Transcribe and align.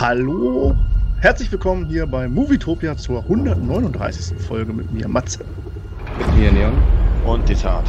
Hallo, 0.00 0.76
herzlich 1.18 1.50
willkommen 1.50 1.86
hier 1.86 2.06
bei 2.06 2.28
Movietopia 2.28 2.96
zur 2.96 3.18
139. 3.22 4.40
Folge 4.46 4.72
mit 4.72 4.92
mir, 4.92 5.08
Matze. 5.08 5.40
Mit 6.16 6.36
mir, 6.36 6.52
Leon. 6.52 6.74
Und 7.26 7.48
Desart. 7.48 7.88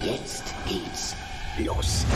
Jetzt 0.00 0.54
geht's 0.66 1.14
los. 1.58 2.06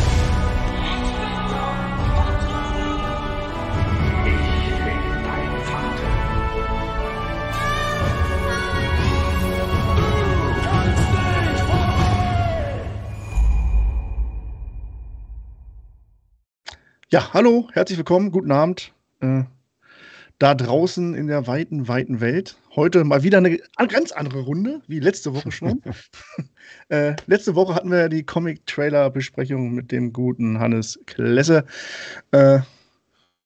Ja, 17.10 17.32
hallo, 17.32 17.70
herzlich 17.72 17.96
willkommen, 17.96 18.30
guten 18.30 18.52
Abend. 18.52 18.92
Äh, 19.20 19.44
da 20.38 20.54
draußen 20.54 21.14
in 21.14 21.26
der 21.26 21.46
weiten, 21.46 21.88
weiten 21.88 22.20
Welt. 22.20 22.58
Heute 22.76 23.02
mal 23.04 23.22
wieder 23.22 23.38
eine 23.38 23.58
ganz 23.88 24.12
andere 24.12 24.40
Runde, 24.40 24.82
wie 24.88 25.00
letzte 25.00 25.34
Woche 25.34 25.50
schon. 25.50 25.80
äh, 26.90 27.16
letzte 27.26 27.54
Woche 27.54 27.74
hatten 27.74 27.90
wir 27.90 28.10
die 28.10 28.24
Comic-Trailer-Besprechung 28.24 29.72
mit 29.72 29.90
dem 29.90 30.12
guten 30.12 30.60
Hannes 30.60 31.00
Klesse. 31.06 31.64
Äh, 32.32 32.58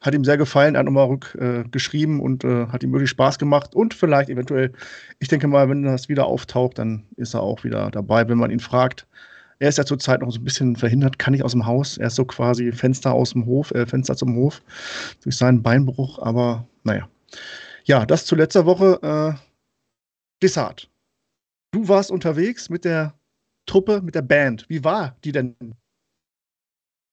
hat 0.00 0.14
ihm 0.14 0.24
sehr 0.24 0.38
gefallen, 0.38 0.74
er 0.74 0.80
hat 0.80 0.86
nochmal 0.86 1.06
rückgeschrieben 1.06 2.18
äh, 2.18 2.22
und 2.22 2.42
äh, 2.42 2.66
hat 2.66 2.82
ihm 2.82 2.90
wirklich 2.90 3.10
Spaß 3.10 3.38
gemacht. 3.38 3.76
Und 3.76 3.94
vielleicht 3.94 4.28
eventuell, 4.28 4.72
ich 5.20 5.28
denke 5.28 5.46
mal, 5.46 5.68
wenn 5.68 5.84
das 5.84 6.08
wieder 6.08 6.26
auftaucht, 6.26 6.80
dann 6.80 7.04
ist 7.14 7.34
er 7.34 7.44
auch 7.44 7.62
wieder 7.62 7.92
dabei, 7.92 8.28
wenn 8.28 8.38
man 8.38 8.50
ihn 8.50 8.58
fragt. 8.58 9.06
Er 9.62 9.68
ist 9.68 9.78
ja 9.78 9.84
zurzeit 9.84 10.20
noch 10.20 10.32
so 10.32 10.40
ein 10.40 10.44
bisschen 10.44 10.74
verhindert, 10.74 11.20
kann 11.20 11.30
nicht 11.30 11.44
aus 11.44 11.52
dem 11.52 11.66
Haus. 11.66 11.96
Er 11.96 12.08
ist 12.08 12.16
so 12.16 12.24
quasi 12.24 12.72
Fenster 12.72 13.12
aus 13.12 13.30
dem 13.30 13.46
Hof, 13.46 13.70
äh, 13.70 13.86
Fenster 13.86 14.16
zum 14.16 14.34
Hof 14.34 14.60
durch 15.22 15.36
seinen 15.36 15.62
Beinbruch. 15.62 16.18
Aber 16.18 16.66
naja. 16.82 17.08
Ja, 17.84 18.04
das 18.04 18.26
zu 18.26 18.34
letzter 18.34 18.66
Woche. 18.66 18.98
Äh, 19.02 19.38
Dessart. 20.42 20.90
Du 21.70 21.86
warst 21.86 22.10
unterwegs 22.10 22.70
mit 22.70 22.84
der 22.84 23.14
Truppe, 23.64 24.02
mit 24.02 24.16
der 24.16 24.22
Band. 24.22 24.68
Wie 24.68 24.82
war 24.82 25.14
die 25.22 25.30
denn? 25.30 25.54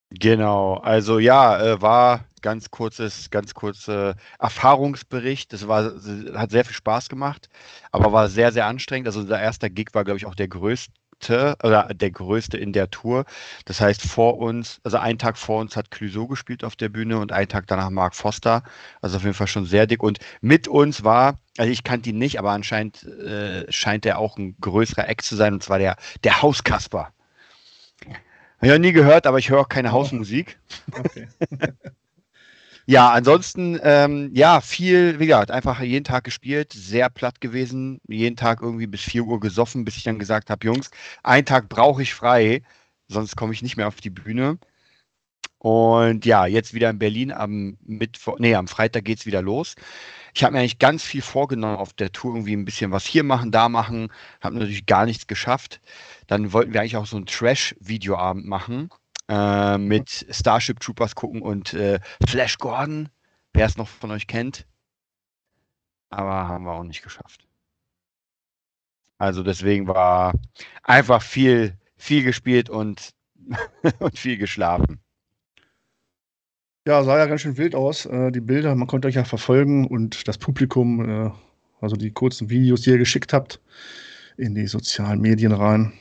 Genau, 0.09 0.77
also 0.77 1.19
ja, 1.19 1.61
äh, 1.61 1.81
war 1.83 2.25
ganz 2.41 2.71
kurzes, 2.71 3.29
ganz 3.29 3.53
kurzer 3.53 4.15
Erfahrungsbericht. 4.39 5.53
Das 5.53 5.67
war, 5.67 5.93
hat 6.33 6.49
sehr 6.49 6.65
viel 6.65 6.73
Spaß 6.73 7.09
gemacht, 7.09 7.47
aber 7.91 8.11
war 8.11 8.27
sehr, 8.27 8.51
sehr 8.51 8.65
anstrengend. 8.65 9.07
Also 9.07 9.21
der 9.23 9.39
erste 9.39 9.69
Gig 9.69 9.89
war, 9.93 10.03
glaube 10.03 10.17
ich, 10.17 10.25
auch 10.25 10.33
der 10.33 10.47
größte 10.47 10.98
größte 11.19 11.57
oder 11.63 11.93
der 11.93 12.11
größte 12.11 12.57
in 12.57 12.73
der 12.73 12.89
Tour. 12.89 13.25
Das 13.65 13.81
heißt, 13.81 14.01
vor 14.01 14.37
uns, 14.37 14.79
also 14.83 14.97
einen 14.97 15.19
Tag 15.19 15.37
vor 15.37 15.59
uns 15.59 15.75
hat 15.75 15.91
Clouseau 15.91 16.27
gespielt 16.27 16.63
auf 16.63 16.75
der 16.75 16.89
Bühne 16.89 17.19
und 17.19 17.31
einen 17.31 17.47
Tag 17.47 17.67
danach 17.67 17.89
Mark 17.89 18.15
Foster. 18.15 18.63
Also 19.01 19.17
auf 19.17 19.23
jeden 19.23 19.35
Fall 19.35 19.47
schon 19.47 19.65
sehr 19.65 19.87
dick. 19.87 20.03
Und 20.03 20.19
mit 20.41 20.67
uns 20.67 21.03
war, 21.03 21.39
also 21.57 21.71
ich 21.71 21.83
kannte 21.83 22.09
ihn 22.09 22.17
nicht, 22.17 22.39
aber 22.39 22.51
anscheinend 22.51 23.03
äh, 23.03 23.71
scheint 23.71 24.05
er 24.05 24.19
auch 24.19 24.37
ein 24.37 24.55
größerer 24.61 25.07
Eck 25.07 25.23
zu 25.23 25.35
sein, 25.35 25.53
und 25.53 25.63
zwar 25.63 25.79
der, 25.79 25.95
der 26.23 26.41
Hauskasper. 26.41 27.11
Habe 28.05 28.67
ich 28.67 28.71
noch 28.71 28.79
nie 28.79 28.91
gehört, 28.91 29.25
aber 29.25 29.39
ich 29.39 29.49
höre 29.49 29.61
auch 29.61 29.69
keine 29.69 29.91
Hausmusik. 29.91 30.59
Okay. 30.91 31.27
Ja, 32.89 33.11
ansonsten, 33.11 33.79
ähm, 33.83 34.31
ja, 34.33 34.61
viel, 34.61 35.19
wie 35.19 35.27
gesagt, 35.27 35.51
einfach 35.51 35.79
jeden 35.79 36.03
Tag 36.03 36.23
gespielt, 36.23 36.73
sehr 36.73 37.07
platt 37.11 37.39
gewesen, 37.39 38.01
jeden 38.07 38.35
Tag 38.35 38.63
irgendwie 38.63 38.87
bis 38.87 39.01
4 39.01 39.25
Uhr 39.25 39.39
gesoffen, 39.39 39.85
bis 39.85 39.95
ich 39.97 40.03
dann 40.03 40.17
gesagt 40.17 40.49
habe, 40.49 40.65
Jungs, 40.65 40.89
einen 41.21 41.45
Tag 41.45 41.69
brauche 41.69 42.01
ich 42.01 42.15
frei, 42.15 42.63
sonst 43.07 43.35
komme 43.35 43.53
ich 43.53 43.61
nicht 43.61 43.77
mehr 43.77 43.87
auf 43.87 43.97
die 43.97 44.09
Bühne. 44.09 44.57
Und 45.59 46.25
ja, 46.25 46.47
jetzt 46.47 46.73
wieder 46.73 46.89
in 46.89 46.99
Berlin 46.99 47.31
am 47.31 47.77
Mittwoch, 47.83 48.39
nee, 48.39 48.55
am 48.55 48.67
Freitag 48.67 49.05
geht 49.05 49.19
es 49.19 49.25
wieder 49.27 49.43
los. 49.43 49.75
Ich 50.33 50.43
habe 50.43 50.53
mir 50.53 50.59
eigentlich 50.61 50.79
ganz 50.79 51.03
viel 51.03 51.21
vorgenommen 51.21 51.77
auf 51.77 51.93
der 51.93 52.11
Tour, 52.11 52.35
irgendwie 52.35 52.55
ein 52.55 52.65
bisschen 52.65 52.91
was 52.91 53.05
hier 53.05 53.23
machen, 53.23 53.51
da 53.51 53.69
machen, 53.69 54.11
habe 54.41 54.55
natürlich 54.57 54.87
gar 54.87 55.05
nichts 55.05 55.27
geschafft. 55.27 55.79
Dann 56.27 56.53
wollten 56.53 56.73
wir 56.73 56.81
eigentlich 56.81 56.97
auch 56.97 57.05
so 57.05 57.17
einen 57.17 57.27
Trash-Videoabend 57.27 58.47
machen 58.47 58.89
äh, 59.29 59.77
mit 59.77 60.25
Starship 60.29 60.79
Troopers 60.79 61.15
gucken 61.15 61.41
und 61.41 61.73
äh, 61.73 61.99
Flash 62.27 62.57
Gordon, 62.57 63.09
wer 63.53 63.67
es 63.67 63.77
noch 63.77 63.87
von 63.87 64.11
euch 64.11 64.27
kennt. 64.27 64.65
Aber 66.09 66.47
haben 66.47 66.65
wir 66.65 66.71
auch 66.73 66.83
nicht 66.83 67.03
geschafft. 67.03 67.47
Also 69.19 69.43
deswegen 69.43 69.87
war 69.87 70.33
einfach 70.83 71.21
viel, 71.21 71.77
viel 71.95 72.23
gespielt 72.23 72.69
und, 72.69 73.11
und 73.99 74.17
viel 74.17 74.37
geschlafen. 74.37 74.99
Ja, 76.87 77.03
sah 77.03 77.17
ja 77.19 77.27
ganz 77.27 77.41
schön 77.41 77.57
wild 77.57 77.75
aus. 77.75 78.07
Äh, 78.07 78.31
die 78.31 78.39
Bilder, 78.39 78.73
man 78.73 78.87
konnte 78.87 79.07
euch 79.07 79.15
ja 79.15 79.25
verfolgen 79.25 79.85
und 79.85 80.27
das 80.27 80.39
Publikum, 80.39 81.07
äh, 81.07 81.31
also 81.81 81.95
die 81.95 82.11
kurzen 82.11 82.49
Videos, 82.49 82.81
die 82.81 82.91
ihr 82.91 82.97
geschickt 82.97 83.33
habt, 83.33 83.61
in 84.37 84.55
die 84.55 84.65
sozialen 84.65 85.21
Medien 85.21 85.51
rein. 85.51 85.93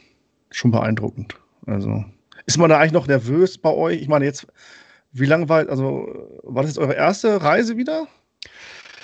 Schon 0.51 0.71
beeindruckend. 0.71 1.37
Also 1.67 2.05
ist 2.49 2.57
man 2.57 2.71
da 2.71 2.79
eigentlich 2.79 2.93
noch 2.93 3.07
nervös 3.07 3.59
bei 3.59 3.71
euch? 3.71 4.01
Ich 4.01 4.09
meine, 4.09 4.25
jetzt, 4.25 4.47
wie 5.13 5.27
lange 5.27 5.51
war, 5.51 5.69
also, 5.69 6.09
war 6.43 6.63
das 6.63 6.73
jetzt 6.73 6.79
eure 6.79 6.95
erste 6.95 7.43
Reise 7.43 7.77
wieder? 7.77 8.09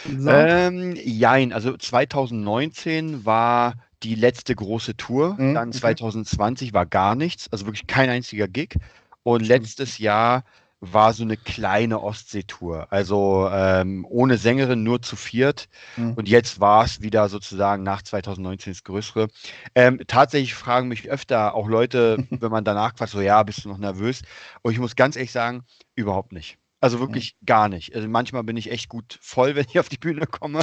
Ähm, 0.06 0.96
jein, 0.96 1.52
also 1.52 1.76
2019 1.76 3.26
war 3.26 3.74
die 4.02 4.14
letzte 4.14 4.54
große 4.54 4.96
Tour. 4.96 5.36
Mhm, 5.38 5.54
Dann 5.54 5.72
2020 5.72 6.68
okay. 6.68 6.74
war 6.74 6.86
gar 6.86 7.14
nichts, 7.14 7.52
also 7.52 7.66
wirklich 7.66 7.86
kein 7.86 8.08
einziger 8.08 8.48
Gig. 8.48 8.76
Und 9.22 9.46
letztes 9.46 9.98
Jahr 9.98 10.44
war 10.92 11.12
so 11.12 11.22
eine 11.22 11.36
kleine 11.36 12.02
Ostseetour. 12.02 12.86
Also 12.90 13.48
ähm, 13.50 14.06
ohne 14.08 14.38
Sängerin, 14.38 14.82
nur 14.82 15.02
zu 15.02 15.16
viert. 15.16 15.68
Mhm. 15.96 16.14
Und 16.14 16.28
jetzt 16.28 16.60
war 16.60 16.84
es 16.84 17.00
wieder 17.00 17.28
sozusagen 17.28 17.82
nach 17.82 18.02
2019 18.02 18.72
das 18.72 18.84
Größere. 18.84 19.28
Ähm, 19.74 20.00
tatsächlich 20.06 20.54
fragen 20.54 20.88
mich 20.88 21.10
öfter 21.10 21.54
auch 21.54 21.68
Leute, 21.68 22.26
wenn 22.30 22.50
man 22.50 22.64
danach 22.64 22.94
quatscht, 22.94 23.12
so 23.14 23.20
ja, 23.20 23.42
bist 23.42 23.64
du 23.64 23.68
noch 23.68 23.78
nervös? 23.78 24.22
Und 24.62 24.72
ich 24.72 24.78
muss 24.78 24.96
ganz 24.96 25.16
ehrlich 25.16 25.32
sagen, 25.32 25.62
überhaupt 25.94 26.32
nicht. 26.32 26.58
Also 26.84 27.00
wirklich 27.00 27.34
gar 27.46 27.70
nicht. 27.70 27.94
Also 27.94 28.06
manchmal 28.08 28.42
bin 28.44 28.58
ich 28.58 28.70
echt 28.70 28.90
gut 28.90 29.18
voll, 29.22 29.54
wenn 29.56 29.64
ich 29.66 29.78
auf 29.78 29.88
die 29.88 29.96
Bühne 29.96 30.26
komme, 30.26 30.60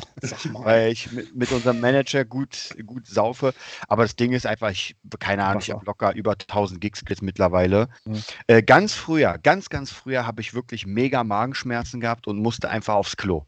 weil 0.54 0.92
ich 0.92 1.12
mit, 1.12 1.36
mit, 1.36 1.52
unserem 1.52 1.80
Manager 1.80 2.26
gut, 2.26 2.76
gut 2.86 3.08
saufe. 3.08 3.56
Aber 3.88 4.04
das 4.04 4.16
Ding 4.16 4.32
ist 4.32 4.46
einfach, 4.46 4.70
ich, 4.70 4.96
keine 5.18 5.46
Ahnung, 5.46 5.64
ich 5.64 5.72
habe 5.72 5.84
locker 5.84 6.14
über 6.14 6.34
1000 6.34 6.80
Gigs 6.80 7.02
jetzt 7.10 7.24
mittlerweile. 7.24 7.90
Mhm. 8.06 8.22
Äh, 8.46 8.62
ganz 8.62 8.94
früher, 8.94 9.40
ganz, 9.40 9.70
ganz 9.70 9.90
früher 9.90 10.28
habe 10.28 10.42
ich 10.42 10.54
wirklich 10.54 10.86
mega 10.86 11.24
Magenschmerzen 11.24 12.00
gehabt 12.00 12.28
und 12.28 12.38
musste 12.38 12.70
einfach 12.70 12.94
aufs 12.94 13.18
Klo. 13.18 13.48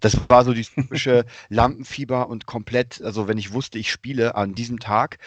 Das 0.00 0.18
war 0.28 0.44
so 0.44 0.52
die 0.52 0.64
typische 0.64 1.24
Lampenfieber 1.48 2.28
und 2.28 2.46
komplett, 2.46 3.00
also 3.00 3.28
wenn 3.28 3.38
ich 3.38 3.52
wusste, 3.52 3.78
ich 3.78 3.92
spiele 3.92 4.34
an 4.34 4.54
diesem 4.54 4.80
Tag, 4.80 5.18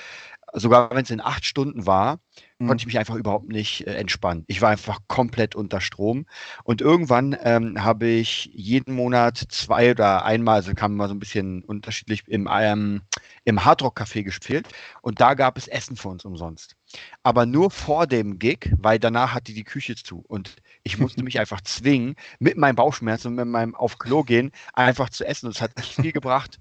sogar 0.53 0.89
wenn 0.91 1.03
es 1.03 1.12
in 1.12 1.22
acht 1.22 1.45
Stunden 1.45 1.85
war, 1.85 2.19
mhm. 2.59 2.67
konnte 2.67 2.81
ich 2.81 2.85
mich 2.85 3.00
einfach 3.00 3.16
überhaupt 3.16 3.47
nicht 3.47 3.88
äh, 3.88 3.95
entspannen. 3.95 4.44
Ich 4.47 4.62
war 4.62 4.69
einfach 4.69 5.00
komplett 5.07 5.56
unter 5.56 5.81
Strom. 5.81 6.25
Und 6.63 6.81
irgendwann 6.81 7.38
ähm, 7.44 7.84
habe 7.84 8.07
ich 8.07 8.50
jeden 8.53 8.94
Monat 8.94 9.38
zwei 9.38 9.91
oder 9.91 10.25
einmal, 10.25 10.56
also 10.56 10.73
kam 10.73 10.95
mal 10.95 11.07
so 11.07 11.16
ein 11.16 11.19
bisschen 11.19 11.63
unterschiedlich, 11.63 12.23
im, 12.28 12.50
ähm, 12.51 13.01
im 13.44 13.63
Hardrock 13.66 14.00
Café 14.00 14.23
gespielt. 14.23 14.67
Und 15.01 15.22
da 15.22 15.34
gab 15.34 15.57
es 15.57 15.67
Essen 15.67 15.95
für 15.95 16.09
uns 16.09 16.25
umsonst. 16.25 16.75
Aber 17.23 17.45
nur 17.45 17.72
vor 17.72 18.07
dem 18.07 18.39
Gig, 18.39 18.72
weil 18.78 19.00
danach 19.00 19.33
hatte 19.33 19.53
die 19.53 19.63
Küche 19.63 19.95
zu. 19.95 20.23
Und 20.28 20.56
ich 20.83 20.97
musste 20.97 21.23
mich 21.23 21.39
einfach 21.39 21.62
zwingen, 21.62 22.16
mit 22.39 22.57
meinem 22.57 22.75
Bauchschmerz 22.75 23.25
und 23.25 23.35
mit 23.35 23.47
meinem 23.47 23.75
Auf 23.75 23.97
Klo 23.97 24.23
gehen, 24.23 24.51
einfach 24.73 25.09
zu 25.09 25.25
essen. 25.25 25.47
Und 25.47 25.56
es 25.56 25.62
hat 25.62 25.78
nicht 25.78 25.95
viel 25.95 26.12
gebracht, 26.12 26.59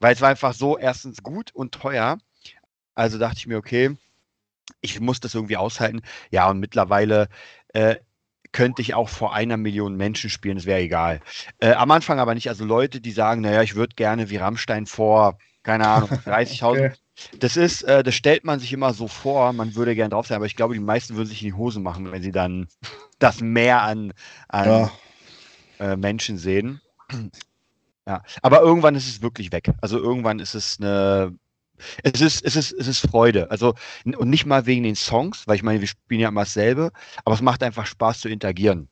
weil 0.00 0.14
es 0.14 0.20
war 0.20 0.30
einfach 0.30 0.54
so 0.54 0.78
erstens 0.78 1.22
gut 1.22 1.54
und 1.54 1.72
teuer. 1.72 2.18
Also 2.98 3.16
dachte 3.16 3.36
ich 3.38 3.46
mir, 3.46 3.58
okay, 3.58 3.96
ich 4.80 4.98
muss 4.98 5.20
das 5.20 5.34
irgendwie 5.34 5.56
aushalten. 5.56 6.02
Ja, 6.30 6.50
und 6.50 6.58
mittlerweile 6.58 7.28
äh, 7.68 7.94
könnte 8.50 8.82
ich 8.82 8.94
auch 8.94 9.08
vor 9.08 9.32
einer 9.32 9.56
Million 9.56 9.96
Menschen 9.96 10.30
spielen, 10.30 10.56
es 10.56 10.66
wäre 10.66 10.80
egal. 10.80 11.20
Äh, 11.60 11.74
am 11.74 11.92
Anfang 11.92 12.18
aber 12.18 12.34
nicht. 12.34 12.48
Also 12.48 12.64
Leute, 12.64 13.00
die 13.00 13.12
sagen, 13.12 13.42
naja, 13.42 13.62
ich 13.62 13.76
würde 13.76 13.94
gerne 13.94 14.30
wie 14.30 14.36
Rammstein 14.36 14.86
vor, 14.86 15.38
keine 15.62 15.86
Ahnung, 15.86 16.10
30.000. 16.26 16.64
okay. 16.70 16.92
Das 17.38 17.56
ist, 17.56 17.82
äh, 17.82 18.02
das 18.02 18.16
stellt 18.16 18.44
man 18.44 18.58
sich 18.58 18.72
immer 18.72 18.92
so 18.92 19.06
vor, 19.06 19.52
man 19.52 19.76
würde 19.76 19.94
gerne 19.94 20.10
drauf 20.10 20.26
sein, 20.26 20.36
aber 20.36 20.46
ich 20.46 20.56
glaube, 20.56 20.74
die 20.74 20.80
meisten 20.80 21.14
würden 21.14 21.28
sich 21.28 21.42
in 21.42 21.48
die 21.48 21.54
Hose 21.54 21.78
machen, 21.78 22.10
wenn 22.10 22.22
sie 22.22 22.32
dann 22.32 22.66
das 23.20 23.40
Meer 23.40 23.82
an, 23.82 24.12
an 24.48 24.68
ja. 25.78 25.92
äh, 25.92 25.96
Menschen 25.96 26.36
sehen. 26.36 26.80
Ja, 28.06 28.22
aber 28.40 28.62
irgendwann 28.62 28.94
ist 28.94 29.06
es 29.06 29.20
wirklich 29.20 29.52
weg. 29.52 29.70
Also 29.82 29.98
irgendwann 29.98 30.38
ist 30.38 30.54
es 30.54 30.78
eine 30.80 31.36
es 32.02 32.20
ist, 32.20 32.44
es 32.44 32.56
ist, 32.56 32.72
es 32.72 32.86
ist 32.86 33.00
Freude. 33.00 33.50
Also, 33.50 33.74
und 34.04 34.30
nicht 34.30 34.46
mal 34.46 34.66
wegen 34.66 34.82
den 34.82 34.96
Songs, 34.96 35.46
weil 35.46 35.56
ich 35.56 35.62
meine, 35.62 35.80
wir 35.80 35.88
spielen 35.88 36.20
ja 36.20 36.28
immer 36.28 36.42
dasselbe, 36.42 36.90
aber 37.24 37.34
es 37.34 37.42
macht 37.42 37.62
einfach 37.62 37.86
Spaß 37.86 38.20
zu 38.20 38.28
interagieren. 38.28 38.88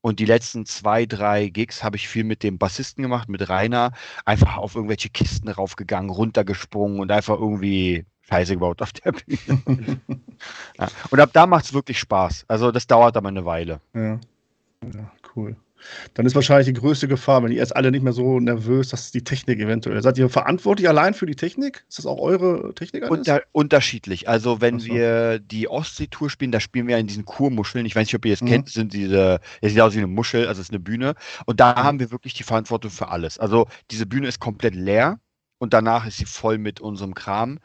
Und 0.00 0.20
die 0.20 0.26
letzten 0.26 0.66
zwei, 0.66 1.06
drei 1.06 1.48
Gigs 1.48 1.82
habe 1.82 1.96
ich 1.96 2.08
viel 2.08 2.24
mit 2.24 2.42
dem 2.42 2.58
Bassisten 2.58 3.00
gemacht, 3.00 3.30
mit 3.30 3.48
Rainer, 3.48 3.92
einfach 4.26 4.58
auf 4.58 4.74
irgendwelche 4.74 5.08
Kisten 5.08 5.48
raufgegangen, 5.48 6.10
runtergesprungen 6.10 7.00
und 7.00 7.10
einfach 7.10 7.38
irgendwie 7.38 8.04
Scheiße 8.28 8.54
gebaut 8.54 8.82
auf 8.82 8.92
der 8.92 9.12
Bühne. 9.12 9.62
ja. 10.78 10.88
Und 11.10 11.20
ab 11.20 11.30
da 11.32 11.46
macht 11.46 11.64
es 11.64 11.72
wirklich 11.72 11.98
Spaß. 11.98 12.44
Also 12.48 12.70
das 12.70 12.86
dauert 12.86 13.16
aber 13.16 13.28
eine 13.28 13.46
Weile. 13.46 13.80
Ja. 13.94 14.20
ja 14.82 15.12
cool. 15.34 15.56
Dann 16.14 16.26
ist 16.26 16.34
wahrscheinlich 16.34 16.66
die 16.66 16.80
größte 16.80 17.08
Gefahr, 17.08 17.42
wenn 17.42 17.52
ihr 17.52 17.58
jetzt 17.58 17.74
alle 17.74 17.90
nicht 17.90 18.02
mehr 18.02 18.12
so 18.12 18.40
nervös, 18.40 18.88
dass 18.88 19.10
die 19.10 19.24
Technik 19.24 19.60
eventuell. 19.60 20.00
Seid 20.02 20.18
ihr 20.18 20.28
verantwortlich 20.28 20.88
allein 20.88 21.14
für 21.14 21.26
die 21.26 21.36
Technik? 21.36 21.84
Ist 21.88 21.98
das 21.98 22.06
auch 22.06 22.18
eure 22.18 22.74
Technik? 22.74 23.10
Unter, 23.10 23.42
unterschiedlich. 23.52 24.28
Also 24.28 24.60
wenn 24.60 24.78
so. 24.80 24.86
wir 24.86 25.38
die 25.38 25.68
Ostsee-Tour 25.68 26.30
spielen, 26.30 26.52
da 26.52 26.60
spielen 26.60 26.88
wir 26.88 26.98
in 26.98 27.06
diesen 27.06 27.24
Kurmuscheln. 27.24 27.86
Ich 27.86 27.96
weiß 27.96 28.06
nicht, 28.06 28.14
ob 28.14 28.24
ihr 28.24 28.32
das 28.32 28.42
mhm. 28.42 28.46
kennt, 28.46 28.68
sind 28.68 28.92
diese, 28.92 29.40
es 29.60 29.72
sieht 29.72 29.80
aus 29.80 29.94
wie 29.94 29.98
eine 29.98 30.06
Muschel, 30.06 30.46
also 30.46 30.60
es 30.60 30.68
ist 30.68 30.72
eine 30.72 30.80
Bühne. 30.80 31.14
Und 31.46 31.60
da 31.60 31.72
mhm. 31.72 31.76
haben 31.76 32.00
wir 32.00 32.10
wirklich 32.10 32.34
die 32.34 32.44
Verantwortung 32.44 32.90
für 32.90 33.08
alles. 33.08 33.38
Also 33.38 33.66
diese 33.90 34.06
Bühne 34.06 34.28
ist 34.28 34.40
komplett 34.40 34.74
leer 34.74 35.18
und 35.58 35.74
danach 35.74 36.06
ist 36.06 36.18
sie 36.18 36.26
voll 36.26 36.58
mit 36.58 36.80
unserem 36.80 37.14
Kram. 37.14 37.58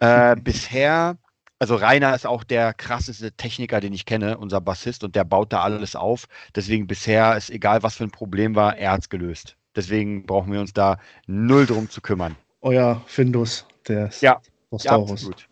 Äh, 0.00 0.36
mhm. 0.36 0.44
Bisher 0.44 1.18
also 1.62 1.76
Rainer 1.76 2.12
ist 2.12 2.26
auch 2.26 2.42
der 2.42 2.74
krasseste 2.74 3.30
Techniker, 3.30 3.78
den 3.78 3.92
ich 3.92 4.04
kenne, 4.04 4.36
unser 4.36 4.60
Bassist, 4.60 5.04
und 5.04 5.14
der 5.14 5.22
baut 5.22 5.52
da 5.52 5.62
alles 5.62 5.94
auf. 5.94 6.26
Deswegen 6.56 6.88
bisher 6.88 7.36
ist 7.36 7.50
egal, 7.50 7.84
was 7.84 7.94
für 7.94 8.02
ein 8.02 8.10
Problem 8.10 8.56
war, 8.56 8.76
er 8.76 8.90
hat 8.90 9.02
es 9.02 9.08
gelöst. 9.08 9.54
Deswegen 9.76 10.26
brauchen 10.26 10.52
wir 10.52 10.58
uns 10.58 10.72
da 10.72 10.98
null 11.28 11.66
drum 11.66 11.88
zu 11.88 12.00
kümmern. 12.00 12.34
Euer 12.62 13.00
Findus, 13.06 13.64
der 13.86 14.08
ist 14.08 14.22
ja, 14.22 14.40
ja 14.72 14.90
absolut. 14.90 15.48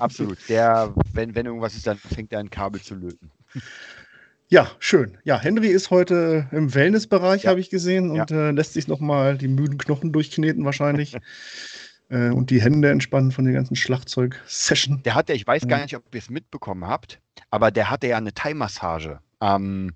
absolut. 0.00 0.38
Der, 0.48 0.92
wenn, 1.12 1.36
wenn 1.36 1.46
irgendwas 1.46 1.76
ist, 1.76 1.86
dann 1.86 1.98
fängt 1.98 2.32
er 2.32 2.40
ein 2.40 2.50
Kabel 2.50 2.80
zu 2.80 2.96
löten. 2.96 3.30
Ja, 4.48 4.72
schön. 4.80 5.18
Ja, 5.22 5.38
Henry 5.38 5.68
ist 5.68 5.90
heute 5.90 6.48
im 6.50 6.74
Wellnessbereich, 6.74 7.44
ja. 7.44 7.50
habe 7.50 7.60
ich 7.60 7.70
gesehen, 7.70 8.10
und 8.10 8.28
ja. 8.28 8.48
äh, 8.48 8.50
lässt 8.50 8.72
sich 8.72 8.88
nochmal 8.88 9.38
die 9.38 9.46
müden 9.46 9.78
Knochen 9.78 10.10
durchkneten 10.10 10.64
wahrscheinlich. 10.64 11.16
äh, 12.10 12.30
und 12.30 12.50
die 12.50 12.60
Hände 12.60 12.90
entspannen 12.90 13.32
von 13.32 13.44
der 13.44 13.54
ganzen 13.54 13.76
Schlagzeug-Session. 13.76 15.02
Der 15.04 15.14
hatte, 15.14 15.32
ich 15.32 15.46
weiß 15.46 15.66
gar 15.66 15.82
nicht, 15.82 15.96
ob 15.96 16.14
ihr 16.14 16.18
es 16.18 16.30
mitbekommen 16.30 16.86
habt, 16.86 17.20
aber 17.50 17.70
der 17.70 17.90
hatte 17.90 18.06
ja 18.06 18.16
eine 18.16 18.32
Thai-Massage 18.32 19.20
am, 19.40 19.92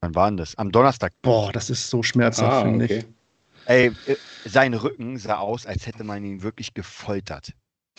wann 0.00 0.14
war 0.14 0.30
denn 0.30 0.36
das? 0.36 0.56
Am 0.56 0.72
Donnerstag. 0.72 1.12
Boah, 1.22 1.52
das 1.52 1.70
ist 1.70 1.88
so 1.88 2.02
schmerzhaft, 2.02 2.52
ah, 2.52 2.62
finde 2.62 2.84
okay. 2.84 2.98
ich. 2.98 3.06
Ey, 3.66 3.86
äh, 4.06 4.16
sein 4.44 4.74
Rücken 4.74 5.18
sah 5.18 5.38
aus, 5.38 5.66
als 5.66 5.86
hätte 5.86 6.04
man 6.04 6.24
ihn 6.24 6.42
wirklich 6.42 6.74
gefoltert. 6.74 7.52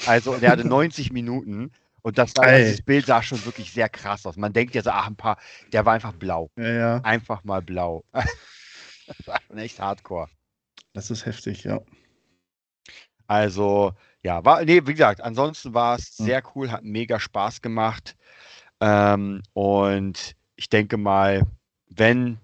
Also, 0.06 0.36
der 0.38 0.52
hatte 0.52 0.68
90 0.68 1.12
Minuten 1.12 1.72
und 2.02 2.18
das, 2.18 2.36
war, 2.38 2.48
das, 2.48 2.82
Bild 2.82 3.06
sah 3.06 3.22
schon 3.22 3.44
wirklich 3.46 3.72
sehr 3.72 3.90
krass 3.90 4.26
aus. 4.26 4.38
Man 4.38 4.54
denkt 4.54 4.74
ja 4.76 4.82
so, 4.82 4.90
ach, 4.90 5.08
ein 5.08 5.16
paar, 5.16 5.38
der 5.72 5.86
war 5.86 5.94
einfach 5.94 6.14
blau. 6.14 6.50
Ja, 6.58 6.70
ja. 6.70 6.98
Einfach 7.02 7.44
mal 7.44 7.62
blau. 7.62 8.04
das 8.14 9.28
war 9.28 9.40
schon 9.48 9.58
echt 9.58 9.80
hardcore. 9.80 10.28
Das 10.94 11.12
ist 11.12 11.26
heftig, 11.26 11.66
ja. 11.66 11.82
Also, 13.30 13.94
ja, 14.24 14.44
war, 14.44 14.66
nee, 14.66 14.82
wie 14.86 14.94
gesagt, 14.94 15.22
ansonsten 15.22 15.76
war 15.76 15.98
es 15.98 16.18
hm. 16.18 16.26
sehr 16.26 16.42
cool, 16.56 16.72
hat 16.72 16.84
mega 16.84 17.20
Spaß 17.20 17.62
gemacht. 17.62 18.18
Ähm, 18.82 19.44
und 19.54 20.36
ich 20.56 20.70
denke 20.70 20.98
mal, 20.98 21.44
wenn 21.90 22.40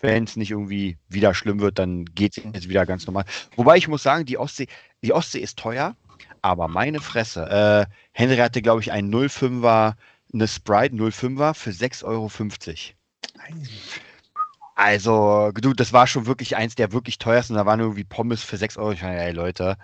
wenn 0.00 0.24
es 0.24 0.36
nicht 0.36 0.50
irgendwie 0.50 0.98
wieder 1.08 1.32
schlimm 1.32 1.60
wird, 1.60 1.78
dann 1.78 2.04
geht 2.04 2.36
es 2.36 2.44
jetzt 2.44 2.68
wieder 2.68 2.84
ganz 2.84 3.06
normal. 3.06 3.24
Wobei 3.56 3.78
ich 3.78 3.88
muss 3.88 4.02
sagen, 4.02 4.26
die 4.26 4.36
Ostsee, 4.36 4.66
die 5.02 5.14
Ostsee 5.14 5.40
ist 5.40 5.58
teuer, 5.58 5.96
aber 6.42 6.68
meine 6.68 7.00
Fresse. 7.00 7.88
Äh, 7.88 7.92
Henry 8.12 8.36
hatte, 8.36 8.60
glaube 8.60 8.82
ich, 8.82 8.92
ein 8.92 9.10
05er, 9.10 9.94
eine 10.34 10.48
Sprite 10.48 10.94
05er 10.94 11.54
für 11.54 11.70
6,50 11.70 12.04
Euro. 12.04 12.30
Also, 14.74 15.50
du, 15.52 15.72
das 15.72 15.94
war 15.94 16.06
schon 16.06 16.26
wirklich 16.26 16.56
eins 16.56 16.74
der 16.74 16.92
wirklich 16.92 17.16
teuersten. 17.16 17.54
Da 17.54 17.64
waren 17.64 17.80
irgendwie 17.80 18.04
Pommes 18.04 18.42
für 18.42 18.58
6 18.58 18.76
Euro. 18.76 18.92
Ich 18.92 19.02
meine, 19.02 19.22
ey 19.22 19.32
Leute, 19.32 19.78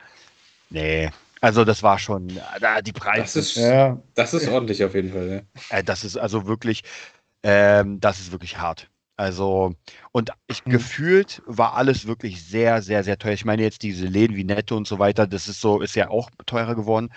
Nee. 0.73 1.11
Also 1.41 1.65
das 1.65 1.83
war 1.83 1.99
schon, 1.99 2.29
die 2.29 2.93
Preise. 2.93 3.23
Das 3.23 3.37
ist, 3.37 3.57
ja. 3.57 4.01
das 4.15 4.33
ist 4.33 4.49
ordentlich 4.49 4.85
auf 4.85 4.95
jeden 4.95 5.13
Fall. 5.13 5.45
Ja. 5.71 5.79
Äh, 5.79 5.83
das 5.83 6.05
ist 6.05 6.17
also 6.17 6.47
wirklich, 6.47 6.85
ähm, 7.43 7.99
das 8.01 8.21
ist 8.21 8.31
wirklich 8.31 8.59
hart. 8.59 8.89
Also, 9.17 9.75
und 10.13 10.31
ich 10.47 10.65
mhm. 10.65 10.71
gefühlt 10.71 11.43
war 11.47 11.75
alles 11.75 12.07
wirklich 12.07 12.45
sehr, 12.45 12.81
sehr, 12.81 13.05
sehr 13.05 13.19
teuer. 13.19 13.33
Ich 13.33 13.45
meine 13.45 13.63
jetzt 13.63 13.83
diese 13.83 14.07
Läden 14.07 14.37
wie 14.37 14.45
Netto 14.45 14.77
und 14.77 14.87
so 14.87 14.99
weiter, 14.99 15.27
das 15.27 15.49
ist 15.49 15.61
so, 15.61 15.81
ist 15.81 15.97
ja 15.97 16.11
auch 16.11 16.31
teurer 16.47 16.75
geworden. 16.75 17.11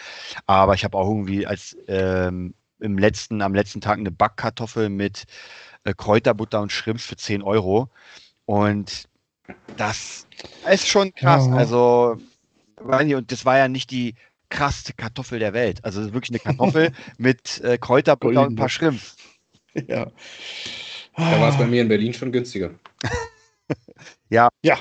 Aber 0.47 0.73
ich 0.73 0.83
habe 0.83 0.97
auch 0.97 1.07
irgendwie 1.07 1.45
als 1.45 1.77
ähm, 1.87 2.55
im 2.79 2.97
letzten, 2.97 3.41
am 3.41 3.53
letzten 3.53 3.79
Tag 3.79 3.99
eine 3.99 4.11
Backkartoffel 4.11 4.89
mit 4.89 5.25
äh, 5.83 5.93
Kräuterbutter 5.95 6.61
und 6.61 6.71
Shrimps 6.71 7.05
für 7.05 7.15
10 7.15 7.41
Euro. 7.43 7.89
Und 8.45 9.05
das 9.77 10.27
ist 10.69 10.87
schon 10.87 11.13
krass. 11.13 11.47
Ja. 11.47 11.53
Also 11.53 12.17
und 12.85 13.31
das 13.31 13.45
war 13.45 13.57
ja 13.57 13.67
nicht 13.67 13.91
die 13.91 14.15
krasseste 14.49 14.93
Kartoffel 14.93 15.39
der 15.39 15.53
Welt. 15.53 15.83
Also 15.83 16.13
wirklich 16.13 16.31
eine 16.31 16.39
Kartoffel 16.39 16.91
mit 17.17 17.61
äh, 17.61 17.77
Kräuterbutter 17.77 18.41
und 18.41 18.53
ein 18.53 18.55
paar 18.55 18.69
Shrimps. 18.69 19.15
Ja. 19.89 20.09
Da 21.17 21.41
war 21.41 21.49
es 21.49 21.57
bei 21.57 21.67
mir 21.67 21.81
in 21.81 21.89
Berlin 21.89 22.13
schon 22.13 22.31
günstiger. 22.31 22.71
ja. 24.29 24.47
Ja. 24.63 24.77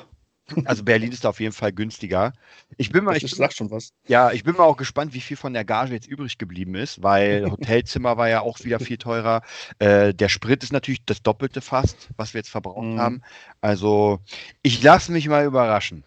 Also 0.66 0.84
Berlin 0.84 1.10
ist 1.10 1.24
da 1.24 1.30
auf 1.30 1.40
jeden 1.40 1.52
Fall 1.52 1.72
günstiger. 1.72 2.32
Ich 2.76 2.92
bin 2.92 3.02
mal, 3.02 3.16
ich, 3.16 3.24
ich 3.24 3.34
sag 3.34 3.52
schon 3.52 3.72
was. 3.72 3.92
Ja, 4.06 4.30
ich 4.30 4.44
bin 4.44 4.54
mal 4.54 4.62
auch 4.62 4.76
gespannt, 4.76 5.12
wie 5.12 5.20
viel 5.20 5.36
von 5.36 5.52
der 5.52 5.64
Gage 5.64 5.94
jetzt 5.94 6.06
übrig 6.06 6.38
geblieben 6.38 6.76
ist, 6.76 7.02
weil 7.02 7.50
Hotelzimmer 7.50 8.16
war 8.16 8.28
ja 8.28 8.42
auch 8.42 8.62
wieder 8.62 8.78
viel 8.78 8.98
teurer. 8.98 9.42
Äh, 9.80 10.14
der 10.14 10.28
Sprit 10.28 10.62
ist 10.62 10.72
natürlich 10.72 11.04
das 11.04 11.22
Doppelte 11.22 11.60
fast, 11.60 12.10
was 12.16 12.34
wir 12.34 12.38
jetzt 12.38 12.50
verbraucht 12.50 12.86
mm. 12.86 13.00
haben. 13.00 13.22
Also 13.60 14.20
ich 14.62 14.80
lasse 14.80 15.10
mich 15.10 15.28
mal 15.28 15.44
überraschen. 15.44 16.04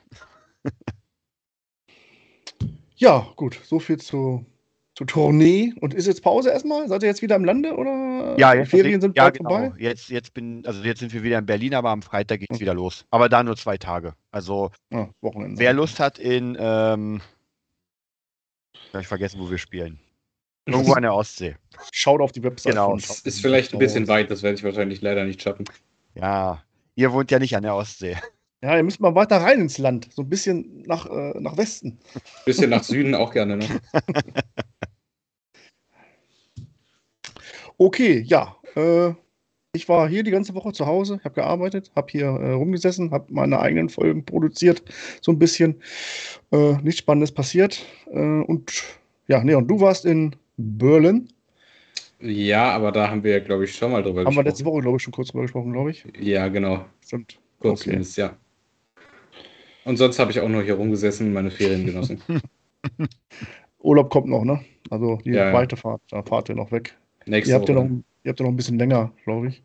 Ja, 2.98 3.32
gut, 3.36 3.60
so 3.64 3.80
viel 3.80 3.98
zu, 3.98 4.46
zu 4.96 5.06
Tournee. 5.06 5.74
Und 5.80 5.94
ist 5.94 6.08
jetzt 6.08 6.24
Pause 6.24 6.50
erstmal? 6.50 6.88
Seid 6.88 7.04
ihr 7.04 7.10
jetzt 7.10 7.22
wieder 7.22 7.36
im 7.36 7.46
Lande 7.46 7.76
oder 7.76 8.36
ja, 8.38 8.54
jetzt, 8.54 8.70
Ferien 8.70 9.00
sind 9.00 9.16
ja, 9.16 9.30
genau. 9.30 9.50
vorbei? 9.50 9.74
Jetzt, 9.78 10.10
jetzt, 10.10 10.34
bin, 10.34 10.66
also 10.66 10.84
jetzt 10.84 11.00
sind 11.00 11.14
wir 11.14 11.24
wieder 11.24 11.38
in 11.38 11.46
Berlin, 11.46 11.74
aber 11.76 11.90
am 11.90 12.02
Freitag 12.02 12.40
geht 12.40 12.52
es 12.52 12.58
mhm. 12.58 12.62
wieder 12.62 12.74
los. 12.74 13.06
Aber 13.12 13.30
da 13.30 13.44
nur 13.44 13.56
zwei 13.56 13.78
Tage. 13.78 14.14
Also 14.32 14.72
ja, 14.92 15.10
Wochenende. 15.22 15.60
wer 15.60 15.74
Lust 15.74 16.00
hat 16.00 16.20
in 16.20 16.58
ähm, 16.60 17.22
habe 18.94 19.02
ich 19.02 19.08
vergessen, 19.08 19.40
wo 19.40 19.50
wir 19.50 19.58
spielen. 19.58 20.00
Irgendwo 20.66 20.94
an 20.94 21.04
der 21.04 21.14
Ostsee. 21.14 21.56
Schaut 21.94 22.20
auf 22.20 22.32
die 22.32 22.44
Website. 22.44 22.74
Genau. 22.74 22.96
Ist 22.96 23.42
vielleicht 23.42 23.74
ein 23.74 23.80
bisschen 23.80 24.08
weit, 24.08 24.32
das 24.32 24.44
werde 24.44 24.58
ich 24.58 24.64
wahrscheinlich 24.64 25.02
leider 25.02 25.24
nicht 25.24 25.42
schaffen. 25.42 25.66
Ja, 26.16 26.64
ihr 26.96 27.14
wohnt 27.14 27.32
ja 27.32 27.40
nicht 27.40 27.56
an 27.56 27.64
der 27.64 27.76
Ostsee. 27.76 28.18
Ja, 28.64 28.76
ihr 28.76 28.84
müsst 28.84 29.00
mal 29.00 29.14
weiter 29.14 29.38
rein 29.38 29.62
ins 29.62 29.78
Land, 29.78 30.10
so 30.12 30.24
ein 30.24 30.30
bisschen 30.30 30.84
nach, 30.88 31.06
äh, 31.06 31.40
nach 31.40 31.58
Westen. 31.58 32.00
Ein 32.16 32.22
bisschen 32.46 32.72
nach 32.72 32.84
Süden 32.84 33.14
auch 33.14 33.32
gerne, 33.32 33.58
ne? 33.58 33.68
okay, 37.78 38.24
ja. 38.26 38.56
Äh, 38.76 39.14
ich 39.74 39.88
war 39.88 40.10
hier 40.10 40.24
die 40.24 40.32
ganze 40.32 40.56
Woche 40.56 40.74
zu 40.74 40.88
Hause, 40.88 41.20
habe 41.24 41.36
gearbeitet, 41.36 41.92
habe 41.96 42.08
hier 42.10 42.26
äh, 42.26 42.54
rumgesessen, 42.54 43.12
habe 43.12 43.32
meine 43.32 43.60
eigenen 43.60 43.90
Folgen 43.90 44.26
produziert, 44.26 44.82
so 45.22 45.32
ein 45.32 45.38
bisschen. 45.38 45.80
Äh, 46.52 46.78
nichts 46.82 47.00
Spannendes 47.00 47.32
passiert. 47.32 47.86
Äh, 48.12 48.18
und 48.18 48.72
ja, 49.28 49.44
nee, 49.44 49.54
und 49.54 49.68
du 49.68 49.80
warst 49.80 50.06
in 50.06 50.36
Berlin. 50.58 51.30
Ja, 52.20 52.72
aber 52.72 52.92
da 52.92 53.12
haben 53.12 53.24
wir 53.24 53.40
glaube 53.42 53.66
ich, 53.66 53.76
schon 53.76 53.92
mal 53.92 54.02
drüber 54.02 54.22
haben 54.22 54.26
gesprochen. 54.26 54.38
Haben 54.38 54.46
wir 54.46 54.50
letzte 54.50 54.66
Woche, 54.66 54.82
glaube 54.82 54.98
ich, 54.98 55.04
schon 55.04 55.14
kurz 55.14 55.28
drüber 55.28 55.44
gesprochen, 55.44 55.74
glaube 55.74 55.92
ich. 55.92 56.04
Ja, 56.20 56.48
genau. 56.48 56.86
Stimmt. 57.06 57.38
Kurz 57.60 57.82
okay. 57.86 58.02
ja. 58.16 58.36
Und 59.88 59.96
sonst 59.96 60.20
habe 60.20 60.32
ich 60.32 60.42
auch 60.42 60.50
nur 60.50 60.64
hier 60.64 60.74
rumgesessen 60.74 61.28
und 61.28 61.34
meine 61.34 61.50
Ferien 61.50 61.86
genossen. 61.86 62.22
Urlaub 63.80 64.10
kommt 64.10 64.28
noch, 64.28 64.44
ne? 64.44 64.60
Also 64.90 65.18
die 65.24 65.30
ja, 65.30 65.50
zweite 65.50 65.78
Fahrt, 65.78 66.02
da 66.10 66.22
fahrt 66.24 66.50
ihr 66.50 66.56
noch 66.56 66.74
weg. 66.74 66.94
Nächste 67.26 67.54
ihr 67.54 67.56
habt 67.56 67.70
Woche. 67.70 67.78
Ja 67.78 67.84
noch, 67.86 67.90
ihr 68.24 68.30
habt 68.30 68.40
ja 68.42 68.44
noch 68.44 68.52
ein 68.52 68.58
bisschen 68.58 68.78
länger, 68.78 69.14
glaube 69.24 69.48
ich. 69.48 69.64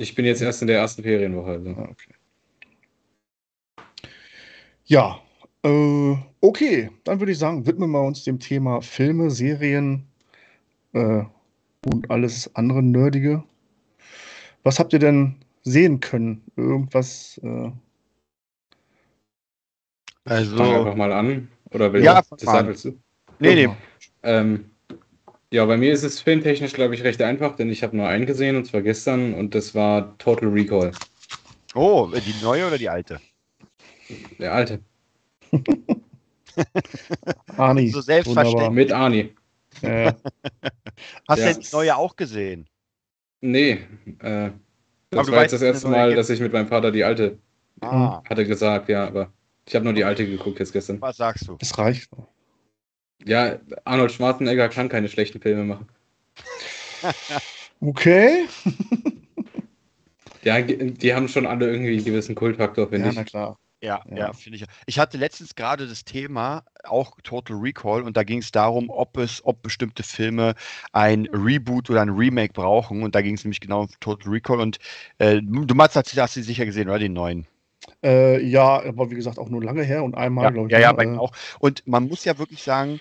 Ich 0.00 0.16
bin 0.16 0.24
jetzt 0.24 0.42
erst 0.42 0.62
in 0.62 0.66
der 0.66 0.78
ersten 0.78 1.04
Ferienwoche. 1.04 1.50
Also. 1.50 1.70
Ah, 1.70 1.88
okay. 1.88 2.10
Ja, 4.86 5.20
äh, 5.62 6.16
okay, 6.40 6.90
dann 7.04 7.20
würde 7.20 7.30
ich 7.30 7.38
sagen, 7.38 7.64
widmen 7.68 7.92
wir 7.92 8.02
uns 8.02 8.24
dem 8.24 8.40
Thema 8.40 8.82
Filme, 8.82 9.30
Serien 9.30 10.08
äh, 10.92 11.22
und 11.84 12.10
alles 12.10 12.52
andere 12.56 12.82
Nerdige. 12.82 13.44
Was 14.64 14.80
habt 14.80 14.92
ihr 14.92 14.98
denn 14.98 15.36
sehen 15.62 16.00
können? 16.00 16.42
Irgendwas 16.56 17.40
äh, 17.44 17.70
also. 20.26 20.56
Fang 20.56 20.74
einfach 20.74 20.94
mal 20.94 21.12
an. 21.12 21.48
Oder 21.70 21.92
will 21.92 22.04
ja, 22.04 22.22
das 22.30 22.66
willst 22.66 22.84
du? 22.84 22.98
Nee, 23.38 23.66
nee. 23.66 23.68
Ähm, 24.22 24.70
ja, 25.50 25.64
bei 25.64 25.76
mir 25.76 25.92
ist 25.92 26.02
es 26.02 26.20
filmtechnisch, 26.20 26.72
glaube 26.72 26.94
ich, 26.94 27.04
recht 27.04 27.22
einfach, 27.22 27.56
denn 27.56 27.70
ich 27.70 27.82
habe 27.82 27.96
nur 27.96 28.06
einen 28.06 28.26
gesehen, 28.26 28.56
und 28.56 28.66
zwar 28.66 28.82
gestern, 28.82 29.34
und 29.34 29.54
das 29.54 29.74
war 29.74 30.16
Total 30.18 30.48
Recall. 30.48 30.92
Oh, 31.74 32.08
die 32.14 32.34
neue 32.42 32.66
oder 32.66 32.78
die 32.78 32.88
alte? 32.88 33.20
Der 34.38 34.52
alte. 34.52 34.80
Arnie. 37.56 37.90
So 37.90 38.00
selbstverständlich. 38.00 38.70
Mit 38.70 38.92
Arnie. 38.92 39.34
Ja. 39.82 40.14
Hast 41.28 41.38
ja. 41.38 41.52
du 41.52 41.60
die 41.60 41.68
neue 41.72 41.96
auch 41.96 42.16
gesehen? 42.16 42.66
Nee. 43.40 43.80
Äh, 44.20 44.50
das 45.10 45.30
war 45.30 45.42
jetzt 45.42 45.52
das 45.52 45.62
erste 45.62 45.88
Mal, 45.88 46.14
dass 46.14 46.30
ich 46.30 46.40
mit 46.40 46.52
meinem 46.52 46.68
Vater 46.68 46.90
die 46.90 47.04
alte 47.04 47.38
ah. 47.80 48.22
hatte 48.28 48.46
gesagt, 48.46 48.88
ja, 48.88 49.06
aber 49.06 49.32
ich 49.66 49.74
habe 49.74 49.84
nur 49.84 49.94
die 49.94 50.04
alte 50.04 50.26
geguckt 50.26 50.58
jetzt 50.58 50.72
gestern. 50.72 51.00
Was 51.00 51.16
sagst 51.16 51.48
du? 51.48 51.56
Das 51.56 51.76
reicht. 51.78 52.08
Ja, 53.24 53.58
Arnold 53.84 54.12
Schwarzenegger 54.12 54.68
kann 54.68 54.88
keine 54.88 55.08
schlechten 55.08 55.40
Filme 55.40 55.64
machen. 55.64 55.88
okay. 57.80 58.46
Ja, 60.46 60.62
die 60.62 61.12
haben 61.12 61.26
schon 61.26 61.44
alle 61.44 61.68
irgendwie 61.68 61.96
einen 61.96 62.04
gewissen 62.04 62.36
Kultfaktor, 62.36 62.88
finde 62.88 63.06
ja, 63.06 63.10
ich. 63.10 63.16
Na 63.16 63.24
klar. 63.24 63.58
Ja, 63.82 64.00
ja, 64.08 64.16
ja 64.16 64.32
finde 64.32 64.58
ich. 64.58 64.64
Ich 64.86 65.00
hatte 65.00 65.18
letztens 65.18 65.56
gerade 65.56 65.88
das 65.88 66.04
Thema, 66.04 66.62
auch 66.84 67.20
Total 67.24 67.56
Recall, 67.56 68.02
und 68.02 68.16
da 68.16 68.22
ging 68.22 68.38
es 68.38 68.52
darum, 68.52 68.88
ob 68.88 69.16
es, 69.18 69.44
ob 69.44 69.60
bestimmte 69.62 70.04
Filme 70.04 70.54
ein 70.92 71.26
Reboot 71.32 71.90
oder 71.90 72.00
ein 72.00 72.10
Remake 72.10 72.52
brauchen. 72.52 73.02
Und 73.02 73.16
da 73.16 73.22
ging 73.22 73.34
es 73.34 73.42
nämlich 73.42 73.58
genau 73.58 73.82
um 73.82 73.88
Total 73.98 74.30
Recall. 74.30 74.60
Und 74.60 74.78
äh, 75.18 75.40
du 75.42 75.74
Mats, 75.74 75.96
hast, 75.96 76.16
hast 76.16 76.36
du 76.36 76.42
sicher 76.44 76.64
gesehen, 76.64 76.88
oder? 76.88 77.00
Den 77.00 77.14
neuen. 77.14 77.48
Äh, 78.02 78.42
ja, 78.42 78.82
aber 78.82 79.10
wie 79.10 79.14
gesagt, 79.14 79.38
auch 79.38 79.48
nur 79.48 79.62
lange 79.62 79.82
her 79.82 80.02
und 80.04 80.16
einmal, 80.16 80.44
ja, 80.44 80.50
glaube 80.50 80.68
ich. 80.68 80.72
Ja, 80.72 80.78
ja, 80.78 80.92
ne, 80.92 80.96
bei 80.96 81.04
äh, 81.04 81.18
auch. 81.18 81.32
Und 81.58 81.86
man 81.86 82.08
muss 82.08 82.24
ja 82.24 82.38
wirklich 82.38 82.62
sagen, 82.62 83.00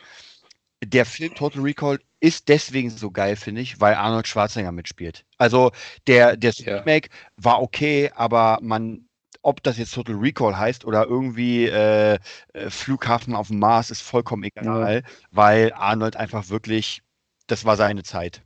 der 0.83 1.05
Film 1.05 1.33
Total 1.35 1.61
Recall 1.61 1.99
ist 2.19 2.49
deswegen 2.49 2.89
so 2.89 3.11
geil, 3.11 3.35
finde 3.35 3.61
ich, 3.61 3.79
weil 3.79 3.95
Arnold 3.95 4.27
Schwarzenegger 4.27 4.71
mitspielt. 4.71 5.25
Also 5.37 5.71
der, 6.07 6.37
der 6.37 6.53
Remake 6.59 7.09
ja. 7.09 7.15
war 7.37 7.61
okay, 7.61 8.11
aber 8.15 8.59
man, 8.61 9.07
ob 9.41 9.61
das 9.63 9.77
jetzt 9.77 9.93
Total 9.93 10.15
Recall 10.15 10.57
heißt 10.57 10.85
oder 10.85 11.05
irgendwie 11.05 11.65
äh, 11.65 12.17
äh 12.53 12.69
Flughafen 12.69 13.35
auf 13.35 13.47
dem 13.47 13.59
Mars, 13.59 13.91
ist 13.91 14.01
vollkommen 14.01 14.43
egal, 14.43 15.03
ja. 15.03 15.11
weil 15.31 15.73
Arnold 15.73 16.15
einfach 16.15 16.49
wirklich, 16.49 17.01
das 17.47 17.65
war 17.65 17.77
seine 17.77 18.03
Zeit. 18.03 18.41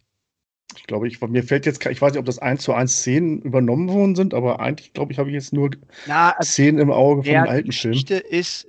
Ich 0.76 0.84
glaube, 0.84 1.08
ich, 1.08 1.20
mir 1.20 1.44
fällt 1.44 1.66
jetzt, 1.66 1.84
ich 1.84 2.02
weiß 2.02 2.14
nicht, 2.14 2.20
ob 2.20 2.26
das 2.26 2.38
eins 2.38 2.62
zu 2.62 2.74
eins 2.74 2.98
Szenen 2.98 3.42
übernommen 3.42 3.90
worden 3.90 4.16
sind, 4.16 4.36
aber 4.36 4.60
eigentlich, 4.60 4.94
glaube 4.94 5.12
ich, 5.12 5.18
habe 5.18 5.30
ich 5.30 5.34
jetzt 5.34 5.52
nur 5.52 5.72
Na, 6.06 6.32
also 6.32 6.52
Szenen 6.52 6.80
im 6.80 6.92
Auge 6.92 7.24
von 7.24 7.34
dem 7.34 7.48
alten 7.48 7.72
Film. 7.72 7.94
Die 7.94 8.06
Geschichte 8.06 8.16
ist, 8.16 8.66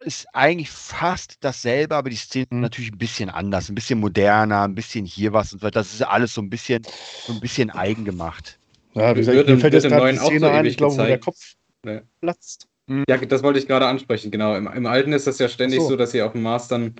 ist 0.00 0.26
eigentlich 0.32 0.70
fast 0.70 1.36
dasselbe, 1.40 1.94
aber 1.94 2.10
die 2.10 2.16
Szenen 2.16 2.46
hm. 2.46 2.56
sind 2.56 2.60
natürlich 2.60 2.92
ein 2.92 2.98
bisschen 2.98 3.30
anders, 3.30 3.68
ein 3.68 3.76
bisschen 3.76 4.00
moderner, 4.00 4.64
ein 4.64 4.74
bisschen 4.74 5.04
hier 5.04 5.32
was 5.32 5.52
und 5.52 5.60
so 5.60 5.66
weiter. 5.66 5.80
Das 5.80 5.94
ist 5.94 6.02
alles 6.02 6.34
so 6.34 6.42
ein 6.42 6.50
bisschen, 6.50 6.82
so 7.24 7.32
ein 7.32 7.40
bisschen 7.40 7.70
eigen 7.70 8.04
gemacht. 8.04 8.58
Ja, 8.94 9.14
wie 9.14 9.20
gesagt, 9.20 9.48
mir 9.48 9.58
fällt 9.58 9.74
jetzt 9.74 9.88
gerade 9.88 10.12
die 10.12 10.18
Szene 10.18 10.50
ein, 10.50 10.66
ich 10.66 10.76
glaube, 10.76 10.96
wo 10.96 11.02
der 11.02 11.18
Kopf 11.18 11.54
ja. 11.86 12.00
platzt. 12.20 12.66
Hm. 12.88 13.04
Ja, 13.08 13.16
das 13.16 13.42
wollte 13.44 13.60
ich 13.60 13.68
gerade 13.68 13.86
ansprechen, 13.86 14.30
genau. 14.30 14.56
Im, 14.56 14.66
Im, 14.66 14.86
Alten 14.86 15.12
ist 15.12 15.26
das 15.26 15.38
ja 15.38 15.48
ständig 15.48 15.80
so. 15.80 15.90
so. 15.90 15.96
dass 15.96 16.10
sie 16.10 16.22
auf 16.22 16.32
dem 16.32 16.42
Mars 16.42 16.68
dann 16.68 16.94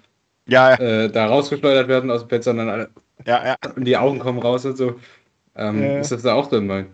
ja, 0.47 0.75
äh, 0.75 1.11
da 1.11 1.27
rausgeschleudert 1.27 1.89
werden 1.89 2.11
aus 2.11 2.23
dem 2.23 2.29
Bett, 2.29 2.45
sondern 2.45 2.69
alle, 2.69 2.91
ja, 3.27 3.47
ja. 3.47 3.57
Und 3.75 3.85
die 3.85 3.97
Augen 3.97 4.19
kommen 4.19 4.39
raus 4.39 4.65
und 4.65 4.77
so. 4.77 5.01
Ähm, 5.55 5.83
ja. 5.83 5.99
Ist 5.99 6.13
das 6.13 6.23
da 6.23 6.35
auch 6.35 6.49
drin 6.49 6.69
bei? 6.69 6.87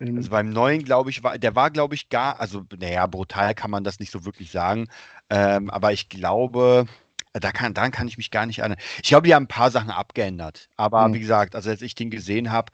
Also 0.00 0.30
beim 0.30 0.50
neuen, 0.50 0.82
glaube 0.82 1.10
ich, 1.10 1.22
war, 1.22 1.38
der 1.38 1.54
war, 1.54 1.70
glaube 1.70 1.94
ich, 1.94 2.08
gar, 2.08 2.40
also, 2.40 2.64
naja, 2.76 3.06
brutal 3.06 3.54
kann 3.54 3.70
man 3.70 3.84
das 3.84 4.00
nicht 4.00 4.10
so 4.10 4.24
wirklich 4.24 4.50
sagen. 4.50 4.88
Ähm, 5.30 5.70
aber 5.70 5.92
ich 5.92 6.08
glaube, 6.08 6.86
da 7.32 7.52
kann, 7.52 7.72
daran 7.72 7.92
kann 7.92 8.08
ich 8.08 8.16
mich 8.16 8.30
gar 8.30 8.46
nicht 8.46 8.58
erinnern. 8.58 8.78
Ich 9.02 9.08
glaube, 9.08 9.26
die 9.26 9.34
haben 9.34 9.44
ein 9.44 9.48
paar 9.48 9.70
Sachen 9.70 9.90
abgeändert. 9.90 10.68
Aber 10.76 11.06
mhm. 11.06 11.14
wie 11.14 11.20
gesagt, 11.20 11.54
also 11.54 11.70
als 11.70 11.82
ich 11.82 11.94
den 11.94 12.10
gesehen 12.10 12.50
habe, 12.50 12.72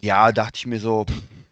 ja, 0.00 0.32
dachte 0.32 0.58
ich 0.58 0.66
mir 0.66 0.80
so, 0.80 1.06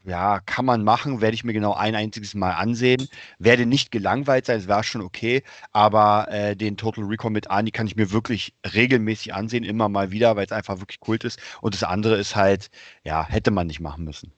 ja, 0.04 0.40
kann 0.40 0.64
man 0.64 0.82
machen, 0.82 1.20
werde 1.20 1.34
ich 1.34 1.44
mir 1.44 1.52
genau 1.52 1.74
ein 1.74 1.94
einziges 1.94 2.34
Mal 2.34 2.52
ansehen. 2.52 3.08
Werde 3.38 3.66
nicht 3.66 3.90
gelangweilt 3.90 4.46
sein, 4.46 4.58
es 4.58 4.68
war 4.68 4.82
schon 4.82 5.02
okay, 5.02 5.42
aber 5.72 6.28
äh, 6.30 6.56
den 6.56 6.76
Total 6.76 7.04
Recall 7.04 7.30
mit 7.30 7.50
Ani 7.50 7.70
kann 7.70 7.86
ich 7.86 7.96
mir 7.96 8.10
wirklich 8.10 8.54
regelmäßig 8.74 9.34
ansehen, 9.34 9.64
immer 9.64 9.88
mal 9.88 10.10
wieder, 10.10 10.36
weil 10.36 10.46
es 10.46 10.52
einfach 10.52 10.78
wirklich 10.80 11.00
kult 11.00 11.24
ist. 11.24 11.38
Und 11.60 11.74
das 11.74 11.82
andere 11.84 12.16
ist 12.16 12.36
halt, 12.36 12.70
ja, 13.04 13.26
hätte 13.28 13.50
man 13.50 13.66
nicht 13.66 13.80
machen 13.80 14.04
müssen. 14.04 14.32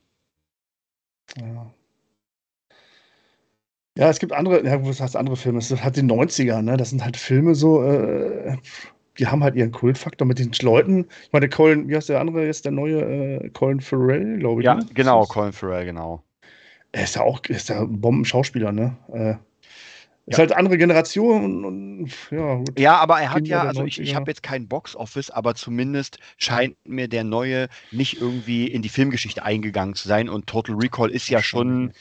Ja. 1.36 1.72
Ja, 3.96 4.08
es 4.08 4.18
gibt 4.18 4.32
andere, 4.32 4.64
ja, 4.64 4.84
was 4.86 5.00
heißt 5.00 5.16
andere 5.16 5.36
Filme? 5.36 5.58
Es 5.58 5.70
hat 5.70 5.96
die 5.96 6.02
90er, 6.02 6.62
ne? 6.62 6.78
Das 6.78 6.90
sind 6.90 7.04
halt 7.04 7.16
Filme 7.18 7.54
so, 7.54 7.82
äh, 7.84 8.56
die 9.18 9.26
haben 9.26 9.42
halt 9.42 9.54
ihren 9.54 9.72
Kultfaktor 9.72 10.26
mit 10.26 10.38
den 10.38 10.52
Leuten. 10.62 11.06
Ich 11.22 11.32
meine, 11.32 11.48
Colin, 11.48 11.88
wie 11.88 11.96
heißt 11.96 12.08
der 12.08 12.20
andere 12.20 12.46
jetzt, 12.46 12.64
der 12.64 12.72
neue 12.72 13.00
äh, 13.00 13.48
Colin 13.50 13.80
Farrell, 13.80 14.38
glaube 14.38 14.62
ich. 14.62 14.66
Ja, 14.66 14.76
ne? 14.76 14.86
genau, 14.94 15.24
Colin 15.24 15.52
Farrell, 15.52 15.84
genau. 15.84 16.22
Er 16.92 17.04
ist 17.04 17.16
ja 17.16 17.22
auch 17.22 17.40
ist 17.48 17.68
ja 17.68 17.80
ein 17.80 18.00
Bombenschauspieler, 18.00 18.72
ne? 18.72 18.96
Äh, 19.12 19.34
ist 20.26 20.36
ja. 20.36 20.38
halt 20.38 20.52
andere 20.52 20.78
Generation 20.78 21.64
und, 21.64 22.10
ja. 22.30 22.54
Gut. 22.56 22.78
Ja, 22.78 22.96
aber 22.98 23.20
er 23.20 23.32
hat 23.32 23.46
ja, 23.48 23.62
also 23.62 23.84
ich, 23.84 24.00
ich 24.00 24.14
habe 24.14 24.30
jetzt 24.30 24.42
kein 24.42 24.68
Box-Office, 24.68 25.30
aber 25.30 25.56
zumindest 25.56 26.18
scheint 26.36 26.76
mir 26.86 27.08
der 27.08 27.24
neue 27.24 27.68
nicht 27.90 28.20
irgendwie 28.20 28.68
in 28.68 28.82
die 28.82 28.88
Filmgeschichte 28.88 29.44
eingegangen 29.44 29.94
zu 29.94 30.06
sein 30.06 30.28
und 30.28 30.46
Total 30.46 30.76
Recall 30.76 31.10
ist 31.10 31.28
ja 31.28 31.42
schon 31.42 31.92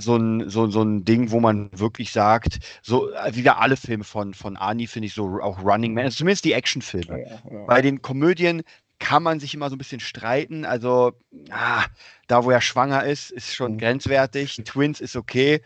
so 0.00 0.16
ein, 0.16 0.48
so, 0.48 0.68
so 0.68 0.82
ein 0.82 1.04
Ding, 1.04 1.30
wo 1.30 1.40
man 1.40 1.70
wirklich 1.72 2.12
sagt, 2.12 2.58
so 2.82 3.12
äh, 3.12 3.34
wieder 3.34 3.58
alle 3.60 3.76
Filme 3.76 4.04
von, 4.04 4.34
von 4.34 4.56
Ani 4.56 4.86
finde 4.86 5.06
ich 5.06 5.14
so 5.14 5.40
auch 5.40 5.62
Running 5.62 5.94
Man, 5.94 6.04
also 6.04 6.18
zumindest 6.18 6.44
die 6.44 6.52
Actionfilme. 6.52 7.20
Ja, 7.20 7.26
ja. 7.50 7.64
Bei 7.66 7.82
den 7.82 8.02
Komödien 8.02 8.62
kann 8.98 9.22
man 9.22 9.40
sich 9.40 9.54
immer 9.54 9.68
so 9.68 9.74
ein 9.74 9.78
bisschen 9.78 10.00
streiten. 10.00 10.64
Also, 10.64 11.12
ah, 11.50 11.84
da 12.28 12.44
wo 12.44 12.50
er 12.50 12.60
schwanger 12.60 13.04
ist, 13.04 13.30
ist 13.30 13.54
schon 13.54 13.72
mhm. 13.72 13.78
grenzwertig. 13.78 14.56
Twins 14.64 15.00
ist 15.00 15.16
okay. 15.16 15.62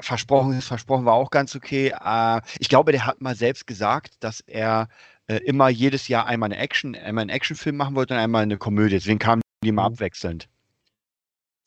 Versprochen 0.00 0.56
ist 0.56 0.68
versprochen 0.68 1.04
war 1.04 1.14
auch 1.14 1.30
ganz 1.30 1.54
okay. 1.54 1.92
Äh, 2.02 2.40
ich 2.58 2.68
glaube, 2.70 2.92
der 2.92 3.04
hat 3.04 3.20
mal 3.20 3.34
selbst 3.34 3.66
gesagt, 3.66 4.14
dass 4.20 4.40
er 4.40 4.88
äh, 5.26 5.36
immer 5.38 5.68
jedes 5.68 6.08
Jahr 6.08 6.26
einmal 6.26 6.50
eine 6.50 6.58
Action, 6.58 6.94
einmal 6.94 7.22
einen 7.22 7.30
Actionfilm 7.30 7.76
machen 7.76 7.94
wollte 7.94 8.14
und 8.14 8.20
einmal 8.20 8.42
eine 8.42 8.56
Komödie. 8.56 8.94
Deswegen 8.94 9.18
kamen 9.18 9.42
die 9.62 9.68
immer 9.68 9.88
mhm. 9.88 9.94
abwechselnd. 9.94 10.48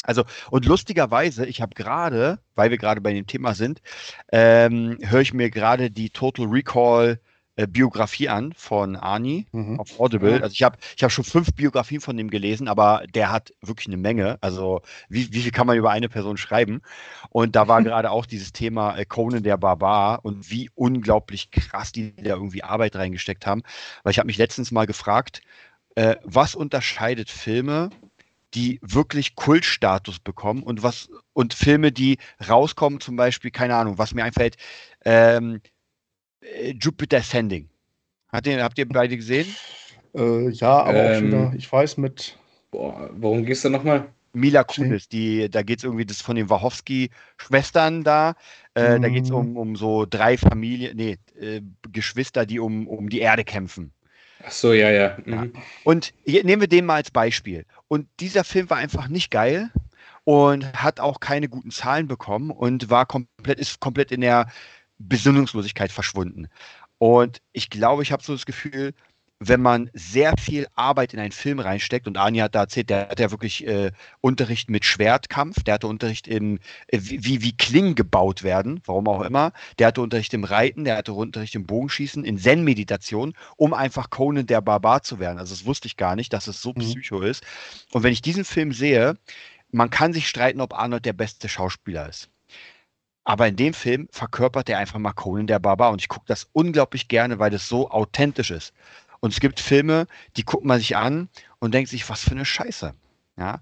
Also, 0.06 0.24
und 0.52 0.66
lustigerweise, 0.66 1.46
ich 1.46 1.62
habe 1.62 1.76
gerade, 1.76 2.40
weil 2.56 2.72
wir 2.72 2.78
gerade 2.78 3.02
bei 3.02 3.14
dem 3.14 3.28
Thema 3.28 3.54
sind, 3.54 3.82
ähm, 4.32 4.98
höre 5.02 5.22
ich 5.22 5.34
mir 5.34 5.50
gerade 5.50 5.92
die 5.92 6.10
Total 6.10 6.46
Recall 6.46 7.20
äh, 7.58 7.68
Biografie 7.68 8.28
an 8.28 8.52
von 8.54 8.98
Arnie 8.98 9.48
mhm. 9.54 9.80
auf 9.80 9.98
Audible. 9.98 10.42
Also 10.44 10.52
ich 10.52 10.64
habe 10.64 10.78
ich 10.98 11.04
hab 11.04 11.12
schon 11.12 11.24
fünf 11.24 11.54
Biografien 11.54 12.02
von 12.02 12.18
dem 12.18 12.30
gelesen, 12.30 12.68
aber 12.68 13.04
der 13.14 13.32
hat 13.32 13.54
wirklich 13.62 13.88
eine 13.88 13.96
Menge. 13.98 14.38
Also 14.42 14.82
wie, 15.08 15.32
wie 15.32 15.42
viel 15.42 15.52
kann 15.52 15.66
man 15.66 15.78
über 15.78 15.90
eine 15.92 16.10
Person 16.10 16.36
schreiben? 16.36 16.82
Und 17.30 17.56
da 17.56 17.70
war 17.70 17.82
gerade 17.84 18.12
auch 18.12 18.26
dieses 18.26 18.52
Thema 18.52 18.98
äh, 18.98 19.06
Conan 19.06 19.44
der 19.44 19.56
Barbar 19.56 20.20
und 20.24 20.52
wie 20.52 20.70
unglaublich 20.76 21.50
krass 21.50 21.94
die 21.94 22.14
da 22.18 22.36
irgendwie 22.36 22.64
Arbeit 22.64 22.98
reingesteckt 22.98 23.48
haben. 23.48 23.64
Weil 24.04 24.12
ich 24.12 24.20
habe 24.20 24.28
mich 24.28 24.38
letztens 24.38 24.72
mal 24.72 24.86
gefragt, 24.86 25.42
äh, 25.96 26.18
was 26.24 26.56
unterscheidet 26.56 27.30
Filme 27.30 27.90
die 28.56 28.80
wirklich 28.82 29.36
Kultstatus 29.36 30.20
bekommen 30.20 30.64
und 30.64 30.82
was 30.82 31.10
und 31.34 31.54
Filme, 31.54 31.92
die 31.92 32.18
rauskommen, 32.48 33.00
zum 33.00 33.16
Beispiel, 33.16 33.52
keine 33.52 33.76
Ahnung, 33.76 33.98
was 33.98 34.14
mir 34.14 34.24
einfällt, 34.24 34.56
ähm, 35.04 35.62
äh, 36.42 36.74
Jupiter 36.80 37.22
Sending. 37.22 37.70
Hat 38.30 38.46
den, 38.46 38.62
habt 38.62 38.78
ihr 38.78 38.88
beide 38.88 39.16
gesehen? 39.18 39.48
Äh, 40.16 40.50
ja, 40.50 40.84
aber 40.84 40.94
ähm, 40.94 41.12
auch 41.12 41.20
schon 41.20 41.32
da, 41.32 41.54
ich 41.56 41.72
weiß 41.72 41.98
mit. 41.98 42.38
Boah, 42.72 43.10
worum 43.14 43.46
gehst 43.46 43.66
du 43.66 43.70
nochmal? 43.70 44.08
Mila 44.34 44.64
Kunis, 44.66 45.08
die, 45.08 45.50
da 45.50 45.64
geht 45.64 45.80
es 45.80 45.84
irgendwie 45.86 46.06
das 46.06 46.22
von 46.22 46.36
den 46.36 46.50
Wachowski-Schwestern 46.50 48.04
da. 48.04 48.36
Äh, 48.76 49.00
mm. 49.00 49.02
Da 49.02 49.10
geht 49.10 49.24
es 49.24 49.32
um, 49.32 49.56
um 49.56 49.76
so 49.78 50.06
drei 50.06 50.38
Familien, 50.38 50.98
nee, 50.98 51.18
äh, 51.40 51.62
Geschwister, 51.92 52.46
die 52.46 52.60
um, 52.60 52.88
um 52.88 53.10
die 53.10 53.20
Erde 53.20 53.46
kämpfen. 53.46 53.94
Ach 54.44 54.52
so, 54.52 54.74
ja, 54.74 54.90
ja. 54.90 55.18
Mhm. 55.26 55.34
ja. 55.34 55.62
Und 55.84 56.14
nehmen 56.26 56.62
wir 56.62 56.68
den 56.68 56.86
mal 56.86 56.96
als 56.96 57.12
Beispiel. 57.12 57.66
Und 57.88 58.08
dieser 58.20 58.44
Film 58.44 58.70
war 58.70 58.78
einfach 58.78 59.08
nicht 59.08 59.32
geil 59.32 59.72
und 60.24 60.66
hat 60.74 61.00
auch 61.00 61.20
keine 61.20 61.50
guten 61.50 61.72
Zahlen 61.72 62.08
bekommen 62.08 62.52
und 62.52 62.90
war 62.90 63.06
komplett, 63.06 63.60
ist 63.60 63.80
komplett 63.80 64.12
in 64.12 64.22
der 64.22 64.52
Besinnungslosigkeit 64.98 65.92
verschwunden. 65.92 66.48
Und 66.98 67.42
ich 67.52 67.70
glaube, 67.70 68.04
ich 68.04 68.12
habe 68.12 68.24
so 68.24 68.34
das 68.34 68.46
Gefühl, 68.46 68.94
wenn 69.40 69.62
man 69.62 69.90
sehr 69.94 70.34
viel 70.38 70.68
Arbeit 70.76 71.14
in 71.14 71.20
einen 71.20 71.34
Film 71.34 71.60
reinsteckt, 71.60 72.08
und 72.08 72.18
Anja 72.18 72.46
hat 72.46 72.56
da 72.56 72.62
erzählt, 72.62 72.90
der 72.90 73.10
hat 73.10 73.20
ja 73.20 73.32
wirklich 73.32 73.68
äh, 73.68 73.92
Unterricht 74.22 74.70
mit 74.70 74.86
Schwertkampf, 74.86 75.64
der 75.64 75.76
hatte 75.76 75.88
Unterricht 75.88 76.28
in, 76.28 76.60
äh, 76.88 77.00
wie, 77.02 77.42
wie 77.42 77.56
Klingen 77.56 77.96
gebaut 77.96 78.44
werden, 78.44 78.82
warum 78.86 79.08
auch 79.08 79.22
immer, 79.22 79.52
der 79.78 79.88
hatte 79.88 80.02
Unterricht 80.02 80.34
im 80.34 80.46
Reiten, 80.46 80.86
der 80.86 80.98
hatte 80.98 81.14
Unterricht 81.14 81.56
im 81.56 81.66
Bogenschießen, 81.66 82.24
in 82.24 82.38
Zen-Meditation, 82.38 83.34
um 83.58 83.74
einfach 83.74 84.10
Conan 84.10 84.48
der 84.48 84.62
Barbar 84.62 85.04
zu 85.04 85.20
werden. 85.20 85.38
Also 85.38 85.54
das 85.54 85.66
wusste 85.66 85.88
ich 85.88 85.98
gar 85.98 86.16
nicht, 86.16 86.32
dass 86.32 86.48
es 86.48 86.62
so 86.62 86.70
mhm. 86.70 86.80
psycho 86.80 87.22
ist. 87.22 87.44
Und 87.92 88.04
wenn 88.04 88.14
ich 88.14 88.22
diesen 88.22 88.46
Film 88.46 88.72
sehe, 88.72 89.18
man 89.72 89.90
kann 89.90 90.14
sich 90.14 90.30
streiten, 90.30 90.62
ob 90.62 90.74
Arnold 90.74 91.06
der 91.06 91.14
beste 91.14 91.50
Schauspieler 91.50 92.08
ist. 92.08 92.30
Aber 93.26 93.48
in 93.48 93.56
dem 93.56 93.74
Film 93.74 94.08
verkörpert 94.12 94.70
er 94.70 94.78
einfach 94.78 95.00
mal 95.00 95.12
Conan 95.12 95.48
der 95.48 95.58
Barbar 95.60 95.92
und 95.92 96.00
ich 96.00 96.08
gucke 96.08 96.26
das 96.28 96.48
unglaublich 96.54 97.08
gerne, 97.08 97.40
weil 97.40 97.50
das 97.50 97.68
so 97.68 97.90
authentisch 97.90 98.52
ist. 98.52 98.72
Und 99.26 99.34
es 99.34 99.40
gibt 99.40 99.60
Filme, 99.60 100.06
die 100.38 100.46
guckt 100.46 100.66
man 100.66 100.78
sich 100.78 100.96
an 100.96 101.30
und 101.58 101.74
denkt 101.74 101.90
sich, 101.90 102.08
was 102.12 102.24
für 102.24 102.30
eine 102.30 102.46
Scheiße. 102.46 102.94
Ja. 103.40 103.60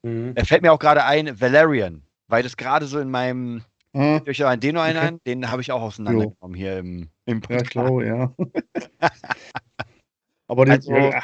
Mhm. 0.00 0.32
Er 0.34 0.46
fällt 0.46 0.62
mir 0.62 0.72
auch 0.72 0.78
gerade 0.78 1.04
ein, 1.04 1.38
Valerian, 1.38 2.00
weil 2.28 2.42
das 2.42 2.56
gerade 2.56 2.86
so 2.86 2.98
in 2.98 3.10
meinem. 3.10 3.62
Mhm. 3.92 4.22
Einen 4.26 4.60
den 4.60 4.74
noch 4.76 4.82
einen 4.82 4.96
ein? 4.98 5.20
Den 5.26 5.50
habe 5.50 5.60
ich 5.60 5.70
auch 5.70 5.82
auseinandergenommen 5.82 6.54
jo. 6.54 6.54
hier 6.54 6.78
im, 6.78 7.10
im 7.26 7.42
Podcast. 7.42 7.74
Ja, 7.74 7.82
klar, 7.82 8.02
ja. 9.00 9.10
Aber 10.46 10.64
den, 10.64 10.72
also, 10.72 10.92
äh, 10.94 11.20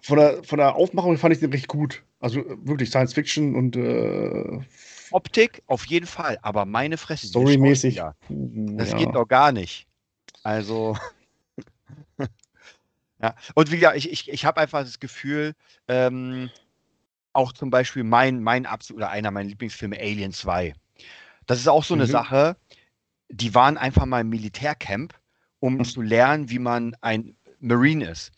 von, 0.00 0.16
der, 0.16 0.42
von 0.44 0.56
der 0.56 0.76
Aufmachung 0.76 1.18
fand 1.18 1.34
ich 1.34 1.40
den 1.40 1.52
recht 1.52 1.68
gut. 1.68 2.04
Also 2.20 2.42
wirklich 2.64 2.88
Science 2.88 3.12
Fiction 3.12 3.54
und 3.54 3.76
äh, 3.76 4.60
Optik 5.10 5.62
auf 5.66 5.84
jeden 5.88 6.06
Fall, 6.06 6.38
aber 6.40 6.64
meine 6.64 6.96
Fresse. 6.96 7.26
Storymäßig. 7.26 7.96
Das 8.30 8.92
ja. 8.92 8.96
geht 8.96 9.14
doch 9.14 9.28
gar 9.28 9.52
nicht. 9.52 9.86
Also. 10.42 10.96
Ja, 13.22 13.34
und 13.54 13.70
wie 13.70 13.76
gesagt, 13.76 13.96
ich, 13.96 14.10
ich, 14.10 14.30
ich 14.30 14.44
habe 14.44 14.60
einfach 14.60 14.80
das 14.80 15.00
Gefühl, 15.00 15.54
ähm, 15.88 16.50
auch 17.32 17.52
zum 17.52 17.70
Beispiel 17.70 18.04
mein, 18.04 18.42
mein 18.42 18.66
absolut 18.66 19.02
oder 19.02 19.10
einer 19.10 19.30
meiner 19.30 19.48
Lieblingsfilme 19.48 19.98
Alien 19.98 20.32
2. 20.32 20.74
Das 21.46 21.58
ist 21.58 21.68
auch 21.68 21.84
so 21.84 21.94
eine 21.94 22.04
mhm. 22.04 22.10
Sache, 22.10 22.56
die 23.28 23.54
waren 23.54 23.76
einfach 23.76 24.06
mal 24.06 24.20
im 24.20 24.28
Militärcamp, 24.28 25.14
um 25.60 25.76
mhm. 25.76 25.84
zu 25.84 26.02
lernen, 26.02 26.50
wie 26.50 26.58
man 26.58 26.96
ein 27.00 27.36
Marine 27.60 28.06
ist. 28.06 28.32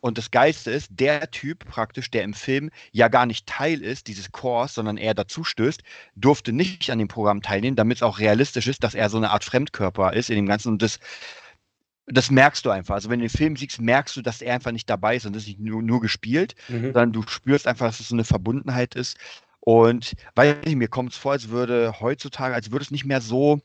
Und 0.00 0.18
das 0.18 0.32
Geilste 0.32 0.72
ist, 0.72 0.88
der 0.90 1.30
Typ 1.30 1.64
praktisch, 1.64 2.10
der 2.10 2.24
im 2.24 2.34
Film 2.34 2.70
ja 2.90 3.06
gar 3.06 3.24
nicht 3.24 3.46
Teil 3.46 3.80
ist 3.80 4.08
dieses 4.08 4.32
Chors, 4.32 4.74
sondern 4.74 4.96
eher 4.96 5.14
dazu 5.14 5.44
stößt, 5.44 5.80
durfte 6.16 6.52
nicht 6.52 6.90
an 6.90 6.98
dem 6.98 7.06
Programm 7.06 7.40
teilnehmen, 7.40 7.76
damit 7.76 7.98
es 7.98 8.02
auch 8.02 8.18
realistisch 8.18 8.66
ist, 8.66 8.82
dass 8.82 8.96
er 8.96 9.08
so 9.10 9.16
eine 9.16 9.30
Art 9.30 9.44
Fremdkörper 9.44 10.12
ist 10.12 10.28
in 10.28 10.34
dem 10.34 10.46
Ganzen. 10.46 10.72
Und 10.72 10.82
das, 10.82 10.98
das 12.06 12.30
merkst 12.30 12.64
du 12.64 12.70
einfach. 12.70 12.94
Also 12.94 13.10
wenn 13.10 13.20
du 13.20 13.26
den 13.26 13.36
Film 13.36 13.56
siehst, 13.56 13.80
merkst 13.80 14.16
du, 14.16 14.22
dass 14.22 14.42
er 14.42 14.54
einfach 14.54 14.72
nicht 14.72 14.90
dabei 14.90 15.16
ist 15.16 15.26
und 15.26 15.34
das 15.34 15.42
ist 15.42 15.48
nicht 15.48 15.60
nur, 15.60 15.82
nur 15.82 16.00
gespielt, 16.00 16.54
mhm. 16.68 16.92
sondern 16.92 17.12
du 17.12 17.22
spürst 17.22 17.66
einfach, 17.66 17.86
dass 17.86 18.00
es 18.00 18.08
so 18.08 18.14
eine 18.14 18.24
Verbundenheit 18.24 18.94
ist. 18.94 19.16
Und 19.60 20.14
weil 20.34 20.56
mir 20.66 20.88
kommt 20.88 21.12
es 21.12 21.18
vor, 21.18 21.32
als 21.32 21.50
würde 21.50 22.00
heutzutage, 22.00 22.54
als 22.54 22.72
würde 22.72 22.82
es 22.82 22.90
nicht 22.90 23.04
mehr 23.04 23.20
so, 23.20 23.60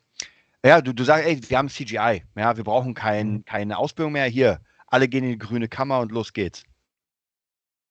ja, 0.64 0.82
du, 0.82 0.94
du 0.94 1.04
sagst, 1.04 1.26
ey, 1.26 1.40
wir 1.48 1.58
haben 1.58 1.70
CGI, 1.70 2.24
ja, 2.36 2.58
wir 2.58 2.64
brauchen 2.64 2.94
kein, 2.94 3.32
mhm. 3.32 3.46
keine 3.46 3.78
Ausbildung 3.78 4.14
mehr 4.14 4.26
hier 4.26 4.60
alle 4.88 5.08
gehen 5.08 5.24
in 5.24 5.32
die 5.32 5.38
grüne 5.38 5.68
Kammer 5.68 6.00
und 6.00 6.12
los 6.12 6.34
geht's. 6.34 6.64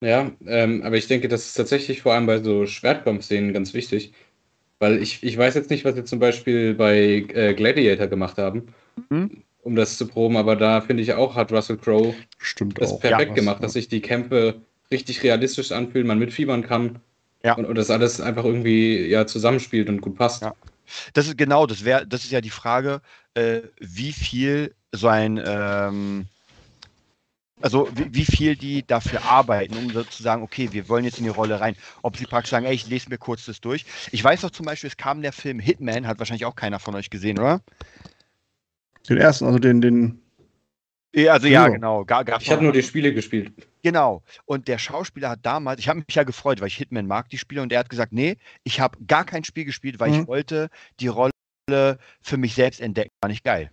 Ja, 0.01 0.31
ähm, 0.47 0.83
aber 0.83 0.97
ich 0.97 1.07
denke, 1.07 1.29
das 1.29 1.47
ist 1.47 1.55
tatsächlich 1.55 2.03
vor 2.03 2.15
allem 2.15 2.27
bei 2.27 2.43
so 2.43 2.67
Schwertkampfszenen 2.67 3.53
ganz 3.53 3.73
wichtig. 3.73 4.13
Weil 4.79 5.01
ich, 5.01 5.23
ich 5.23 5.39
weiß 5.39 5.55
jetzt 5.55 5.71
nicht, 5.71 5.87
was 5.87 5.95
sie 5.95 6.05
zum 6.05 6.19
Beispiel 6.19 6.75
bei 6.75 7.25
äh, 7.33 7.55
Gladiator 7.55 8.09
gemacht 8.09 8.37
haben, 8.37 8.75
mhm. 9.09 9.43
Um 9.67 9.75
das 9.75 9.99
zu 9.99 10.07
proben, 10.07 10.37
aber 10.37 10.55
da 10.55 10.81
finde 10.81 11.03
ich 11.03 11.13
auch, 11.15 11.35
hat 11.35 11.51
Russell 11.51 11.77
Crowe 11.77 12.15
das 12.77 12.93
auch. 12.93 13.01
perfekt 13.01 13.31
ja, 13.31 13.35
gemacht, 13.35 13.63
dass 13.65 13.73
sich 13.73 13.89
die 13.89 14.01
Kämpfe 14.01 14.63
richtig 14.93 15.25
realistisch 15.25 15.73
anfühlen, 15.73 16.07
man 16.07 16.21
mitfiebern 16.21 16.63
kann 16.63 17.01
ja. 17.43 17.55
und, 17.55 17.65
und 17.65 17.75
das 17.75 17.91
alles 17.91 18.21
einfach 18.21 18.45
irgendwie 18.45 19.07
ja 19.07 19.27
zusammenspielt 19.27 19.89
und 19.89 20.01
gut 20.01 20.17
passt. 20.17 20.43
Ja. 20.43 20.55
Das 21.15 21.27
ist 21.27 21.37
genau, 21.37 21.67
das 21.67 21.85
wäre, 21.85 22.07
das 22.07 22.23
ist 22.23 22.31
ja 22.31 22.41
die 22.41 22.51
Frage, 22.51 23.01
äh, 23.35 23.63
wie 23.81 24.13
viel 24.13 24.73
so 24.93 25.09
ein 25.09 25.43
ähm, 25.45 26.27
also 27.61 27.89
wie, 27.93 28.15
wie, 28.15 28.25
viel 28.25 28.55
die 28.55 28.87
dafür 28.87 29.25
arbeiten, 29.25 29.77
um 29.79 29.91
so 29.91 30.05
zu 30.05 30.23
sagen, 30.23 30.43
okay, 30.43 30.69
wir 30.71 30.89
wollen 30.89 31.05
jetzt 31.05 31.19
in 31.19 31.25
die 31.25 31.31
Rolle 31.31 31.59
rein. 31.59 31.75
Ob 32.03 32.17
sie 32.17 32.27
praktisch 32.27 32.51
sagen, 32.51 32.67
ey, 32.67 32.75
ich 32.75 32.87
lese 32.87 33.09
mir 33.09 33.19
kurz 33.19 33.47
das 33.47 33.61
durch. 33.61 33.85
Ich 34.13 34.23
weiß 34.23 34.43
doch 34.43 34.51
zum 34.51 34.67
Beispiel, 34.67 34.89
es 34.89 34.97
kam 34.97 35.23
der 35.23 35.33
Film 35.33 35.59
Hitman, 35.59 36.07
hat 36.07 36.21
wahrscheinlich 36.21 36.45
auch 36.45 36.55
keiner 36.55 36.79
von 36.79 36.95
euch 36.95 37.11
gesehen, 37.11 37.39
oder? 37.39 37.63
Den 39.09 39.19
ersten, 39.19 39.47
also 39.47 39.59
den, 39.59 39.81
den. 39.81 40.23
Also 41.29 41.47
ja, 41.47 41.69
genau. 41.69 42.05
Gar, 42.05 42.25
gar 42.25 42.41
ich 42.41 42.51
habe 42.51 42.63
nur 42.63 42.73
die 42.73 42.83
Spiele 42.83 43.15
gespielt. 43.15 43.53
Genau. 43.83 44.23
Und 44.45 44.69
der 44.69 44.79
Schauspieler 44.79 45.31
hat 45.31 45.41
damals, 45.43 45.81
ich 45.81 45.89
habe 45.89 46.01
mich 46.01 46.15
ja 46.15 46.25
gefreut, 46.25 46.61
weil 46.61 46.69
ich 46.69 46.77
Hitman 46.77 47.07
mag, 47.07 47.31
die 47.31 47.39
Spiele, 47.39 47.63
und 47.63 47.71
der 47.71 47.79
hat 47.79 47.89
gesagt, 47.89 48.13
nee, 48.13 48.37
ich 48.65 48.81
habe 48.81 48.99
gar 49.07 49.25
kein 49.25 49.45
Spiel 49.45 49.65
gespielt, 49.65 49.99
weil 49.99 50.11
mhm. 50.11 50.21
ich 50.21 50.27
wollte 50.27 50.69
die 51.01 51.09
Rolle 51.09 51.31
für 52.21 52.37
mich 52.37 52.55
selbst 52.55 52.81
entdecken. 52.81 53.11
War 53.23 53.31
nicht 53.31 53.45
geil. 53.45 53.71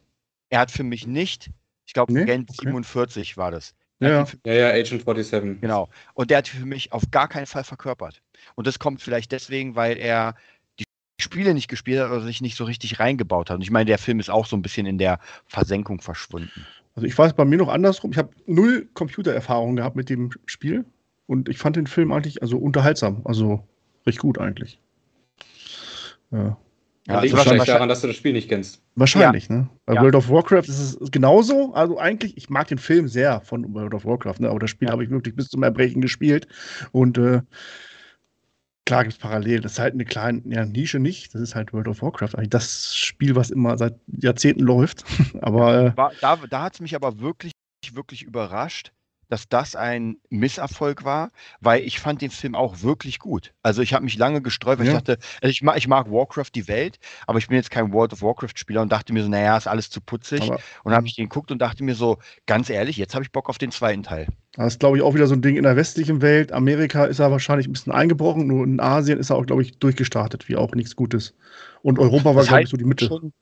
Er 0.49 0.59
hat 0.59 0.71
für 0.71 0.83
mich 0.83 1.05
nicht 1.05 1.49
ich 1.85 1.93
glaube, 1.93 2.13
nee? 2.13 2.25
Gent 2.25 2.49
okay. 2.49 2.65
47 2.65 3.37
war 3.37 3.51
das. 3.51 3.75
Ja. 3.99 4.25
ja, 4.45 4.53
ja, 4.53 4.69
Agent 4.69 5.03
47. 5.05 5.61
Genau. 5.61 5.89
Und 6.13 6.29
der 6.29 6.39
hat 6.39 6.47
für 6.47 6.65
mich 6.65 6.91
auf 6.91 7.03
gar 7.11 7.27
keinen 7.27 7.45
Fall 7.45 7.63
verkörpert. 7.63 8.21
Und 8.55 8.67
das 8.67 8.79
kommt 8.79 9.01
vielleicht 9.01 9.31
deswegen, 9.31 9.75
weil 9.75 9.97
er 9.97 10.35
Spiele 11.23 11.53
nicht 11.53 11.67
gespielt 11.67 11.99
hat 11.99 12.11
oder 12.11 12.21
sich 12.21 12.41
nicht 12.41 12.55
so 12.55 12.63
richtig 12.65 12.99
reingebaut 12.99 13.49
hat. 13.49 13.55
Und 13.55 13.61
ich 13.61 13.71
meine, 13.71 13.85
der 13.85 13.97
Film 13.97 14.19
ist 14.19 14.29
auch 14.29 14.45
so 14.45 14.55
ein 14.55 14.61
bisschen 14.61 14.85
in 14.85 14.97
der 14.97 15.19
Versenkung 15.47 16.01
verschwunden. 16.01 16.65
Also 16.95 17.07
ich 17.07 17.17
weiß 17.17 17.33
bei 17.33 17.45
mir 17.45 17.57
noch 17.57 17.69
andersrum. 17.69 18.11
Ich 18.11 18.17
habe 18.17 18.29
null 18.45 18.87
Computererfahrung 18.93 19.75
gehabt 19.75 19.95
mit 19.95 20.09
dem 20.09 20.31
Spiel 20.45 20.85
und 21.25 21.49
ich 21.49 21.57
fand 21.57 21.75
den 21.75 21.87
Film 21.87 22.11
eigentlich 22.11 22.41
also 22.41 22.57
unterhaltsam, 22.57 23.21
also 23.25 23.65
recht 24.05 24.19
gut 24.19 24.37
eigentlich. 24.37 24.79
Ja. 26.31 26.57
Ja, 27.07 27.19
liegt 27.19 27.33
also 27.33 27.37
wahrscheinlich 27.37 27.67
daran, 27.67 27.89
dass 27.89 27.99
du 27.99 28.07
das 28.07 28.15
Spiel 28.15 28.31
nicht 28.31 28.47
kennst. 28.47 28.81
Wahrscheinlich, 28.95 29.49
ja. 29.49 29.55
ne? 29.57 29.69
Bei 29.85 29.95
ja. 29.95 30.01
World 30.01 30.15
of 30.15 30.29
Warcraft 30.29 30.69
ist 30.69 31.01
es 31.01 31.11
genauso. 31.11 31.73
Also 31.73 31.99
eigentlich, 31.99 32.37
ich 32.37 32.49
mag 32.49 32.67
den 32.69 32.77
Film 32.77 33.09
sehr 33.09 33.41
von 33.41 33.73
World 33.73 33.93
of 33.93 34.05
Warcraft, 34.05 34.39
ne? 34.39 34.49
aber 34.49 34.59
das 34.59 34.69
Spiel 34.69 34.87
ja. 34.87 34.93
habe 34.93 35.03
ich 35.03 35.09
wirklich 35.09 35.35
bis 35.35 35.49
zum 35.49 35.63
Erbrechen 35.63 36.01
gespielt. 36.01 36.47
Und 36.93 37.17
äh, 37.17 37.41
klar 38.85 39.03
gibt 39.03 39.13
es 39.13 39.19
parallel. 39.19 39.61
Das 39.61 39.73
ist 39.73 39.79
halt 39.79 39.93
eine 39.93 40.05
kleine 40.05 40.41
ja, 40.45 40.65
Nische 40.65 40.99
nicht. 40.99 41.33
Das 41.33 41.41
ist 41.41 41.55
halt 41.55 41.73
World 41.73 41.87
of 41.87 42.01
Warcraft. 42.01 42.35
Eigentlich 42.35 42.49
das 42.49 42.95
Spiel, 42.95 43.35
was 43.35 43.49
immer 43.49 43.77
seit 43.77 43.95
Jahrzehnten 44.07 44.63
läuft. 44.63 45.03
aber 45.41 45.87
äh, 45.87 46.09
da, 46.21 46.37
da 46.37 46.61
hat 46.63 46.75
es 46.75 46.79
mich 46.81 46.95
aber 46.95 47.19
wirklich, 47.19 47.51
wirklich 47.93 48.23
überrascht, 48.23 48.91
dass 49.29 49.49
das 49.49 49.75
ein 49.75 50.17
Misserfolg 50.29 51.05
war, 51.05 51.31
weil 51.59 51.81
ich 51.83 51.99
fand 51.99 52.21
den 52.21 52.29
Film 52.29 52.55
auch 52.55 52.81
wirklich 52.81 53.19
gut. 53.19 53.53
Also 53.63 53.81
ich 53.81 53.93
habe 53.93 54.03
mich 54.03 54.17
lange 54.17 54.41
gestreut, 54.41 54.79
weil 54.79 54.85
ja. 54.85 54.91
ich 54.91 54.97
dachte, 54.99 55.17
also 55.41 55.49
ich 55.49 55.63
mag, 55.63 55.77
ich 55.77 55.87
mag 55.87 56.11
Warcraft 56.11 56.51
die 56.53 56.67
Welt, 56.67 56.99
aber 57.25 57.39
ich 57.39 57.47
bin 57.47 57.55
jetzt 57.55 57.71
kein 57.71 57.91
World 57.93 58.13
of 58.13 58.21
Warcraft-Spieler 58.21 58.81
und 58.81 58.91
dachte 58.91 59.11
mir 59.13 59.23
so, 59.23 59.29
naja, 59.29 59.57
ist 59.57 59.67
alles 59.67 59.89
zu 59.89 60.01
putzig. 60.01 60.43
Aber, 60.43 60.55
und 60.83 60.91
dann 60.91 60.95
habe 60.95 61.07
ich 61.07 61.15
den 61.15 61.29
geguckt 61.29 61.51
und 61.51 61.59
dachte 61.59 61.83
mir 61.83 61.95
so, 61.95 62.19
ganz 62.45 62.69
ehrlich, 62.69 62.97
jetzt 62.97 63.15
habe 63.15 63.23
ich 63.23 63.31
Bock 63.31 63.49
auf 63.49 63.57
den 63.57 63.71
zweiten 63.71 64.03
Teil. 64.03 64.27
Das 64.55 64.73
ist, 64.73 64.79
glaube 64.79 64.97
ich, 64.97 65.03
auch 65.03 65.15
wieder 65.15 65.27
so 65.27 65.33
ein 65.33 65.41
Ding 65.41 65.55
in 65.55 65.63
der 65.63 65.75
westlichen 65.75 66.21
Welt. 66.21 66.51
Amerika 66.51 67.05
ist 67.05 67.19
er 67.19 67.31
wahrscheinlich 67.31 67.67
ein 67.67 67.73
bisschen 67.73 67.91
eingebrochen, 67.91 68.45
nur 68.47 68.63
in 68.63 68.79
Asien 68.79 69.19
ist 69.19 69.31
er 69.31 69.37
auch, 69.37 69.45
glaube 69.45 69.63
ich, 69.63 69.77
durchgestartet, 69.79 70.47
wie 70.47 70.55
auch 70.55 70.75
nichts 70.75 70.95
Gutes. 70.95 71.33
Und 71.81 71.97
Europa 71.97 72.35
war, 72.35 72.45
glaube 72.45 72.63
ich, 72.63 72.69
so 72.69 72.77
die 72.77 72.85
Mitte. 72.85 73.07
Schon, 73.07 73.33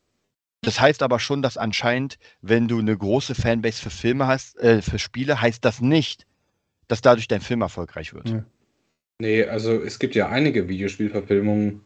das 0.61 0.79
heißt 0.79 1.03
aber 1.03 1.19
schon, 1.19 1.41
dass 1.41 1.57
anscheinend, 1.57 2.17
wenn 2.41 2.67
du 2.67 2.79
eine 2.79 2.97
große 2.97 3.35
Fanbase 3.35 3.81
für 3.81 3.89
Filme 3.89 4.27
hast, 4.27 4.57
äh, 4.59 4.81
für 4.81 4.99
Spiele, 4.99 5.41
heißt 5.41 5.65
das 5.65 5.81
nicht, 5.81 6.25
dass 6.87 7.01
dadurch 7.01 7.27
dein 7.27 7.41
Film 7.41 7.61
erfolgreich 7.61 8.13
wird. 8.13 8.29
Ja. 8.29 8.45
Nee, 9.19 9.45
also 9.45 9.81
es 9.81 9.99
gibt 9.99 10.15
ja 10.15 10.29
einige 10.29 10.67
Videospielverfilmungen, 10.67 11.81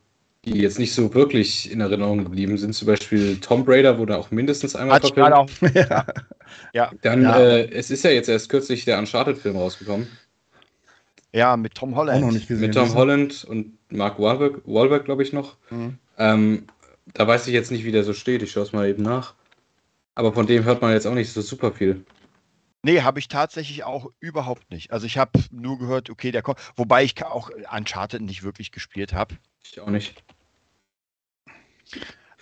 die 0.45 0.60
jetzt 0.60 0.79
nicht 0.79 0.93
so 0.93 1.13
wirklich 1.13 1.71
in 1.71 1.81
Erinnerung 1.81 2.23
geblieben 2.23 2.58
sind. 2.58 2.73
Zum 2.73 2.88
Beispiel 2.88 3.39
Tomb 3.39 3.67
Raider 3.67 3.97
wurde 3.97 4.17
auch 4.17 4.31
mindestens 4.31 4.75
einmal 4.75 4.95
Hat 4.95 5.08
verfilmt. 5.08 5.34
Auch. 5.34 5.49
ja. 5.73 6.05
ja. 6.73 6.91
Dann, 7.01 7.23
ja. 7.23 7.39
Äh, 7.39 7.69
es 7.71 7.89
ist 7.89 8.03
ja 8.03 8.12
jetzt 8.12 8.29
erst 8.29 8.49
kürzlich 8.49 8.86
der 8.86 8.99
Uncharted-Film 8.99 9.58
rausgekommen. 9.58 10.08
Ja, 11.34 11.58
mit 11.58 11.75
Tom 11.75 11.95
Holland. 11.95 12.47
Gesehen, 12.47 12.62
mit 12.62 12.75
Tom 12.75 12.93
Holland 12.93 13.43
und 13.43 13.77
Mark 13.91 14.19
Wahlberg, 14.19 14.62
Wahlberg 14.65 15.03
glaube 15.03 15.23
ich 15.23 15.34
noch. 15.34 15.58
Mhm. 15.69 15.97
Ähm, 16.17 16.67
da 17.13 17.27
weiß 17.27 17.47
ich 17.47 17.53
jetzt 17.53 17.71
nicht, 17.71 17.84
wie 17.84 17.91
der 17.91 18.03
so 18.03 18.13
steht. 18.13 18.41
Ich 18.41 18.51
schaue 18.51 18.63
es 18.63 18.71
mal 18.71 18.88
eben 18.88 19.03
nach. 19.03 19.34
Aber 20.13 20.31
von 20.31 20.47
dem 20.47 20.63
hört 20.63 20.81
man 20.81 20.93
jetzt 20.93 21.05
auch 21.05 21.13
nicht 21.13 21.34
so 21.34 21.41
super 21.41 21.73
viel. 21.73 22.05
Nee, 22.84 23.01
habe 23.01 23.19
ich 23.19 23.27
tatsächlich 23.27 23.84
auch 23.84 24.12
überhaupt 24.19 24.69
nicht. 24.69 24.91
Also 24.91 25.08
ich 25.08 25.17
habe 25.17 25.31
nur 25.51 25.79
gehört, 25.79 26.10
okay, 26.10 26.31
der 26.31 26.41
kommt. 26.41 26.60
Wobei 26.75 27.03
ich 27.03 27.21
auch 27.25 27.49
Uncharted 27.75 28.21
nicht 28.21 28.43
wirklich 28.43 28.71
gespielt 28.71 29.12
habe. 29.12 29.36
Ich 29.63 29.81
auch 29.81 29.89
nicht. 29.89 30.23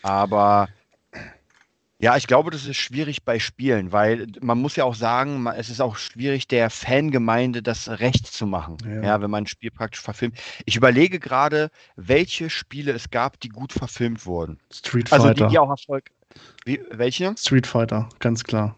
Aber 0.02 0.68
ja, 2.04 2.18
ich 2.18 2.28
glaube, 2.28 2.52
das 2.52 2.66
ist 2.66 2.76
schwierig 2.76 3.24
bei 3.24 3.40
Spielen, 3.40 3.94
weil 3.94 4.28
man 4.42 4.60
muss 4.60 4.76
ja 4.76 4.84
auch 4.84 4.94
sagen, 4.94 5.48
es 5.48 5.70
ist 5.70 5.80
auch 5.80 5.96
schwierig, 5.96 6.50
der 6.50 6.70
Fangemeinde 6.70 7.64
das 7.64 7.88
recht 7.88 8.28
zu 8.28 8.46
machen, 8.46 8.76
ja. 8.86 9.04
ja. 9.04 9.22
wenn 9.22 9.32
man 9.32 9.46
ein 9.46 9.48
Spiel 9.48 9.72
praktisch 9.72 10.02
verfilmt. 10.02 10.38
Ich 10.66 10.76
überlege 10.76 11.18
gerade, 11.18 11.72
welche 11.96 12.50
Spiele 12.50 12.92
es 12.92 13.10
gab, 13.10 13.40
die 13.40 13.48
gut 13.48 13.72
verfilmt 13.72 14.26
wurden. 14.26 14.60
Street 14.70 15.08
Fighter. 15.08 15.24
Also 15.24 15.34
die, 15.34 15.50
die 15.50 15.58
auch 15.58 15.70
Erfolg. 15.70 16.12
Wie, 16.66 16.82
welche? 16.92 17.36
Street 17.38 17.68
Fighter, 17.68 18.10
ganz 18.20 18.44
klar. 18.44 18.76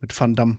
Mit 0.00 0.18
Van 0.18 0.34
Damme. 0.34 0.58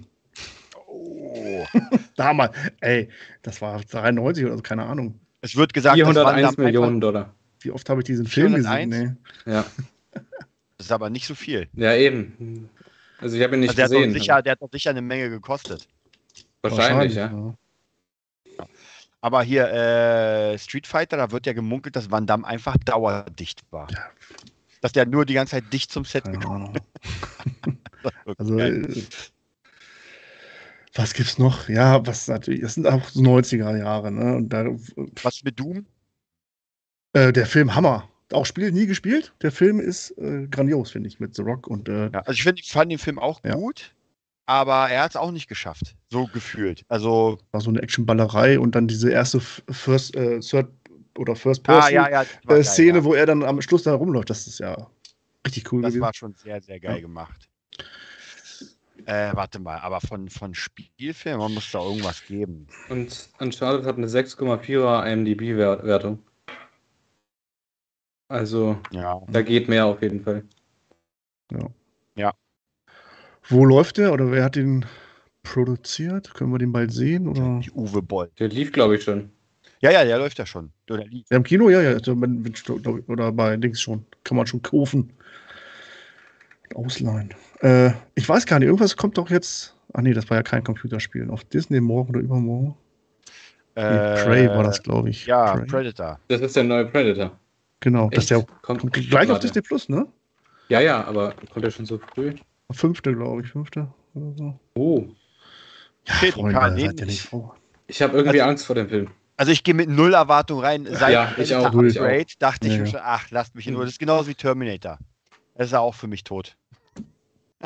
Oh. 0.88 1.66
Damals, 2.16 2.56
ey, 2.82 3.10
das 3.42 3.60
war 3.62 3.82
93 3.82 4.46
oder 4.46 4.58
so, 4.58 4.62
keine 4.62 4.86
Ahnung. 4.86 5.20
Es 5.42 5.56
wird 5.56 5.74
gesagt, 5.74 5.96
401 5.96 6.58
Millionen 6.58 7.02
Dollar. 7.02 7.34
Wie 7.66 7.72
oft 7.72 7.90
habe 7.90 8.02
ich 8.02 8.06
diesen 8.06 8.28
Film 8.28 8.54
401? 8.54 8.90
gesehen? 8.92 9.18
Nee. 9.46 9.52
Ja. 9.52 9.66
Das 10.78 10.88
ist 10.88 10.92
aber 10.92 11.10
nicht 11.10 11.26
so 11.26 11.36
viel. 11.36 11.70
Ja, 11.74 11.96
eben. 11.96 12.70
Also 13.20 13.38
ich 13.38 13.44
habe 13.44 13.56
ihn 13.56 13.62
nicht 13.62 13.70
also 13.70 13.78
der 13.78 13.88
gesehen. 13.88 14.14
Hat 14.14 14.22
sicher, 14.22 14.42
der 14.42 14.52
hat 14.52 14.62
doch 14.62 14.70
sicher 14.70 14.90
eine 14.90 15.02
Menge 15.02 15.30
gekostet. 15.30 15.88
Wahrscheinlich, 16.62 17.16
Wahrscheinlich 17.16 17.58
ja. 18.58 18.68
Aber 19.22 19.42
hier 19.42 19.70
äh, 19.72 20.58
Street 20.58 20.86
Fighter, 20.86 21.16
da 21.16 21.32
wird 21.32 21.46
ja 21.46 21.54
gemunkelt, 21.54 21.96
dass 21.96 22.12
Van 22.12 22.28
Damme 22.28 22.46
einfach 22.46 22.76
dauerdicht 22.76 23.64
war. 23.72 23.90
Ja. 23.90 24.10
Dass 24.82 24.92
der 24.92 25.06
nur 25.06 25.26
die 25.26 25.34
ganze 25.34 25.52
Zeit 25.52 25.72
dicht 25.72 25.94
zum 25.94 26.04
Set 26.04 26.26
gekommen 26.26 26.76
ist. 26.76 28.38
also, 28.38 28.60
äh, 28.60 29.04
was 30.94 31.14
gibt's 31.14 31.38
noch? 31.38 31.70
Ja, 31.70 32.06
was 32.06 32.28
natürlich, 32.28 32.62
das 32.62 32.74
sind 32.74 32.86
auch 32.86 33.08
so 33.08 33.22
90er 33.22 33.78
Jahre, 33.78 34.12
ne? 34.12 34.36
Und 34.36 34.50
da, 34.50 34.66
was 35.24 35.42
mit 35.44 35.58
Doom? 35.58 35.86
Äh, 37.16 37.32
der 37.32 37.46
Film 37.46 37.74
Hammer 37.74 38.10
auch 38.34 38.46
Spiel 38.46 38.72
nie 38.74 38.88
gespielt. 38.88 39.34
Der 39.42 39.52
Film 39.52 39.80
ist 39.80 40.12
äh, 40.18 40.48
grandios, 40.52 40.92
finde 40.92 41.08
ich, 41.08 41.22
mit 41.22 41.34
The 41.34 41.44
Rock 41.44 41.68
und. 41.68 41.88
Äh, 41.88 42.10
ja, 42.12 42.20
also 42.20 42.34
ich, 42.34 42.44
find, 42.44 42.60
ich 42.60 42.72
fand 42.72 42.92
den 42.92 43.00
Film 43.00 43.20
auch 43.20 43.40
ja. 43.46 43.56
gut, 43.56 43.96
aber 44.46 44.90
er 44.90 45.04
hat 45.04 45.12
es 45.12 45.16
auch 45.16 45.32
nicht 45.32 45.48
geschafft, 45.48 45.96
so 46.12 46.26
gefühlt. 46.26 46.84
Also 46.90 47.40
war 47.52 47.62
so 47.62 47.70
eine 47.70 47.82
Actionballerei 47.82 48.60
und 48.60 48.76
dann 48.76 48.90
diese 48.90 49.12
erste 49.12 49.40
First, 49.40 50.14
äh, 50.16 50.42
Third 50.42 50.68
oder 51.18 51.38
First 51.38 51.64
Person 51.64 51.98
ah, 51.98 52.10
ja, 52.10 52.26
äh, 52.50 52.64
Szene, 52.64 53.06
wo 53.06 53.14
er 53.14 53.26
dann 53.26 53.44
am 53.44 53.62
Schluss 53.62 53.84
da 53.84 53.94
rumläuft. 53.94 54.30
Das 54.30 54.46
ist 54.46 54.60
ja 54.60 54.76
richtig 55.48 55.72
cool. 55.72 55.84
Das 55.84 55.92
gewesen. 55.92 56.02
war 56.02 56.14
schon 56.14 56.34
sehr, 56.34 56.62
sehr 56.62 56.82
geil 56.82 57.00
gemacht. 57.00 57.48
Äh, 59.06 59.30
warte 59.34 59.60
mal, 59.60 59.78
aber 59.78 60.02
von, 60.02 60.28
von 60.30 60.54
Spielfilmen 60.54 61.54
muss 61.54 61.72
da 61.72 61.80
irgendwas 61.80 62.26
geben. 62.26 62.68
Und 62.90 63.30
Uncharted 63.40 63.86
hat 63.86 63.98
eine 63.98 64.08
6,4er 64.08 65.06
IMDb-Wertung. 65.06 66.20
Also, 68.28 68.78
ja. 68.92 69.22
da 69.30 69.42
geht 69.42 69.70
mehr 69.70 69.86
auf 69.86 70.02
jeden 70.02 70.22
Fall. 70.22 70.44
Ja. 71.52 71.68
ja. 72.16 72.34
Wo 73.48 73.66
läuft 73.66 73.98
der 73.98 74.14
oder 74.14 74.32
wer 74.32 74.44
hat 74.44 74.56
den 74.56 74.86
produziert? 75.44 76.34
Können 76.34 76.52
wir 76.52 76.58
den 76.58 76.72
bald 76.72 76.92
sehen? 76.92 77.28
Oder? 77.28 77.60
Die 77.64 77.72
Uwe 77.72 78.02
Boll. 78.02 78.32
Der 78.40 78.50
lief, 78.50 78.72
glaube 78.72 78.96
ich, 78.96 79.04
schon. 79.04 79.30
Ja, 79.82 79.92
ja, 79.92 80.04
der 80.04 80.18
läuft 80.18 80.40
ja 80.40 80.46
schon. 80.46 80.72
Oder 80.90 81.06
lief. 81.06 81.28
Ja, 81.30 81.38
Im 81.38 81.44
Kino, 81.44 81.70
ja, 81.70 81.82
ja. 81.82 81.98
Oder 83.08 83.32
bei 83.32 83.56
Dings 83.58 83.80
schon. 83.80 84.06
Kann 84.24 84.38
man 84.38 84.48
schon 84.48 84.62
kaufen. 84.62 85.14
Ausleihen. 86.74 87.34
Äh, 87.62 87.92
ich 88.16 88.28
weiß 88.28 88.48
gar 88.48 88.60
nicht, 88.60 88.68
irgendwas 88.68 88.98
kommt 88.98 89.18
doch 89.18 89.30
jetzt. 89.30 89.76
Ach 89.94 90.02
nee, 90.02 90.14
das 90.14 90.30
war 90.30 90.38
ja 90.38 90.44
kein 90.44 90.64
Computerspiel. 90.64 91.30
Auf 91.30 91.44
Disney 91.46 91.80
morgen 91.80 92.10
oder 92.10 92.20
übermorgen. 92.22 92.76
Äh, 93.76 94.24
Prey 94.24 94.48
war 94.48 94.64
das, 94.64 94.82
glaube 94.82 95.10
ich. 95.10 95.26
Ja, 95.26 95.54
Prey. 95.54 95.66
Predator. 95.66 96.20
Das 96.28 96.42
ist 96.42 96.56
der 96.56 96.64
neue 96.64 96.86
Predator. 96.86 97.38
Genau, 97.80 98.06
Echt? 98.08 98.18
das 98.18 98.26
der 98.28 98.46
kommt, 98.62 98.82
kommt 98.82 98.94
gleich 98.94 99.30
auf 99.30 99.40
Disney 99.40 99.62
Plus, 99.62 99.90
ne? 99.90 100.08
Ja, 100.70 100.80
ja, 100.80 101.04
aber 101.04 101.34
kommt 101.52 101.66
er 101.66 101.72
schon 101.72 101.86
so 101.86 102.00
früh? 102.14 102.34
Fünfte, 102.72 103.14
glaube 103.14 103.44
ich, 103.44 103.50
fünfte 103.50 103.94
oder 104.16 104.34
so. 104.36 104.60
Oh. 104.76 105.08
Ja, 106.08 106.14
Freunde, 106.32 106.82
seid 106.82 107.00
ihr 107.00 107.06
nicht 107.06 107.22
froh. 107.22 107.54
Ich 107.88 108.02
habe 108.02 108.18
irgendwie 108.18 108.42
also, 108.42 108.52
Angst 108.52 108.66
vor 108.66 108.76
dem 108.76 108.90
Film. 108.90 109.10
Also 109.38 109.52
ich 109.52 109.64
gehe 109.64 109.74
mit 109.74 109.90
null 109.90 110.14
Erwartung 110.14 110.60
rein. 110.60 110.88
Seit 110.90 111.14
ja, 111.14 111.34
ich 111.38 111.54
auch. 111.56 111.66
Upgrade 111.66 111.88
ich 111.88 112.00
auch. 112.00 112.40
dachte 112.40 112.68
ich 112.68 112.78
ja, 112.78 112.86
schon, 112.86 113.00
ach, 113.04 113.30
lasst 113.32 113.54
mich 113.56 113.68
in 113.68 113.76
Ruhe. 113.76 113.84
Das 113.84 113.94
ist 113.94 114.00
genauso 114.00 114.28
wie 114.28 114.36
Terminator. 114.36 114.98
Das 115.56 115.68
ist 115.68 115.74
ja 115.74 115.80
auch 115.80 115.94
für 115.94 116.08
mich 116.08 116.24
tot. 116.24 116.56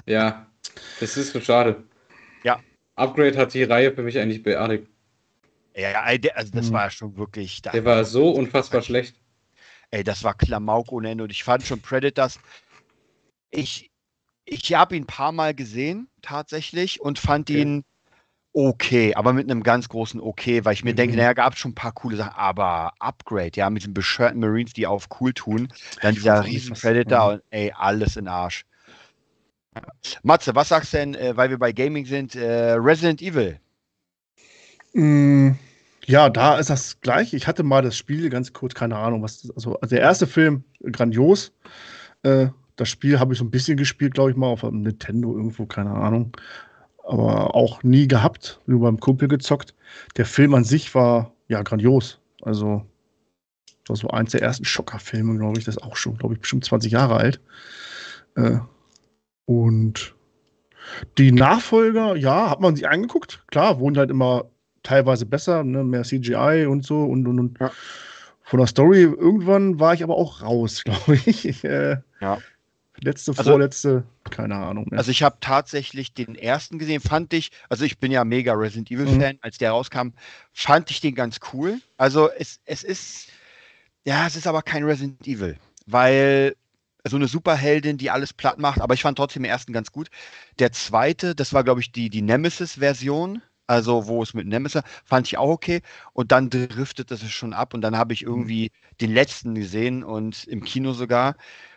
Ja, 0.06 0.48
das 1.00 1.18
ist 1.18 1.34
so 1.34 1.42
schade. 1.42 1.84
Ja. 2.44 2.60
Upgrade 2.96 3.38
hat 3.38 3.54
die 3.54 3.64
Reihe 3.64 3.94
für 3.94 4.04
mich 4.04 4.18
eigentlich 4.18 4.44
beerdigt. 4.44 4.88
Ja, 5.76 6.02
also 6.02 6.52
das 6.52 6.70
mhm. 6.70 6.74
war 6.74 6.90
schon 6.90 7.16
wirklich. 7.18 7.62
Der 7.62 7.86
war 7.86 8.04
so 8.04 8.32
unfassbar 8.32 8.82
schlecht. 8.82 9.16
Ey, 9.92 10.04
das 10.04 10.24
war 10.24 10.36
Klamauk 10.36 10.92
ohne 10.92 11.10
Ende. 11.10 11.24
Und 11.24 11.32
ich 11.32 11.44
fand 11.44 11.64
schon 11.64 11.82
Predators. 11.82 12.40
Ich, 13.52 13.90
ich 14.46 14.74
habe 14.74 14.96
ihn 14.96 15.04
ein 15.04 15.08
paar 15.08 15.32
Mal 15.32 15.54
gesehen, 15.54 16.08
tatsächlich, 16.22 17.02
und 17.02 17.20
fand 17.20 17.50
okay. 17.50 17.62
ihn 17.62 17.84
okay, 18.54 19.16
aber 19.16 19.34
mit 19.34 19.50
einem 19.50 19.64
ganz 19.64 19.90
großen 19.90 20.20
Okay, 20.20 20.66
weil 20.66 20.74
ich 20.74 20.84
mir 20.84 20.92
mhm. 20.92 20.98
denke, 20.98 21.16
naja, 21.16 21.34
gab 21.34 21.54
es 21.54 21.60
schon 21.60 21.72
ein 21.72 21.76
paar 21.76 21.92
coole 21.92 22.18
Sachen, 22.18 22.34
aber 22.36 22.94
Upgrade, 23.00 23.52
ja, 23.56 23.70
mit 23.70 23.84
den 23.84 23.94
beschörten 23.94 24.40
Marines, 24.40 24.74
die 24.74 24.88
auf 24.88 25.08
cool 25.20 25.34
tun, 25.34 25.70
dann 26.02 26.16
dieser 26.16 26.44
riesen 26.44 26.76
Predator 26.76 27.34
und 27.34 27.44
ey, 27.52 27.72
alles 27.76 28.18
in 28.18 28.28
Arsch. 28.28 28.66
Matze, 30.24 30.56
was 30.56 30.70
sagst 30.70 30.94
du 30.94 30.98
denn, 30.98 31.16
äh, 31.16 31.38
weil 31.38 31.50
wir 31.50 31.60
bei 31.60 31.72
Gaming 31.72 32.06
sind, 32.06 32.36
äh, 32.36 32.72
Resident 32.74 33.22
Evil? 33.22 33.60
Mm, 34.94 35.52
ja, 36.10 36.28
da 36.32 36.58
ist 36.58 36.72
das 36.72 37.00
gleich. 37.02 37.36
Ich 37.36 37.46
hatte 37.46 37.62
mal 37.62 37.84
das 37.84 37.96
Spiel 37.96 38.32
ganz 38.32 38.52
kurz, 38.52 38.74
keine 38.74 38.98
Ahnung, 38.98 39.22
was. 39.22 39.48
Also, 39.56 39.76
also 39.76 39.96
der 39.96 40.02
erste 40.02 40.26
Film, 40.26 40.64
grandios. 40.92 41.54
Äh, 42.24 42.48
das 42.78 42.90
Spiel 42.90 43.20
habe 43.20 43.34
ich 43.34 43.38
so 43.38 43.46
ein 43.46 43.52
bisschen 43.52 43.78
gespielt, 43.78 44.16
glaube 44.16 44.32
ich 44.32 44.36
mal, 44.36 44.48
auf 44.48 44.64
einem 44.64 44.82
Nintendo 44.82 45.32
irgendwo, 45.36 45.68
keine 45.68 45.92
Ahnung. 45.92 46.36
Aber 47.04 47.54
auch 47.54 47.84
nie 47.84 48.08
gehabt, 48.08 48.60
nur 48.66 48.82
beim 48.82 49.00
Kumpel 49.00 49.28
gezockt. 49.28 49.76
Der 50.18 50.26
Film 50.26 50.56
an 50.56 50.64
sich 50.64 50.96
war 50.96 51.32
ja 51.48 51.62
grandios. 51.62 52.20
Also, 52.42 52.88
das 53.86 53.90
war 53.90 53.96
so 53.96 54.08
eins 54.10 54.32
der 54.32 54.42
ersten 54.42 54.66
Schockerfilme, 54.66 55.38
glaube 55.38 55.60
ich. 55.60 55.66
Das 55.66 55.76
ist 55.76 55.84
auch 55.84 55.96
schon, 55.96 56.18
glaube 56.18 56.34
ich, 56.34 56.40
bestimmt 56.40 56.66
20 56.66 56.92
Jahre 56.92 57.18
alt. 57.18 57.40
Äh, 58.36 58.58
und 59.46 60.16
die 61.20 61.32
Nachfolger, 61.32 62.16
ja, 62.16 62.50
hat 62.50 62.62
man 62.62 62.76
sich 62.76 62.90
angeguckt. 62.90 63.44
Klar, 63.46 63.80
wurden 63.80 64.00
halt 64.00 64.10
immer 64.10 64.50
teilweise 64.90 65.26
besser, 65.26 65.64
ne? 65.64 65.84
mehr 65.84 66.04
CGI 66.04 66.66
und 66.68 66.86
so 66.86 67.04
und, 67.04 67.28
und, 67.28 67.40
und. 67.40 67.60
Ja. 67.60 67.72
Von 68.42 68.58
der 68.58 68.68
Story, 68.68 69.04
irgendwann 69.04 69.80
war 69.80 69.94
ich 69.94 70.02
aber 70.02 70.16
auch 70.16 70.42
raus, 70.42 70.84
glaube 70.86 71.20
ich. 71.26 71.64
äh, 71.64 71.98
ja. 72.20 72.40
Letzte, 73.02 73.32
also, 73.32 73.52
vorletzte, 73.52 74.04
keine 74.30 74.56
Ahnung. 74.56 74.88
Mehr. 74.90 75.00
Also 75.00 75.12
ich 75.12 75.24
habe 75.24 75.38
tatsächlich 75.40 76.14
den 76.14 76.36
ersten 76.36 76.80
gesehen, 76.80 77.00
fand 77.00 77.32
ich, 77.34 77.52
also 77.70 77.86
ich 77.86 77.98
bin 77.98 78.12
ja 78.12 78.26
mega 78.26 78.54
Resident 78.54 78.92
Evil 78.92 79.08
Fan, 79.08 79.36
mhm. 79.36 79.40
als 79.42 79.58
der 79.58 79.72
rauskam, 79.72 80.10
fand 80.52 80.92
ich 80.92 81.00
den 81.00 81.16
ganz 81.16 81.40
cool. 81.54 81.80
Also 81.96 82.30
es, 82.38 82.60
es 82.66 82.84
ist, 82.84 83.28
ja, 84.04 84.28
es 84.28 84.36
ist 84.36 84.48
aber 84.48 84.64
kein 84.64 84.84
Resident 84.84 85.26
Evil, 85.26 85.56
weil 85.86 86.56
so 87.08 87.16
eine 87.16 87.28
Superheldin, 87.28 87.98
die 87.98 88.12
alles 88.12 88.34
platt 88.34 88.60
macht, 88.60 88.82
aber 88.82 88.96
ich 88.96 89.02
fand 89.02 89.18
trotzdem 89.18 89.44
den 89.44 89.52
ersten 89.52 89.72
ganz 89.72 89.94
gut. 89.94 90.10
Der 90.58 90.74
zweite, 90.74 91.36
das 91.36 91.54
war, 91.54 91.64
glaube 91.64 91.80
ich, 91.80 91.94
die, 91.94 92.10
die 92.10 92.22
Nemesis-Version, 92.22 93.42
also 93.70 94.08
wo 94.08 94.24
es 94.24 94.34
mit 94.34 94.48
Nemesis, 94.48 94.82
fand 95.06 95.28
ich 95.28 95.38
auch 95.38 95.50
okay. 95.50 95.82
Und 96.14 96.32
dann 96.32 96.50
driftet 96.50 97.12
es 97.12 97.30
schon 97.30 97.54
ab 97.54 97.74
und 97.74 97.82
dann 97.82 97.98
habe 97.98 98.14
ich 98.14 98.24
irgendwie 98.24 98.72
den 99.00 99.14
letzten 99.14 99.54
gesehen 99.54 100.04
und 100.04 100.46
im 100.46 100.64
Kino 100.64 100.94
sogar 100.94 101.36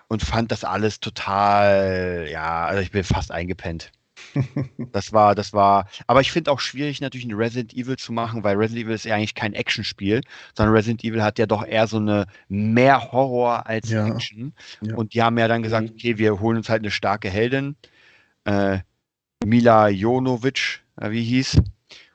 und 0.08 0.22
fand 0.22 0.50
das 0.50 0.64
alles 0.64 1.00
total, 1.00 2.28
ja, 2.30 2.64
also 2.64 2.80
ich 2.80 2.90
bin 2.90 3.04
fast 3.04 3.30
eingepennt. 3.30 3.92
das 4.92 5.12
war, 5.12 5.34
das 5.34 5.52
war, 5.52 5.86
aber 6.06 6.20
ich 6.20 6.32
finde 6.32 6.50
auch 6.50 6.60
schwierig 6.60 7.00
natürlich 7.00 7.26
ein 7.26 7.34
Resident 7.34 7.74
Evil 7.74 7.96
zu 7.96 8.12
machen, 8.12 8.42
weil 8.42 8.56
Resident 8.56 8.86
Evil 8.86 8.94
ist 8.94 9.04
ja 9.04 9.16
eigentlich 9.16 9.34
kein 9.34 9.52
Actionspiel, 9.52 10.22
sondern 10.56 10.74
Resident 10.74 11.04
Evil 11.04 11.22
hat 11.22 11.38
ja 11.38 11.46
doch 11.46 11.64
eher 11.66 11.86
so 11.86 11.98
eine 11.98 12.26
mehr 12.48 13.12
Horror 13.12 13.66
als 13.66 13.90
ja. 13.90 14.06
Action. 14.06 14.54
Ja. 14.80 14.94
Und 14.96 15.12
die 15.12 15.22
haben 15.22 15.36
ja 15.38 15.48
dann 15.48 15.62
gesagt, 15.62 15.88
mhm. 15.88 15.94
okay, 15.94 16.18
wir 16.18 16.40
holen 16.40 16.56
uns 16.56 16.68
halt 16.70 16.82
eine 16.82 16.90
starke 16.90 17.28
Heldin, 17.28 17.76
äh, 18.44 18.78
Mila 19.44 19.88
Jonovic, 19.88 20.82
äh, 21.00 21.10
wie 21.10 21.24
hieß. 21.24 21.60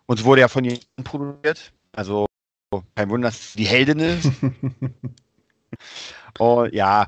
Und 0.07 0.19
es 0.19 0.25
wurde 0.25 0.41
ja 0.41 0.47
von 0.47 0.63
ihr 0.65 0.79
produziert, 1.03 1.73
also 1.93 2.25
kein 2.95 3.09
Wunder, 3.09 3.27
dass 3.27 3.53
die 3.53 3.65
Heldin 3.65 3.99
ist. 3.99 4.31
Und 6.39 6.73
ja, 6.73 7.07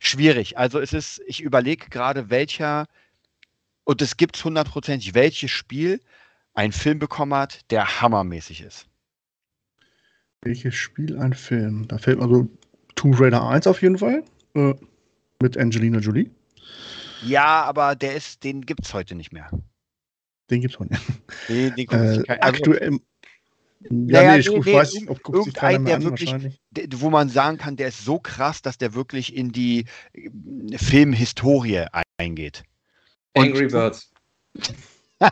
schwierig. 0.00 0.58
Also 0.58 0.80
es 0.80 0.92
ist, 0.92 1.22
ich 1.26 1.42
überlege 1.42 1.88
gerade, 1.88 2.30
welcher 2.30 2.86
und 3.84 4.02
es 4.02 4.16
gibt 4.16 4.42
hundertprozentig, 4.42 5.14
welches 5.14 5.50
Spiel 5.50 6.00
einen 6.54 6.72
Film 6.72 6.98
bekommen 6.98 7.34
hat, 7.34 7.70
der 7.70 8.00
hammermäßig 8.00 8.62
ist. 8.62 8.88
Welches 10.42 10.74
Spiel 10.74 11.18
ein 11.18 11.34
Film? 11.34 11.86
Da 11.88 11.98
fällt 11.98 12.18
mir 12.18 12.28
so 12.28 12.48
Tomb 12.94 13.20
Raider 13.20 13.46
1 13.46 13.66
auf 13.66 13.82
jeden 13.82 13.98
Fall. 13.98 14.24
Äh, 14.54 14.74
mit 15.40 15.56
Angelina 15.56 15.98
Jolie. 15.98 16.30
Ja, 17.22 17.62
aber 17.64 17.94
der 17.94 18.16
ist, 18.16 18.42
den 18.42 18.62
gibt 18.62 18.86
es 18.86 18.94
heute 18.94 19.14
nicht 19.14 19.32
mehr. 19.32 19.50
Den 20.50 20.60
gibt 20.60 20.74
es 20.74 20.80
heute 20.80 20.92
nicht. 20.92 21.04
Den, 21.48 21.74
den 21.74 21.86
äh, 21.86 22.22
kein, 22.22 22.40
also, 22.40 22.42
aktuell. 22.58 22.92
Ja, 22.92 22.98
naja, 23.90 24.32
nee, 24.32 24.38
ich, 24.40 24.48
nee, 24.48 24.72
weiß 24.72 24.94
nicht, 24.94 25.08
ob 25.08 25.22
guckt 25.22 25.44
sich 25.44 25.54
keiner 25.54 25.78
mehr 25.78 25.96
an, 25.96 26.02
wirklich, 26.02 26.34
wo 26.94 27.10
man 27.10 27.28
sagen 27.28 27.58
kann, 27.58 27.76
der 27.76 27.88
ist 27.88 28.04
so 28.04 28.18
krass, 28.18 28.62
dass 28.62 28.78
der 28.78 28.94
wirklich 28.94 29.36
in 29.36 29.52
die 29.52 29.84
äh, 30.12 30.78
Filmhistorie 30.78 31.86
eingeht. 32.18 32.64
Angry 33.34 33.68
Birds. 33.68 34.10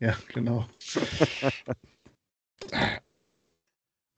ja, 0.00 0.16
genau. 0.32 0.66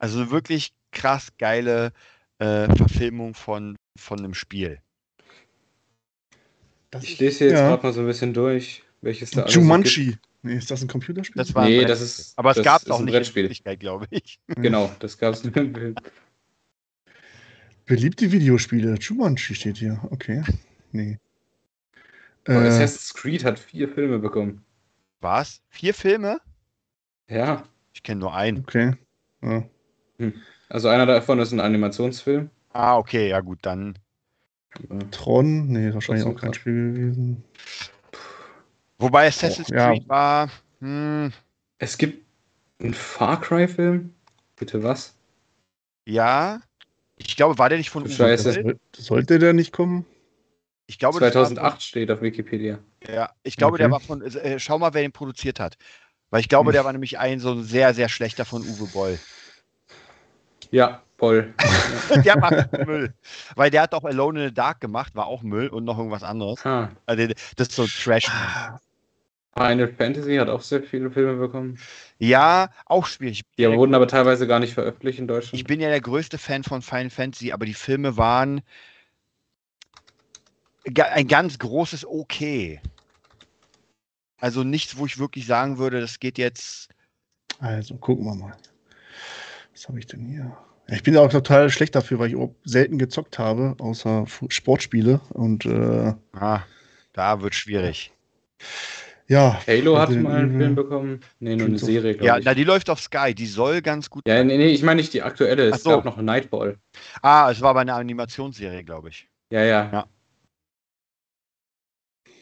Also 0.01 0.31
wirklich 0.31 0.71
krass 0.91 1.27
geile 1.37 1.91
äh, 2.39 2.73
Verfilmung 2.73 3.33
von, 3.33 3.75
von 3.97 4.19
einem 4.19 4.33
Spiel. 4.33 4.81
Das 6.89 7.03
ich 7.03 7.19
lese 7.19 7.45
jetzt 7.45 7.59
ja. 7.59 7.67
gerade 7.67 7.83
mal 7.83 7.93
so 7.93 7.99
ein 7.99 8.07
bisschen 8.07 8.33
durch, 8.33 8.83
welches 9.01 9.31
da 9.31 9.45
Jumanji. 9.45 10.17
Nee, 10.41 10.55
ist 10.55 10.71
das 10.71 10.81
ein 10.81 10.87
Computerspiel? 10.87 11.37
Das 11.37 11.53
war 11.53 11.65
nee, 11.65 11.83
das 11.83 12.01
ist. 12.01 12.37
Aber 12.37 12.51
es 12.51 12.63
gab 12.63 12.81
es 12.81 12.89
auch 12.89 13.01
nicht 13.01 13.13
Brettspiel. 13.13 13.49
glaube 13.77 14.07
ich. 14.09 14.39
Genau, 14.47 14.91
das 14.99 15.17
gab 15.17 15.33
es 15.33 15.43
Beliebte 17.85 18.31
Videospiele. 18.31 18.95
Jumanji 18.95 19.55
steht 19.55 19.77
hier. 19.77 19.99
Okay. 20.11 20.43
Nee. 20.91 21.19
Äh, 22.45 22.53
Assassin's 22.53 23.13
Creed 23.13 23.43
hat 23.43 23.59
vier 23.59 23.89
Filme 23.89 24.19
bekommen. 24.19 24.63
Was? 25.21 25.61
Vier 25.69 25.93
Filme? 25.93 26.39
Ja. 27.27 27.63
Ich 27.93 28.03
kenne 28.03 28.21
nur 28.21 28.33
einen. 28.33 28.59
Okay. 28.59 28.93
Ja. 29.41 29.63
Hm. 30.17 30.33
Also 30.69 30.87
einer 30.87 31.05
davon 31.05 31.39
ist 31.39 31.51
ein 31.51 31.59
Animationsfilm. 31.59 32.49
Ah, 32.71 32.97
okay, 32.97 33.29
ja 33.29 33.41
gut, 33.41 33.59
dann. 33.63 33.97
Tron? 35.11 35.67
Nee, 35.67 35.93
wahrscheinlich 35.93 36.25
auch 36.25 36.39
kein 36.39 36.53
Spiel 36.53 36.93
gewesen. 36.93 37.43
Wobei 38.99 39.27
Assassin's 39.27 39.69
oh, 39.71 39.75
Creed 39.75 40.03
ja. 40.03 40.09
war. 40.09 40.49
Hm. 40.79 41.33
Es 41.79 41.97
gibt 41.97 42.25
einen 42.79 42.93
Far 42.93 43.41
Cry-Film. 43.41 44.13
Bitte 44.55 44.83
was? 44.83 45.15
Ja. 46.05 46.61
Ich 47.17 47.35
glaube, 47.35 47.57
war 47.57 47.69
der 47.69 47.77
nicht 47.77 47.89
von 47.89 48.07
Scheiße. 48.09 48.75
Sollte 48.95 49.39
der 49.39 49.53
nicht 49.53 49.73
kommen? 49.73 50.05
Ich 50.87 50.99
glaube, 50.99 51.19
2008 51.19 51.71
von, 51.71 51.81
steht 51.81 52.11
auf 52.11 52.21
Wikipedia. 52.21 52.79
Ja, 53.07 53.31
ich 53.43 53.57
glaube, 53.57 53.73
okay. 53.73 53.83
der 53.83 53.91
war 53.91 53.99
von. 53.99 54.21
Äh, 54.21 54.59
schau 54.59 54.79
mal, 54.79 54.93
wer 54.93 55.01
den 55.01 55.11
produziert 55.11 55.59
hat. 55.59 55.77
Weil 56.29 56.41
ich 56.41 56.49
glaube, 56.49 56.69
hm. 56.69 56.73
der 56.73 56.85
war 56.85 56.91
nämlich 56.91 57.17
ein 57.19 57.39
so 57.39 57.51
ein 57.51 57.63
sehr, 57.63 57.93
sehr 57.93 58.09
schlechter 58.09 58.45
von 58.45 58.61
Uwe 58.61 58.87
Boll. 58.87 59.19
Ja, 60.71 61.01
Voll. 61.19 61.53
der 62.23 62.37
macht 62.37 62.71
Müll. 62.87 63.13
Weil 63.55 63.69
der 63.69 63.81
hat 63.81 63.93
auch 63.93 64.05
Alone 64.05 64.39
in 64.39 64.47
the 64.47 64.53
Dark 64.53 64.79
gemacht, 64.79 65.15
war 65.15 65.27
auch 65.27 65.43
Müll 65.43 65.67
und 65.67 65.83
noch 65.83 65.97
irgendwas 65.97 66.23
anderes. 66.23 66.65
Ah. 66.65 66.91
Also 67.05 67.27
das 67.57 67.67
ist 67.67 67.75
so 67.75 67.85
Trash. 67.85 68.31
Final 69.57 69.87
Fantasy 69.87 70.35
hat 70.35 70.49
auch 70.49 70.61
sehr 70.61 70.83
viele 70.83 71.11
Filme 71.11 71.35
bekommen. 71.35 71.77
Ja, 72.17 72.69
auch 72.85 73.05
schwierig. 73.05 73.41
Die 73.57 73.67
wurden 73.67 73.93
aber 73.93 74.07
teilweise 74.07 74.47
gar 74.47 74.59
nicht 74.59 74.73
veröffentlicht 74.73 75.19
in 75.19 75.27
Deutschland. 75.27 75.55
Ich 75.55 75.65
bin 75.65 75.81
ja 75.81 75.89
der 75.89 76.01
größte 76.01 76.37
Fan 76.37 76.63
von 76.63 76.81
Final 76.81 77.09
Fantasy, 77.09 77.51
aber 77.51 77.65
die 77.65 77.73
Filme 77.73 78.15
waren 78.15 78.61
ein 80.95 81.27
ganz 81.27 81.59
großes 81.59 82.05
Okay. 82.05 82.81
Also 84.37 84.63
nichts, 84.63 84.97
wo 84.97 85.05
ich 85.05 85.19
wirklich 85.19 85.45
sagen 85.45 85.77
würde, 85.77 85.99
das 85.99 86.19
geht 86.19 86.37
jetzt. 86.37 86.89
Also 87.59 87.97
gucken 87.97 88.25
wir 88.25 88.35
mal. 88.35 88.55
Was 89.73 89.87
habe 89.87 89.99
ich 89.99 90.07
denn 90.07 90.25
hier? 90.25 90.57
Ich 90.87 91.03
bin 91.03 91.13
ja 91.13 91.21
auch 91.21 91.29
total 91.29 91.69
schlecht 91.69 91.93
dafür, 91.95 92.19
weil 92.19 92.33
ich 92.33 92.37
selten 92.63 92.97
gezockt 92.97 93.37
habe, 93.37 93.75
außer 93.79 94.25
Sportspiele. 94.47 95.19
Und 95.29 95.65
äh, 95.65 96.13
ah, 96.33 96.61
da 97.13 97.41
wird 97.41 97.53
schwierig. 97.53 98.11
Ja. 98.59 98.65
Halo 99.37 99.99
hat 99.99 100.09
mal 100.11 100.37
einen 100.37 100.57
Film 100.57 100.75
bekommen. 100.75 101.19
Nee, 101.39 101.55
nur 101.55 101.67
eine 101.67 101.77
Serie, 101.77 102.13
glaube 102.13 102.25
ja, 102.25 102.37
ich. 102.39 102.45
Ja, 102.45 102.53
die 102.55 102.63
läuft 102.63 102.89
auf 102.89 102.99
Sky. 102.99 103.35
Die 103.35 103.45
soll 103.45 103.81
ganz 103.81 104.09
gut. 104.09 104.27
Ja, 104.27 104.43
nee, 104.43 104.57
nee 104.57 104.69
ich 104.69 104.81
meine 104.81 105.01
nicht 105.01 105.13
die 105.13 105.21
aktuelle. 105.21 105.69
Es 105.69 105.83
so. 105.83 105.91
gab 105.91 106.05
noch 106.05 106.17
Nightball. 106.17 106.77
Ah, 107.21 107.49
es 107.51 107.61
war 107.61 107.73
bei 107.75 107.81
einer 107.81 107.95
Animationsserie, 107.95 108.83
glaube 108.83 109.09
ich. 109.09 109.27
Ja, 109.51 109.63
ja. 109.63 109.89
Ja, 109.91 110.07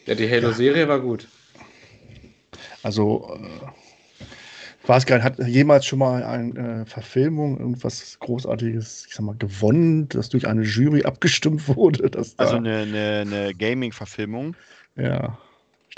ja 0.06 0.14
die 0.14 0.30
Halo-Serie 0.30 0.82
ja. 0.82 0.88
war 0.88 1.00
gut. 1.00 1.28
Also, 2.82 3.38
äh, 3.38 4.88
weiß 4.88 5.04
gar 5.04 5.16
nicht, 5.16 5.24
hat 5.24 5.38
jemals 5.46 5.84
schon 5.84 5.98
mal 5.98 6.22
eine 6.22 6.82
äh, 6.82 6.86
Verfilmung, 6.86 7.58
irgendwas 7.58 8.18
Großartiges, 8.20 9.06
ich 9.08 9.14
sag 9.14 9.24
mal, 9.24 9.36
gewonnen, 9.36 10.08
das 10.08 10.30
durch 10.30 10.46
eine 10.46 10.62
Jury 10.62 11.02
abgestimmt 11.04 11.68
wurde? 11.68 12.10
also 12.38 12.56
eine, 12.56 12.78
eine, 12.78 13.24
eine 13.26 13.54
Gaming-Verfilmung? 13.54 14.56
Ja. 14.96 15.38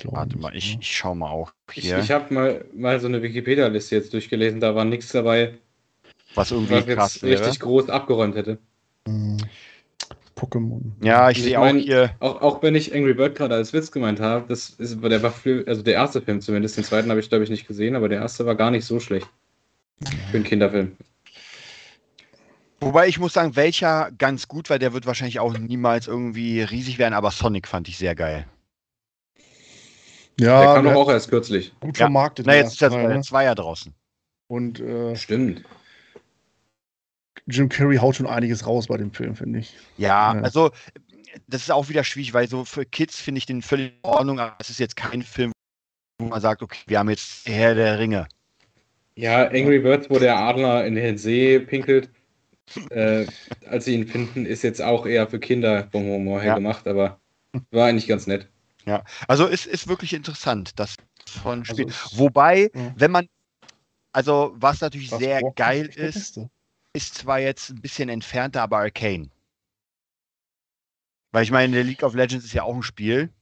Warte 0.04 0.38
mal, 0.38 0.54
ich, 0.54 0.78
ich 0.80 0.96
schau 0.96 1.14
mal 1.14 1.30
auch 1.30 1.52
hier. 1.72 1.98
Ich, 1.98 2.04
ich 2.04 2.10
habe 2.10 2.32
mal, 2.32 2.64
mal 2.74 3.00
so 3.00 3.06
eine 3.06 3.22
Wikipedia-Liste 3.22 3.96
jetzt 3.96 4.12
durchgelesen, 4.12 4.60
da 4.60 4.74
war 4.74 4.84
nichts 4.84 5.12
dabei, 5.12 5.54
was 6.34 6.50
irgendwie 6.50 6.74
was 6.74 6.86
krass 6.86 7.22
richtig 7.22 7.60
groß 7.60 7.88
abgeräumt 7.90 8.36
hätte. 8.36 8.58
Hm. 9.06 9.38
Pokémon. 10.36 10.80
Ja, 11.02 11.30
ich, 11.30 11.38
ich 11.38 11.44
sehe 11.44 11.60
auch 11.60 11.68
hier. 11.74 12.14
Auch, 12.20 12.40
auch 12.40 12.62
wenn 12.62 12.74
ich 12.74 12.94
Angry 12.94 13.14
Bird 13.14 13.36
gerade 13.36 13.54
als 13.54 13.72
Witz 13.72 13.92
gemeint 13.92 14.20
habe, 14.20 14.46
das 14.48 14.70
ist, 14.70 15.02
der 15.02 15.22
war 15.22 15.34
also 15.66 15.82
der 15.82 15.94
erste 15.94 16.22
Film 16.22 16.40
zumindest, 16.40 16.76
den 16.76 16.84
zweiten 16.84 17.10
habe 17.10 17.20
ich 17.20 17.28
glaube 17.28 17.44
ich 17.44 17.50
nicht 17.50 17.68
gesehen, 17.68 17.94
aber 17.94 18.08
der 18.08 18.20
erste 18.20 18.46
war 18.46 18.54
gar 18.54 18.70
nicht 18.70 18.86
so 18.86 19.00
schlecht. 19.00 19.28
Für 20.30 20.38
einen 20.38 20.44
Kinderfilm. 20.44 20.96
Wobei 22.80 23.08
ich 23.08 23.18
muss 23.18 23.34
sagen, 23.34 23.56
welcher 23.56 24.10
ganz 24.16 24.48
gut, 24.48 24.70
weil 24.70 24.78
der 24.78 24.94
wird 24.94 25.04
wahrscheinlich 25.04 25.38
auch 25.40 25.56
niemals 25.58 26.06
irgendwie 26.06 26.62
riesig 26.62 26.98
werden, 26.98 27.12
aber 27.12 27.30
Sonic 27.30 27.68
fand 27.68 27.88
ich 27.88 27.98
sehr 27.98 28.14
geil. 28.14 28.46
Ja, 30.40 30.60
der 30.60 30.74
kam 30.74 30.84
doch 30.84 30.94
auch 30.94 31.10
erst 31.10 31.28
kürzlich. 31.28 31.72
Gut 31.80 31.98
vermarktet. 31.98 32.46
Na, 32.46 32.54
jetzt 32.54 32.72
ist 32.72 32.80
der 32.80 32.90
ne? 32.90 33.20
Zweier 33.20 33.54
draußen. 33.54 33.92
Und 34.48 34.80
äh, 34.80 35.14
stimmt. 35.14 35.62
Jim 37.46 37.68
Carrey 37.68 37.96
haut 37.96 38.16
schon 38.16 38.26
einiges 38.26 38.66
raus 38.66 38.86
bei 38.86 38.96
dem 38.96 39.12
Film, 39.12 39.36
finde 39.36 39.58
ich. 39.58 39.74
Ja, 39.98 40.34
ja, 40.34 40.40
also 40.40 40.70
das 41.46 41.62
ist 41.62 41.70
auch 41.70 41.88
wieder 41.88 42.04
schwierig, 42.04 42.32
weil 42.32 42.48
so 42.48 42.64
für 42.64 42.84
Kids 42.84 43.20
finde 43.20 43.38
ich 43.38 43.46
den 43.46 43.62
völlig 43.62 43.92
in 43.92 43.98
Ordnung, 44.02 44.40
aber 44.40 44.56
es 44.60 44.70
ist 44.70 44.80
jetzt 44.80 44.96
kein 44.96 45.22
Film, 45.22 45.52
wo 46.18 46.26
man 46.26 46.40
sagt, 46.40 46.62
okay, 46.62 46.80
wir 46.86 46.98
haben 46.98 47.10
jetzt 47.10 47.46
Herr 47.46 47.74
der 47.74 47.98
Ringe. 47.98 48.26
Ja, 49.16 49.46
Angry 49.48 49.80
Birds, 49.80 50.08
wo 50.08 50.18
der 50.18 50.38
Adler 50.38 50.86
in 50.86 50.94
den 50.94 51.18
See 51.18 51.58
pinkelt, 51.60 52.08
äh, 52.90 53.26
als 53.68 53.84
sie 53.84 53.94
ihn 53.94 54.06
finden, 54.06 54.46
ist 54.46 54.62
jetzt 54.62 54.80
auch 54.80 55.06
eher 55.06 55.26
für 55.26 55.38
Kinder 55.38 55.88
vom 55.92 56.04
Humor 56.04 56.40
her 56.40 56.48
ja. 56.48 56.54
gemacht, 56.54 56.86
aber 56.86 57.20
war 57.70 57.88
eigentlich 57.88 58.06
ganz 58.06 58.26
nett. 58.26 58.48
Ja, 58.86 59.04
also 59.28 59.46
es 59.46 59.66
ist 59.66 59.88
wirklich 59.88 60.12
interessant, 60.12 60.78
das 60.78 60.96
von 61.26 61.64
Spiel. 61.64 61.86
Also 61.86 62.18
Wobei, 62.18 62.70
ja. 62.74 62.94
wenn 62.96 63.10
man, 63.10 63.28
also 64.12 64.52
was 64.56 64.80
natürlich 64.80 65.12
was 65.12 65.18
sehr 65.18 65.42
geil 65.54 65.86
ist, 65.86 66.40
ist 66.92 67.14
zwar 67.14 67.38
jetzt 67.38 67.70
ein 67.70 67.80
bisschen 67.80 68.08
entfernter, 68.08 68.62
aber 68.62 68.78
Arcane. 68.78 69.30
Weil 71.32 71.44
ich 71.44 71.50
meine, 71.50 71.74
der 71.74 71.84
League 71.84 72.02
of 72.02 72.14
Legends 72.14 72.44
ist 72.44 72.54
ja 72.54 72.64
auch 72.64 72.74
ein 72.74 72.82
Spiel. 72.82 73.32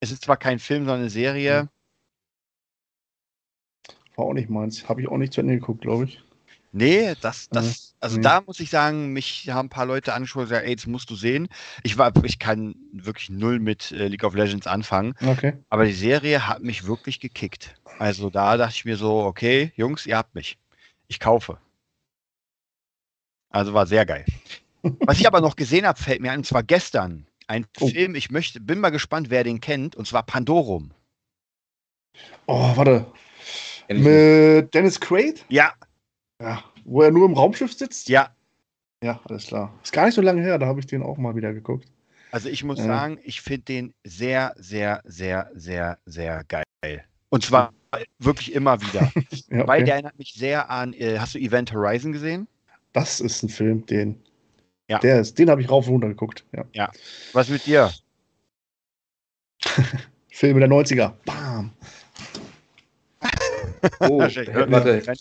Es 0.00 0.12
ist 0.12 0.24
zwar 0.24 0.36
kein 0.36 0.60
Film, 0.60 0.84
sondern 0.84 1.00
eine 1.00 1.10
Serie. 1.10 1.68
War 4.14 4.26
auch 4.26 4.32
nicht 4.32 4.48
meins. 4.48 4.88
Habe 4.88 5.00
ich 5.00 5.08
auch 5.08 5.16
nicht 5.16 5.32
zu 5.32 5.40
Ende 5.40 5.54
geguckt, 5.54 5.80
glaube 5.80 6.04
ich. 6.04 6.22
Nee, 6.70 7.14
das, 7.20 7.48
das, 7.48 7.94
also 8.00 8.16
nee. 8.16 8.22
da 8.22 8.42
muss 8.42 8.60
ich 8.60 8.68
sagen, 8.68 9.12
mich 9.12 9.48
haben 9.48 9.66
ein 9.66 9.70
paar 9.70 9.86
Leute 9.86 10.12
angeschaut 10.12 10.42
und 10.42 10.48
gesagt, 10.50 10.66
ey, 10.66 10.76
das 10.76 10.86
musst 10.86 11.08
du 11.08 11.14
sehen. 11.14 11.48
Ich 11.82 11.96
war, 11.96 12.12
ich 12.24 12.38
kann 12.38 12.74
wirklich 12.92 13.30
null 13.30 13.58
mit 13.58 13.90
äh, 13.92 14.08
League 14.08 14.24
of 14.24 14.34
Legends 14.34 14.66
anfangen. 14.66 15.14
Okay. 15.24 15.54
Aber 15.70 15.86
die 15.86 15.92
Serie 15.92 16.46
hat 16.46 16.62
mich 16.62 16.86
wirklich 16.86 17.20
gekickt. 17.20 17.74
Also 17.98 18.28
da 18.28 18.56
dachte 18.56 18.74
ich 18.76 18.84
mir 18.84 18.96
so, 18.96 19.20
okay, 19.20 19.72
Jungs, 19.76 20.04
ihr 20.04 20.16
habt 20.16 20.34
mich. 20.34 20.58
Ich 21.06 21.20
kaufe. 21.20 21.58
Also 23.48 23.72
war 23.72 23.86
sehr 23.86 24.04
geil. 24.04 24.26
Was 25.00 25.18
ich 25.18 25.26
aber 25.26 25.40
noch 25.40 25.56
gesehen 25.56 25.86
habe, 25.86 26.00
fällt 26.00 26.20
mir 26.20 26.32
ein, 26.32 26.40
und 26.40 26.46
zwar 26.46 26.62
gestern. 26.62 27.26
Ein 27.46 27.66
oh. 27.80 27.88
Film, 27.88 28.14
ich 28.14 28.30
möchte, 28.30 28.60
bin 28.60 28.78
mal 28.78 28.90
gespannt, 28.90 29.30
wer 29.30 29.42
den 29.42 29.60
kennt, 29.60 29.96
und 29.96 30.06
zwar 30.06 30.22
Pandorum. 30.22 30.92
Oh, 32.46 32.76
warte. 32.76 33.06
Mit 33.88 34.74
Dennis 34.74 35.00
Quaid? 35.00 35.46
Ja. 35.48 35.72
Ja. 36.40 36.62
Wo 36.84 37.02
er 37.02 37.10
nur 37.10 37.26
im 37.26 37.34
Raumschiff 37.34 37.72
sitzt? 37.72 38.08
Ja. 38.08 38.34
Ja, 39.02 39.20
alles 39.28 39.46
klar. 39.46 39.72
Ist 39.82 39.92
gar 39.92 40.06
nicht 40.06 40.14
so 40.14 40.22
lange 40.22 40.42
her, 40.42 40.58
da 40.58 40.66
habe 40.66 40.80
ich 40.80 40.86
den 40.86 41.02
auch 41.02 41.18
mal 41.18 41.36
wieder 41.36 41.52
geguckt. 41.52 41.86
Also 42.30 42.48
ich 42.48 42.64
muss 42.64 42.78
ja. 42.78 42.86
sagen, 42.86 43.18
ich 43.22 43.40
finde 43.40 43.64
den 43.64 43.94
sehr, 44.04 44.54
sehr, 44.56 45.02
sehr, 45.04 45.50
sehr, 45.54 45.98
sehr 46.04 46.44
geil. 46.44 47.04
Und 47.30 47.44
zwar 47.44 47.72
wirklich 48.18 48.52
immer 48.52 48.80
wieder. 48.80 49.10
ja, 49.14 49.60
okay. 49.60 49.66
Weil 49.66 49.84
der 49.84 49.94
erinnert 49.94 50.18
mich 50.18 50.34
sehr 50.34 50.70
an, 50.70 50.92
äh, 50.94 51.18
hast 51.18 51.34
du 51.34 51.38
Event 51.38 51.72
Horizon 51.72 52.12
gesehen? 52.12 52.48
Das 52.92 53.20
ist 53.20 53.42
ein 53.42 53.48
Film, 53.48 53.86
den. 53.86 54.20
Ja. 54.88 54.98
Der 54.98 55.20
ist, 55.20 55.38
den 55.38 55.50
habe 55.50 55.60
ich 55.60 55.70
rauf 55.70 55.86
und 55.86 55.92
runter 55.94 56.08
geguckt. 56.08 56.44
Ja. 56.54 56.64
ja. 56.72 56.90
Was 57.32 57.48
mit 57.48 57.66
dir? 57.66 57.92
Filme 60.28 60.60
der 60.60 60.68
90er. 60.68 61.12
Bam. 61.24 61.72
Oh, 64.00 64.18
warte. 64.20 65.14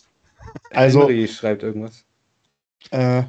Also, 0.72 1.02
Henry 1.02 1.28
schreibt 1.28 1.64
irgendwas. 1.64 2.06
Äh, 2.92 3.24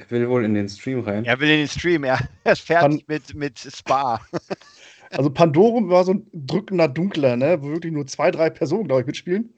er 0.00 0.10
will 0.10 0.28
wohl 0.28 0.44
in 0.44 0.54
den 0.54 0.68
Stream 0.68 1.00
rein. 1.00 1.24
Er 1.24 1.38
will 1.40 1.50
in 1.50 1.58
den 1.58 1.68
Stream, 1.68 2.04
er 2.04 2.18
ist 2.44 2.62
fertig 2.62 3.06
mit, 3.06 3.34
mit 3.34 3.58
Spa. 3.58 4.20
also 5.10 5.30
Pandorum 5.30 5.90
war 5.90 6.04
so 6.04 6.14
ein 6.14 6.26
drückender 6.32 6.88
Dunkler, 6.88 7.36
ne? 7.36 7.60
wo 7.60 7.68
wirklich 7.68 7.92
nur 7.92 8.06
zwei, 8.06 8.30
drei 8.30 8.50
Personen, 8.50 8.84
glaube 8.84 9.02
ich, 9.02 9.06
mitspielen. 9.06 9.52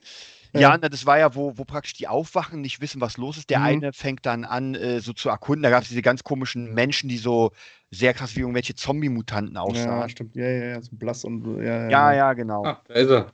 Ja, 0.55 0.77
na, 0.79 0.89
das 0.91 1.07
war 1.07 1.19
ja, 1.19 1.35
wo, 1.35 1.57
wo 1.57 1.65
praktisch 1.65 1.95
die 1.95 2.09
aufwachen, 2.09 2.61
nicht 2.61 2.83
wissen, 2.83 3.01
was 3.01 3.17
los 3.17 3.39
ist. 3.39 3.49
Der 3.49 3.61
mhm. 3.61 3.65
eine 3.65 3.93
fängt 3.93 4.27
dann 4.27 4.45
an, 4.45 4.75
äh, 4.75 5.01
so 5.01 5.15
zu 5.15 5.31
erkunden. 5.31 5.63
Da 5.63 5.71
gab 5.71 5.83
es 5.83 5.89
diese 5.89 6.03
ganz 6.03 6.25
komischen 6.25 6.75
Menschen, 6.75 7.09
die 7.09 7.17
so 7.17 7.53
sehr 7.91 8.13
krass 8.13 8.37
wie 8.37 8.41
irgendwelche 8.41 8.75
Zombie-Mutanten 8.75 9.57
aussahen. 9.57 10.01
Ja, 10.01 10.09
stimmt. 10.09 10.37
Ja, 10.37 10.47
ja, 10.47 10.65
ja, 10.65 10.83
so 10.83 10.91
blass 10.93 11.25
und. 11.25 11.59
Ja, 11.59 11.63
ja, 11.63 11.89
ja, 11.89 12.13
ja 12.13 12.33
genau. 12.35 12.65
Ah, 12.67 12.83
da 12.87 12.95
ist 12.95 13.11
er. 13.11 13.33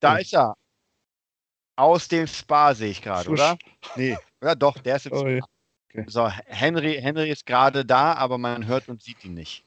Da 0.00 0.16
ist 0.16 0.34
er. 0.34 0.54
Aus 1.76 2.08
dem 2.08 2.26
Spa 2.26 2.74
sehe 2.74 2.90
ich 2.90 3.02
gerade, 3.02 3.30
oder? 3.30 3.56
Nee. 3.96 4.16
Ja, 4.42 4.54
doch, 4.54 4.78
der 4.78 4.96
ist 4.96 5.06
im 5.06 5.12
oh, 5.14 5.18
Spa. 5.18 5.46
Okay. 5.94 6.04
So, 6.08 6.28
Henry, 6.28 6.98
Henry 7.00 7.30
ist 7.30 7.44
gerade 7.44 7.84
da, 7.84 8.14
aber 8.14 8.38
man 8.38 8.66
hört 8.66 8.88
und 8.88 9.02
sieht 9.02 9.24
ihn 9.24 9.34
nicht. 9.34 9.64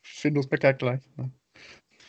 Findus 0.00 0.48
Becker 0.48 0.74
gleich. 0.74 1.02
Ne? 1.16 1.30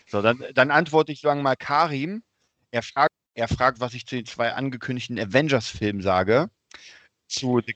So, 0.07 0.21
dann, 0.21 0.43
dann 0.53 0.71
antworte 0.71 1.11
ich 1.11 1.21
sagen 1.21 1.41
mal 1.41 1.55
Karim. 1.55 2.23
Er 2.71 2.83
fragt, 2.83 3.13
er 3.33 3.47
fragt, 3.47 3.79
was 3.79 3.93
ich 3.93 4.05
zu 4.05 4.15
den 4.15 4.25
zwei 4.25 4.53
angekündigten 4.53 5.19
Avengers-Filmen 5.19 6.01
sage. 6.01 6.49
Zu 7.27 7.61
The, 7.65 7.75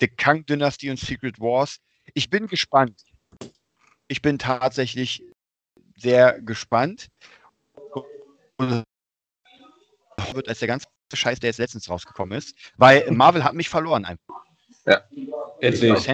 The 0.00 0.08
Kang 0.08 0.46
Dynasty 0.46 0.90
und 0.90 0.98
Secret 0.98 1.40
Wars. 1.40 1.80
Ich 2.14 2.30
bin 2.30 2.46
gespannt. 2.46 3.04
Ich 4.08 4.22
bin 4.22 4.38
tatsächlich 4.38 5.22
sehr 5.96 6.40
gespannt. 6.40 7.08
Und 8.56 8.84
wird 10.32 10.48
als 10.48 10.60
der 10.60 10.68
ganze 10.68 10.86
Scheiß, 11.12 11.40
der 11.40 11.48
jetzt 11.48 11.58
letztens 11.58 11.90
rausgekommen 11.90 12.38
ist. 12.38 12.56
Weil 12.76 13.10
Marvel 13.10 13.44
hat 13.44 13.54
mich 13.54 13.68
verloren 13.68 14.04
einfach. 14.04 14.44
Ja, 14.86 15.02
endlich. 15.60 16.06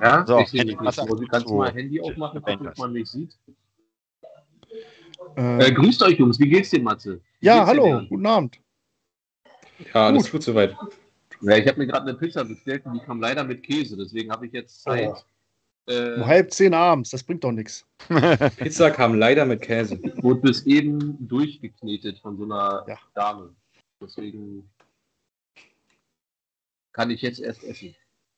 Ja, 0.00 0.24
so, 0.26 0.38
ich 0.38 0.52
Handy, 0.52 0.76
nicht. 0.76 0.80
Wo, 0.80 1.26
kannst 1.26 1.48
du 1.48 1.54
mal 1.56 1.72
Handy 1.72 2.00
aufmachen, 2.00 2.42
damit 2.44 2.78
man 2.78 2.92
mich 2.92 3.10
sieht? 3.10 3.36
Äh, 5.36 5.66
äh, 5.66 5.72
grüßt 5.72 6.02
euch, 6.02 6.18
Jungs. 6.18 6.38
Wie 6.38 6.48
geht's 6.48 6.70
dir, 6.70 6.82
Matze? 6.82 7.20
Wie 7.40 7.46
ja, 7.46 7.66
hallo. 7.66 8.02
Guten 8.08 8.26
Abend. 8.26 8.60
Ja, 9.92 10.06
alles 10.06 10.24
gut, 10.24 10.32
gut 10.32 10.42
soweit. 10.42 10.76
Ja, 11.40 11.56
ich 11.56 11.68
habe 11.68 11.78
mir 11.78 11.86
gerade 11.86 12.08
eine 12.08 12.14
Pizza 12.14 12.44
bestellt 12.44 12.84
und 12.86 12.94
die 12.94 13.00
kam 13.00 13.20
leider 13.20 13.44
mit 13.44 13.62
Käse. 13.62 13.96
Deswegen 13.96 14.30
habe 14.32 14.46
ich 14.46 14.52
jetzt 14.52 14.82
Zeit. 14.82 15.08
Oh. 15.08 15.16
Äh, 15.88 16.16
um 16.16 16.26
halb 16.26 16.52
zehn 16.52 16.74
abends, 16.74 17.10
das 17.10 17.22
bringt 17.22 17.44
doch 17.44 17.52
nichts. 17.52 17.86
Pizza 18.56 18.90
kam 18.90 19.14
leider 19.14 19.46
mit 19.46 19.62
Käse. 19.62 19.98
Wurde 20.22 20.42
bis 20.42 20.66
eben 20.66 21.16
durchgeknetet 21.26 22.18
von 22.18 22.36
so 22.36 22.44
einer 22.44 22.84
ja. 22.86 22.98
Dame. 23.14 23.54
Deswegen. 24.00 24.68
kann 26.92 27.10
ich 27.10 27.22
jetzt 27.22 27.40
erst 27.40 27.64
essen. 27.64 27.94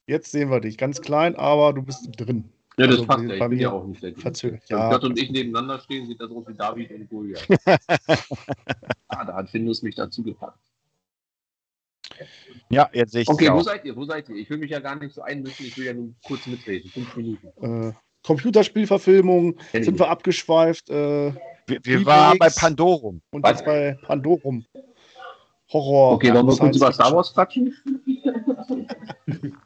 Jetzt 0.06 0.30
sehen 0.30 0.50
wir 0.50 0.60
dich. 0.60 0.78
Ganz 0.78 1.00
klein, 1.00 1.34
aber 1.34 1.72
du 1.72 1.82
bist 1.82 2.08
drin. 2.16 2.50
Ja, 2.76 2.86
das 2.86 2.96
also 2.96 3.06
passt 3.06 3.24
ja. 3.24 3.34
Ich 3.34 3.48
bin 3.48 3.58
ja 3.58 3.72
auch 3.72 3.86
nicht 3.86 4.02
der 4.02 4.14
Verzögert. 4.14 4.62
Ja. 4.68 4.90
Gott 4.90 5.04
und 5.04 5.18
ich 5.18 5.30
nebeneinander 5.30 5.80
stehen, 5.80 6.06
sieht 6.06 6.20
das 6.20 6.30
aus 6.30 6.46
wie 6.46 6.54
David 6.54 6.90
und 6.92 7.08
Goliath. 7.10 7.46
ah, 9.08 9.24
da 9.24 9.34
hat 9.34 9.50
Findus 9.50 9.82
mich 9.82 9.96
dazu 9.96 10.22
gepackt. 10.22 10.69
Ja, 12.70 12.88
jetzt 12.92 13.12
sehe 13.12 13.22
ich 13.22 13.28
Okay, 13.28 13.52
wo 13.52 13.62
seid 13.62 13.84
ihr? 13.84 13.96
Wo 13.96 14.04
seid 14.04 14.28
ihr? 14.28 14.36
Ich 14.36 14.48
will 14.50 14.58
mich 14.58 14.70
ja 14.70 14.80
gar 14.80 14.96
nicht 14.96 15.14
so 15.14 15.22
einmischen, 15.22 15.66
ich 15.66 15.76
will 15.76 15.86
ja 15.86 15.92
nur 15.92 16.14
kurz 16.24 16.46
mitreden. 16.46 16.90
Fünf 16.90 17.16
Minuten. 17.16 17.48
Äh, 17.60 17.92
Computerspielverfilmung, 18.24 19.56
sind 19.72 19.98
wir 19.98 20.08
abgeschweift. 20.08 20.90
Äh, 20.90 21.32
wir, 21.66 21.80
wir 21.82 22.06
waren 22.06 22.38
bei 22.38 22.50
Pandorum. 22.50 23.22
Und 23.30 23.46
jetzt 23.46 23.64
bei 23.64 23.98
Pandorum. 24.02 24.64
Horror. 25.72 26.12
Okay, 26.14 26.34
wollen 26.34 26.46
wir 26.46 26.56
kurz 26.56 26.76
über 26.76 26.92
Star 26.92 27.12
Wars 27.14 27.32
quatschen? 27.32 27.74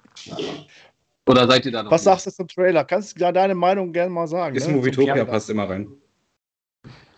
Oder 1.26 1.46
seid 1.48 1.64
ihr 1.64 1.72
da 1.72 1.82
noch? 1.82 1.90
Was 1.90 2.02
nicht? 2.02 2.04
sagst 2.04 2.26
du 2.26 2.30
zum 2.30 2.48
Trailer? 2.48 2.84
Kannst 2.84 3.14
du 3.14 3.20
da 3.20 3.32
deine 3.32 3.54
Meinung 3.54 3.92
gerne 3.92 4.10
mal 4.10 4.26
sagen? 4.26 4.54
Ist 4.54 4.68
ne? 4.68 4.74
Movietopia 4.74 5.24
passt 5.24 5.48
immer 5.48 5.68
rein. 5.68 5.88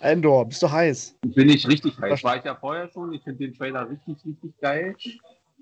Endor, 0.01 0.47
bist 0.47 0.63
du 0.63 0.71
heiß? 0.71 1.17
Bin 1.23 1.49
ich 1.49 1.67
richtig 1.67 1.99
heiß. 1.99 2.23
War 2.23 2.37
ich 2.37 2.45
ja 2.45 2.55
vorher 2.55 2.91
schon. 2.91 3.13
Ich 3.13 3.23
finde 3.23 3.47
den 3.47 3.55
Trailer 3.55 3.89
richtig, 3.89 4.17
richtig 4.25 4.59
geil. 4.61 4.97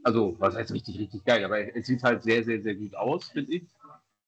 Also, 0.03 0.37
was 0.39 0.55
heißt 0.55 0.73
richtig, 0.73 0.99
richtig 0.99 1.25
geil? 1.25 1.45
Aber 1.45 1.59
es 1.75 1.87
sieht 1.87 2.03
halt 2.03 2.23
sehr, 2.23 2.45
sehr, 2.45 2.61
sehr 2.61 2.75
gut 2.75 2.95
aus, 2.95 3.29
finde 3.29 3.53
ich. 3.53 3.63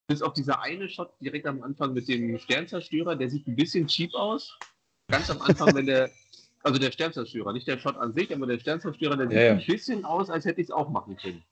Bis 0.09 0.23
auf 0.23 0.33
dieser 0.33 0.63
eine 0.63 0.89
Shot 0.89 1.13
direkt 1.21 1.47
am 1.47 1.63
Anfang 1.63 1.93
mit 1.93 2.09
dem 2.09 2.39
Sternzerstörer, 2.39 3.17
der 3.17 3.29
sieht 3.29 3.47
ein 3.47 3.57
bisschen 3.57 3.87
cheap 3.87 4.15
aus. 4.15 4.57
Ganz 5.09 5.29
am 5.31 5.41
Anfang, 5.43 5.75
wenn 5.75 5.87
der, 5.87 6.11
also 6.63 6.79
der 6.79 6.93
Sternzerstörer, 6.93 7.53
nicht 7.53 7.67
der 7.67 7.79
Shot 7.79 7.97
an 7.97 8.15
sich, 8.15 8.33
aber 8.33 8.47
der 8.47 8.59
Sternzerstörer, 8.59 9.17
der 9.17 9.29
sieht 9.29 9.37
ja, 9.37 9.53
ein 9.53 9.67
bisschen 9.67 10.05
aus, 10.05 10.31
als 10.31 10.45
hätte 10.45 10.61
ich 10.61 10.69
es 10.69 10.71
auch 10.71 10.89
machen 10.89 11.17
können. 11.17 11.43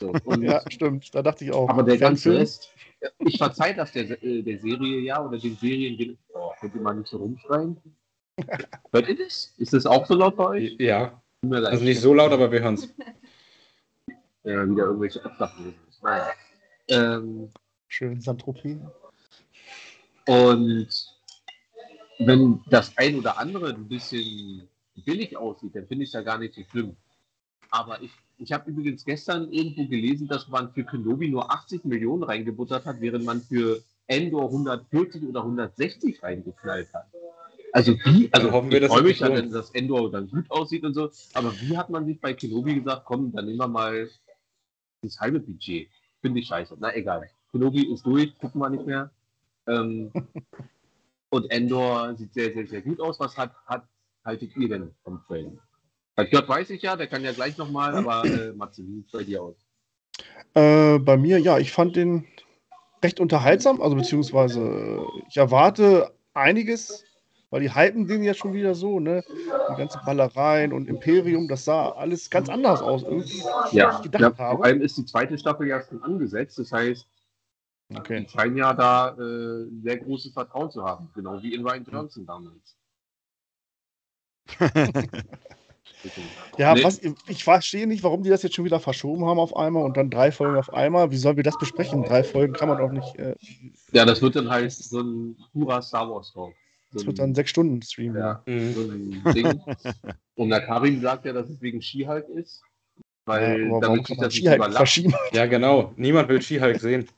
So, 0.00 0.12
ja, 0.40 0.62
stimmt, 0.70 1.14
da 1.14 1.22
dachte 1.22 1.44
ich 1.44 1.52
auch. 1.52 1.68
Aber 1.68 1.82
der 1.82 1.98
ganze 1.98 2.34
Rest, 2.34 2.72
ich 3.18 3.38
verzeihe 3.38 3.74
das 3.74 3.92
der, 3.92 4.22
äh, 4.22 4.42
der 4.42 4.58
Serie 4.58 5.00
ja 5.00 5.24
oder 5.24 5.38
den 5.38 5.56
Serien, 5.56 6.18
oh, 6.34 6.50
könnt 6.60 6.74
ihr 6.74 6.80
mal 6.80 6.94
nicht 6.94 7.08
so 7.08 7.18
rumschreien? 7.18 7.76
Hört 8.92 9.08
ihr 9.08 9.16
das? 9.16 9.54
Ist 9.58 9.72
das 9.72 9.86
auch 9.86 10.06
so 10.06 10.14
laut 10.14 10.36
bei 10.36 10.46
euch? 10.46 10.76
Ja. 10.78 11.20
Also 11.50 11.84
nicht 11.84 12.00
so 12.00 12.14
laut, 12.14 12.32
aber 12.32 12.50
wir 12.50 12.60
hören 12.60 12.74
es. 12.74 12.88
Ja, 14.44 14.68
wieder 14.68 14.86
irgendwelche 14.86 15.24
Absachen. 15.24 15.72
Naja. 16.02 16.32
Ähm, 16.88 17.48
Schön, 17.86 18.20
Santropie. 18.20 18.76
Und 20.26 20.88
wenn 22.18 22.60
das 22.68 22.96
ein 22.96 23.16
oder 23.18 23.38
andere 23.38 23.68
ein 23.68 23.88
bisschen 23.88 24.68
billig 25.04 25.36
aussieht, 25.36 25.76
dann 25.76 25.86
finde 25.86 26.04
ich 26.04 26.08
es 26.08 26.14
ja 26.14 26.22
gar 26.22 26.38
nicht 26.38 26.54
so 26.54 26.62
schlimm. 26.70 26.96
Aber 27.70 28.02
ich, 28.02 28.10
ich 28.38 28.52
habe 28.52 28.70
übrigens 28.70 29.04
gestern 29.04 29.50
irgendwo 29.52 29.86
gelesen, 29.86 30.28
dass 30.28 30.48
man 30.48 30.72
für 30.72 30.84
Kenobi 30.84 31.28
nur 31.28 31.50
80 31.50 31.84
Millionen 31.84 32.22
reingebuttert 32.22 32.84
hat, 32.84 33.00
während 33.00 33.24
man 33.24 33.40
für 33.40 33.82
Endor 34.06 34.46
140 34.46 35.22
oder 35.24 35.40
160 35.40 36.22
reingeknallt 36.22 36.92
hat. 36.92 37.06
Also 37.72 37.92
wie, 38.04 38.28
also, 38.32 38.48
also 38.48 38.52
hoffen 38.52 38.70
wir, 38.70 38.82
ich 38.82 38.88
freue 38.88 39.02
mich 39.02 39.20
ja, 39.20 39.32
wenn 39.32 39.50
das 39.50 39.70
Endor 39.70 40.10
dann 40.10 40.28
gut 40.28 40.50
aussieht 40.50 40.84
und 40.84 40.92
so, 40.92 41.10
aber 41.32 41.52
wie 41.60 41.76
hat 41.76 41.88
man 41.88 42.04
sich 42.04 42.20
bei 42.20 42.34
Kenobi 42.34 42.74
gesagt, 42.74 43.06
komm, 43.06 43.32
dann 43.32 43.46
nehmen 43.46 43.58
wir 43.58 43.68
mal 43.68 44.10
das 45.02 45.18
halbe 45.18 45.40
Budget. 45.40 45.88
Finde 46.20 46.40
ich 46.40 46.46
scheiße. 46.46 46.76
Na 46.78 46.94
egal. 46.94 47.28
Kenobi 47.50 47.92
ist 47.92 48.04
durch, 48.04 48.36
gucken 48.38 48.60
wir 48.60 48.68
nicht 48.68 48.86
mehr. 48.86 49.10
Ähm, 49.66 50.12
und 51.30 51.50
Endor 51.50 52.14
sieht 52.16 52.34
sehr, 52.34 52.52
sehr, 52.52 52.66
sehr 52.66 52.82
gut 52.82 53.00
aus. 53.00 53.18
Was 53.18 53.36
hat, 53.38 53.54
hat 53.66 53.86
haltet 54.24 54.56
ihr 54.56 54.68
denn 54.68 54.94
vom 55.02 55.22
Trailer? 55.26 55.52
Gott 56.16 56.48
weiß 56.48 56.70
ich 56.70 56.82
ja, 56.82 56.96
der 56.96 57.06
kann 57.06 57.24
ja 57.24 57.32
gleich 57.32 57.56
nochmal, 57.56 57.94
aber 57.94 58.24
äh, 58.24 58.52
Matze, 58.52 58.82
wie 58.86 58.96
sieht 58.96 59.06
es 59.06 59.12
bei 59.12 59.24
dir 59.24 59.42
aus? 59.42 59.56
Äh, 60.54 60.98
bei 60.98 61.16
mir, 61.16 61.38
ja, 61.38 61.58
ich 61.58 61.72
fand 61.72 61.96
den 61.96 62.26
recht 63.02 63.18
unterhaltsam, 63.20 63.80
also 63.80 63.96
beziehungsweise 63.96 65.06
ich 65.28 65.36
erwarte 65.36 66.12
einiges, 66.34 67.04
weil 67.50 67.62
die 67.62 67.74
hypen 67.74 68.06
den 68.06 68.22
ja 68.22 68.34
schon 68.34 68.52
wieder 68.52 68.74
so, 68.74 69.00
ne? 69.00 69.24
Die 69.28 69.76
ganze 69.76 69.98
Ballereien 70.04 70.72
und 70.72 70.88
Imperium, 70.88 71.48
das 71.48 71.64
sah 71.64 71.90
alles 71.90 72.28
ganz 72.30 72.48
anders 72.48 72.82
aus, 72.82 73.02
irgendwie. 73.02 73.42
Ja, 73.72 73.96
ich 73.96 74.02
gedacht 74.02 74.20
ja, 74.20 74.38
habe. 74.38 74.56
vor 74.56 74.64
allem 74.64 74.82
ist 74.82 74.98
die 74.98 75.06
zweite 75.06 75.38
Staffel 75.38 75.66
ja 75.66 75.82
schon 75.82 76.02
angesetzt, 76.02 76.58
das 76.58 76.70
heißt, 76.70 77.06
okay. 77.94 78.24
die 78.24 78.28
scheinen 78.28 78.56
ja 78.56 78.74
da 78.74 79.16
äh, 79.18 79.66
sehr 79.82 79.98
großes 79.98 80.32
Vertrauen 80.32 80.70
zu 80.70 80.84
haben, 80.84 81.10
genau 81.14 81.42
wie 81.42 81.54
in 81.54 81.66
Ryan 81.66 81.86
Johnson 81.90 82.26
damals. 82.26 82.76
Ja, 86.58 86.74
nee. 86.74 86.84
was, 86.84 87.00
ich 87.28 87.44
verstehe 87.44 87.86
nicht, 87.86 88.02
warum 88.02 88.22
die 88.22 88.30
das 88.30 88.42
jetzt 88.42 88.54
schon 88.54 88.64
wieder 88.64 88.80
verschoben 88.80 89.24
haben 89.26 89.38
auf 89.38 89.56
einmal 89.56 89.84
und 89.84 89.96
dann 89.96 90.10
drei 90.10 90.32
Folgen 90.32 90.56
auf 90.56 90.72
einmal. 90.72 91.10
Wie 91.10 91.16
sollen 91.16 91.36
wir 91.36 91.44
das 91.44 91.58
besprechen? 91.58 92.04
Drei 92.04 92.24
Folgen 92.24 92.52
kann 92.52 92.68
man 92.68 92.78
doch 92.78 92.90
nicht. 92.90 93.16
Äh, 93.16 93.36
ja, 93.92 94.04
das 94.04 94.20
wird 94.20 94.36
dann 94.36 94.50
halt 94.50 94.72
so 94.72 95.00
ein 95.00 95.36
purer 95.52 95.82
Star 95.82 96.10
Wars 96.10 96.32
Talk. 96.32 96.54
So 96.90 96.98
das 96.98 97.06
wird 97.06 97.18
dann 97.18 97.34
sechs 97.34 97.50
Stunden 97.50 97.80
Stream. 97.82 98.16
Ja, 98.16 98.42
mhm. 98.46 98.74
so 98.74 98.80
ein 98.82 99.34
Ding. 99.34 99.60
und 100.34 100.50
der 100.50 100.60
Karim 100.60 101.00
sagt 101.00 101.24
ja, 101.24 101.32
dass 101.32 101.48
es 101.48 101.60
wegen 101.60 101.80
Skihulk 101.80 102.28
ist. 102.28 102.62
Weil 103.24 103.68
ja, 103.70 103.80
damit 103.80 104.06
sich 104.06 104.18
das 104.18 104.34
nicht 104.34 104.74
verschieben. 104.74 105.14
Ja, 105.32 105.46
genau. 105.46 105.92
Niemand 105.96 106.28
will 106.28 106.42
Skihulk 106.42 106.80
sehen. 106.80 107.08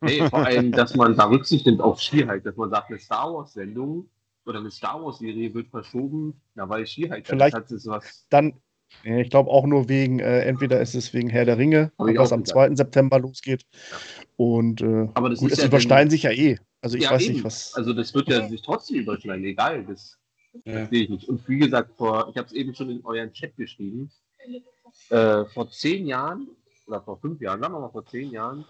Nee, 0.00 0.26
vor 0.28 0.44
allem, 0.44 0.72
dass 0.72 0.94
man 0.94 1.16
da 1.16 1.24
Rücksicht 1.26 1.66
nimmt 1.66 1.80
auf 1.80 2.00
Skihulk, 2.00 2.44
dass 2.44 2.56
man 2.56 2.70
sagt, 2.70 2.90
eine 2.90 2.98
Star 2.98 3.32
Wars-Sendung 3.32 4.08
oder 4.48 4.58
eine 4.58 4.70
Star 4.70 5.02
Wars-Serie 5.02 5.52
wird 5.54 5.68
verschoben, 5.68 6.40
na, 6.54 6.68
weil 6.68 6.86
Ski 6.86 7.08
halt 7.08 7.28
Vielleicht 7.28 7.54
hat 7.54 7.70
es 7.70 7.86
was. 7.86 8.26
Dann, 8.30 8.54
ich 9.04 9.30
glaube 9.30 9.50
auch 9.50 9.66
nur 9.66 9.88
wegen, 9.88 10.18
äh, 10.18 10.40
entweder 10.40 10.80
ist 10.80 10.94
es 10.94 11.12
wegen 11.12 11.28
Herr 11.28 11.44
der 11.44 11.58
Ringe, 11.58 11.92
was 11.98 12.32
am 12.32 12.44
2. 12.44 12.74
September 12.74 13.18
losgeht. 13.18 13.62
Ja. 13.72 13.96
Und 14.36 14.80
äh, 14.80 15.08
Aber 15.14 15.30
das 15.30 15.40
gut, 15.40 15.52
es 15.52 15.58
ja 15.58 15.66
überschneiden 15.66 16.10
sich 16.10 16.22
ja 16.22 16.30
eh. 16.30 16.58
Also 16.80 16.96
ich 16.96 17.04
ja, 17.04 17.10
weiß 17.10 17.22
eben. 17.24 17.34
nicht, 17.34 17.44
was. 17.44 17.74
Also 17.74 17.92
das 17.92 18.14
wird 18.14 18.28
ja 18.28 18.48
sich 18.48 18.62
trotzdem 18.62 19.00
überschneiden, 19.00 19.44
egal. 19.44 19.84
Das 19.84 20.18
ja. 20.64 20.86
sehe 20.86 21.04
ich 21.04 21.10
nicht. 21.10 21.28
Und 21.28 21.46
wie 21.48 21.58
gesagt, 21.58 21.92
vor, 21.96 22.28
ich 22.30 22.36
habe 22.36 22.46
es 22.46 22.52
eben 22.52 22.74
schon 22.74 22.90
in 22.90 23.04
euren 23.04 23.32
Chat 23.32 23.56
geschrieben. 23.56 24.10
Äh, 25.10 25.44
vor 25.46 25.70
zehn 25.70 26.06
Jahren 26.06 26.48
oder 26.86 27.02
vor 27.02 27.20
fünf 27.20 27.40
Jahren, 27.40 27.60
sagen 27.60 27.74
wir 27.74 27.80
mal 27.80 27.90
vor 27.90 28.06
zehn 28.06 28.30
Jahren. 28.30 28.64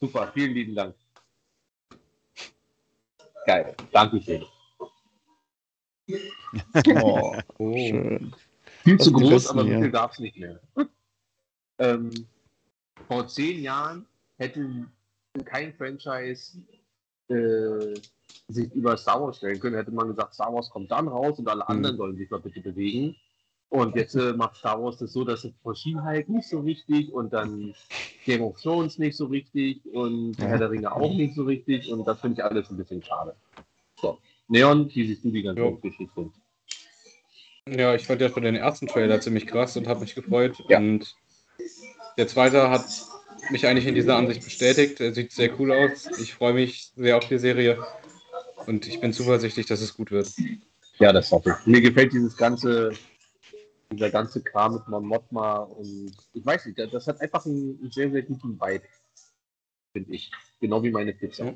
Super, 0.00 0.30
vielen 0.34 0.52
lieben 0.52 0.74
Dank. 0.74 0.94
Geil, 3.46 3.74
danke 3.92 4.20
schön. 4.20 4.44
Oh, 7.02 7.36
oh. 7.58 7.76
Schön. 7.76 8.34
Viel 8.84 8.98
zu 8.98 9.12
groß, 9.12 9.48
aber 9.48 9.62
so 9.62 9.68
viel 9.68 9.90
gab 9.90 10.12
es 10.12 10.18
nicht 10.18 10.36
mehr. 10.36 10.60
ähm, 11.78 12.10
vor 13.06 13.26
zehn 13.28 13.62
Jahren 13.62 14.06
hätte 14.38 14.86
kein 15.44 15.72
Franchise 15.74 16.58
äh, 17.28 17.94
sich 18.48 18.72
über 18.72 18.96
Star 18.96 19.20
Wars 19.22 19.38
stellen 19.38 19.60
können. 19.60 19.76
Hätte 19.76 19.92
man 19.92 20.08
gesagt, 20.08 20.34
Star 20.34 20.52
Wars 20.52 20.68
kommt 20.70 20.90
dann 20.90 21.08
raus 21.08 21.38
und 21.38 21.48
alle 21.48 21.62
mhm. 21.64 21.68
anderen 21.68 21.96
sollen 21.96 22.16
sich 22.16 22.30
mal 22.30 22.40
bitte 22.40 22.60
bewegen. 22.60 23.16
Und 23.68 23.96
jetzt 23.96 24.14
äh, 24.16 24.34
macht 24.34 24.56
Star 24.56 24.82
Wars 24.82 24.98
das 24.98 25.12
so, 25.12 25.24
dass 25.24 25.44
es 25.44 25.52
Verschiedenheit 25.62 26.28
nicht 26.28 26.48
so 26.48 26.60
richtig 26.60 27.10
und 27.12 27.32
dann 27.32 27.74
Game 28.26 28.42
of 28.42 28.60
Thrones 28.60 28.98
nicht 28.98 29.16
so 29.16 29.26
richtig 29.26 29.80
und 29.94 30.38
ja. 30.38 30.46
Herr 30.46 30.58
der 30.58 30.70
Ringe 30.70 30.92
auch 30.94 31.14
nicht 31.14 31.34
so 31.34 31.44
richtig 31.44 31.90
und 31.90 32.04
das 32.04 32.20
finde 32.20 32.40
ich 32.40 32.44
alles 32.44 32.68
ein 32.70 32.76
bisschen 32.76 33.02
schade. 33.02 33.34
So. 33.98 34.18
Neon, 34.52 34.90
siehst 34.90 35.24
du 35.24 35.30
die 35.30 35.42
ganze 35.42 35.62
jo. 35.62 35.76
Geschichte? 35.76 36.30
Ja, 37.66 37.94
ich 37.94 38.06
fand 38.06 38.20
ja 38.20 38.28
schon 38.28 38.42
den 38.42 38.54
ersten 38.54 38.86
Trailer 38.86 39.18
ziemlich 39.18 39.46
krass 39.46 39.78
und 39.78 39.88
habe 39.88 40.00
mich 40.00 40.14
gefreut. 40.14 40.62
Ja. 40.68 40.76
Und 40.76 41.16
der 42.18 42.28
zweite 42.28 42.68
hat 42.68 42.84
mich 43.50 43.66
eigentlich 43.66 43.86
in 43.86 43.94
dieser 43.94 44.16
Ansicht 44.16 44.44
bestätigt. 44.44 45.00
Er 45.00 45.14
sieht 45.14 45.32
sehr 45.32 45.58
cool 45.58 45.72
aus. 45.72 46.06
Ich 46.18 46.34
freue 46.34 46.52
mich 46.52 46.92
sehr 46.96 47.16
auf 47.16 47.26
die 47.26 47.38
Serie. 47.38 47.82
Und 48.66 48.86
ich 48.86 49.00
bin 49.00 49.14
zuversichtlich, 49.14 49.64
dass 49.64 49.80
es 49.80 49.96
gut 49.96 50.10
wird. 50.10 50.30
Ja, 50.98 51.14
das 51.14 51.32
hoffe 51.32 51.56
ich. 51.58 51.66
Mir 51.66 51.80
gefällt 51.80 52.12
dieses 52.12 52.36
ganze, 52.36 52.92
dieser 53.90 54.10
ganze 54.10 54.42
Kram 54.42 54.74
mit 54.74 54.86
Mon 54.86 55.06
Mothma 55.06 55.60
und 55.60 56.12
ich 56.34 56.44
weiß 56.44 56.66
nicht, 56.66 56.78
das 56.78 57.06
hat 57.06 57.22
einfach 57.22 57.46
einen 57.46 57.90
sehr, 57.90 58.10
sehr 58.10 58.22
guten 58.22 58.60
Vibe, 58.60 58.84
finde 59.94 60.12
ich. 60.12 60.30
Genau 60.60 60.82
wie 60.82 60.90
meine 60.90 61.14
Pizza. 61.14 61.54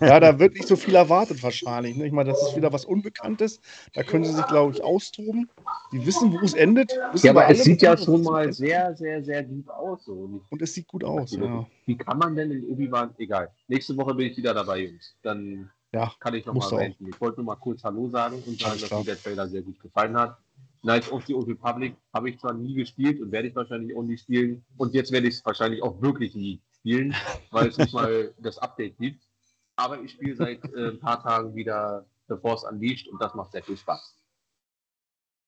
Ja. 0.00 0.20
da 0.20 0.38
wird 0.38 0.54
nicht 0.54 0.68
so 0.68 0.76
viel 0.76 0.94
erwartet 0.94 1.42
wahrscheinlich. 1.42 1.96
Ne? 1.96 2.06
Ich 2.06 2.12
meine, 2.12 2.30
das 2.30 2.42
ist 2.42 2.56
wieder 2.56 2.72
was 2.72 2.84
Unbekanntes. 2.84 3.60
Da 3.92 4.02
können 4.02 4.24
sie 4.24 4.32
sich, 4.32 4.46
glaube 4.46 4.72
ich, 4.72 4.82
austoben. 4.82 5.50
Die 5.92 6.04
wissen, 6.06 6.32
wo 6.32 6.38
es 6.44 6.54
endet. 6.54 6.92
Ja, 7.22 7.30
aber 7.30 7.48
es 7.50 7.64
sieht 7.64 7.82
ja 7.82 7.96
schon 7.96 8.22
mal 8.22 8.52
sehr, 8.52 8.94
sehr, 8.96 9.22
sehr 9.22 9.42
gut 9.42 9.68
aus. 9.68 10.04
So. 10.04 10.42
Und 10.48 10.62
es 10.62 10.74
sieht 10.74 10.86
gut 10.86 11.04
aus, 11.04 11.32
ja. 11.32 11.66
Wie 11.86 11.96
kann 11.96 12.18
man 12.18 12.36
denn 12.36 12.50
in 12.50 12.64
Obi-Wan, 12.64 13.14
egal. 13.18 13.50
Nächste 13.68 13.96
Woche 13.96 14.14
bin 14.14 14.30
ich 14.30 14.36
wieder 14.36 14.54
dabei, 14.54 14.80
Jungs. 14.80 15.14
Dann 15.22 15.70
ja, 15.92 16.12
kann 16.20 16.34
ich 16.34 16.46
noch 16.46 16.54
mal 16.54 16.74
reden. 16.74 17.08
Ich 17.08 17.20
wollte 17.20 17.38
nur 17.38 17.46
mal 17.46 17.56
kurz 17.56 17.84
Hallo 17.84 18.08
sagen 18.08 18.42
und 18.46 18.60
sagen, 18.60 18.80
dass 18.80 18.90
mir 18.90 19.04
der 19.04 19.20
Trailer 19.20 19.48
sehr 19.48 19.62
gut 19.62 19.78
gefallen 19.80 20.16
hat. 20.16 20.38
Knights 20.82 21.10
of 21.12 21.24
the 21.26 21.34
Old 21.34 21.46
Republic 21.46 21.94
habe 22.12 22.30
ich 22.30 22.38
zwar 22.38 22.54
nie 22.54 22.74
gespielt 22.74 23.20
und 23.20 23.30
werde 23.30 23.48
ich 23.48 23.54
wahrscheinlich 23.54 23.96
auch 23.96 24.02
nie 24.02 24.18
spielen. 24.18 24.64
Und 24.76 24.94
jetzt 24.94 25.12
werde 25.12 25.28
ich 25.28 25.34
es 25.34 25.44
wahrscheinlich 25.44 25.82
auch 25.82 26.00
wirklich 26.02 26.34
nie 26.34 26.60
spielen, 26.78 27.14
weil 27.50 27.68
es 27.68 27.78
nicht 27.78 27.94
mal 27.94 28.32
das 28.38 28.58
Update 28.58 28.98
gibt. 28.98 29.22
Aber 29.76 30.00
ich 30.00 30.12
spiele 30.12 30.36
seit 30.36 30.64
äh, 30.74 30.90
ein 30.90 31.00
paar 31.00 31.22
Tagen 31.22 31.54
wieder 31.54 32.06
The 32.28 32.36
Force 32.36 32.64
Unleashed 32.64 33.08
und 33.08 33.20
das 33.20 33.34
macht 33.34 33.52
sehr 33.52 33.62
viel 33.62 33.76
Spaß. 33.76 34.16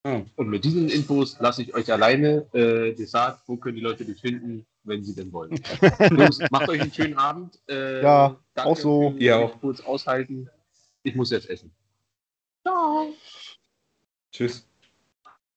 Oh. 0.07 0.23
Und 0.37 0.49
mit 0.49 0.65
diesen 0.65 0.89
Infos 0.89 1.39
lasse 1.41 1.63
ich 1.63 1.75
euch 1.75 1.91
alleine. 1.91 2.47
Äh, 2.53 2.93
gesagt, 2.93 3.43
wo 3.47 3.57
können 3.57 3.77
die 3.77 3.83
Leute 3.83 4.05
dich 4.05 4.21
finden, 4.21 4.67
wenn 4.83 5.03
sie 5.03 5.15
denn 5.15 5.33
wollen. 5.33 5.53
Jungs, 6.11 6.39
macht 6.51 6.69
euch 6.69 6.81
einen 6.81 6.93
schönen 6.93 7.17
Abend. 7.17 7.59
Äh, 7.69 8.03
ja, 8.03 8.39
auch 8.57 8.77
so. 8.77 9.15
Ihr 9.19 9.39
auch 9.39 9.59
kurz 9.61 9.81
aushalten. 9.81 10.51
Ich 11.03 11.15
muss 11.15 11.31
jetzt 11.31 11.49
essen. 11.49 11.75
Ciao. 12.63 13.15
Tschüss. 14.31 14.67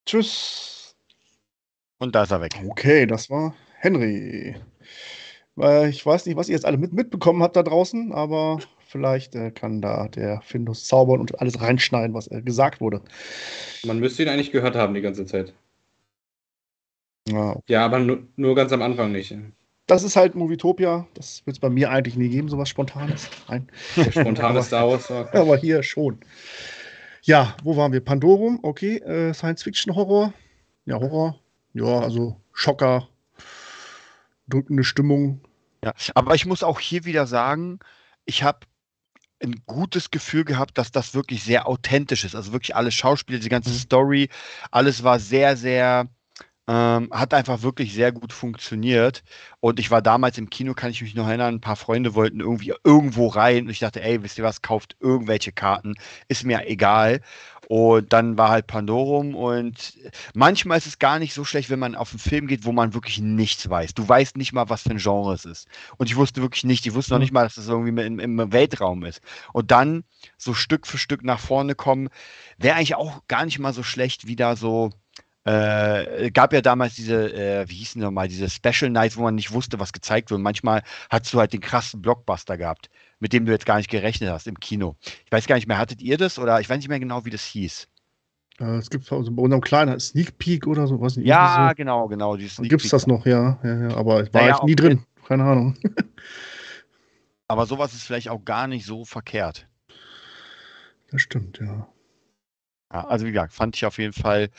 Tschüss. 0.05 0.95
Und 1.99 2.15
da 2.15 2.23
ist 2.23 2.31
er 2.31 2.41
weg. 2.41 2.61
Okay, 2.69 3.05
das 3.05 3.29
war 3.29 3.53
Henry. 3.79 4.55
Ich 5.89 6.05
weiß 6.05 6.27
nicht, 6.27 6.37
was 6.37 6.49
ihr 6.49 6.53
jetzt 6.55 6.65
alle 6.65 6.77
mit 6.77 6.93
mitbekommen 6.93 7.41
habt 7.41 7.55
da 7.55 7.63
draußen, 7.63 8.11
aber 8.11 8.59
vielleicht 8.87 9.35
äh, 9.35 9.49
kann 9.49 9.81
da 9.81 10.07
der 10.07 10.41
Findus 10.41 10.85
zaubern 10.85 11.19
und 11.19 11.41
alles 11.41 11.59
reinschneiden, 11.59 12.13
was 12.13 12.27
äh, 12.27 12.41
gesagt 12.41 12.79
wurde. 12.79 13.01
Man 13.83 13.99
müsste 13.99 14.23
ihn 14.23 14.29
eigentlich 14.29 14.51
gehört 14.51 14.75
haben 14.75 14.93
die 14.93 15.01
ganze 15.01 15.25
Zeit. 15.25 15.53
Ja, 17.27 17.51
okay. 17.51 17.63
ja 17.67 17.85
aber 17.85 17.99
nur, 17.99 18.19
nur 18.35 18.55
ganz 18.55 18.71
am 18.71 18.81
Anfang 18.81 19.11
nicht. 19.11 19.35
Das 19.87 20.03
ist 20.03 20.15
halt 20.15 20.35
Movietopia. 20.35 21.07
Das 21.13 21.45
wird 21.45 21.55
es 21.55 21.59
bei 21.59 21.69
mir 21.69 21.89
eigentlich 21.89 22.17
nie 22.17 22.29
geben, 22.29 22.49
sowas 22.49 22.69
Spontanes. 22.69 23.29
Nein. 23.47 23.67
Spontanes 24.11 24.67
Star 24.67 24.87
Wars. 24.87 25.09
Aber 25.33 25.57
hier 25.57 25.81
schon. 25.81 26.19
Ja, 27.23 27.55
wo 27.63 27.75
waren 27.75 27.91
wir? 27.93 28.01
Pandorum, 28.01 28.59
okay. 28.63 28.97
Äh, 28.97 29.33
Science-Fiction-Horror. 29.33 30.33
Ja, 30.85 30.99
Horror. 30.99 31.39
Ja, 31.73 31.99
also 31.99 32.37
Schocker. 32.53 33.07
Drückende 34.47 34.83
Stimmung. 34.83 35.41
Ja, 35.87 35.93
aber 36.15 36.35
ich 36.35 36.45
muss 36.45 36.63
auch 36.63 36.79
hier 36.79 37.05
wieder 37.05 37.27
sagen, 37.27 37.79
ich 38.25 38.43
habe 38.43 38.59
ein 39.41 39.63
gutes 39.65 40.11
Gefühl 40.11 40.43
gehabt, 40.43 40.77
dass 40.77 40.91
das 40.91 41.13
wirklich 41.13 41.43
sehr 41.43 41.67
authentisch 41.67 42.25
ist. 42.25 42.35
Also 42.35 42.51
wirklich 42.51 42.75
alle 42.75 42.91
Schauspieler, 42.91 43.39
die 43.39 43.49
ganze 43.49 43.69
mhm. 43.69 43.75
Story, 43.75 44.29
alles 44.71 45.03
war 45.03 45.19
sehr, 45.19 45.55
sehr 45.55 46.09
ähm, 46.67 47.09
hat 47.11 47.33
einfach 47.33 47.61
wirklich 47.61 47.93
sehr 47.93 48.11
gut 48.11 48.33
funktioniert. 48.33 49.23
Und 49.59 49.79
ich 49.79 49.89
war 49.89 50.01
damals 50.01 50.37
im 50.37 50.49
Kino, 50.49 50.73
kann 50.73 50.91
ich 50.91 51.01
mich 51.01 51.15
noch 51.15 51.27
erinnern, 51.27 51.55
ein 51.55 51.61
paar 51.61 51.75
Freunde 51.75 52.13
wollten 52.13 52.41
irgendwie 52.41 52.73
irgendwo 52.83 53.27
rein. 53.27 53.65
Und 53.65 53.71
ich 53.71 53.79
dachte, 53.79 54.03
ey, 54.03 54.21
wisst 54.21 54.37
ihr 54.37 54.43
was, 54.43 54.61
kauft 54.61 54.95
irgendwelche 54.99 55.51
Karten, 55.51 55.95
ist 56.27 56.43
mir 56.43 56.67
egal. 56.67 57.21
Und 57.69 58.13
dann 58.13 58.37
war 58.37 58.49
halt 58.49 58.67
Pandorum 58.67 59.35
und 59.35 59.97
manchmal 60.33 60.77
ist 60.77 60.87
es 60.87 60.99
gar 60.99 61.19
nicht 61.19 61.33
so 61.33 61.43
schlecht, 61.43 61.69
wenn 61.69 61.79
man 61.79 61.95
auf 61.95 62.11
einen 62.11 62.19
Film 62.19 62.47
geht, 62.47 62.63
wo 62.63 62.71
man 62.71 62.93
wirklich 62.93 63.19
nichts 63.19 63.69
weiß. 63.69 63.93
Du 63.93 64.07
weißt 64.07 64.37
nicht 64.37 64.53
mal, 64.53 64.69
was 64.69 64.83
für 64.83 64.91
ein 64.91 64.99
Genre 64.99 65.33
es 65.33 65.43
ist. 65.43 65.67
Und 65.97 66.09
ich 66.09 66.15
wusste 66.15 66.41
wirklich 66.41 66.63
nicht, 66.63 66.85
ich 66.85 66.93
wusste 66.93 67.11
noch 67.11 67.19
nicht 67.19 67.33
mal, 67.33 67.43
dass 67.43 67.57
es 67.57 67.67
irgendwie 67.67 68.05
im, 68.05 68.19
im 68.19 68.53
Weltraum 68.53 69.03
ist. 69.03 69.19
Und 69.51 69.71
dann 69.71 70.05
so 70.37 70.53
Stück 70.53 70.87
für 70.87 70.97
Stück 70.97 71.25
nach 71.25 71.39
vorne 71.39 71.75
kommen, 71.75 72.07
wäre 72.57 72.77
eigentlich 72.77 72.95
auch 72.95 73.27
gar 73.27 73.43
nicht 73.43 73.59
mal 73.59 73.73
so 73.73 73.83
schlecht, 73.83 74.27
wie 74.27 74.37
da 74.37 74.55
so 74.55 74.91
äh, 75.47 76.29
gab 76.31 76.51
ja 76.51 76.61
damals 76.61 76.95
diese, 76.95 77.33
äh, 77.33 77.69
wie 77.69 77.75
hießen 77.75 78.01
nochmal, 78.01 78.27
diese 78.27 78.49
Special 78.49 78.91
Nights, 78.91 79.15
wo 79.15 79.23
man 79.23 79.35
nicht 79.35 79.53
wusste, 79.53 79.79
was 79.79 79.93
gezeigt 79.93 80.29
wird. 80.29 80.41
Manchmal 80.41 80.83
hast 81.09 81.33
du 81.33 81.39
halt 81.39 81.53
den 81.53 81.61
krassen 81.61 82.01
Blockbuster 82.01 82.57
gehabt, 82.57 82.89
mit 83.19 83.31
dem 83.31 83.45
du 83.45 83.53
jetzt 83.53 83.65
gar 83.65 83.77
nicht 83.77 83.89
gerechnet 83.89 84.29
hast 84.29 84.47
im 84.47 84.59
Kino. 84.59 84.97
Ich 85.25 85.31
weiß 85.31 85.47
gar 85.47 85.55
nicht 85.55 85.67
mehr, 85.67 85.77
hattet 85.77 86.01
ihr 86.01 86.17
das 86.17 86.37
oder 86.37 86.59
ich 86.59 86.69
weiß 86.69 86.77
nicht 86.79 86.89
mehr 86.89 86.99
genau, 86.99 87.23
wie 87.23 87.29
das 87.29 87.43
hieß. 87.43 87.87
Äh, 88.59 88.75
es 88.75 88.89
gibt 88.89 89.09
also 89.09 89.31
bei 89.31 89.41
unserem 89.41 89.61
kleinen 89.61 89.97
Sneak 90.01 90.37
Peek 90.37 90.67
oder 90.67 90.85
so, 90.85 90.99
was 90.99 91.15
nicht. 91.15 91.27
Ja, 91.27 91.69
so. 91.69 91.75
genau, 91.75 92.09
genau. 92.09 92.35
Gibt 92.35 92.83
es 92.83 92.89
das 92.89 93.07
noch, 93.07 93.25
ja, 93.25 93.57
ja, 93.63 93.87
ja 93.87 93.95
aber 93.95 94.23
ich 94.23 94.33
war 94.33 94.41
naja, 94.41 94.59
nie 94.65 94.75
drin, 94.75 95.05
keine 95.25 95.45
Ahnung. 95.45 95.77
aber 97.47 97.65
sowas 97.67 97.93
ist 97.93 98.03
vielleicht 98.03 98.27
auch 98.27 98.43
gar 98.43 98.67
nicht 98.67 98.85
so 98.85 99.05
verkehrt. 99.05 99.65
Das 101.09 101.21
stimmt, 101.21 101.59
ja. 101.59 101.87
ja 102.91 103.07
also 103.07 103.25
wie 103.25 103.31
gesagt, 103.31 103.53
fand 103.53 103.77
ich 103.77 103.85
auf 103.85 103.97
jeden 103.97 104.11
Fall 104.11 104.49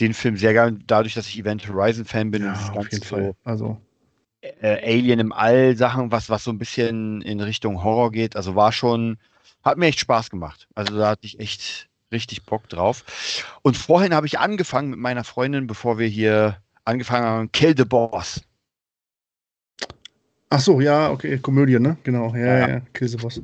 den 0.00 0.14
Film 0.14 0.36
sehr 0.36 0.52
gerne, 0.52 0.78
dadurch, 0.86 1.14
dass 1.14 1.28
ich 1.28 1.38
Event 1.38 1.66
Horizon 1.68 2.04
Fan 2.04 2.30
bin. 2.30 2.44
Ja, 2.44 2.72
auf 2.74 2.90
jeden 2.90 3.04
Fall. 3.04 3.34
Also 3.44 3.80
äh, 4.60 4.82
Alien 4.82 5.20
im 5.20 5.32
All 5.32 5.76
Sachen, 5.76 6.12
was, 6.12 6.30
was 6.30 6.44
so 6.44 6.50
ein 6.50 6.58
bisschen 6.58 7.22
in 7.22 7.40
Richtung 7.40 7.82
Horror 7.82 8.12
geht. 8.12 8.36
Also 8.36 8.54
war 8.54 8.72
schon, 8.72 9.18
hat 9.64 9.78
mir 9.78 9.86
echt 9.86 10.00
Spaß 10.00 10.30
gemacht. 10.30 10.68
Also 10.74 10.96
da 10.98 11.10
hatte 11.10 11.26
ich 11.26 11.40
echt 11.40 11.88
richtig 12.12 12.44
Bock 12.44 12.68
drauf. 12.68 13.54
Und 13.62 13.76
vorhin 13.76 14.14
habe 14.14 14.26
ich 14.26 14.38
angefangen 14.38 14.90
mit 14.90 14.98
meiner 14.98 15.24
Freundin, 15.24 15.66
bevor 15.66 15.98
wir 15.98 16.06
hier 16.06 16.58
angefangen 16.84 17.26
haben, 17.26 17.52
Kill 17.52 17.74
the 17.76 17.84
Boss. 17.84 18.42
Ach 20.48 20.60
so, 20.60 20.80
ja, 20.80 21.10
okay, 21.10 21.38
Komödie, 21.38 21.80
ne? 21.80 21.96
Genau, 22.04 22.32
ja, 22.34 22.58
ja, 22.58 22.68
ja. 22.68 22.80
Kill 22.92 23.08
the 23.08 23.16
Boss. 23.16 23.40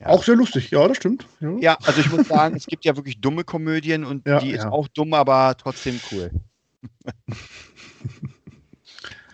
Ja. 0.00 0.08
Auch 0.08 0.22
sehr 0.24 0.36
lustig, 0.36 0.70
ja, 0.70 0.86
das 0.86 0.98
stimmt. 0.98 1.26
Ja. 1.40 1.56
ja. 1.58 1.78
also 1.84 2.00
ich 2.00 2.10
muss 2.10 2.28
sagen, 2.28 2.54
es 2.56 2.66
gibt 2.66 2.84
ja 2.84 2.96
wirklich 2.96 3.20
dumme 3.20 3.44
Komödien 3.44 4.04
und 4.04 4.26
ja, 4.26 4.40
die 4.40 4.50
ist 4.50 4.66
auch 4.66 4.88
dumm, 4.88 5.14
aber 5.14 5.56
trotzdem 5.56 5.98
cool. 6.12 6.30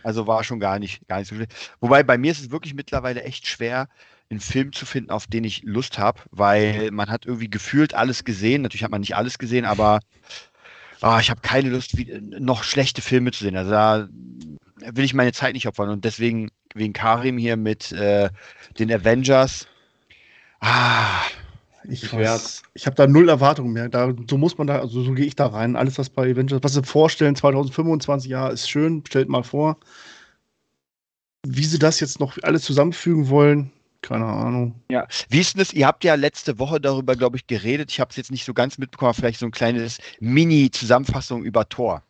also 0.04 0.26
war 0.26 0.44
schon 0.44 0.60
gar 0.60 0.78
nicht, 0.78 1.06
gar 1.08 1.18
nicht 1.18 1.28
so 1.28 1.34
schlecht. 1.34 1.52
Wobei 1.80 2.04
bei 2.04 2.16
mir 2.16 2.30
ist 2.30 2.40
es 2.40 2.50
wirklich 2.50 2.74
mittlerweile 2.74 3.24
echt 3.24 3.48
schwer, 3.48 3.88
einen 4.30 4.40
Film 4.40 4.72
zu 4.72 4.86
finden, 4.86 5.10
auf 5.10 5.26
den 5.26 5.44
ich 5.44 5.62
Lust 5.64 5.98
habe, 5.98 6.20
weil 6.30 6.90
man 6.90 7.10
hat 7.10 7.26
irgendwie 7.26 7.50
gefühlt 7.50 7.94
alles 7.94 8.24
gesehen. 8.24 8.62
Natürlich 8.62 8.84
hat 8.84 8.90
man 8.90 9.00
nicht 9.00 9.16
alles 9.16 9.38
gesehen, 9.38 9.64
aber 9.64 10.00
oh, 11.02 11.18
ich 11.20 11.30
habe 11.30 11.40
keine 11.40 11.70
Lust, 11.70 11.98
wie, 11.98 12.20
noch 12.20 12.62
schlechte 12.64 13.02
Filme 13.02 13.32
zu 13.32 13.44
sehen. 13.44 13.56
Also 13.56 13.70
da 13.72 14.08
will 14.92 15.04
ich 15.04 15.14
meine 15.14 15.32
Zeit 15.32 15.54
nicht 15.54 15.68
opfern. 15.68 15.90
Und 15.90 16.04
deswegen, 16.04 16.50
wegen 16.74 16.92
Karim 16.92 17.36
hier 17.36 17.56
mit 17.56 17.92
äh, 17.92 18.30
den 18.78 18.90
Avengers, 18.90 19.66
Ah, 20.62 21.24
ich, 21.88 22.04
ich, 22.04 22.62
ich 22.74 22.86
habe 22.86 22.94
da 22.94 23.06
null 23.08 23.28
Erwartungen 23.28 23.72
mehr. 23.72 23.88
Da, 23.88 24.14
so 24.30 24.38
muss 24.38 24.56
man 24.56 24.68
da, 24.68 24.78
also 24.78 25.02
so 25.02 25.12
gehe 25.12 25.26
ich 25.26 25.34
da 25.34 25.46
rein. 25.46 25.74
Alles, 25.74 25.98
was 25.98 26.08
bei 26.08 26.30
Avengers, 26.30 26.60
was 26.62 26.74
sie 26.74 26.84
vorstellen, 26.84 27.34
2025, 27.34 28.30
ja, 28.30 28.48
ist 28.48 28.70
schön, 28.70 29.02
stellt 29.04 29.28
mal 29.28 29.42
vor. 29.42 29.76
Wie 31.44 31.64
sie 31.64 31.80
das 31.80 31.98
jetzt 31.98 32.20
noch 32.20 32.38
alles 32.42 32.62
zusammenfügen 32.62 33.28
wollen, 33.28 33.72
keine 34.02 34.26
Ahnung. 34.26 34.76
Ja, 34.88 35.08
wie 35.28 35.40
ist 35.40 35.54
denn 35.54 35.58
das? 35.58 35.72
Ihr 35.72 35.88
habt 35.88 36.04
ja 36.04 36.14
letzte 36.14 36.60
Woche 36.60 36.80
darüber, 36.80 37.16
glaube 37.16 37.36
ich, 37.36 37.48
geredet. 37.48 37.90
Ich 37.90 37.98
habe 37.98 38.10
es 38.10 38.16
jetzt 38.16 38.30
nicht 38.30 38.44
so 38.44 38.54
ganz 38.54 38.78
mitbekommen, 38.78 39.14
vielleicht 39.14 39.40
so 39.40 39.46
ein 39.46 39.52
kleines 39.52 39.98
Mini-Zusammenfassung 40.20 41.42
über 41.42 41.68
Thor. 41.68 42.04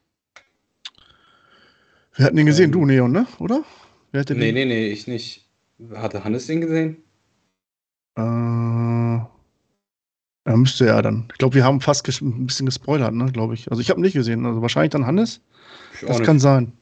Wir 2.14 2.26
hatten 2.26 2.36
den 2.36 2.44
gesehen, 2.44 2.66
ähm, 2.66 2.72
du, 2.72 2.84
Neon, 2.84 3.12
ne? 3.12 3.26
Oder? 3.38 3.64
Wer 4.10 4.20
hat 4.20 4.28
den 4.28 4.38
nee, 4.38 4.52
nee, 4.52 4.66
nee, 4.66 4.88
ich 4.88 5.06
nicht. 5.06 5.48
Hatte 5.94 6.22
Hannes 6.24 6.46
den 6.46 6.60
gesehen? 6.60 7.02
Äh, 8.16 8.22
ja, 10.44 10.56
müsste 10.56 10.86
ja 10.86 11.00
dann. 11.02 11.28
Ich 11.32 11.38
glaube, 11.38 11.54
wir 11.54 11.64
haben 11.64 11.80
fast 11.80 12.06
ein 12.20 12.46
bisschen 12.46 12.66
gespoilert, 12.66 13.14
ne, 13.14 13.30
glaube 13.32 13.54
ich. 13.54 13.70
Also 13.70 13.80
ich 13.80 13.90
habe 13.90 14.00
nicht 14.00 14.14
gesehen. 14.14 14.44
Also 14.44 14.60
wahrscheinlich 14.60 14.90
dann 14.90 15.06
Hannes. 15.06 15.40
das 16.00 16.22
kann 16.22 16.40
sein. 16.40 16.72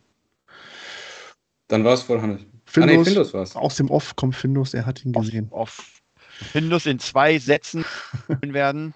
Dann 1.68 1.84
war 1.84 1.94
es 1.94 2.02
voll 2.02 2.20
Hannes. 2.20 2.40
Findus, 2.64 2.90
ah, 2.90 2.98
nee, 2.98 3.04
Findus 3.04 3.34
war's. 3.34 3.56
Aus 3.56 3.76
dem 3.76 3.90
Off 3.90 4.16
kommt 4.16 4.36
Findus, 4.36 4.74
er 4.74 4.86
hat 4.86 5.04
ihn 5.04 5.12
gesehen. 5.12 5.48
Off. 5.50 6.00
Findus 6.52 6.86
in 6.86 6.98
zwei 6.98 7.38
Sätzen 7.38 7.84
werden. 8.42 8.94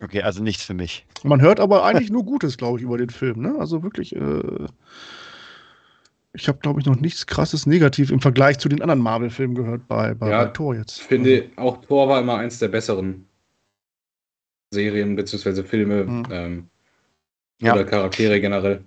Okay, 0.00 0.22
also 0.22 0.42
nichts 0.42 0.62
für 0.62 0.74
mich. 0.74 1.06
Man 1.24 1.40
hört 1.40 1.58
aber 1.58 1.84
eigentlich 1.84 2.10
nur 2.10 2.24
Gutes, 2.24 2.56
glaube 2.56 2.78
ich, 2.78 2.84
über 2.84 2.98
den 2.98 3.10
Film. 3.10 3.40
Ne? 3.40 3.56
Also 3.58 3.82
wirklich. 3.82 4.14
Äh, 4.14 4.66
ich 6.32 6.48
habe, 6.48 6.58
glaube 6.58 6.80
ich, 6.80 6.86
noch 6.86 6.96
nichts 6.96 7.26
krasses 7.26 7.66
negativ 7.66 8.10
im 8.10 8.20
Vergleich 8.20 8.58
zu 8.58 8.68
den 8.68 8.82
anderen 8.82 9.00
Marvel-Filmen 9.00 9.54
gehört 9.54 9.88
bei, 9.88 10.14
bei, 10.14 10.30
ja, 10.30 10.44
bei 10.44 10.50
Thor 10.50 10.74
jetzt. 10.74 10.98
Ich 10.98 11.04
finde, 11.04 11.50
also. 11.56 11.70
auch 11.70 11.84
Thor 11.84 12.08
war 12.08 12.20
immer 12.20 12.36
eins 12.36 12.58
der 12.58 12.68
besseren 12.68 13.26
Serien 14.72 15.16
bzw. 15.16 15.62
Filme 15.62 16.04
mhm. 16.04 16.24
ähm, 16.30 16.70
ja. 17.60 17.72
oder 17.72 17.84
Charaktere 17.84 18.40
generell. 18.40 18.84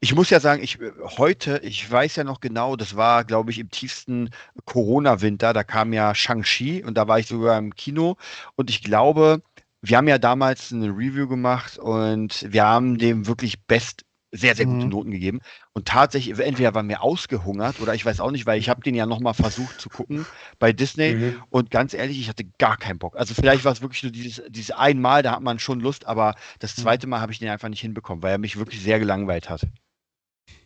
Ich 0.00 0.14
muss 0.14 0.28
ja 0.28 0.40
sagen, 0.40 0.62
ich 0.62 0.78
heute, 1.16 1.60
ich 1.62 1.90
weiß 1.90 2.16
ja 2.16 2.24
noch 2.24 2.40
genau, 2.40 2.76
das 2.76 2.96
war, 2.96 3.24
glaube 3.24 3.52
ich, 3.52 3.58
im 3.58 3.70
tiefsten 3.70 4.30
Corona-Winter, 4.66 5.54
da 5.54 5.64
kam 5.64 5.94
ja 5.94 6.14
Shang-Chi 6.14 6.84
und 6.84 6.98
da 6.98 7.08
war 7.08 7.18
ich 7.18 7.26
sogar 7.26 7.58
im 7.58 7.74
Kino 7.74 8.16
und 8.56 8.68
ich 8.68 8.82
glaube, 8.82 9.40
wir 9.80 9.96
haben 9.96 10.08
ja 10.08 10.18
damals 10.18 10.72
eine 10.72 10.88
Review 10.88 11.28
gemacht 11.28 11.78
und 11.78 12.52
wir 12.52 12.64
haben 12.64 12.98
dem 12.98 13.26
wirklich 13.26 13.62
best 13.62 14.04
sehr, 14.34 14.54
sehr 14.54 14.66
gute 14.66 14.86
mhm. 14.86 14.90
Noten 14.90 15.10
gegeben. 15.10 15.40
Und 15.72 15.86
tatsächlich, 15.86 16.38
entweder 16.38 16.74
war 16.74 16.82
mir 16.82 17.02
ausgehungert 17.02 17.80
oder 17.80 17.94
ich 17.94 18.04
weiß 18.04 18.20
auch 18.20 18.30
nicht, 18.30 18.46
weil 18.46 18.58
ich 18.58 18.68
habe 18.68 18.82
den 18.82 18.94
ja 18.94 19.06
nochmal 19.06 19.34
versucht 19.34 19.80
zu 19.80 19.88
gucken 19.88 20.26
bei 20.58 20.72
Disney. 20.72 21.14
Mhm. 21.14 21.42
Und 21.50 21.70
ganz 21.70 21.94
ehrlich, 21.94 22.18
ich 22.18 22.28
hatte 22.28 22.44
gar 22.58 22.76
keinen 22.76 22.98
Bock. 22.98 23.16
Also 23.16 23.34
vielleicht 23.34 23.64
war 23.64 23.72
es 23.72 23.80
wirklich 23.80 24.02
nur 24.02 24.12
dieses, 24.12 24.42
dieses 24.48 24.72
einmal, 24.72 25.22
da 25.22 25.32
hat 25.32 25.42
man 25.42 25.58
schon 25.58 25.80
Lust, 25.80 26.06
aber 26.06 26.34
das 26.58 26.76
mhm. 26.76 26.82
zweite 26.82 27.06
Mal 27.06 27.20
habe 27.20 27.32
ich 27.32 27.38
den 27.38 27.48
einfach 27.48 27.68
nicht 27.68 27.80
hinbekommen, 27.80 28.22
weil 28.22 28.32
er 28.32 28.38
mich 28.38 28.58
wirklich 28.58 28.82
sehr 28.82 28.98
gelangweilt 28.98 29.48
hat. 29.48 29.66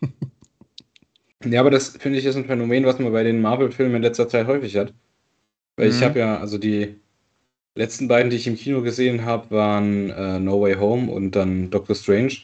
Ja, 1.44 1.60
aber 1.60 1.70
das 1.70 1.90
finde 1.90 2.18
ich 2.18 2.24
ist 2.24 2.36
ein 2.36 2.46
Phänomen, 2.46 2.84
was 2.84 2.98
man 2.98 3.12
bei 3.12 3.22
den 3.22 3.40
Marvel-Filmen 3.40 3.96
in 3.96 4.02
letzter 4.02 4.28
Zeit 4.28 4.48
häufig 4.48 4.76
hat. 4.76 4.92
Weil 5.76 5.90
mhm. 5.90 5.94
ich 5.94 6.02
habe 6.02 6.18
ja, 6.18 6.38
also 6.38 6.58
die 6.58 6.96
letzten 7.74 8.08
beiden, 8.08 8.30
die 8.30 8.36
ich 8.36 8.46
im 8.46 8.56
Kino 8.56 8.82
gesehen 8.82 9.24
habe, 9.24 9.50
waren 9.52 10.10
äh, 10.10 10.40
No 10.40 10.60
Way 10.60 10.74
Home 10.74 11.10
und 11.10 11.32
dann 11.32 11.70
Doctor 11.70 11.94
Strange. 11.94 12.34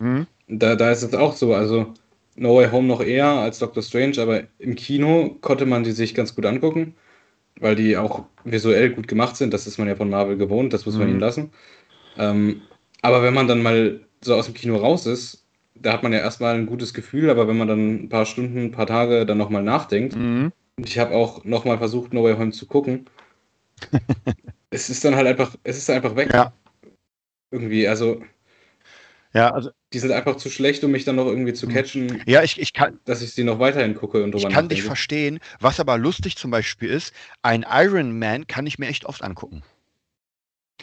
Mhm. 0.00 0.26
Da, 0.58 0.76
da 0.76 0.90
ist 0.90 1.02
es 1.02 1.14
auch 1.14 1.34
so, 1.34 1.54
also 1.54 1.94
No 2.36 2.56
Way 2.56 2.70
Home 2.70 2.88
noch 2.88 3.00
eher 3.00 3.26
als 3.26 3.58
Doctor 3.58 3.82
Strange, 3.82 4.20
aber 4.20 4.42
im 4.58 4.74
Kino 4.74 5.36
konnte 5.40 5.66
man 5.66 5.84
die 5.84 5.92
sich 5.92 6.14
ganz 6.14 6.34
gut 6.34 6.46
angucken, 6.46 6.94
weil 7.60 7.74
die 7.76 7.96
auch 7.96 8.24
visuell 8.44 8.90
gut 8.90 9.08
gemacht 9.08 9.36
sind. 9.36 9.52
Das 9.52 9.66
ist 9.66 9.78
man 9.78 9.88
ja 9.88 9.96
von 9.96 10.10
Marvel 10.10 10.36
gewohnt, 10.36 10.72
das 10.72 10.86
muss 10.86 10.96
man 10.96 11.06
mhm. 11.06 11.12
ihnen 11.12 11.20
lassen. 11.20 11.50
Ähm, 12.18 12.62
aber 13.02 13.22
wenn 13.22 13.34
man 13.34 13.48
dann 13.48 13.62
mal 13.62 14.00
so 14.22 14.34
aus 14.34 14.46
dem 14.46 14.54
Kino 14.54 14.76
raus 14.76 15.06
ist, 15.06 15.44
da 15.74 15.92
hat 15.92 16.02
man 16.02 16.12
ja 16.12 16.20
erstmal 16.20 16.54
ein 16.54 16.66
gutes 16.66 16.94
Gefühl, 16.94 17.30
aber 17.30 17.48
wenn 17.48 17.56
man 17.56 17.68
dann 17.68 18.04
ein 18.04 18.08
paar 18.08 18.26
Stunden, 18.26 18.58
ein 18.58 18.72
paar 18.72 18.86
Tage 18.86 19.26
dann 19.26 19.38
nochmal 19.38 19.62
nachdenkt, 19.62 20.14
mhm. 20.14 20.52
ich 20.76 20.98
habe 20.98 21.14
auch 21.14 21.44
nochmal 21.44 21.78
versucht, 21.78 22.12
No 22.12 22.22
Way 22.22 22.36
Home 22.36 22.52
zu 22.52 22.66
gucken, 22.66 23.06
es 24.70 24.90
ist 24.90 25.04
dann 25.04 25.16
halt 25.16 25.26
einfach, 25.26 25.56
es 25.64 25.78
ist 25.78 25.90
einfach 25.90 26.16
weg. 26.16 26.32
Ja. 26.32 26.52
Irgendwie, 27.50 27.86
also. 27.86 28.22
Ja, 29.34 29.50
also. 29.50 29.70
Die 29.92 29.98
sind 29.98 30.12
einfach 30.12 30.36
zu 30.36 30.50
schlecht, 30.50 30.82
um 30.84 30.90
mich 30.90 31.04
dann 31.04 31.16
noch 31.16 31.26
irgendwie 31.26 31.52
zu 31.52 31.66
mhm. 31.66 31.72
catchen. 31.72 32.22
Ja, 32.26 32.42
ich, 32.42 32.60
ich 32.60 32.72
kann. 32.72 32.98
Dass 33.04 33.22
ich 33.22 33.32
sie 33.32 33.44
noch 33.44 33.58
weiterhin 33.58 33.94
gucke 33.94 34.22
und 34.22 34.32
drüber 34.32 34.48
Ich 34.48 34.54
kann 34.54 34.68
dich 34.68 34.82
verstehen. 34.82 35.40
Was 35.60 35.80
aber 35.80 35.98
lustig 35.98 36.36
zum 36.36 36.50
Beispiel 36.50 36.90
ist, 36.90 37.12
ein 37.42 37.64
Iron 37.70 38.18
Man 38.18 38.46
kann 38.46 38.66
ich 38.66 38.78
mir 38.78 38.86
echt 38.86 39.04
oft 39.04 39.22
angucken. 39.22 39.62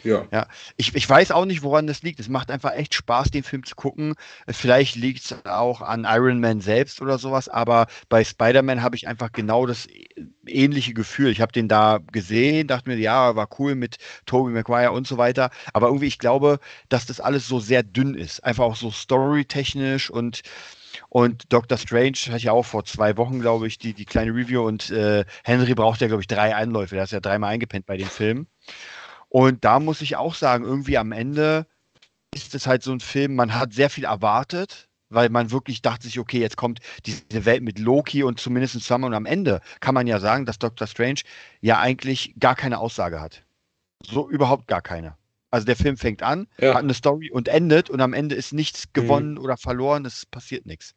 Ja. 0.02 0.26
ja. 0.32 0.46
Ich, 0.76 0.94
ich 0.94 1.08
weiß 1.08 1.30
auch 1.30 1.44
nicht, 1.44 1.62
woran 1.62 1.86
das 1.86 2.02
liegt. 2.02 2.20
Es 2.20 2.28
macht 2.28 2.50
einfach 2.50 2.72
echt 2.72 2.94
Spaß, 2.94 3.30
den 3.30 3.42
Film 3.42 3.64
zu 3.64 3.74
gucken. 3.74 4.14
Vielleicht 4.48 4.96
liegt 4.96 5.24
es 5.24 5.44
auch 5.44 5.80
an 5.82 6.06
Iron 6.08 6.40
Man 6.40 6.60
selbst 6.60 7.00
oder 7.02 7.18
sowas, 7.18 7.48
aber 7.48 7.86
bei 8.08 8.24
Spider-Man 8.24 8.82
habe 8.82 8.96
ich 8.96 9.08
einfach 9.08 9.32
genau 9.32 9.66
das 9.66 9.88
ähnliche 10.46 10.94
Gefühl. 10.94 11.30
Ich 11.30 11.40
habe 11.40 11.52
den 11.52 11.68
da 11.68 11.98
gesehen, 12.12 12.66
dachte 12.66 12.88
mir, 12.88 12.96
ja, 12.96 13.36
war 13.36 13.48
cool 13.58 13.74
mit 13.74 13.98
Tobey 14.26 14.52
Maguire 14.52 14.92
und 14.92 15.06
so 15.06 15.18
weiter. 15.18 15.50
Aber 15.72 15.88
irgendwie, 15.88 16.06
ich 16.06 16.18
glaube, 16.18 16.60
dass 16.88 17.06
das 17.06 17.20
alles 17.20 17.46
so 17.46 17.60
sehr 17.60 17.82
dünn 17.82 18.14
ist. 18.14 18.42
Einfach 18.44 18.64
auch 18.64 18.76
so 18.76 18.90
storytechnisch 18.90 20.10
und 20.10 20.42
und 21.08 21.52
Doctor 21.52 21.78
Strange 21.78 22.18
hatte 22.26 22.36
ich 22.36 22.44
ja 22.44 22.52
auch 22.52 22.64
vor 22.64 22.84
zwei 22.84 23.16
Wochen, 23.16 23.40
glaube 23.40 23.66
ich, 23.66 23.78
die, 23.78 23.94
die 23.94 24.04
kleine 24.04 24.32
Review 24.32 24.66
und 24.66 24.90
äh, 24.90 25.24
Henry 25.44 25.74
braucht 25.74 26.00
ja, 26.00 26.08
glaube 26.08 26.22
ich, 26.22 26.26
drei 26.26 26.54
Einläufe. 26.54 26.94
Der 26.94 27.04
ist 27.04 27.12
ja 27.12 27.20
dreimal 27.20 27.52
eingepennt 27.52 27.86
bei 27.86 27.96
dem 27.96 28.08
Film. 28.08 28.46
Und 29.30 29.64
da 29.64 29.78
muss 29.78 30.02
ich 30.02 30.16
auch 30.16 30.34
sagen, 30.34 30.64
irgendwie 30.64 30.98
am 30.98 31.12
Ende 31.12 31.66
ist 32.34 32.54
es 32.54 32.66
halt 32.66 32.82
so 32.82 32.92
ein 32.92 33.00
Film, 33.00 33.36
man 33.36 33.54
hat 33.54 33.72
sehr 33.72 33.88
viel 33.88 34.04
erwartet, 34.04 34.88
weil 35.08 35.28
man 35.30 35.50
wirklich 35.52 35.82
dachte 35.82 36.06
sich, 36.06 36.18
okay, 36.18 36.40
jetzt 36.40 36.56
kommt 36.56 36.80
diese 37.06 37.44
Welt 37.44 37.62
mit 37.62 37.78
Loki 37.78 38.22
und 38.24 38.40
zumindest 38.40 38.74
zusammen 38.74 39.04
und 39.04 39.14
am 39.14 39.26
Ende 39.26 39.60
kann 39.80 39.94
man 39.94 40.06
ja 40.06 40.18
sagen, 40.18 40.46
dass 40.46 40.58
Doctor 40.58 40.86
Strange 40.86 41.20
ja 41.60 41.78
eigentlich 41.78 42.34
gar 42.38 42.56
keine 42.56 42.78
Aussage 42.78 43.20
hat. 43.20 43.44
So 44.04 44.28
überhaupt 44.28 44.66
gar 44.66 44.82
keine. 44.82 45.16
Also 45.52 45.64
der 45.64 45.76
Film 45.76 45.96
fängt 45.96 46.22
an, 46.22 46.46
ja. 46.58 46.74
hat 46.74 46.82
eine 46.82 46.94
Story 46.94 47.30
und 47.30 47.48
endet 47.48 47.88
und 47.88 48.00
am 48.00 48.12
Ende 48.12 48.34
ist 48.34 48.52
nichts 48.52 48.86
mhm. 48.86 48.92
gewonnen 48.92 49.32
mhm. 49.32 49.38
oder 49.38 49.56
verloren, 49.56 50.04
es 50.06 50.26
passiert 50.26 50.66
nichts. 50.66 50.94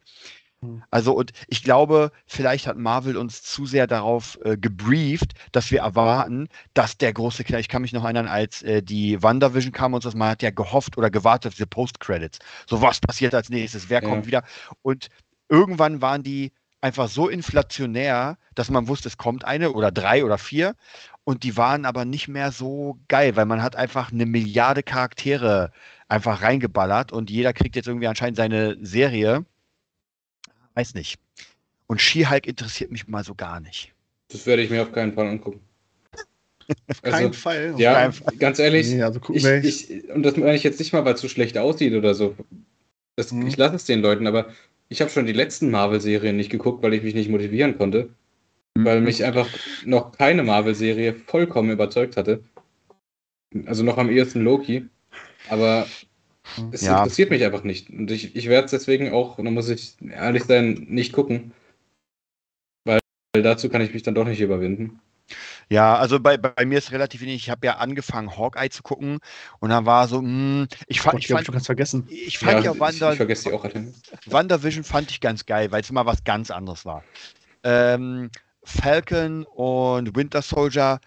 Mhm. 0.64 0.84
Also, 0.92 1.14
und 1.14 1.32
ich 1.48 1.64
glaube, 1.64 2.12
vielleicht 2.26 2.68
hat 2.68 2.78
Marvel 2.78 3.18
uns 3.18 3.44
zu 3.44 3.66
sehr 3.66 3.88
darauf 3.88 4.40
äh, 4.44 4.58
gebrieft, 4.58 5.34
dass 5.52 5.72
wir 5.72 5.80
erwarten, 5.80 6.48
dass 6.74 6.98
der 6.98 7.14
große 7.14 7.44
Knall, 7.44 7.60
ich 7.60 7.70
kann 7.70 7.82
mich 7.82 7.94
noch 7.94 8.04
erinnern, 8.04 8.28
als 8.28 8.62
äh, 8.64 8.82
die 8.82 9.22
WandaVision 9.22 9.72
kam 9.72 9.94
und 9.94 10.04
so, 10.04 10.12
man 10.16 10.30
hat 10.30 10.42
ja 10.42 10.52
gehofft 10.52 10.98
oder 10.98 11.10
gewartet 11.10 11.50
auf 11.50 11.56
diese 11.56 11.68
Post-Credits. 11.68 12.40
So, 12.68 12.82
was 12.82 13.00
passiert 13.00 13.34
als 13.36 13.50
nächstes? 13.50 13.90
Wer 13.90 14.02
ja. 14.02 14.10
kommt 14.10 14.26
wieder? 14.28 14.44
Und 14.82 15.10
irgendwann 15.50 16.02
waren 16.02 16.24
die 16.24 16.52
einfach 16.82 17.08
so 17.08 17.30
inflationär, 17.30 18.38
dass 18.56 18.70
man 18.70 18.88
wusste, 18.88 19.08
es 19.08 19.18
kommt 19.18 19.46
eine 19.46 19.72
oder 19.72 19.92
drei 19.92 20.26
oder 20.26 20.38
vier. 20.38 20.76
Und 21.24 21.44
die 21.44 21.56
waren 21.56 21.86
aber 21.86 22.04
nicht 22.04 22.28
mehr 22.28 22.52
so 22.52 23.00
geil, 23.08 23.38
weil 23.38 23.46
man 23.46 23.64
hat 23.64 23.78
einfach 23.78 24.12
eine 24.12 24.26
Milliarde 24.26 24.84
Charaktere 24.84 25.72
einfach 26.10 26.42
reingeballert 26.42 27.12
und 27.14 27.30
jeder 27.30 27.54
kriegt 27.54 27.78
jetzt 27.78 27.88
irgendwie 27.88 28.08
anscheinend 28.08 28.38
seine 28.38 28.78
Serie 28.86 29.46
weiß 30.76 30.94
nicht. 30.96 31.20
Und 31.88 32.02
She-Hulk 32.02 32.48
interessiert 32.48 32.92
mich 32.92 33.08
mal 33.08 33.24
so 33.24 33.36
gar 33.36 33.60
nicht. 33.60 33.94
Das 34.30 34.46
werde 34.46 34.64
ich 34.64 34.70
mir 34.70 34.82
auf 34.82 34.92
keinen 34.92 35.14
Fall 35.14 35.28
angucken. 35.28 35.60
Auf 36.90 37.04
also, 37.04 37.18
keinen 37.18 37.34
Fall. 37.34 37.76
Ja, 37.78 37.94
keinen 37.94 38.14
Fall. 38.14 38.36
ganz 38.38 38.60
ehrlich, 38.60 38.90
nee, 38.90 39.04
also 39.04 39.20
ich, 39.34 39.46
ich, 39.46 40.10
und 40.10 40.24
das 40.24 40.38
meine 40.38 40.56
ich 40.56 40.64
jetzt 40.64 40.80
nicht 40.80 40.94
mal, 40.94 41.04
weil 41.04 41.16
es 41.16 41.22
so 41.22 41.28
schlecht 41.28 41.58
aussieht 41.58 41.94
oder 41.94 42.14
so. 42.14 42.36
Das, 43.16 43.32
mhm. 43.32 43.48
Ich 43.48 43.58
lasse 43.58 43.76
es 43.76 43.86
den 43.86 44.02
Leuten, 44.02 44.28
aber 44.28 44.48
ich 44.90 45.02
habe 45.02 45.12
schon 45.12 45.26
die 45.26 45.34
letzten 45.34 45.72
Marvel-Serien 45.72 46.36
nicht 46.36 46.50
geguckt, 46.50 46.84
weil 46.84 46.94
ich 46.94 47.04
mich 47.04 47.16
nicht 47.16 47.30
motivieren 47.30 47.78
konnte. 47.78 48.10
Mhm. 48.76 48.86
Weil 48.86 49.02
mich 49.02 49.24
einfach 49.24 49.48
noch 49.86 50.14
keine 50.18 50.44
Marvel-Serie 50.44 51.16
vollkommen 51.28 51.72
überzeugt 51.72 52.18
hatte. 52.18 52.44
Also 53.66 53.84
noch 53.84 53.98
am 53.98 54.10
ehesten 54.10 54.42
Loki. 54.42 54.88
Aber 55.50 55.86
es 56.72 56.82
ja. 56.82 57.00
interessiert 57.00 57.30
mich 57.30 57.44
einfach 57.44 57.64
nicht. 57.64 57.90
Und 57.90 58.12
ich, 58.12 58.36
ich 58.36 58.48
werde 58.48 58.66
es 58.66 58.72
deswegen 58.72 59.12
auch, 59.14 59.38
und 59.38 59.46
da 59.46 59.52
muss 59.52 59.70
ich 59.70 59.96
ehrlich 60.02 60.44
sein, 60.44 60.86
nicht 60.90 61.14
gucken. 61.14 61.54
Weil, 62.86 63.00
weil 63.34 63.44
dazu 63.44 63.70
kann 63.70 63.82
ich 63.82 63.94
mich 63.94 64.04
dann 64.04 64.16
doch 64.16 64.26
nicht 64.26 64.42
überwinden. 64.42 65.00
Ja, 65.70 65.96
also 65.96 66.20
bei, 66.20 66.38
bei 66.38 66.66
mir 66.66 66.78
ist 66.78 66.92
relativ 66.92 67.22
wenig. 67.22 67.36
Ich 67.36 67.50
habe 67.50 67.66
ja 67.66 67.78
angefangen, 67.78 68.38
Hawkeye 68.38 68.70
zu 68.70 68.84
gucken 68.84 69.20
und 69.60 69.70
dann 69.70 69.86
war 69.86 70.08
so, 70.08 70.22
mh, 70.22 70.28
hm, 70.28 70.68
ich 70.88 71.02
fand, 71.02 71.20
ich, 71.20 71.28
fand, 71.28 71.48
ich 71.48 71.52
ganz 71.52 71.66
vergessen. 71.66 72.08
Ich 72.10 72.38
fand 72.38 72.64
ja, 72.64 72.74
ja 72.74 72.80
Wander, 72.80 73.12
ich, 73.12 73.18
vergesse 73.18 73.50
die 73.50 73.56
auch. 73.56 73.66
WandaVision 74.26 74.84
fand 74.84 75.10
ich 75.10 75.22
ganz 75.22 75.46
geil, 75.46 75.72
weil 75.72 75.82
es 75.82 75.90
immer 75.90 76.06
was 76.06 76.24
ganz 76.24 76.52
anderes 76.52 76.86
war. 76.86 77.04
Ähm, 77.64 78.30
Falcon 78.64 79.46
und 79.46 80.16
Winter 80.16 80.42
Soldier 80.42 81.00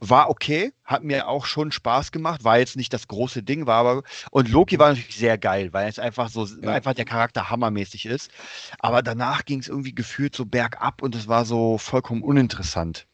war 0.00 0.30
okay, 0.30 0.72
hat 0.84 1.04
mir 1.04 1.28
auch 1.28 1.44
schon 1.44 1.70
Spaß 1.70 2.10
gemacht, 2.10 2.42
war 2.42 2.58
jetzt 2.58 2.76
nicht 2.76 2.92
das 2.92 3.06
große 3.06 3.42
Ding, 3.42 3.66
war 3.66 3.76
aber 3.76 4.02
und 4.30 4.48
Loki 4.48 4.78
war 4.78 4.88
natürlich 4.88 5.16
sehr 5.16 5.38
geil, 5.38 5.72
weil 5.72 5.88
es 5.88 5.98
einfach 5.98 6.30
so 6.30 6.46
ja. 6.46 6.70
einfach 6.70 6.94
der 6.94 7.04
Charakter 7.04 7.50
hammermäßig 7.50 8.06
ist, 8.06 8.30
aber 8.78 9.02
danach 9.02 9.44
ging 9.44 9.60
es 9.60 9.68
irgendwie 9.68 9.94
gefühlt 9.94 10.34
so 10.34 10.46
bergab 10.46 11.02
und 11.02 11.14
es 11.14 11.28
war 11.28 11.44
so 11.44 11.78
vollkommen 11.78 12.22
uninteressant. 12.22 13.06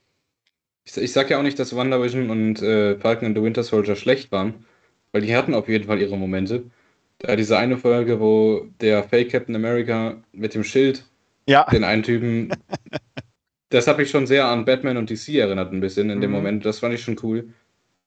Ich, 0.85 0.97
ich 0.97 1.13
sag 1.13 1.29
ja 1.29 1.39
auch 1.39 1.43
nicht, 1.43 1.59
dass 1.59 1.75
WandaVision 1.75 2.31
und 2.31 2.63
äh, 2.63 2.97
Falcon 2.99 3.27
and 3.27 3.37
the 3.37 3.43
Winter 3.43 3.65
Soldier 3.65 3.97
schlecht 3.97 4.31
waren, 4.31 4.65
weil 5.11 5.23
die 5.23 5.35
hatten 5.37 5.55
auf 5.55 5.69
jeden 5.69 5.85
Fall 5.85 6.01
ihre 6.01 6.17
Momente. 6.17 6.71
Da 7.19 7.35
diese 7.35 7.59
eine 7.59 7.79
Folge, 7.79 8.21
wo 8.21 8.67
der 8.81 9.03
Fake 9.03 9.31
Captain 9.31 9.57
America 9.57 10.19
mit 10.33 10.55
dem 10.55 10.63
Schild 10.63 11.05
ja. 11.47 11.65
den 11.65 11.85
einen 11.85 12.03
Typen 12.03 12.51
das 13.71 13.87
hat 13.87 13.99
mich 13.99 14.11
schon 14.11 14.27
sehr 14.27 14.47
an 14.47 14.65
Batman 14.65 14.97
und 14.97 15.11
DC 15.11 15.29
erinnert, 15.31 15.73
ein 15.73 15.81
bisschen 15.81 16.11
in 16.11 16.19
mhm. 16.19 16.23
dem 16.23 16.31
Moment. 16.31 16.65
Das 16.65 16.81
fand 16.81 16.95
ich 16.95 17.03
schon 17.03 17.19
cool. 17.23 17.49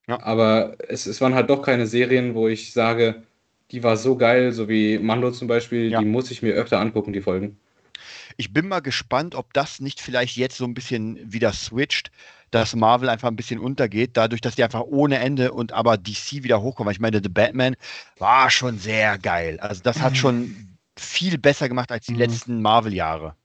Ja. 0.08 0.22
Aber 0.24 0.76
es, 0.88 1.06
es 1.06 1.22
waren 1.22 1.36
halt 1.36 1.50
doch 1.50 1.62
keine 1.62 1.86
Serien, 1.86 2.34
wo 2.34 2.48
ich 2.48 2.74
sage, 2.74 3.24
die 3.72 3.84
war 3.84 3.98
so 3.98 4.16
geil, 4.18 4.52
so 4.52 4.68
wie 4.68 4.98
Mando 4.98 5.32
zum 5.32 5.48
Beispiel, 5.48 5.92
ja. 5.92 6.00
die 6.00 6.06
muss 6.06 6.32
ich 6.32 6.42
mir 6.42 6.54
öfter 6.54 6.80
angucken, 6.80 7.14
die 7.14 7.22
Folgen. 7.22 7.58
Ich 8.38 8.54
bin 8.54 8.68
mal 8.68 8.80
gespannt, 8.80 9.36
ob 9.36 9.54
das 9.54 9.82
nicht 9.82 10.00
vielleicht 10.00 10.38
jetzt 10.38 10.58
so 10.58 10.66
ein 10.66 10.74
bisschen 10.74 11.20
wieder 11.32 11.52
switcht, 11.52 12.10
dass 12.52 12.76
Marvel 12.76 13.10
einfach 13.10 13.28
ein 13.28 13.36
bisschen 13.36 13.60
untergeht, 13.60 14.12
dadurch, 14.14 14.42
dass 14.42 14.56
die 14.56 14.64
einfach 14.64 14.84
ohne 14.84 15.20
Ende 15.20 15.52
und 15.52 15.74
aber 15.74 15.98
DC 15.98 16.44
wieder 16.44 16.62
hochkommen. 16.62 16.92
Ich 16.92 17.00
meine, 17.00 17.22
The 17.22 17.30
Batman 17.30 17.76
war 18.18 18.50
schon 18.50 18.80
sehr 18.80 19.18
geil. 19.20 19.60
Also 19.60 19.82
das 19.84 20.02
hat 20.02 20.18
schon 20.18 20.56
viel 20.98 21.38
besser 21.38 21.70
gemacht 21.70 21.92
als 21.92 22.06
die 22.06 22.14
mhm. 22.14 22.20
letzten 22.20 22.62
Marvel-Jahre. 22.62 23.36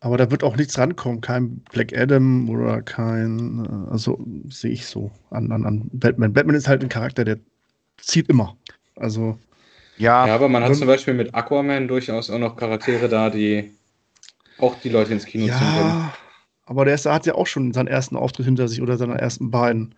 Aber 0.00 0.16
da 0.16 0.30
wird 0.30 0.42
auch 0.42 0.56
nichts 0.56 0.78
rankommen, 0.78 1.20
kein 1.20 1.58
Black 1.72 1.96
Adam 1.96 2.48
oder 2.48 2.82
kein, 2.82 3.64
äh, 3.64 3.92
also 3.92 4.18
sehe 4.48 4.72
ich 4.72 4.86
so 4.86 5.10
an, 5.30 5.52
an, 5.52 5.66
an 5.66 5.90
Batman. 5.92 6.32
Batman 6.32 6.56
ist 6.56 6.68
halt 6.68 6.82
ein 6.82 6.88
Charakter, 6.88 7.24
der 7.24 7.38
zieht 7.98 8.28
immer. 8.28 8.56
Also. 8.96 9.38
Ja, 9.98 10.26
ja 10.26 10.34
aber 10.34 10.48
man 10.48 10.64
hat 10.64 10.74
zum 10.76 10.86
Beispiel 10.86 11.14
mit 11.14 11.34
Aquaman 11.34 11.86
durchaus 11.86 12.30
auch 12.30 12.38
noch 12.38 12.56
Charaktere 12.56 13.08
da, 13.08 13.28
die 13.28 13.70
auch 14.58 14.76
die 14.80 14.88
Leute 14.88 15.12
ins 15.12 15.26
Kino 15.26 15.46
ja, 15.46 15.56
ziehen 15.56 15.76
können. 15.76 16.10
Aber 16.64 16.84
der 16.84 16.94
ist, 16.94 17.06
hat 17.06 17.26
ja 17.26 17.34
auch 17.34 17.46
schon 17.46 17.72
seinen 17.72 17.88
ersten 17.88 18.16
Auftritt 18.16 18.46
hinter 18.46 18.68
sich 18.68 18.80
oder 18.80 18.96
seine 18.96 19.18
ersten 19.18 19.50
beiden. 19.50 19.94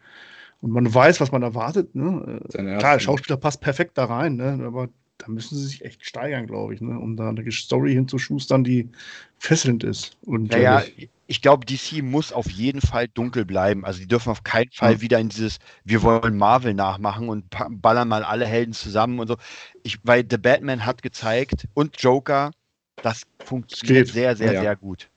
Und 0.61 0.71
man 0.71 0.93
weiß, 0.93 1.21
was 1.21 1.33
man 1.33 1.43
erwartet. 1.43 1.95
Ne? 1.95 2.41
Klar, 2.51 2.95
der 2.95 3.01
Schauspieler 3.01 3.37
passt 3.37 3.61
perfekt 3.61 3.99
da 3.99 4.05
rein, 4.05 4.37
ne? 4.37 4.61
aber 4.65 4.89
da 5.19 5.29
müssen 5.29 5.57
sie 5.57 5.67
sich 5.67 5.85
echt 5.85 6.05
steigern, 6.05 6.47
glaube 6.47 6.75
ich, 6.75 6.81
ne? 6.81 6.99
um 6.99 7.17
da 7.17 7.29
eine 7.29 7.51
Story 7.53 7.93
hinzuschustern, 7.95 8.65
die 8.65 8.89
fesselnd 9.39 9.85
ist. 9.85 10.17
Und, 10.23 10.51
naja, 10.51 10.83
ich 11.27 11.41
glaube, 11.41 11.65
DC 11.65 12.03
muss 12.03 12.33
auf 12.33 12.51
jeden 12.51 12.81
Fall 12.81 13.09
dunkel 13.09 13.45
bleiben. 13.45 13.85
Also 13.85 14.01
die 14.01 14.09
dürfen 14.09 14.31
auf 14.31 14.45
keinen 14.45 14.71
Fall 14.73 14.95
ja. 14.95 15.01
wieder 15.01 15.19
in 15.19 15.29
dieses, 15.29 15.59
wir 15.85 16.03
wollen 16.03 16.37
Marvel 16.37 16.75
nachmachen 16.75 17.29
und 17.29 17.45
ballern 17.71 18.09
mal 18.09 18.25
alle 18.25 18.47
Helden 18.47 18.73
zusammen 18.73 19.19
und 19.21 19.29
so. 19.29 19.37
Ich, 19.83 19.99
weil 20.03 20.27
The 20.29 20.39
Batman 20.39 20.85
hat 20.85 21.03
gezeigt 21.03 21.69
und 21.75 22.01
Joker, 22.01 22.51
das 22.97 23.23
funktioniert 23.45 24.07
Geht. 24.07 24.15
sehr, 24.15 24.37
sehr, 24.37 24.53
ja. 24.53 24.61
sehr 24.61 24.77
gut. 24.77 25.09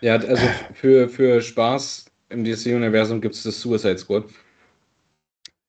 Ja, 0.00 0.16
also 0.16 0.46
für, 0.74 1.08
für 1.08 1.40
Spaß 1.40 2.06
im 2.28 2.44
DC-Universum 2.44 3.20
gibt 3.20 3.34
es 3.34 3.42
das 3.42 3.60
Suicide 3.60 3.98
Squad. 3.98 4.24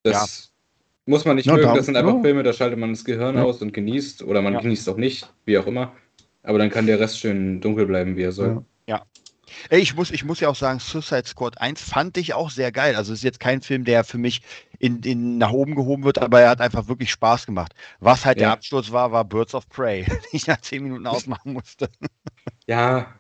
Das 0.03 0.51
muss 1.05 1.25
man 1.25 1.35
nicht 1.35 1.45
ja, 1.45 1.53
mögen, 1.53 1.75
das 1.75 1.85
sind 1.85 1.95
einfach 1.95 2.15
ja. 2.15 2.21
Filme, 2.21 2.43
da 2.43 2.53
schaltet 2.53 2.79
man 2.79 2.91
das 2.91 3.05
Gehirn 3.05 3.35
ja. 3.35 3.43
aus 3.43 3.61
und 3.61 3.73
genießt. 3.73 4.23
Oder 4.23 4.41
man 4.41 4.57
genießt 4.57 4.89
auch 4.89 4.97
nicht, 4.97 5.31
wie 5.45 5.57
auch 5.57 5.67
immer. 5.67 5.93
Aber 6.43 6.57
dann 6.57 6.69
kann 6.69 6.87
der 6.87 6.99
Rest 6.99 7.19
schön 7.19 7.61
dunkel 7.61 7.85
bleiben, 7.85 8.17
wie 8.17 8.23
er 8.23 8.31
soll. 8.31 8.63
Ja. 8.87 9.03
Ey, 9.69 9.79
ich 9.79 9.95
muss, 9.95 10.11
ich 10.11 10.25
muss 10.25 10.39
ja 10.39 10.49
auch 10.49 10.55
sagen, 10.55 10.79
Suicide 10.79 11.25
Squad 11.27 11.59
1 11.59 11.81
fand 11.81 12.17
ich 12.17 12.33
auch 12.33 12.49
sehr 12.49 12.71
geil. 12.71 12.95
Also 12.95 13.13
es 13.13 13.19
ist 13.19 13.23
jetzt 13.23 13.39
kein 13.39 13.61
Film, 13.61 13.85
der 13.85 14.03
für 14.03 14.17
mich 14.17 14.41
in, 14.79 15.01
in, 15.03 15.37
nach 15.37 15.51
oben 15.51 15.75
gehoben 15.75 16.03
wird, 16.03 16.19
aber 16.19 16.41
er 16.41 16.49
hat 16.49 16.61
einfach 16.61 16.87
wirklich 16.87 17.11
Spaß 17.11 17.45
gemacht. 17.45 17.73
Was 17.99 18.25
halt 18.25 18.39
der 18.39 18.51
Absturz 18.51 18.91
war, 18.91 19.11
war 19.11 19.23
Birds 19.23 19.55
of 19.55 19.69
Prey, 19.69 20.03
den 20.05 20.17
ich 20.31 20.47
nach 20.47 20.61
zehn 20.61 20.83
Minuten 20.83 21.07
ausmachen 21.07 21.53
musste. 21.53 21.89
Ja. 22.67 23.13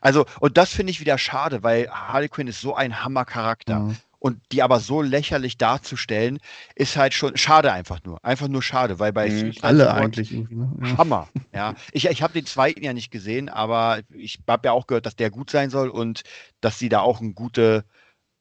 Also, 0.00 0.24
und 0.40 0.56
das 0.56 0.70
finde 0.70 0.92
ich 0.92 1.00
wieder 1.00 1.18
schade, 1.18 1.62
weil 1.62 1.90
Harley 1.90 2.30
Quinn 2.30 2.46
ist 2.46 2.62
so 2.62 2.74
ein 2.74 3.04
Hammercharakter. 3.04 3.80
Mhm. 3.80 3.96
Und 4.20 4.38
die 4.52 4.62
aber 4.62 4.78
so 4.80 5.02
lächerlich 5.02 5.56
darzustellen, 5.58 6.38
ist 6.76 6.96
halt 6.96 7.14
schon 7.14 7.36
schade 7.36 7.72
einfach 7.72 8.04
nur. 8.04 8.22
Einfach 8.22 8.48
nur 8.48 8.62
schade, 8.62 8.98
weil 8.98 9.12
bei 9.12 9.30
mhm, 9.30 9.54
alle 9.62 9.92
eigentlich 9.92 10.32
irgendwie. 10.32 10.56
Ne? 10.56 10.70
Ja. 10.82 10.98
Hammer. 10.98 11.28
Ja, 11.52 11.74
ich, 11.92 12.06
ich 12.06 12.22
habe 12.22 12.32
den 12.32 12.46
zweiten 12.46 12.84
ja 12.84 12.92
nicht 12.92 13.10
gesehen, 13.10 13.48
aber 13.48 14.00
ich 14.10 14.38
habe 14.48 14.68
ja 14.68 14.72
auch 14.72 14.86
gehört, 14.86 15.04
dass 15.04 15.16
der 15.16 15.30
gut 15.30 15.50
sein 15.50 15.68
soll 15.68 15.88
und 15.88 16.22
dass 16.60 16.78
sie 16.78 16.88
da 16.88 17.00
auch 17.00 17.20
ein 17.20 17.34
gute, 17.34 17.84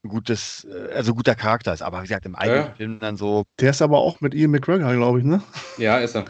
gutes, 0.07 0.65
äh, 0.65 0.93
also 0.93 1.15
guter 1.15 1.33
Charakter 1.33 1.73
ist. 1.73 1.81
Aber 1.81 1.99
wie 1.99 2.03
gesagt, 2.03 2.27
im 2.27 2.35
eigenen 2.35 2.65
ja. 2.65 2.73
Film 2.75 2.99
dann 2.99 3.17
so. 3.17 3.45
Der 3.59 3.71
ist 3.71 3.81
aber 3.81 3.97
auch 3.97 4.21
mit 4.21 4.35
Ian 4.35 4.51
McGregor, 4.51 4.93
glaube 4.93 5.19
ich, 5.19 5.25
ne? 5.25 5.41
Ja, 5.77 5.97
ist 5.97 6.15
er. 6.15 6.25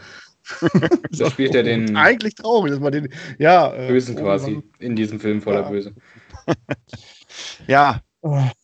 da 1.10 1.30
spielt 1.30 1.54
er 1.54 1.62
den. 1.62 1.96
Eigentlich 1.96 2.34
traurig, 2.34 2.72
dass 2.72 2.80
man 2.80 2.92
den. 2.92 3.12
Ja. 3.38 3.74
Äh, 3.74 3.88
Bösen 3.88 4.16
quasi 4.16 4.62
in 4.78 4.96
diesem 4.96 5.20
Film 5.20 5.42
voller 5.42 5.62
ja. 5.62 5.68
Böse. 5.68 5.94
ja. 7.66 8.00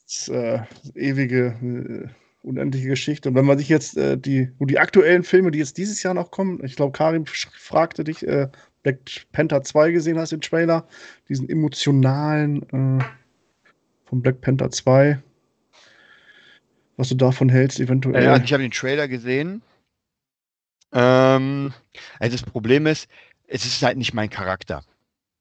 Das, 0.06 0.28
äh, 0.28 0.60
ewige, 0.94 1.46
äh, 1.62 2.08
unendliche 2.46 2.88
Geschichte. 2.88 3.28
Und 3.28 3.34
wenn 3.34 3.44
man 3.44 3.58
sich 3.58 3.68
jetzt 3.68 3.96
äh, 3.96 4.16
die, 4.16 4.52
die 4.60 4.78
aktuellen 4.78 5.24
Filme, 5.24 5.50
die 5.50 5.58
jetzt 5.58 5.78
dieses 5.78 6.02
Jahr 6.02 6.14
noch 6.14 6.30
kommen, 6.30 6.64
ich 6.64 6.76
glaube, 6.76 6.92
Karim 6.92 7.26
fragte 7.26 8.04
dich, 8.04 8.26
äh, 8.26 8.48
Black 8.84 8.98
Panther 9.32 9.62
2 9.62 9.90
gesehen 9.90 10.16
hast, 10.16 10.30
den 10.30 10.40
Trailer, 10.40 10.86
diesen 11.28 11.48
emotionalen 11.48 12.62
äh, 13.00 13.04
von 14.04 14.22
Black 14.22 14.40
Panther 14.40 14.70
2. 14.70 15.20
Was 16.96 17.08
du 17.08 17.16
davon 17.16 17.48
hältst, 17.48 17.80
eventuell. 17.80 18.22
Ja, 18.22 18.36
ich 18.36 18.52
habe 18.52 18.62
den 18.62 18.70
Trailer 18.70 19.08
gesehen. 19.08 19.60
Ähm, 20.92 21.74
also 22.20 22.36
das 22.36 22.48
Problem 22.48 22.86
ist, 22.86 23.08
es 23.48 23.66
ist 23.66 23.82
halt 23.82 23.98
nicht 23.98 24.14
mein 24.14 24.30
Charakter. 24.30 24.84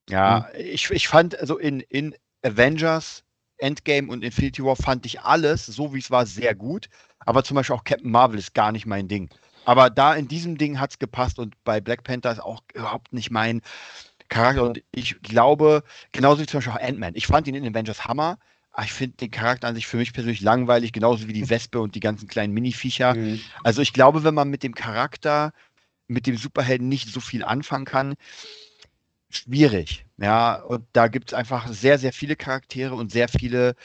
Ja, 0.10 0.50
hm. 0.52 0.66
ich, 0.66 0.90
ich 0.90 1.08
fand, 1.08 1.40
also 1.40 1.60
in, 1.60 1.82
in 1.82 2.16
Avengers, 2.42 3.25
Endgame 3.58 4.10
und 4.12 4.24
Infinity 4.24 4.64
War 4.64 4.76
fand 4.76 5.06
ich 5.06 5.22
alles, 5.22 5.66
so 5.66 5.94
wie 5.94 6.00
es 6.00 6.12
war, 6.12 6.26
sehr 6.26 6.56
gut. 6.56 6.90
Aber 7.20 7.44
zum 7.44 7.56
Beispiel 7.56 7.76
auch 7.76 7.84
Captain 7.84 8.12
Marvel 8.12 8.40
ist 8.40 8.54
gar 8.54 8.72
nicht 8.72 8.86
mein 8.86 9.08
Ding. 9.08 9.30
Aber 9.66 9.90
da 9.90 10.14
in 10.14 10.28
diesem 10.28 10.58
Ding 10.58 10.80
hat 10.80 10.92
es 10.92 11.00
gepasst 11.00 11.40
und 11.40 11.56
bei 11.64 11.82
Black 11.82 12.04
Panther 12.04 12.32
ist 12.32 12.40
auch 12.40 12.62
überhaupt 12.74 13.14
nicht 13.14 13.32
mein 13.32 13.62
Charakter. 14.30 14.64
Und 14.64 14.84
ich 14.92 15.22
glaube, 15.22 15.84
genauso 16.12 16.42
wie 16.42 16.46
zum 16.46 16.60
Beispiel 16.60 16.74
auch 16.74 16.82
Ant-Man. 16.82 17.16
Ich 17.16 17.28
fand 17.28 17.48
ihn 17.48 17.56
in 17.56 17.68
Avengers 17.68 18.06
Hammer. 18.06 18.38
Ich 18.84 18.92
finde 18.92 19.18
den 19.18 19.32
Charakter 19.32 19.68
an 19.68 19.76
sich 19.76 19.88
für 19.88 19.98
mich 19.98 20.14
persönlich 20.14 20.42
langweilig, 20.42 20.92
genauso 20.92 21.28
wie 21.28 21.34
die 21.34 21.50
Wespe 21.50 21.80
und 21.80 21.96
die 21.96 22.00
ganzen 22.00 22.28
kleinen 22.28 22.54
Mini-Viecher. 22.54 23.16
Mhm. 23.16 23.40
Also 23.64 23.82
ich 23.82 23.94
glaube, 23.94 24.24
wenn 24.24 24.34
man 24.34 24.50
mit 24.50 24.64
dem 24.64 24.76
Charakter, 24.76 25.52
mit 26.08 26.28
dem 26.28 26.38
Superhelden 26.38 26.88
nicht 26.88 27.10
so 27.10 27.20
viel 27.20 27.44
anfangen 27.44 27.86
kann, 27.86 28.16
schwierig. 29.30 30.05
Ja, 30.18 30.62
und 30.62 30.86
da 30.94 31.08
gibt 31.08 31.30
es 31.30 31.34
einfach 31.34 31.68
sehr, 31.68 31.98
sehr 31.98 32.14
viele 32.14 32.36
Charaktere 32.36 32.96
und 32.96 33.12
sehr 33.12 33.28
viele 33.28 33.76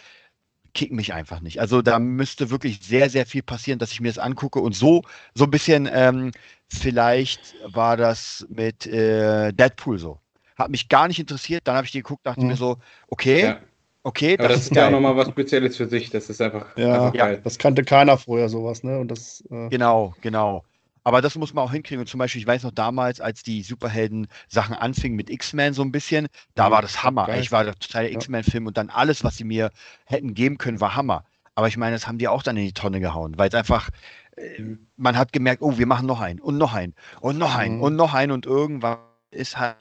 kicken 0.75 0.97
mich 0.97 1.13
einfach 1.13 1.41
nicht. 1.41 1.61
Also 1.61 1.83
da 1.83 1.99
müsste 1.99 2.51
wirklich 2.51 2.81
sehr, 2.81 3.11
sehr 3.11 3.27
viel 3.27 3.43
passieren, 3.43 3.79
dass 3.79 3.93
ich 3.93 4.01
mir 4.01 4.09
das 4.09 4.19
angucke 4.19 4.61
und 4.61 4.75
so, 4.75 5.03
so 5.35 5.45
ein 5.45 5.51
bisschen, 5.51 5.89
ähm, 5.93 6.31
vielleicht 6.69 7.55
war 7.65 7.97
das 7.97 8.47
mit 8.49 8.87
äh, 8.87 9.53
Deadpool 9.53 9.99
so. 9.99 10.19
Hat 10.57 10.71
mich 10.71 10.89
gar 10.89 11.09
nicht 11.09 11.19
interessiert, 11.19 11.63
dann 11.65 11.77
habe 11.77 11.87
ich 11.87 11.93
die 11.93 12.03
geguckt, 12.03 12.27
dachte 12.27 12.43
mhm. 12.43 12.49
mir 12.49 12.57
so, 12.57 12.77
okay, 13.09 13.43
ja. 13.43 13.61
okay, 14.03 14.37
das, 14.37 14.49
das, 14.49 14.61
ist 14.63 14.77
ja 14.77 14.87
auch 14.87 14.91
nochmal 14.91 15.17
was 15.17 15.29
Spezielles 15.29 15.77
für 15.77 15.89
sich, 15.89 16.11
das 16.11 16.31
ist 16.31 16.41
einfach, 16.41 16.77
ja, 16.77 17.07
einfach 17.07 17.15
ja. 17.15 17.37
das 17.37 17.59
kannte 17.59 17.83
keiner 17.83 18.19
vorher 18.19 18.49
sowas, 18.49 18.85
ne? 18.85 18.99
Und 18.99 19.11
das, 19.11 19.43
äh 19.51 19.69
genau, 19.71 20.15
genau. 20.21 20.65
Aber 21.05 21.23
das 21.23 21.37
muss 21.37 21.55
man 21.55 21.65
auch 21.65 21.73
hinkriegen. 21.73 22.01
Und 22.01 22.07
zum 22.07 22.19
Beispiel, 22.19 22.41
ich 22.41 22.47
weiß 22.47 22.63
noch 22.63 22.73
damals, 22.73 23.21
als 23.21 23.43
die 23.43 23.63
Superhelden-Sachen 23.63 24.75
anfingen 24.75 25.17
mit 25.17 25.31
X-Men 25.31 25.75
so 25.75 25.83
ein 25.83 25.93
bisschen, 25.93 26.29
da 26.55 26.69
mhm. 26.69 26.73
war 26.73 26.83
das 26.83 27.03
Hammer. 27.03 27.27
Geil. 27.27 27.41
Ich 27.41 27.53
war 27.53 27.65
total 27.65 28.05
der 28.05 28.13
X-Men-Film 28.13 28.67
und 28.67 28.77
dann 28.77 28.91
alles, 28.91 29.25
was 29.25 29.37
sie 29.37 29.45
mir 29.45 29.71
hätten 30.05 30.35
geben 30.35 30.59
können, 30.59 30.81
war 30.81 30.97
Hammer. 30.97 31.25
Aber 31.55 31.69
ich 31.69 31.77
meine, 31.77 31.97
das 31.97 32.07
haben 32.07 32.19
die 32.19 32.29
auch 32.29 32.43
dann 32.43 32.57
in 32.57 32.65
die 32.65 32.73
Tonne 32.73 33.01
gehauen, 33.01 33.37
weil 33.37 33.49
es 33.49 33.55
einfach, 33.55 33.91
äh, 34.37 34.63
mhm. 34.63 34.87
man 34.97 35.17
hat 35.17 35.33
gemerkt, 35.33 35.63
oh, 35.63 35.79
wir 35.79 35.87
machen 35.87 36.07
noch 36.07 36.21
einen 36.21 36.41
und 36.41 36.59
noch 36.59 36.75
einen 36.75 36.95
und 37.21 37.39
noch 37.39 37.55
einen 37.55 37.77
mhm. 37.77 37.83
und 37.83 37.97
noch 37.97 38.15
einen 38.15 38.33
und 38.33 38.47
irgendwann 38.47 38.99
ist 39.31 39.59
halt, 39.59 39.77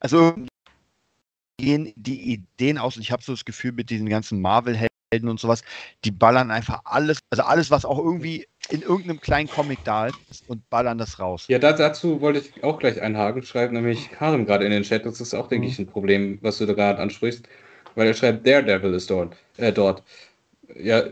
also 0.00 0.34
gehen 1.58 1.92
die 1.96 2.32
Ideen 2.32 2.78
aus 2.78 2.96
und 2.96 3.02
ich 3.02 3.12
habe 3.12 3.22
so 3.22 3.32
das 3.32 3.44
Gefühl 3.44 3.72
mit 3.72 3.90
diesen 3.90 4.08
ganzen 4.08 4.40
Marvel-Helden 4.40 5.28
und 5.28 5.38
sowas, 5.38 5.62
die 6.04 6.10
ballern 6.10 6.50
einfach 6.50 6.80
alles, 6.84 7.18
also 7.30 7.42
alles, 7.42 7.70
was 7.70 7.84
auch 7.84 7.98
irgendwie 7.98 8.46
in 8.70 8.82
irgendeinem 8.82 9.20
kleinen 9.20 9.48
Comic 9.48 9.78
da 9.84 10.06
ist 10.06 10.48
und 10.48 10.68
ballern 10.70 10.98
das 10.98 11.18
raus. 11.18 11.44
Ja, 11.48 11.58
dazu 11.58 12.20
wollte 12.20 12.40
ich 12.40 12.64
auch 12.64 12.78
gleich 12.78 13.00
einhaken, 13.00 13.42
schreibt 13.42 13.72
nämlich 13.72 14.10
Karim 14.10 14.46
gerade 14.46 14.64
in 14.64 14.70
den 14.70 14.82
Chat. 14.82 15.04
Das 15.04 15.20
ist 15.20 15.34
auch, 15.34 15.48
denke 15.48 15.66
mhm. 15.66 15.72
ich, 15.72 15.78
ein 15.78 15.86
Problem, 15.86 16.38
was 16.42 16.58
du 16.58 16.66
da 16.66 16.72
gerade 16.72 17.00
ansprichst, 17.00 17.46
weil 17.94 18.06
er 18.06 18.14
schreibt, 18.14 18.46
Daredevil 18.46 18.94
ist 18.94 19.10
dort. 19.10 19.36
Äh, 19.56 19.72
dort. 19.72 20.02
Ja, 20.74 21.02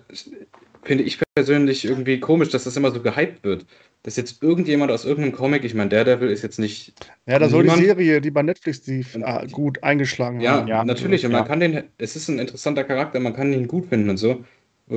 finde 0.83 1.05
ich 1.05 1.19
persönlich 1.35 1.85
irgendwie 1.85 2.21
komisch, 2.21 2.49
dass 2.51 2.65
das 2.65 2.77
immer 2.77 2.91
so 2.91 3.01
gehypt 3.01 3.45
wird. 3.45 3.67
Dass 4.03 4.17
jetzt 4.17 4.43
irgendjemand 4.43 4.91
aus 4.91 5.05
irgendeinem 5.05 5.35
Comic, 5.35 5.63
ich 5.63 5.75
meine, 5.75 5.91
Daredevil 5.91 6.31
ist 6.31 6.43
jetzt 6.43 6.59
nicht. 6.59 6.95
Ja, 7.27 7.39
da 7.39 7.51
soll 7.51 7.65
die 7.65 7.85
Serie, 7.85 8.23
die 8.23 8.31
bei 8.31 8.43
Netflix 8.43 8.81
die 8.81 9.05
ah, 9.23 9.45
gut 9.45 9.83
eingeschlagen 9.83 10.41
ja, 10.41 10.53
haben. 10.53 10.69
Ja, 10.69 10.85
natürlich. 10.85 11.27
Und 11.27 11.33
man 11.33 11.47
kann 11.47 11.61
den, 11.61 11.83
es 11.99 12.17
ist 12.17 12.29
ein 12.29 12.39
interessanter 12.39 12.85
Charakter, 12.85 13.21
man 13.21 13.35
kann 13.35 13.53
ihn 13.53 13.69
gut 13.69 13.91
finden 13.91 14.09
und 14.09 14.17
so. 14.17 14.43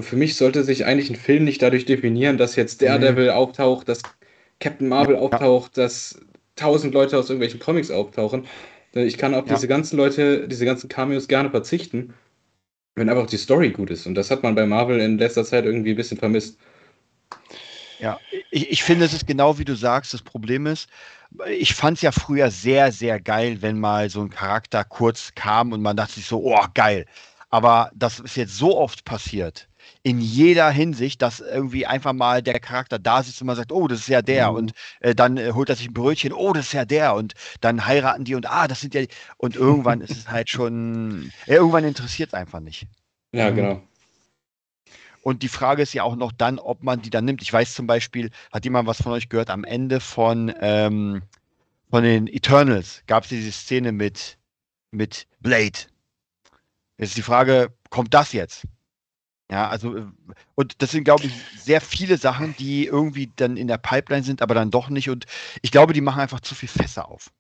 Für 0.02 0.16
mich 0.16 0.36
sollte 0.36 0.64
sich 0.64 0.86
eigentlich 0.86 1.10
ein 1.10 1.16
Film 1.16 1.44
nicht 1.44 1.62
dadurch 1.62 1.86
definieren, 1.86 2.38
dass 2.38 2.56
jetzt 2.56 2.82
Daredevil 2.82 3.26
mhm. 3.26 3.38
auftaucht, 3.38 3.88
dass 3.88 4.02
Captain 4.60 4.88
Marvel 4.88 5.16
ja. 5.16 5.22
auftaucht, 5.22 5.78
dass 5.78 6.20
tausend 6.56 6.94
Leute 6.94 7.18
aus 7.18 7.30
irgendwelchen 7.30 7.60
Comics 7.60 7.92
auftauchen. 7.92 8.46
Ich 8.94 9.18
kann 9.18 9.34
auf 9.34 9.48
ja. 9.48 9.56
diese 9.56 9.68
ganzen 9.68 9.98
Leute, 9.98 10.48
diese 10.48 10.66
ganzen 10.66 10.88
Cameos 10.88 11.28
gerne 11.28 11.50
verzichten, 11.50 12.14
wenn 12.96 13.10
einfach 13.10 13.26
die 13.26 13.38
Story 13.38 13.72
gut 13.72 13.90
ist. 13.90 14.06
Und 14.06 14.16
das 14.16 14.30
hat 14.30 14.44
man 14.44 14.56
bei 14.56 14.66
Marvel 14.66 15.00
in 15.00 15.18
letzter 15.18 15.44
Zeit 15.44 15.66
irgendwie 15.66 15.92
ein 15.92 15.96
bisschen 15.96 16.18
vermisst. 16.18 16.58
Ja, 18.00 18.20
ich, 18.52 18.70
ich 18.70 18.84
finde, 18.84 19.06
es 19.06 19.14
ist 19.14 19.26
genau 19.28 19.58
wie 19.58 19.66
du 19.66 19.76
sagst. 19.76 20.14
Das 20.14 20.22
Problem 20.22 20.68
ist, 20.68 20.90
ich 21.50 21.74
fand 21.74 21.98
es 21.98 22.02
ja 22.02 22.12
früher 22.12 22.52
sehr, 22.52 22.92
sehr 22.92 23.20
geil, 23.20 23.62
wenn 23.62 23.80
mal 23.80 24.10
so 24.10 24.22
ein 24.22 24.30
Charakter 24.30 24.84
kurz 24.84 25.32
kam 25.36 25.72
und 25.72 25.82
man 25.82 25.98
dachte 25.98 26.14
sich 26.14 26.26
so, 26.26 26.44
oh, 26.44 26.66
geil. 26.74 27.06
Aber 27.50 27.92
das 27.96 28.20
ist 28.20 28.36
jetzt 28.36 28.58
so 28.58 28.78
oft 28.78 29.06
passiert, 29.06 29.68
in 30.04 30.20
jeder 30.20 30.70
Hinsicht, 30.70 31.22
dass 31.22 31.40
irgendwie 31.40 31.88
einfach 31.88 32.12
mal 32.12 32.44
der 32.44 32.60
Charakter 32.60 33.00
da 33.00 33.24
sitzt 33.24 33.40
und 33.42 33.48
man 33.48 33.56
sagt, 33.56 33.72
oh, 33.72 33.88
das 33.88 34.02
ist 34.02 34.10
ja 34.10 34.22
der. 34.22 34.52
Mhm. 34.52 34.58
Und 34.58 34.74
äh, 35.00 35.16
dann 35.16 35.38
äh, 35.38 35.52
holt 35.54 35.70
er 35.70 35.78
sich 35.78 35.88
ein 35.88 35.94
Brötchen, 35.94 36.34
oh, 36.34 36.52
das 36.52 36.68
ist 36.68 36.74
ja 36.74 36.84
der. 36.84 37.16
Und 37.16 37.34
dann 37.62 37.86
heiraten 37.86 38.26
die 38.26 38.36
und 38.36 38.50
ah, 38.50 38.68
das 38.68 38.82
sind 38.82 38.94
ja 38.94 39.02
die. 39.02 39.08
Und 39.38 39.56
irgendwann 39.56 40.02
ist 40.02 40.12
es 40.12 40.30
halt 40.30 40.50
schon, 40.50 41.32
ja, 41.46 41.56
irgendwann 41.56 41.86
interessiert 41.86 42.30
es 42.30 42.34
einfach 42.34 42.60
nicht. 42.60 42.86
Ja, 43.32 43.50
mhm. 43.50 43.56
genau. 43.56 43.82
Und 45.22 45.42
die 45.42 45.48
Frage 45.48 45.82
ist 45.82 45.94
ja 45.94 46.04
auch 46.04 46.18
noch 46.18 46.34
dann, 46.34 46.60
ob 46.60 46.84
man 46.84 47.02
die 47.02 47.10
dann 47.10 47.24
nimmt. 47.24 47.42
Ich 47.42 47.54
weiß 47.54 47.74
zum 47.74 47.88
Beispiel, 47.88 48.30
hat 48.52 48.66
jemand 48.66 48.88
was 48.90 49.02
von 49.02 49.14
euch 49.14 49.30
gehört, 49.30 49.50
am 49.50 49.64
Ende 49.64 50.02
von, 50.02 50.54
ähm, 50.60 51.22
von 51.90 52.04
den 52.04 52.28
Eternals 52.28 53.04
gab 53.08 53.24
es 53.24 53.30
diese 53.30 53.54
Szene 53.54 53.94
mit, 53.94 54.38
mit 54.92 55.28
Blade. 55.40 55.80
Jetzt 56.98 57.10
ist 57.10 57.18
die 57.18 57.22
Frage, 57.22 57.72
kommt 57.90 58.14
das 58.14 58.34
jetzt? 58.34 58.66
Ja, 59.52 59.70
also, 59.70 59.96
äh, 59.96 60.06
und 60.56 60.82
das 60.82 60.92
sind, 60.92 61.04
glaube 61.04 61.26
ich, 61.26 61.34
sehr 61.58 61.82
viele 61.82 62.18
Sachen, 62.18 62.56
die 62.58 62.86
irgendwie 62.86 63.32
dann 63.36 63.58
in 63.58 63.68
der 63.68 63.78
Pipeline 63.78 64.24
sind, 64.24 64.42
aber 64.42 64.56
dann 64.56 64.72
doch 64.72 64.90
nicht. 64.90 65.10
Und 65.10 65.26
ich 65.62 65.72
glaube, 65.72 65.94
die 65.94 66.02
machen 66.02 66.22
einfach 66.22 66.40
zu 66.40 66.56
viel 66.56 66.70
Fässer 66.70 67.10
auf. 67.10 67.32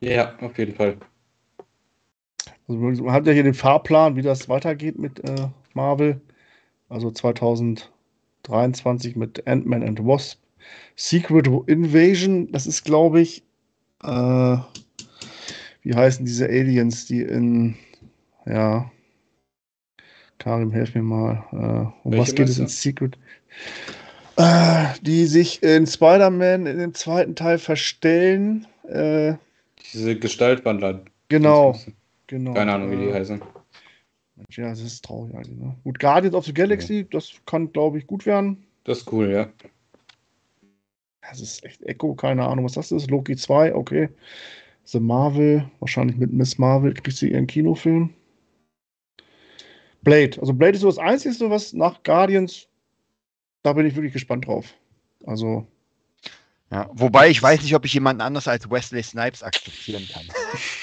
Ja, 0.00 0.38
auf 0.38 0.56
jeden 0.56 0.74
Fall. 0.74 0.96
Also 2.68 2.80
man 2.80 3.12
hat 3.12 3.26
ja 3.26 3.32
hier 3.32 3.42
den 3.42 3.54
Fahrplan, 3.54 4.16
wie 4.16 4.22
das 4.22 4.48
weitergeht 4.48 4.98
mit 4.98 5.18
äh, 5.28 5.48
Marvel. 5.74 6.20
Also 6.88 7.10
2023 7.10 9.16
mit 9.16 9.46
Ant-Man 9.46 9.82
and 9.82 9.98
Wasp. 10.00 10.40
Secret 10.96 11.46
Invasion, 11.66 12.50
das 12.52 12.66
ist, 12.66 12.84
glaube 12.84 13.20
ich, 13.20 13.42
äh, 14.02 14.56
wie 15.82 15.94
heißen 15.94 16.26
diese 16.26 16.46
Aliens, 16.46 17.06
die 17.06 17.22
in, 17.22 17.76
ja, 18.44 18.90
Karim, 20.38 20.72
helf 20.72 20.94
mir 20.94 21.02
mal. 21.02 21.44
Äh, 21.52 21.56
um 21.56 22.12
Welche 22.12 22.18
was 22.18 22.34
geht 22.34 22.48
es 22.48 22.58
in 22.58 22.68
Secret? 22.68 23.18
Äh, 24.36 24.86
die 25.02 25.26
sich 25.26 25.62
in 25.62 25.86
Spider-Man 25.86 26.66
in 26.66 26.78
dem 26.78 26.94
zweiten 26.94 27.34
Teil 27.34 27.58
verstellen. 27.58 28.66
Äh, 28.88 29.34
Diese 29.92 30.16
Gestaltwandler. 30.16 31.02
Genau. 31.28 31.76
genau. 32.28 32.54
Keine 32.54 32.72
Ahnung, 32.72 32.92
wie 32.92 32.96
die 32.96 33.10
äh, 33.10 33.14
heißen. 33.14 33.42
Ja, 34.50 34.70
das 34.70 34.80
ist 34.80 35.04
traurig 35.04 35.34
eigentlich. 35.34 35.58
Ne? 35.58 35.74
Gut, 35.82 35.98
Guardians 35.98 36.36
of 36.36 36.46
the 36.46 36.54
Galaxy, 36.54 36.98
ja. 36.98 37.06
das 37.10 37.32
kann, 37.46 37.72
glaube 37.72 37.98
ich, 37.98 38.06
gut 38.06 38.24
werden. 38.24 38.64
Das 38.84 38.98
ist 38.98 39.12
cool, 39.12 39.30
ja. 39.30 39.48
Das 41.22 41.40
ist 41.40 41.64
echt 41.64 41.82
Echo, 41.82 42.14
keine 42.14 42.46
Ahnung, 42.46 42.64
was 42.64 42.72
das 42.72 42.92
ist. 42.92 43.10
Loki 43.10 43.36
2, 43.36 43.74
okay. 43.74 44.08
The 44.84 45.00
Marvel, 45.00 45.68
wahrscheinlich 45.80 46.16
mit 46.16 46.32
Miss 46.32 46.56
Marvel 46.56 46.94
kriegt 46.94 47.16
sie 47.16 47.32
ihren 47.32 47.46
Kinofilm. 47.46 48.14
Blade. 50.02 50.38
Also 50.40 50.52
Blade 50.52 50.74
ist 50.74 50.82
so 50.82 50.88
das 50.88 50.98
Einzige, 50.98 51.50
was 51.50 51.72
nach 51.72 52.02
Guardians, 52.02 52.66
da 53.62 53.72
bin 53.72 53.86
ich 53.86 53.94
wirklich 53.94 54.12
gespannt 54.12 54.46
drauf. 54.46 54.74
Also. 55.26 55.66
Ja, 56.70 56.90
wobei 56.92 57.30
ich 57.30 57.42
weiß 57.42 57.62
nicht, 57.62 57.74
ob 57.74 57.86
ich 57.86 57.94
jemanden 57.94 58.20
anders 58.20 58.46
als 58.46 58.70
Wesley 58.70 59.02
Snipes 59.02 59.42
akzeptieren 59.42 60.06
kann. 60.12 60.26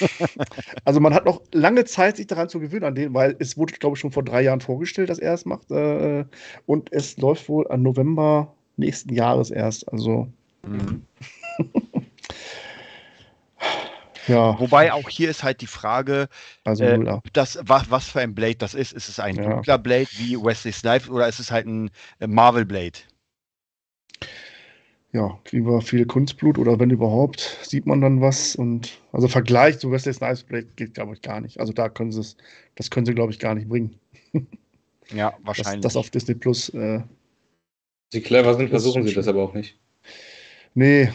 also 0.83 0.99
man 0.99 1.13
hat 1.13 1.25
noch 1.25 1.41
lange 1.53 1.85
Zeit, 1.85 2.17
sich 2.17 2.25
daran 2.25 2.49
zu 2.49 2.59
gewöhnen 2.59 2.85
an 2.85 2.95
den, 2.95 3.13
weil 3.13 3.35
es 3.37 3.55
wurde, 3.55 3.73
glaube 3.73 3.95
ich, 3.95 3.99
schon 3.99 4.11
vor 4.11 4.23
drei 4.23 4.41
Jahren 4.41 4.61
vorgestellt, 4.61 5.09
dass 5.09 5.19
er 5.19 5.35
es 5.35 5.45
macht. 5.45 5.69
Äh, 5.69 6.25
und 6.65 6.91
es 6.91 7.17
läuft 7.17 7.47
wohl 7.49 7.67
an 7.67 7.83
November 7.83 8.51
nächsten 8.77 9.13
Jahres 9.13 9.51
erst. 9.51 9.87
Also. 9.91 10.27
Mhm. 10.63 11.03
ja. 14.27 14.59
Wobei 14.59 14.93
auch 14.93 15.09
hier 15.09 15.29
ist 15.29 15.43
halt 15.43 15.61
die 15.61 15.67
Frage, 15.67 16.27
also, 16.63 16.83
äh, 16.83 17.19
das, 17.33 17.59
was, 17.61 17.89
was 17.89 18.09
für 18.09 18.21
ein 18.21 18.35
Blade 18.35 18.55
das 18.55 18.73
ist. 18.73 18.93
Ist 18.93 19.09
es 19.09 19.19
ein 19.19 19.35
ja. 19.35 19.49
dunkler 19.49 19.77
Blade 19.77 20.07
wie 20.17 20.35
Wesley 20.37 20.71
Snipes 20.71 21.09
oder 21.09 21.27
ist 21.27 21.39
es 21.39 21.51
halt 21.51 21.67
ein 21.67 21.91
äh, 22.19 22.27
Marvel 22.27 22.65
Blade? 22.65 22.99
ja, 25.15 25.39
kriegen 25.45 25.65
wir 25.65 25.81
viel 25.81 26.05
Kunstblut 26.05 26.57
oder 26.57 26.77
wenn 26.77 26.89
überhaupt, 26.89 27.57
sieht 27.63 27.85
man 27.85 28.01
dann 28.01 28.19
was. 28.19 28.55
Und 28.55 28.99
also 29.13 29.29
Vergleich 29.29 29.79
zu 29.79 29.89
Wesley 29.89 30.13
Snipes 30.13 30.43
Blade 30.43 30.67
geht, 30.75 30.93
glaube 30.93 31.13
ich, 31.13 31.21
gar 31.21 31.39
nicht. 31.39 31.57
Also 31.59 31.71
da 31.71 31.87
können 31.87 32.11
sie 32.11 32.19
es, 32.19 32.35
das 32.75 32.91
können 32.91 33.05
sie, 33.05 33.13
glaube 33.13 33.31
ich, 33.31 33.39
gar 33.39 33.55
nicht 33.55 33.69
bringen. 33.69 33.97
ja, 35.13 35.33
wahrscheinlich. 35.43 35.81
Das, 35.81 35.93
das 35.93 35.97
auf 35.97 36.09
Disney 36.09 36.35
Plus. 36.35 36.67
Äh, 36.69 37.01
sie 38.11 38.21
clever 38.21 38.55
sind, 38.55 38.69
versuchen 38.69 39.03
sie 39.03 39.13
das 39.13 39.29
aber 39.29 39.41
auch 39.41 39.53
nicht. 39.53 39.77
Nee. 40.73 41.13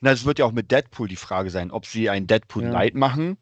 Na, 0.00 0.12
es 0.12 0.24
wird 0.24 0.38
ja 0.38 0.44
auch 0.44 0.52
mit 0.52 0.70
Deadpool 0.70 1.08
die 1.08 1.16
Frage 1.16 1.50
sein, 1.50 1.70
ob 1.70 1.86
sie 1.86 2.10
ein 2.10 2.26
Deadpool 2.26 2.64
ja. 2.64 2.70
Light 2.70 2.94
machen. 2.94 3.36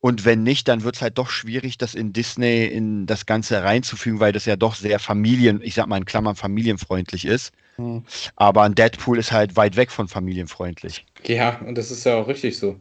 Und 0.00 0.24
wenn 0.24 0.44
nicht, 0.44 0.68
dann 0.68 0.84
wird 0.84 0.94
es 0.94 1.02
halt 1.02 1.18
doch 1.18 1.28
schwierig, 1.28 1.76
das 1.76 1.94
in 1.94 2.12
Disney 2.12 2.66
in 2.66 3.06
das 3.06 3.26
Ganze 3.26 3.64
reinzufügen, 3.64 4.20
weil 4.20 4.32
das 4.32 4.44
ja 4.44 4.54
doch 4.54 4.76
sehr 4.76 5.00
familien, 5.00 5.60
ich 5.62 5.74
sag 5.74 5.88
mal 5.88 5.96
in 5.96 6.04
Klammern 6.04 6.36
familienfreundlich 6.36 7.24
ist. 7.24 7.52
Hm. 7.76 8.04
Aber 8.36 8.62
ein 8.62 8.76
Deadpool 8.76 9.18
ist 9.18 9.32
halt 9.32 9.56
weit 9.56 9.76
weg 9.76 9.90
von 9.90 10.06
familienfreundlich. 10.06 11.04
Ja, 11.24 11.60
und 11.66 11.76
das 11.76 11.90
ist 11.90 12.04
ja 12.04 12.14
auch 12.14 12.28
richtig 12.28 12.58
so. 12.58 12.78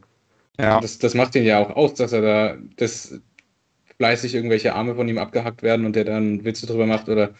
Ja. 0.59 0.79
Das, 0.79 0.99
das 0.99 1.15
macht 1.15 1.35
ihn 1.35 1.43
ja 1.43 1.59
auch 1.59 1.71
aus, 1.71 1.95
dass 1.95 2.11
er 2.11 2.21
da 2.21 2.57
das 2.77 3.19
fleißig 3.97 4.35
irgendwelche 4.35 4.75
Arme 4.75 4.95
von 4.95 5.07
ihm 5.07 5.17
abgehackt 5.17 5.63
werden 5.63 5.85
und 5.85 5.95
der 5.95 6.05
dann 6.05 6.43
Witze 6.43 6.67
drüber 6.67 6.85
macht. 6.85 7.09
Oder 7.09 7.33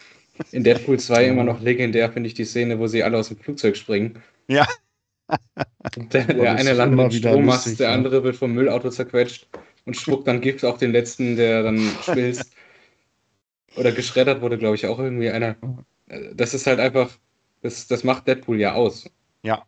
in 0.50 0.64
Deadpool 0.64 0.98
2 0.98 1.24
immer 1.28 1.44
noch 1.44 1.60
legendär, 1.60 2.10
finde 2.10 2.28
ich, 2.28 2.34
die 2.34 2.44
Szene, 2.44 2.78
wo 2.78 2.88
sie 2.88 3.04
alle 3.04 3.18
aus 3.18 3.28
dem 3.28 3.38
Flugzeug 3.38 3.76
springen. 3.76 4.20
Ja. 4.48 4.66
Der, 6.12 6.24
der 6.24 6.54
eine 6.54 6.72
landet 6.72 6.98
mit 6.98 7.14
Strommast, 7.14 7.66
lustig, 7.66 7.78
der 7.78 7.88
ja. 7.88 7.94
andere 7.94 8.24
wird 8.24 8.36
vom 8.36 8.52
Müllauto 8.52 8.90
zerquetscht 8.90 9.46
und 9.84 9.96
spuckt 9.96 10.26
dann 10.26 10.40
Gift 10.40 10.64
auf 10.64 10.78
den 10.78 10.92
letzten, 10.92 11.36
der 11.36 11.62
dann 11.62 11.80
schmilzt. 12.02 12.52
Oder 13.76 13.92
geschreddert 13.92 14.40
wurde, 14.40 14.58
glaube 14.58 14.74
ich, 14.74 14.86
auch 14.86 14.98
irgendwie 14.98 15.30
einer. 15.30 15.56
Das 16.34 16.54
ist 16.54 16.66
halt 16.66 16.80
einfach, 16.80 17.10
das, 17.62 17.86
das 17.86 18.04
macht 18.04 18.26
Deadpool 18.26 18.58
ja 18.58 18.74
aus. 18.74 19.10
Ja. 19.42 19.64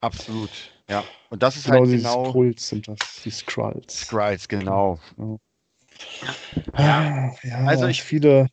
Absolut. 0.00 0.50
Ja. 0.88 1.04
Und 1.30 1.42
das 1.42 1.56
ist 1.56 1.66
genau 1.66 1.80
halt 1.80 1.90
genau. 1.90 2.28
Skrulls 2.30 2.68
sind 2.68 2.88
das, 2.88 2.98
die 3.24 3.30
Skrulls. 3.30 4.00
Skrulls, 4.00 4.48
genau. 4.48 4.98
Ja. 6.76 7.34
ja. 7.42 7.58
Also 7.64 7.86
ich 7.86 8.02
viele 8.02 8.48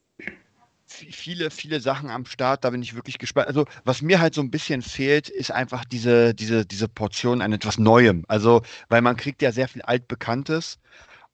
viele, 0.93 1.49
viele 1.49 1.79
Sachen 1.79 2.09
am 2.09 2.25
Start, 2.25 2.63
da 2.63 2.69
bin 2.69 2.81
ich 2.81 2.95
wirklich 2.95 3.17
gespannt. 3.17 3.47
Also, 3.47 3.65
was 3.83 4.01
mir 4.01 4.19
halt 4.19 4.33
so 4.33 4.41
ein 4.41 4.51
bisschen 4.51 4.81
fehlt, 4.81 5.29
ist 5.29 5.51
einfach 5.51 5.85
diese, 5.85 6.33
diese, 6.33 6.65
diese 6.65 6.87
Portion 6.87 7.41
an 7.41 7.53
etwas 7.53 7.77
Neuem. 7.77 8.23
Also, 8.27 8.61
weil 8.89 9.01
man 9.01 9.17
kriegt 9.17 9.41
ja 9.41 9.51
sehr 9.51 9.67
viel 9.67 9.81
Altbekanntes 9.81 10.79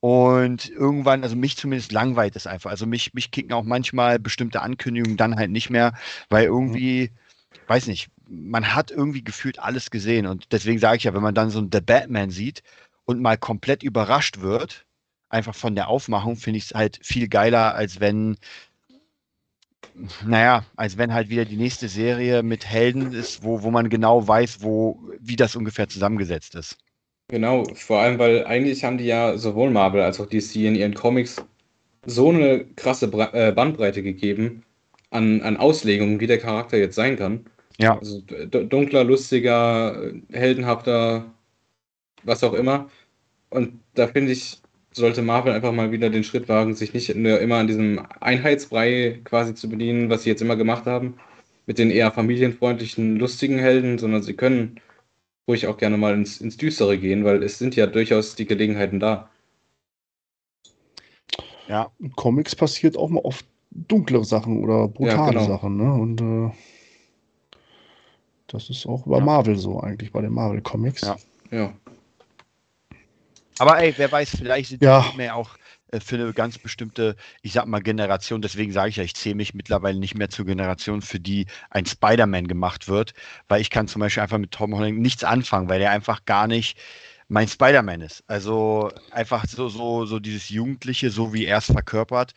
und 0.00 0.70
irgendwann, 0.70 1.22
also 1.22 1.36
mich 1.36 1.56
zumindest 1.56 1.92
langweilt 1.92 2.34
es 2.36 2.46
einfach. 2.46 2.70
Also 2.70 2.86
mich, 2.86 3.12
mich 3.14 3.30
kicken 3.30 3.52
auch 3.52 3.64
manchmal 3.64 4.18
bestimmte 4.18 4.62
Ankündigungen 4.62 5.18
dann 5.18 5.36
halt 5.36 5.50
nicht 5.50 5.68
mehr, 5.70 5.92
weil 6.30 6.46
irgendwie, 6.46 7.10
mhm. 7.10 7.58
weiß 7.68 7.86
nicht, 7.86 8.08
man 8.26 8.74
hat 8.74 8.90
irgendwie 8.90 9.22
gefühlt 9.24 9.58
alles 9.58 9.90
gesehen. 9.90 10.26
Und 10.26 10.52
deswegen 10.52 10.78
sage 10.78 10.96
ich 10.96 11.04
ja, 11.04 11.14
wenn 11.14 11.22
man 11.22 11.34
dann 11.34 11.50
so 11.50 11.60
ein 11.60 11.70
The 11.72 11.80
Batman 11.80 12.30
sieht 12.30 12.62
und 13.04 13.20
mal 13.20 13.36
komplett 13.36 13.82
überrascht 13.82 14.40
wird, 14.40 14.86
einfach 15.28 15.54
von 15.54 15.74
der 15.74 15.88
Aufmachung, 15.88 16.36
finde 16.36 16.58
ich 16.58 16.64
es 16.64 16.74
halt 16.74 16.98
viel 17.02 17.28
geiler, 17.28 17.74
als 17.74 18.00
wenn, 18.00 18.36
naja, 20.26 20.64
als 20.76 20.98
wenn 20.98 21.12
halt 21.12 21.28
wieder 21.28 21.44
die 21.44 21.56
nächste 21.56 21.88
Serie 21.88 22.42
mit 22.42 22.66
Helden 22.66 23.12
ist, 23.12 23.42
wo, 23.42 23.62
wo 23.62 23.70
man 23.70 23.88
genau 23.88 24.26
weiß, 24.26 24.62
wo, 24.62 25.00
wie 25.18 25.36
das 25.36 25.56
ungefähr 25.56 25.88
zusammengesetzt 25.88 26.54
ist. 26.54 26.76
Genau, 27.28 27.64
vor 27.74 28.00
allem, 28.00 28.18
weil 28.18 28.44
eigentlich 28.44 28.84
haben 28.84 28.98
die 28.98 29.04
ja 29.04 29.38
sowohl 29.38 29.70
Marvel 29.70 30.00
als 30.00 30.20
auch 30.20 30.26
DC 30.26 30.56
in 30.56 30.74
ihren 30.74 30.94
Comics 30.94 31.36
so 32.04 32.30
eine 32.30 32.64
krasse 32.76 33.08
Bra 33.08 33.30
äh, 33.32 33.52
Bandbreite 33.52 34.02
gegeben 34.02 34.64
an, 35.10 35.40
an 35.42 35.56
Auslegungen, 35.56 36.18
wie 36.18 36.26
der 36.26 36.38
Charakter 36.38 36.76
jetzt 36.76 36.96
sein 36.96 37.16
kann. 37.16 37.46
Ja. 37.78 37.98
Also 37.98 38.20
dunkler, 38.20 39.04
lustiger, 39.04 40.12
heldenhafter, 40.32 41.24
was 42.24 42.44
auch 42.44 42.52
immer. 42.52 42.90
Und 43.50 43.80
da 43.94 44.06
finde 44.06 44.32
ich, 44.32 44.60
sollte 44.92 45.22
Marvel 45.22 45.52
einfach 45.52 45.72
mal 45.72 45.92
wieder 45.92 46.10
den 46.10 46.24
Schritt 46.24 46.48
wagen, 46.48 46.74
sich 46.74 46.94
nicht 46.94 47.14
nur 47.14 47.40
immer 47.40 47.56
an 47.56 47.66
diesem 47.66 48.04
Einheitsbrei 48.20 49.20
quasi 49.24 49.54
zu 49.54 49.68
bedienen, 49.68 50.10
was 50.10 50.24
sie 50.24 50.30
jetzt 50.30 50.42
immer 50.42 50.56
gemacht 50.56 50.86
haben, 50.86 51.16
mit 51.66 51.78
den 51.78 51.90
eher 51.90 52.10
familienfreundlichen, 52.10 53.16
lustigen 53.16 53.58
Helden, 53.58 53.98
sondern 53.98 54.22
sie 54.22 54.34
können 54.34 54.80
ruhig 55.46 55.66
auch 55.66 55.76
gerne 55.76 55.96
mal 55.96 56.14
ins, 56.14 56.40
ins 56.40 56.56
Düstere 56.56 56.98
gehen, 56.98 57.24
weil 57.24 57.42
es 57.42 57.58
sind 57.58 57.76
ja 57.76 57.86
durchaus 57.86 58.34
die 58.34 58.46
Gelegenheiten 58.46 59.00
da. 59.00 59.30
Ja. 61.68 61.92
In 62.00 62.12
Comics 62.16 62.56
passiert 62.56 62.96
auch 62.96 63.08
mal 63.08 63.20
oft 63.20 63.46
dunklere 63.70 64.24
Sachen 64.24 64.62
oder 64.62 64.88
brutale 64.88 65.34
ja, 65.34 65.44
genau. 65.44 65.46
Sachen, 65.46 65.76
ne? 65.76 65.92
Und 65.92 66.20
äh, 66.20 66.50
das 68.48 68.68
ist 68.68 68.86
auch 68.86 69.06
bei 69.06 69.18
ja. 69.18 69.24
Marvel 69.24 69.56
so 69.56 69.80
eigentlich, 69.80 70.10
bei 70.10 70.20
den 70.20 70.32
Marvel 70.32 70.60
Comics. 70.60 71.02
Ja. 71.02 71.16
ja. 71.52 71.72
Aber 73.60 73.78
ey, 73.78 73.92
wer 73.98 74.10
weiß, 74.10 74.36
vielleicht 74.38 74.70
sind 74.70 74.82
ja. 74.82 75.12
die 75.14 75.30
auch 75.30 75.58
äh, 75.88 76.00
für 76.00 76.14
eine 76.14 76.32
ganz 76.32 76.56
bestimmte, 76.56 77.14
ich 77.42 77.52
sag 77.52 77.66
mal, 77.66 77.82
Generation. 77.82 78.40
Deswegen 78.40 78.72
sage 78.72 78.88
ich 78.88 78.96
ja, 78.96 79.04
ich 79.04 79.14
zähle 79.14 79.34
mich 79.34 79.52
mittlerweile 79.52 79.98
nicht 79.98 80.14
mehr 80.14 80.30
zur 80.30 80.46
Generation, 80.46 81.02
für 81.02 81.20
die 81.20 81.44
ein 81.68 81.84
Spider-Man 81.84 82.48
gemacht 82.48 82.88
wird, 82.88 83.12
weil 83.48 83.60
ich 83.60 83.68
kann 83.68 83.86
zum 83.86 84.00
Beispiel 84.00 84.22
einfach 84.22 84.38
mit 84.38 84.52
Tom 84.52 84.74
Holland 84.74 84.98
nichts 84.98 85.24
anfangen, 85.24 85.68
weil 85.68 85.78
der 85.78 85.90
einfach 85.90 86.24
gar 86.24 86.46
nicht 86.46 86.78
mein 87.28 87.48
Spider-Man 87.48 88.00
ist. 88.00 88.24
Also 88.28 88.92
einfach 89.10 89.44
so, 89.46 89.68
so, 89.68 90.06
so 90.06 90.20
dieses 90.20 90.48
Jugendliche, 90.48 91.10
so 91.10 91.34
wie 91.34 91.44
er 91.44 91.58
es 91.58 91.66
verkörpert, 91.66 92.32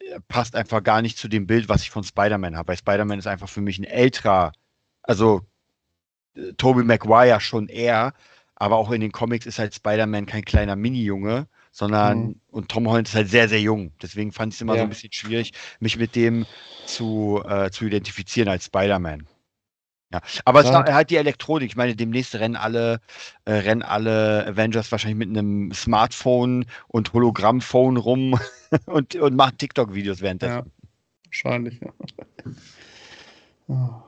äh, 0.00 0.18
passt 0.26 0.56
einfach 0.56 0.82
gar 0.82 1.02
nicht 1.02 1.18
zu 1.18 1.28
dem 1.28 1.46
Bild, 1.46 1.68
was 1.68 1.82
ich 1.82 1.90
von 1.90 2.02
Spider-Man 2.02 2.56
habe. 2.56 2.70
Weil 2.70 2.78
Spider-Man 2.78 3.20
ist 3.20 3.28
einfach 3.28 3.48
für 3.48 3.60
mich 3.60 3.78
ein 3.78 3.84
älterer, 3.84 4.50
also 5.02 5.42
äh, 6.34 6.52
Tobey 6.54 6.82
Maguire 6.82 7.40
schon 7.40 7.68
eher, 7.68 8.12
aber 8.60 8.76
auch 8.76 8.90
in 8.90 9.00
den 9.00 9.12
Comics 9.12 9.46
ist 9.46 9.58
halt 9.58 9.74
Spider-Man 9.74 10.26
kein 10.26 10.44
kleiner 10.44 10.74
Mini-Junge, 10.74 11.46
sondern 11.70 12.18
mhm. 12.18 12.40
und 12.50 12.68
Tom 12.68 12.88
Holland 12.88 13.06
ist 13.06 13.14
halt 13.14 13.28
sehr, 13.28 13.48
sehr 13.48 13.60
jung. 13.60 13.92
Deswegen 14.02 14.32
fand 14.32 14.52
ich 14.52 14.56
es 14.56 14.62
immer 14.62 14.74
ja. 14.74 14.80
so 14.80 14.82
ein 14.84 14.88
bisschen 14.88 15.12
schwierig, 15.12 15.52
mich 15.78 15.96
mit 15.96 16.16
dem 16.16 16.44
zu, 16.84 17.40
äh, 17.48 17.70
zu 17.70 17.86
identifizieren 17.86 18.48
als 18.48 18.64
Spider-Man. 18.64 19.28
Ja, 20.12 20.20
aber 20.44 20.64
ja. 20.64 20.82
es 20.82 20.92
halt 20.92 21.10
die 21.10 21.16
Elektronik. 21.16 21.70
Ich 21.70 21.76
meine, 21.76 21.94
demnächst 21.94 22.34
rennen 22.34 22.56
alle, 22.56 23.00
äh, 23.44 23.52
rennen 23.52 23.82
alle 23.82 24.46
Avengers 24.46 24.90
wahrscheinlich 24.90 25.18
mit 25.18 25.28
einem 25.28 25.72
Smartphone 25.72 26.64
und 26.88 27.12
Hologrammphone 27.12 27.96
rum 27.96 28.40
und, 28.86 29.14
und 29.14 29.36
machen 29.36 29.58
TikTok-Videos 29.58 30.20
währenddessen. 30.20 30.54
Ja, 30.54 30.64
wahrscheinlich, 31.26 31.80
ja. 33.68 34.04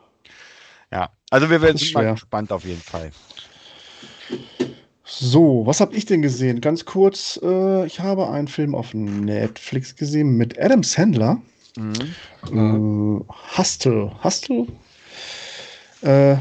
ja, 0.91 1.11
also 1.31 1.51
wir 1.51 1.63
werden 1.63 1.77
gespannt 1.77 2.51
auf 2.51 2.65
jeden 2.65 2.81
Fall. 2.81 3.13
So, 5.05 5.67
was 5.67 5.81
habe 5.81 5.95
ich 5.97 6.07
denn 6.07 6.23
gesehen? 6.23 6.61
Ganz 6.61 6.85
kurz, 6.85 7.39
äh, 7.43 7.85
ich 7.85 8.01
habe 8.01 8.31
einen 8.31 8.49
Film 8.49 8.75
auf 8.75 8.95
Netflix 8.95 9.97
gesehen 9.97 10.37
mit 10.37 10.59
Adam 10.59 10.83
Sandler. 10.83 11.41
Mhm. 11.77 13.25
Äh, 13.27 13.59
Hustle. 13.59 14.13
Hustle? 14.23 14.67
Äh, 16.03 16.37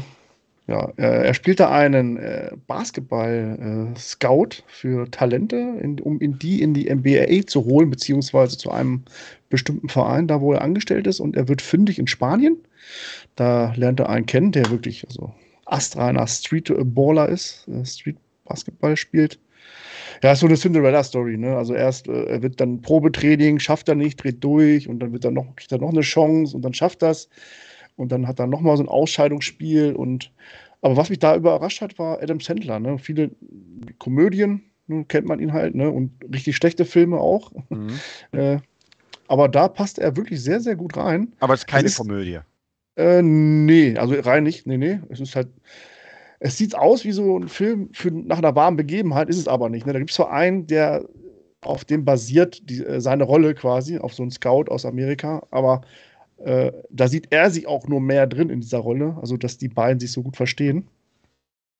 ja, 0.70 0.92
er 0.96 1.34
spielt 1.34 1.58
da 1.58 1.68
einen 1.70 2.16
äh, 2.16 2.52
Basketball-Scout 2.68 4.44
äh, 4.44 4.62
für 4.68 5.10
Talente, 5.10 5.56
in, 5.82 5.98
um 5.98 6.20
in 6.20 6.38
die 6.38 6.62
in 6.62 6.74
die 6.74 6.88
NBA 6.94 7.48
zu 7.48 7.64
holen, 7.64 7.90
beziehungsweise 7.90 8.56
zu 8.56 8.70
einem 8.70 9.02
bestimmten 9.48 9.88
Verein, 9.88 10.28
da 10.28 10.40
wo 10.40 10.52
er 10.52 10.62
angestellt 10.62 11.08
ist. 11.08 11.18
Und 11.18 11.36
er 11.36 11.48
wird 11.48 11.60
fündig 11.60 11.98
in 11.98 12.06
Spanien. 12.06 12.56
Da 13.34 13.72
lernt 13.74 13.98
er 13.98 14.10
einen 14.10 14.26
kennen, 14.26 14.52
der 14.52 14.70
wirklich 14.70 15.04
also 15.08 15.34
astreiner 15.70 16.26
Streetballer 16.26 17.28
ist, 17.28 17.68
äh, 17.68 17.84
Street 17.84 18.16
Basketball 18.44 18.96
spielt. 18.96 19.38
Ja, 20.22 20.32
ist 20.32 20.40
so 20.40 20.46
eine 20.46 20.56
Cinderella-Story, 20.56 21.38
ne? 21.38 21.56
Also 21.56 21.74
erst, 21.74 22.08
äh, 22.08 22.24
er 22.24 22.42
wird 22.42 22.60
dann 22.60 22.82
Probetraining, 22.82 23.58
schafft 23.58 23.88
er 23.88 23.94
nicht, 23.94 24.22
dreht 24.22 24.42
durch 24.42 24.88
und 24.88 25.00
dann 25.00 25.12
wird 25.12 25.24
er 25.24 25.30
noch, 25.30 25.56
kriegt 25.56 25.72
er 25.72 25.78
noch 25.78 25.90
eine 25.90 26.02
Chance 26.02 26.54
und 26.54 26.62
dann 26.62 26.74
schafft 26.74 27.02
das. 27.02 27.28
Und 27.96 28.12
dann 28.12 28.26
hat 28.26 28.38
er 28.38 28.46
nochmal 28.46 28.76
so 28.76 28.82
ein 28.82 28.88
Ausscheidungsspiel 28.88 29.94
und 29.94 30.32
aber 30.82 30.96
was 30.96 31.10
mich 31.10 31.18
da 31.18 31.36
überrascht 31.36 31.82
hat, 31.82 31.98
war 31.98 32.22
Adam 32.22 32.40
Sandler, 32.40 32.80
ne? 32.80 32.98
Viele 32.98 33.30
Komödien, 33.98 34.62
ne, 34.86 35.04
kennt 35.06 35.26
man 35.26 35.38
ihn 35.38 35.52
halt, 35.52 35.74
ne? 35.74 35.90
Und 35.90 36.12
richtig 36.32 36.56
schlechte 36.56 36.84
Filme 36.84 37.18
auch. 37.18 37.52
Mhm. 37.68 38.00
äh, 38.32 38.58
aber 39.28 39.48
da 39.48 39.68
passt 39.68 39.98
er 39.98 40.16
wirklich 40.16 40.42
sehr, 40.42 40.60
sehr 40.60 40.76
gut 40.76 40.96
rein. 40.96 41.32
Aber 41.40 41.54
es 41.54 41.60
ist 41.60 41.66
keine 41.66 41.86
ist, 41.86 41.98
Komödie. 41.98 42.40
Äh, 42.96 43.22
nee, 43.22 43.96
also 43.96 44.14
rein 44.14 44.44
nicht. 44.44 44.66
Nee, 44.66 44.78
nee. 44.78 45.00
Es 45.08 45.20
ist 45.20 45.36
halt. 45.36 45.48
Es 46.42 46.56
sieht 46.56 46.74
aus 46.74 47.04
wie 47.04 47.12
so 47.12 47.38
ein 47.38 47.48
Film 47.48 47.90
für, 47.92 48.10
nach 48.10 48.38
einer 48.38 48.56
warmen 48.56 48.78
Begebenheit, 48.78 49.28
ist 49.28 49.36
es 49.36 49.46
aber 49.46 49.68
nicht. 49.68 49.86
Ne? 49.86 49.92
Da 49.92 49.98
gibt 49.98 50.10
es 50.10 50.16
zwar 50.16 50.32
einen, 50.32 50.66
der 50.66 51.04
auf 51.60 51.84
dem 51.84 52.04
basiert, 52.04 52.68
die, 52.68 52.82
äh, 52.84 53.00
seine 53.00 53.24
Rolle 53.24 53.54
quasi, 53.54 53.98
auf 53.98 54.14
so 54.14 54.22
einen 54.22 54.30
Scout 54.30 54.64
aus 54.68 54.86
Amerika, 54.86 55.46
aber 55.50 55.82
äh, 56.38 56.72
da 56.90 57.08
sieht 57.08 57.28
er 57.30 57.50
sich 57.50 57.66
auch 57.66 57.86
nur 57.86 58.00
mehr 58.00 58.26
drin 58.26 58.50
in 58.50 58.60
dieser 58.60 58.78
Rolle, 58.78 59.16
also 59.20 59.36
dass 59.36 59.58
die 59.58 59.68
beiden 59.68 60.00
sich 60.00 60.12
so 60.12 60.22
gut 60.22 60.36
verstehen. 60.36 60.88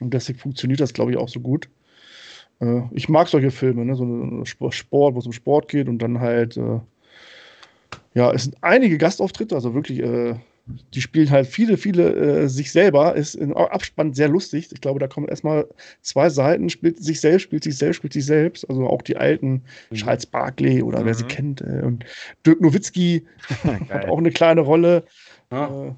Und 0.00 0.12
deswegen 0.14 0.38
funktioniert 0.38 0.80
das, 0.80 0.92
glaube 0.92 1.12
ich, 1.12 1.16
auch 1.16 1.28
so 1.28 1.40
gut. 1.40 1.68
Äh, 2.61 2.82
ich 2.92 3.08
mag 3.08 3.28
solche 3.28 3.50
Filme, 3.50 3.84
ne? 3.84 3.94
so 3.94 4.04
ein 4.04 4.44
Sport, 4.46 5.14
wo 5.14 5.18
es 5.18 5.26
um 5.26 5.32
Sport 5.32 5.68
geht 5.68 5.88
und 5.88 5.98
dann 6.00 6.20
halt, 6.20 6.56
äh, 6.56 6.80
ja, 8.14 8.32
es 8.32 8.44
sind 8.44 8.56
einige 8.61 8.98
Gastauftritte, 8.98 9.54
also 9.54 9.74
wirklich 9.74 10.00
äh, 10.00 10.34
die 10.94 11.00
spielen 11.00 11.30
halt 11.30 11.46
viele, 11.46 11.76
viele 11.76 12.14
äh, 12.14 12.48
sich 12.48 12.72
selber. 12.72 13.14
Ist 13.14 13.34
im 13.34 13.56
Abspann 13.56 14.12
sehr 14.12 14.28
lustig. 14.28 14.68
Ich 14.72 14.80
glaube, 14.80 15.00
da 15.00 15.08
kommen 15.08 15.28
erstmal 15.28 15.66
zwei 16.02 16.30
Seiten, 16.30 16.70
spielt 16.70 17.02
sich 17.02 17.20
selbst, 17.20 17.44
spielt 17.44 17.64
sich 17.64 17.76
selbst, 17.76 17.96
spielt 17.96 18.12
sich 18.12 18.26
selbst. 18.26 18.68
Also 18.68 18.86
auch 18.86 19.02
die 19.02 19.16
alten 19.16 19.62
mhm. 19.90 19.96
Charles 19.96 20.26
Barkley 20.26 20.82
oder 20.82 21.00
mhm. 21.00 21.04
wer 21.06 21.14
sie 21.14 21.24
mhm. 21.24 21.28
kennt. 21.28 21.60
Äh, 21.60 21.82
und 21.84 22.04
Dirk 22.46 22.60
Nowitzki 22.60 23.26
hat 23.88 24.08
auch 24.08 24.18
eine 24.18 24.30
kleine 24.30 24.60
Rolle. 24.60 25.04
Ja, 25.50 25.86
äh, 25.86 25.94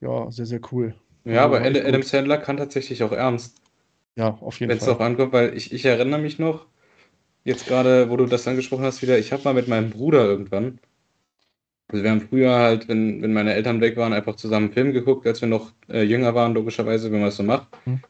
ja 0.00 0.30
sehr, 0.30 0.46
sehr 0.46 0.60
cool. 0.72 0.94
Ja, 1.24 1.44
aber 1.44 1.60
Adam, 1.60 1.84
Adam 1.84 2.02
Sandler 2.02 2.38
kann 2.38 2.56
tatsächlich 2.56 3.02
auch 3.02 3.12
ernst. 3.12 3.56
Ja, 4.16 4.38
auf 4.40 4.60
jeden 4.60 4.70
Fall. 4.70 4.76
Wenn 4.76 4.78
es 4.78 4.84
darauf 4.84 5.00
ankommt, 5.00 5.32
weil 5.32 5.56
ich, 5.56 5.72
ich 5.72 5.84
erinnere 5.84 6.20
mich 6.20 6.38
noch, 6.38 6.66
jetzt 7.44 7.66
gerade, 7.66 8.10
wo 8.10 8.16
du 8.16 8.26
das 8.26 8.46
angesprochen 8.46 8.84
hast, 8.84 9.02
wieder, 9.02 9.18
ich 9.18 9.32
habe 9.32 9.42
mal 9.44 9.54
mit 9.54 9.68
meinem 9.68 9.90
Bruder 9.90 10.24
irgendwann 10.24 10.78
also 11.88 12.02
wir 12.02 12.10
haben 12.10 12.20
früher 12.20 12.54
halt, 12.54 12.88
wenn, 12.88 13.22
wenn 13.22 13.32
meine 13.32 13.54
Eltern 13.54 13.80
weg 13.80 13.96
waren, 13.96 14.12
einfach 14.12 14.36
zusammen 14.36 14.72
Film 14.72 14.92
geguckt, 14.92 15.26
als 15.26 15.40
wir 15.40 15.48
noch 15.48 15.72
äh, 15.88 16.02
jünger 16.02 16.34
waren, 16.34 16.54
logischerweise, 16.54 17.12
wenn 17.12 17.20
man 17.20 17.28
es 17.28 17.36
so 17.36 17.42
macht. 17.42 17.68
Mhm. 17.86 18.00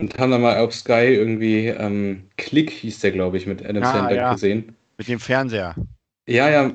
Und 0.00 0.18
haben 0.18 0.30
dann 0.30 0.40
mal 0.40 0.58
auf 0.58 0.74
Sky 0.74 1.14
irgendwie 1.14 1.66
ähm, 1.66 2.22
Click 2.36 2.70
hieß 2.70 3.00
der, 3.00 3.10
glaube 3.10 3.36
ich, 3.36 3.46
mit 3.46 3.64
Adam 3.66 3.82
ah, 3.82 3.92
Sandler 3.92 4.16
ja. 4.16 4.32
gesehen. 4.32 4.76
Mit 4.96 5.08
dem 5.08 5.20
Fernseher. 5.20 5.74
Ja, 6.26 6.48
ja, 6.48 6.72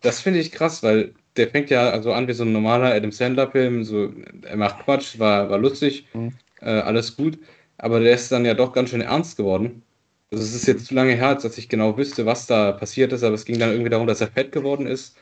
das 0.00 0.20
finde 0.20 0.38
ich 0.38 0.52
krass, 0.52 0.82
weil 0.82 1.12
der 1.36 1.48
fängt 1.48 1.70
ja 1.70 1.90
also 1.90 2.12
an 2.12 2.28
wie 2.28 2.32
so 2.32 2.44
ein 2.44 2.52
normaler 2.52 2.94
Adam 2.94 3.12
Sandler-Film. 3.12 3.84
So, 3.84 4.12
er 4.42 4.56
macht 4.56 4.84
Quatsch, 4.84 5.18
war, 5.18 5.50
war 5.50 5.58
lustig, 5.58 6.06
mhm. 6.14 6.32
äh, 6.60 6.70
alles 6.70 7.16
gut. 7.16 7.38
Aber 7.76 8.00
der 8.00 8.14
ist 8.14 8.30
dann 8.30 8.44
ja 8.44 8.54
doch 8.54 8.72
ganz 8.72 8.90
schön 8.90 9.00
ernst 9.00 9.36
geworden. 9.36 9.82
Also 10.30 10.44
es 10.44 10.54
ist 10.54 10.66
jetzt 10.66 10.86
zu 10.86 10.94
lange 10.94 11.14
her, 11.14 11.34
dass 11.34 11.58
ich 11.58 11.68
genau 11.68 11.96
wüsste, 11.96 12.24
was 12.24 12.46
da 12.46 12.72
passiert 12.72 13.12
ist, 13.12 13.24
aber 13.24 13.34
es 13.34 13.44
ging 13.44 13.58
dann 13.58 13.70
irgendwie 13.70 13.90
darum, 13.90 14.06
dass 14.06 14.20
er 14.20 14.28
fett 14.28 14.52
geworden 14.52 14.86
ist 14.86 15.16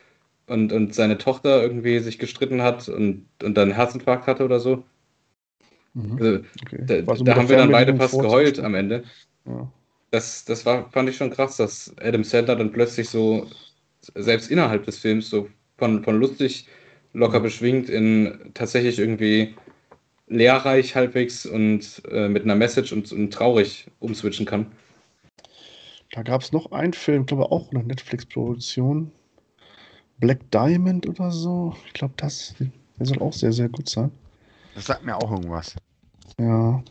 und, 0.49 0.73
und 0.73 0.95
seine 0.95 1.19
Tochter 1.19 1.63
irgendwie 1.63 1.99
sich 2.01 2.19
gestritten 2.19 2.63
hat 2.63 2.89
und, 2.89 3.27
und 3.43 3.55
dann 3.55 3.69
einen 3.69 3.77
Herzinfarkt 3.77 4.27
hatte 4.27 4.45
oder 4.45 4.61
so. 4.61 4.85
Mhm. 5.95 6.19
Also, 6.19 6.41
okay. 6.63 6.79
Da, 6.81 7.15
da 7.15 7.37
haben 7.37 7.49
wir 7.49 7.57
dann 7.57 7.73
beide 7.73 7.97
fast 7.97 8.19
geheult 8.19 8.59
am 8.61 8.75
Ende. 8.75 9.05
Ja. 9.47 9.71
Das, 10.11 10.45
das 10.45 10.65
war, 10.65 10.91
fand 10.91 11.09
ich 11.09 11.17
schon 11.17 11.31
krass, 11.31 11.57
dass 11.57 11.95
Adam 11.99 12.25
Sandler 12.25 12.57
dann 12.57 12.73
plötzlich 12.73 13.09
so, 13.09 13.47
selbst 14.15 14.51
innerhalb 14.51 14.85
des 14.85 14.99
Films, 14.99 15.29
so 15.29 15.49
von, 15.77 16.03
von 16.03 16.19
lustig, 16.19 16.67
locker 17.13 17.41
beschwingt 17.41 17.91
in 17.91 18.53
tatsächlich 18.55 18.99
irgendwie 18.99 19.55
lehrreich 20.29 20.95
halbwegs 20.95 21.47
und 21.47 22.03
äh, 22.11 22.29
mit 22.29 22.45
einer 22.45 22.55
Message 22.55 22.93
und, 22.93 23.11
und 23.13 23.33
traurig 23.33 23.87
umswitchen 23.99 24.47
kann. 24.47 24.67
Da 26.13 26.23
gab 26.23 26.43
es 26.43 26.53
noch 26.53 26.73
einen 26.73 26.93
Film, 26.93 27.27
glaube 27.27 27.51
auch 27.51 27.71
eine 27.71 27.85
Netflix-Produktion. 27.85 29.13
Black 30.19 30.51
Diamond 30.51 31.09
oder 31.09 31.31
so. 31.31 31.75
Ich 31.87 31.93
glaube, 31.93 32.15
das 32.17 32.55
der 32.99 33.07
soll 33.07 33.21
auch 33.21 33.33
sehr, 33.33 33.53
sehr 33.53 33.69
gut 33.69 33.89
sein. 33.89 34.11
Das 34.75 34.87
sagt 34.87 35.05
mir 35.05 35.17
auch 35.17 35.31
irgendwas. 35.31 35.75
Ja. 36.39 36.83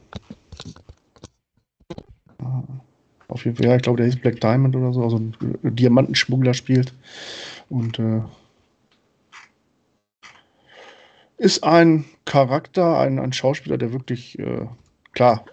Auf 3.28 3.44
jeden 3.44 3.58
Fall, 3.58 3.66
ja, 3.66 3.76
ich 3.76 3.82
glaube, 3.82 3.98
der 3.98 4.06
hieß 4.06 4.22
Black 4.22 4.40
Diamond 4.40 4.76
oder 4.76 4.94
so, 4.94 5.04
also 5.04 5.18
ein 5.18 5.36
Diamantenschmuggler 5.64 6.54
spielt. 6.54 6.94
Und 7.70 8.00
äh, 8.00 8.22
ist 11.38 11.64
ein 11.64 12.06
Charakter, 12.26 13.00
ein, 13.00 13.20
ein 13.20 13.34
Schauspieler, 13.34 13.78
der 13.78 13.92
wirklich, 13.92 14.40
äh, 14.40 14.66
klar, 15.12 15.46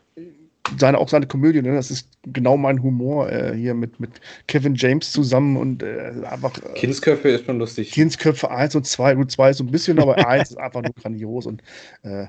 seine, 0.78 0.98
auch 0.98 1.08
seine 1.08 1.26
Komödie, 1.26 1.62
ne? 1.62 1.74
das 1.74 1.90
ist 1.90 2.08
genau 2.24 2.56
mein 2.56 2.82
Humor 2.82 3.30
äh, 3.30 3.54
hier 3.56 3.74
mit, 3.74 4.00
mit 4.00 4.20
Kevin 4.46 4.74
James 4.74 5.12
zusammen 5.12 5.56
und 5.56 5.82
äh, 5.82 6.12
einfach. 6.24 6.56
Äh, 6.58 6.74
Kindsköpfe 6.74 7.28
ist 7.30 7.46
schon 7.46 7.58
lustig. 7.58 7.92
Kindsköpfe 7.92 8.50
1 8.50 8.74
und 8.74 8.86
2, 8.86 9.14
gut, 9.14 9.30
2 9.30 9.52
so 9.52 9.64
ein 9.64 9.70
bisschen, 9.70 9.98
aber 9.98 10.16
1 10.26 10.50
ist 10.50 10.58
einfach 10.58 10.82
nur 10.82 10.92
grandios 10.92 11.46
und 11.46 11.62
äh, 12.02 12.26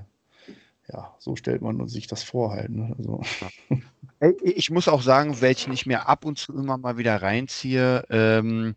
ja, 0.91 1.15
so 1.19 1.35
stellt 1.35 1.61
man 1.61 1.87
sich 1.87 2.07
das 2.07 2.23
vor 2.23 2.51
halt. 2.51 2.69
Ne? 2.69 2.95
Also. 2.97 3.21
Ich 4.41 4.69
muss 4.69 4.87
auch 4.87 5.01
sagen, 5.01 5.41
welchen 5.41 5.73
ich 5.73 5.85
mir 5.85 6.07
ab 6.07 6.25
und 6.25 6.37
zu 6.37 6.53
immer 6.53 6.77
mal 6.77 6.97
wieder 6.97 7.21
reinziehe, 7.21 8.05
ähm, 8.09 8.75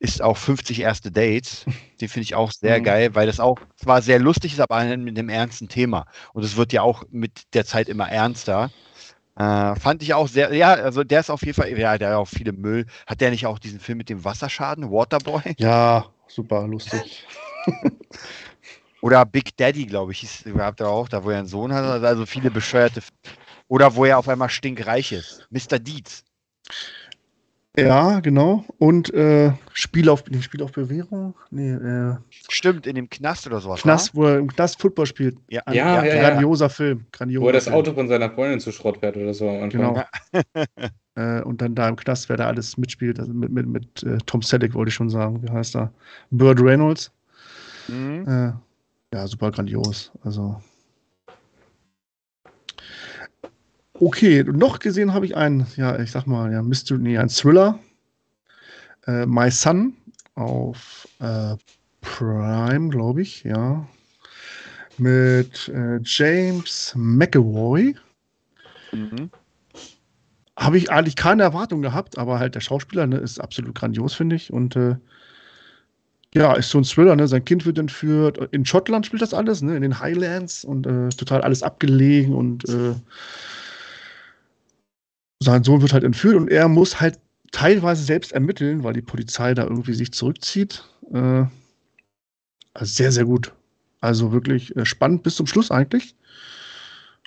ist 0.00 0.22
auch 0.22 0.36
50 0.36 0.80
erste 0.80 1.12
Dates. 1.12 1.64
Den 2.00 2.08
finde 2.08 2.24
ich 2.24 2.34
auch 2.34 2.50
sehr 2.50 2.80
mhm. 2.80 2.84
geil, 2.84 3.14
weil 3.14 3.26
das 3.26 3.38
auch 3.38 3.58
zwar 3.76 4.02
sehr 4.02 4.18
lustig 4.18 4.54
ist, 4.54 4.60
aber 4.60 4.84
mit 4.96 5.16
einem 5.16 5.28
ernsten 5.28 5.68
Thema. 5.68 6.06
Und 6.32 6.42
es 6.42 6.56
wird 6.56 6.72
ja 6.72 6.82
auch 6.82 7.04
mit 7.10 7.54
der 7.54 7.64
Zeit 7.64 7.88
immer 7.88 8.08
ernster. 8.08 8.70
Äh, 9.36 9.76
fand 9.76 10.02
ich 10.02 10.14
auch 10.14 10.26
sehr, 10.26 10.52
ja, 10.54 10.72
also 10.72 11.04
der 11.04 11.20
ist 11.20 11.30
auf 11.30 11.42
jeden 11.42 11.54
Fall, 11.54 11.78
ja, 11.78 11.96
der 11.98 12.10
hat 12.10 12.16
auch 12.16 12.28
viele 12.28 12.52
Müll. 12.52 12.86
Hat 13.06 13.20
der 13.20 13.30
nicht 13.30 13.46
auch 13.46 13.58
diesen 13.58 13.78
Film 13.78 13.98
mit 13.98 14.08
dem 14.08 14.24
Wasserschaden, 14.24 14.90
Waterboy? 14.90 15.42
Ja, 15.58 16.06
super 16.26 16.66
lustig. 16.66 17.26
Oder 19.02 19.24
Big 19.24 19.56
Daddy, 19.56 19.86
glaube 19.86 20.12
ich, 20.12 20.20
hieß, 20.20 20.44
habt 20.58 20.80
ihr 20.80 20.88
auch, 20.88 21.08
da 21.08 21.24
wo 21.24 21.30
er 21.30 21.38
einen 21.38 21.46
Sohn 21.46 21.72
hat, 21.72 22.02
also 22.04 22.26
viele 22.26 22.50
bescheuerte. 22.50 23.02
Oder 23.68 23.94
wo 23.94 24.04
er 24.04 24.18
auf 24.18 24.28
einmal 24.28 24.50
stinkreich 24.50 25.12
ist. 25.12 25.46
Mr. 25.50 25.78
Deeds. 25.78 26.24
Ja, 27.86 28.20
genau. 28.20 28.64
Und 28.78 29.12
äh, 29.14 29.52
Spiel 29.72 30.08
auf, 30.08 30.24
nee, 30.28 30.42
Spiel 30.42 30.62
auf 30.62 30.72
Bewährung? 30.72 31.34
Nee, 31.50 31.72
äh, 31.72 32.16
Stimmt, 32.48 32.86
in 32.86 32.94
dem 32.94 33.08
Knast 33.08 33.46
oder 33.46 33.60
sowas. 33.60 33.82
Knast, 33.82 34.14
wo 34.14 34.24
er 34.24 34.38
im 34.38 34.48
Knast 34.48 34.80
Football 34.80 35.06
spielt. 35.06 35.36
Ja, 35.48 35.62
ja, 35.68 35.74
ja, 35.74 36.04
ja 36.04 36.28
grandioser 36.28 36.70
Film. 36.70 37.06
Grandioser 37.12 37.44
wo 37.44 37.48
er 37.48 37.52
das 37.52 37.64
Film. 37.64 37.76
Auto 37.76 37.92
von 37.94 38.08
seiner 38.08 38.30
Freundin 38.30 38.60
zu 38.60 38.72
Schrott 38.72 38.98
fährt 38.98 39.16
oder 39.16 39.34
so. 39.34 39.46
Genau. 39.68 40.02
äh, 41.14 41.42
und 41.42 41.60
dann 41.60 41.74
da 41.74 41.88
im 41.88 41.96
Knast, 41.96 42.28
wer 42.28 42.36
da 42.36 42.46
alles 42.46 42.76
mitspielt, 42.76 43.18
also 43.18 43.32
mit, 43.32 43.50
mit, 43.50 43.66
mit 43.66 44.02
äh, 44.02 44.18
Tom 44.26 44.42
Selleck 44.42 44.74
wollte 44.74 44.90
ich 44.90 44.94
schon 44.94 45.10
sagen. 45.10 45.42
Wie 45.42 45.50
heißt 45.50 45.76
er? 45.76 45.92
Bird 46.30 46.60
Reynolds. 46.60 47.10
Mhm. 47.88 48.26
Äh, 48.26 48.52
ja, 49.14 49.26
super 49.26 49.50
grandios. 49.50 50.12
Also 50.22 50.60
Okay, 54.00 54.42
noch 54.44 54.78
gesehen 54.78 55.12
habe 55.12 55.26
ich 55.26 55.36
einen, 55.36 55.66
ja, 55.76 55.98
ich 55.98 56.10
sag 56.10 56.26
mal, 56.26 56.50
ja, 56.50 56.62
Mystery, 56.62 56.98
nee, 56.98 57.18
ein 57.18 57.28
Thriller. 57.28 57.78
Äh, 59.06 59.26
My 59.26 59.50
Son 59.50 59.94
auf 60.36 61.06
äh, 61.18 61.54
Prime, 62.00 62.88
glaube 62.88 63.20
ich, 63.20 63.44
ja. 63.44 63.86
Mit 64.96 65.68
äh, 65.68 66.00
James 66.02 66.94
McAvoy. 66.96 67.94
Mhm. 68.92 69.30
Habe 70.56 70.78
ich 70.78 70.90
eigentlich 70.90 71.16
keine 71.16 71.42
Erwartung 71.42 71.82
gehabt, 71.82 72.16
aber 72.16 72.38
halt 72.38 72.54
der 72.54 72.60
Schauspieler 72.60 73.06
ne, 73.06 73.18
ist 73.18 73.38
absolut 73.38 73.74
grandios, 73.74 74.14
finde 74.14 74.36
ich. 74.36 74.50
Und 74.50 74.76
äh, 74.76 74.96
ja, 76.34 76.54
ist 76.54 76.70
so 76.70 76.78
ein 76.78 76.84
Thriller, 76.84 77.16
ne? 77.16 77.28
Sein 77.28 77.44
Kind 77.44 77.66
wird 77.66 77.78
entführt. 77.78 78.38
In 78.52 78.64
Schottland 78.64 79.04
spielt 79.04 79.20
das 79.20 79.34
alles, 79.34 79.60
ne? 79.60 79.76
In 79.76 79.82
den 79.82 80.00
Highlands 80.00 80.64
und 80.64 80.86
äh, 80.86 81.10
total 81.10 81.42
alles 81.42 81.62
abgelegen 81.62 82.34
und 82.34 82.66
äh, 82.68 82.94
sein 85.42 85.64
Sohn 85.64 85.80
wird 85.80 85.92
halt 85.92 86.04
entführt 86.04 86.36
und 86.36 86.50
er 86.50 86.68
muss 86.68 87.00
halt 87.00 87.18
teilweise 87.50 88.04
selbst 88.04 88.32
ermitteln, 88.32 88.84
weil 88.84 88.92
die 88.92 89.02
Polizei 89.02 89.54
da 89.54 89.64
irgendwie 89.64 89.94
sich 89.94 90.12
zurückzieht. 90.12 90.84
Äh, 91.12 91.44
also 92.74 92.92
sehr, 92.92 93.12
sehr 93.12 93.24
gut. 93.24 93.52
Also 94.00 94.32
wirklich 94.32 94.76
äh, 94.76 94.84
spannend 94.84 95.22
bis 95.22 95.36
zum 95.36 95.46
Schluss 95.46 95.70
eigentlich. 95.70 96.14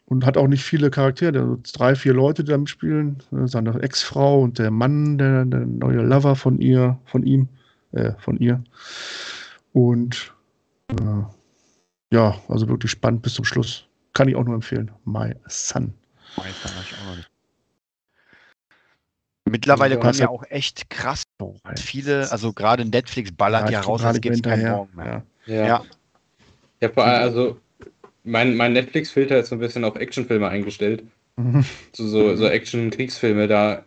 Und 0.05 0.26
hat 0.26 0.38
auch 0.38 0.47
nicht 0.47 0.64
viele 0.64 0.91
Charaktere, 0.91 1.39
also 1.39 1.59
drei, 1.74 1.95
vier 1.95 2.14
Leute, 2.14 2.43
die 2.43 2.51
da 2.51 2.57
mitspielen. 2.57 3.18
Äh, 3.32 3.47
seine 3.47 3.82
Ex-Frau 3.82 4.41
und 4.41 4.59
der 4.59 4.72
Mann, 4.72 5.18
der, 5.18 5.45
der, 5.45 5.66
neue 5.66 6.01
Lover 6.01 6.36
von 6.36 6.59
ihr, 6.59 6.99
von 7.05 7.24
ihm, 7.26 7.49
äh, 7.93 8.11
von 8.20 8.38
ihr. 8.38 8.64
Und 9.72 10.34
äh, 10.91 11.24
ja, 12.14 12.39
also 12.47 12.70
wirklich 12.70 12.91
spannend 12.91 13.24
bis 13.24 13.34
zum 13.34 13.45
Schluss. 13.45 13.86
Kann 14.14 14.28
ich 14.28 14.36
auch 14.36 14.43
nur 14.43 14.55
empfehlen. 14.55 14.91
My 15.05 15.34
Son. 15.47 15.93
My 16.38 16.43
Son 16.61 16.72
habe 16.76 16.86
ich 16.88 16.95
auch 16.95 17.09
noch 17.09 17.16
nicht. 17.16 17.33
Mittlerweile 19.50 20.00
kommen 20.00 20.18
ja 20.18 20.30
auch 20.30 20.44
echt 20.50 20.89
krass 20.89 21.24
viele, 21.78 22.32
also 22.32 22.54
gerade 22.54 22.86
Netflix 22.86 23.32
ballert 23.32 23.66
ja, 23.66 23.80
ja 23.80 23.82
raus, 23.82 24.04
als 24.04 24.22
gibt 24.22 24.38
es 24.38 24.41
keinen 24.41 24.72
Morgen 24.72 24.96
mehr. 24.96 25.24
Ja. 25.46 25.56
ja. 25.56 25.66
ja. 25.68 25.86
ja 26.80 26.89
also 26.96 27.58
mein, 28.24 28.56
mein 28.56 28.74
Netflix-Filter 28.74 29.39
ist 29.39 29.50
so 29.50 29.56
ein 29.56 29.60
bisschen 29.60 29.84
auf 29.84 29.96
Actionfilme 29.96 30.48
eingestellt. 30.48 31.04
Mhm. 31.36 31.66
So, 31.94 32.08
so, 32.08 32.36
so 32.36 32.48
Action-Kriegsfilme, 32.48 33.48
da 33.48 33.84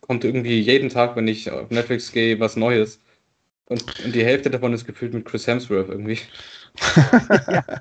kommt 0.00 0.24
irgendwie 0.24 0.60
jeden 0.60 0.90
Tag, 0.90 1.16
wenn 1.16 1.26
ich 1.26 1.50
auf 1.50 1.70
Netflix 1.70 2.12
gehe, 2.12 2.38
was 2.38 2.56
Neues. 2.56 3.00
Und, 3.66 3.82
und 4.04 4.14
die 4.14 4.24
Hälfte 4.24 4.50
davon 4.50 4.72
ist 4.72 4.86
gefüllt 4.86 5.12
mit 5.12 5.24
Chris 5.24 5.46
Hemsworth 5.46 5.88
irgendwie. 5.88 6.18
ja. 7.48 7.64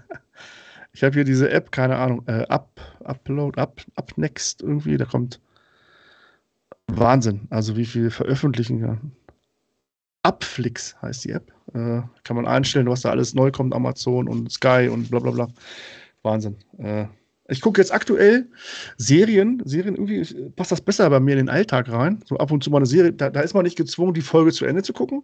Ich 0.95 1.03
habe 1.03 1.13
hier 1.13 1.25
diese 1.25 1.49
App, 1.49 1.73
keine 1.73 1.97
Ahnung, 1.97 2.23
äh, 2.25 2.45
Up, 2.47 2.79
Upload, 3.03 3.59
Up, 3.59 3.81
Up 3.95 4.17
Next 4.17 4.61
irgendwie, 4.61 4.95
da 4.95 5.03
kommt 5.03 5.41
Wahnsinn. 6.87 7.47
Also 7.49 7.75
wie 7.77 7.85
viel 7.85 8.09
veröffentlichen 8.09 8.81
kann. 8.81 9.11
Upflix 10.23 10.95
heißt 11.01 11.25
die 11.25 11.31
App. 11.31 11.51
Äh, 11.73 12.01
kann 12.23 12.35
man 12.35 12.47
einstellen, 12.47 12.89
was 12.89 13.01
da 13.01 13.11
alles 13.11 13.35
neu 13.35 13.51
kommt, 13.51 13.73
Amazon 13.73 14.27
und 14.27 14.51
Sky 14.51 14.89
und 14.91 15.09
bla 15.11 15.19
bla 15.19 15.31
bla. 15.31 15.47
Wahnsinn. 16.23 16.55
Äh, 16.79 17.05
ich 17.47 17.61
gucke 17.61 17.79
jetzt 17.79 17.93
aktuell 17.93 18.47
Serien, 18.97 19.61
Serien, 19.65 19.95
irgendwie 19.95 20.49
passt 20.55 20.71
das 20.71 20.81
besser 20.81 21.09
bei 21.11 21.19
mir 21.19 21.33
in 21.33 21.45
den 21.45 21.49
Alltag 21.49 21.91
rein. 21.91 22.21
So 22.25 22.37
ab 22.37 22.51
und 22.51 22.63
zu 22.63 22.71
mal 22.71 22.77
eine 22.77 22.87
Serie, 22.87 23.13
da, 23.13 23.29
da 23.29 23.41
ist 23.41 23.53
man 23.53 23.63
nicht 23.63 23.77
gezwungen, 23.77 24.15
die 24.15 24.21
Folge 24.21 24.51
zu 24.51 24.65
Ende 24.65 24.81
zu 24.81 24.93
gucken, 24.93 25.23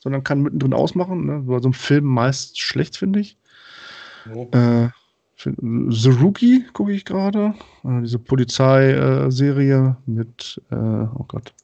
sondern 0.00 0.24
kann 0.24 0.40
mittendrin 0.40 0.72
ausmachen. 0.72 1.26
Ne? 1.26 1.42
Bei 1.46 1.58
so 1.58 1.68
einem 1.68 1.74
Film 1.74 2.04
meist 2.04 2.58
schlecht, 2.58 2.96
finde 2.96 3.20
ich. 3.20 3.36
Oh. 4.34 4.48
Äh, 4.52 4.88
The 5.44 6.10
Rookie 6.10 6.64
gucke 6.72 6.92
ich 6.92 7.04
gerade. 7.04 7.54
Äh, 7.84 8.02
diese 8.02 8.18
Polizeiserie 8.18 9.96
mit, 10.06 10.60
äh, 10.70 10.74
oh 10.74 11.24
Gott. 11.26 11.54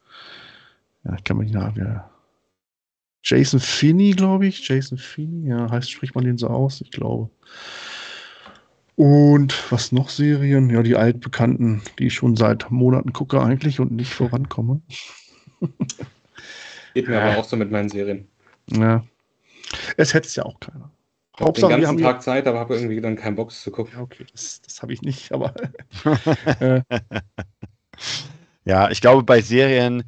Ja, 1.04 1.14
ich 1.14 1.24
kann 1.24 1.36
mich 1.36 1.52
nicht 1.52 1.60
nachher. 1.60 2.10
Jason 3.22 3.60
Finney, 3.60 4.12
glaube 4.12 4.46
ich. 4.46 4.66
Jason 4.66 4.98
Finney, 4.98 5.48
ja, 5.48 5.70
heißt, 5.70 5.90
spricht 5.90 6.14
man 6.14 6.24
den 6.24 6.38
so 6.38 6.48
aus? 6.48 6.80
Ich 6.80 6.90
glaube. 6.90 7.28
Und 8.94 9.70
was 9.70 9.92
noch 9.92 10.08
Serien? 10.08 10.70
Ja, 10.70 10.82
die 10.82 10.96
altbekannten, 10.96 11.82
die 11.98 12.06
ich 12.06 12.14
schon 12.14 12.34
seit 12.34 12.70
Monaten 12.70 13.12
gucke 13.12 13.42
eigentlich 13.42 13.78
und 13.78 13.92
nicht 13.92 14.14
vorankomme. 14.14 14.80
Geht 16.94 17.08
mir 17.08 17.20
aber 17.20 17.38
auch 17.38 17.44
so 17.44 17.56
mit 17.56 17.70
meinen 17.70 17.90
Serien. 17.90 18.26
Ja. 18.68 19.04
Es 19.98 20.14
hätte 20.14 20.28
es 20.28 20.36
ja 20.36 20.44
auch 20.44 20.58
keiner. 20.60 20.90
Ich 21.38 21.44
habe 21.44 21.60
den 21.60 21.68
ganzen 21.68 21.98
Tag 21.98 22.22
Zeit, 22.22 22.46
aber 22.46 22.58
habe 22.58 22.74
irgendwie 22.76 23.00
dann 23.00 23.16
keinen 23.16 23.36
Bock 23.36 23.52
zu 23.52 23.70
gucken. 23.70 23.92
Ja, 23.94 24.02
okay, 24.02 24.24
das, 24.32 24.62
das 24.62 24.80
habe 24.80 24.92
ich 24.92 25.02
nicht, 25.02 25.32
aber. 25.32 25.54
Äh. 26.60 26.80
ja, 28.64 28.90
ich 28.90 29.00
glaube, 29.00 29.22
bei 29.22 29.40
Serien, 29.42 30.04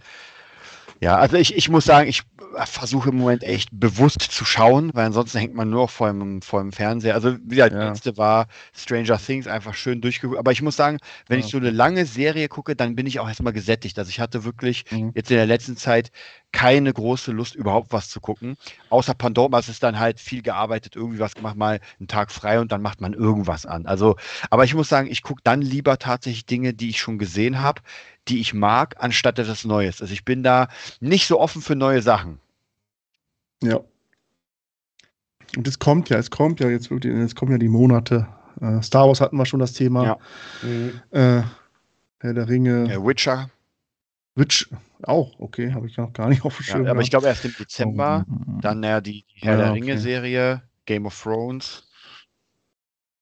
ja, 1.00 1.16
also 1.16 1.36
ich, 1.36 1.56
ich 1.56 1.68
muss 1.68 1.84
sagen, 1.84 2.08
ich 2.08 2.22
versuche 2.64 3.10
im 3.10 3.16
Moment 3.18 3.44
echt 3.44 3.68
bewusst 3.72 4.20
zu 4.20 4.44
schauen, 4.44 4.90
weil 4.94 5.06
ansonsten 5.06 5.38
hängt 5.38 5.54
man 5.54 5.70
nur 5.70 5.88
vor 5.88 6.08
dem, 6.08 6.42
vor 6.42 6.60
dem 6.60 6.72
Fernseher. 6.72 7.14
Also 7.14 7.36
wie 7.44 7.56
gesagt, 7.56 7.74
ja. 7.74 7.88
letzte 7.88 8.16
war 8.16 8.48
Stranger 8.72 9.18
Things 9.18 9.46
einfach 9.46 9.74
schön 9.74 10.00
durchgeguckt. 10.00 10.38
Aber 10.38 10.50
ich 10.50 10.62
muss 10.62 10.76
sagen, 10.76 10.98
wenn 11.28 11.38
ja. 11.38 11.44
ich 11.44 11.50
so 11.50 11.58
eine 11.58 11.70
lange 11.70 12.06
Serie 12.06 12.48
gucke, 12.48 12.74
dann 12.74 12.96
bin 12.96 13.06
ich 13.06 13.20
auch 13.20 13.28
erstmal 13.28 13.52
gesättigt. 13.52 13.98
Also 13.98 14.08
ich 14.10 14.20
hatte 14.20 14.44
wirklich 14.44 14.84
mhm. 14.90 15.12
jetzt 15.14 15.30
in 15.30 15.36
der 15.36 15.46
letzten 15.46 15.76
Zeit 15.76 16.10
keine 16.52 16.92
große 16.92 17.30
Lust, 17.32 17.54
überhaupt 17.54 17.92
was 17.92 18.08
zu 18.08 18.20
gucken. 18.20 18.56
Außer 18.88 19.14
Pandoras 19.14 19.68
ist 19.68 19.82
dann 19.82 19.98
halt 19.98 20.18
viel 20.18 20.42
gearbeitet, 20.42 20.96
irgendwie 20.96 21.18
was 21.18 21.34
gemacht, 21.34 21.56
mal 21.56 21.80
einen 21.98 22.08
Tag 22.08 22.32
frei 22.32 22.58
und 22.58 22.72
dann 22.72 22.82
macht 22.82 23.00
man 23.00 23.12
irgendwas 23.12 23.66
an. 23.66 23.86
Also, 23.86 24.16
aber 24.50 24.64
ich 24.64 24.74
muss 24.74 24.88
sagen, 24.88 25.08
ich 25.10 25.22
gucke 25.22 25.42
dann 25.44 25.60
lieber 25.60 25.98
tatsächlich 25.98 26.46
Dinge, 26.46 26.72
die 26.72 26.88
ich 26.88 27.00
schon 27.00 27.18
gesehen 27.18 27.60
habe, 27.60 27.82
die 28.28 28.40
ich 28.40 28.54
mag, 28.54 28.96
anstatt 28.98 29.38
etwas 29.38 29.64
Neues. 29.64 30.00
Also 30.00 30.12
ich 30.12 30.24
bin 30.24 30.42
da 30.42 30.68
nicht 31.00 31.26
so 31.26 31.40
offen 31.40 31.62
für 31.62 31.76
neue 31.76 32.02
Sachen. 32.02 32.40
Ja. 33.62 33.80
Und 35.56 35.66
es 35.66 35.78
kommt 35.78 36.10
ja, 36.10 36.18
es 36.18 36.30
kommt 36.30 36.60
ja 36.60 36.68
jetzt 36.68 36.90
wirklich, 36.90 37.12
es 37.14 37.34
kommen 37.34 37.52
ja 37.52 37.58
die 37.58 37.68
Monate. 37.68 38.28
Äh, 38.60 38.82
Star 38.82 39.06
Wars 39.06 39.20
hatten 39.20 39.36
wir 39.36 39.46
schon 39.46 39.60
das 39.60 39.72
Thema. 39.72 40.04
Ja. 40.04 40.18
Mhm. 40.62 41.00
Äh, 41.10 41.42
Herr 42.20 42.34
der 42.34 42.48
Ringe. 42.48 42.88
Der 42.88 43.04
Witcher. 43.04 43.50
Witch 44.34 44.68
auch, 45.02 45.38
okay, 45.38 45.72
habe 45.72 45.86
ich 45.86 45.96
noch 45.96 46.12
gar 46.12 46.28
nicht 46.28 46.44
auf 46.44 46.56
dem 46.56 46.64
Schirm. 46.64 46.84
Ja, 46.84 46.90
aber 46.90 47.00
ich 47.00 47.10
glaube 47.10 47.26
erst 47.26 47.44
im 47.44 47.54
Dezember. 47.58 48.26
Oh, 48.28 48.60
dann 48.60 48.82
ja 48.82 49.00
die, 49.00 49.24
die 49.24 49.40
Herr 49.40 49.58
ja, 49.58 49.64
der 49.64 49.72
Ringe-Serie, 49.74 50.62
Game 50.86 51.06
of 51.06 51.20
Thrones. 51.20 51.84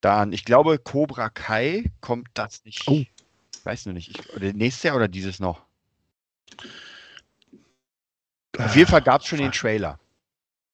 Dann, 0.01 0.33
ich 0.33 0.45
glaube, 0.45 0.79
Cobra 0.79 1.31
Kai 1.31 1.91
kommt 2.01 2.29
das 2.35 2.65
nicht. 2.65 2.87
Oh. 2.87 3.03
Weiß 3.67 3.85
nur 3.87 3.95
nicht. 3.95 4.17
Ich, 4.17 4.55
nächstes 4.55 4.85
Jahr 4.85 4.95
oder 4.95 5.09
dieses 5.09 5.41
noch? 5.41 5.67
Auf 8.57 8.77
jeden 8.77 8.89
Fall 8.89 9.03
gab 9.03 9.23
es 9.23 9.27
schon 9.27 9.41
den 9.41 9.51
Trailer. 9.51 9.99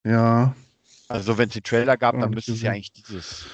Ja. 0.05 0.55
Also 1.09 1.39
wenn 1.39 1.49
es 1.49 1.55
die 1.55 1.63
Trailer 1.63 1.97
gab, 1.97 2.21
dann 2.21 2.31
müsste 2.31 2.53
es 2.53 2.61
ja 2.61 2.73
eigentlich 2.73 2.93
dieses. 2.93 3.47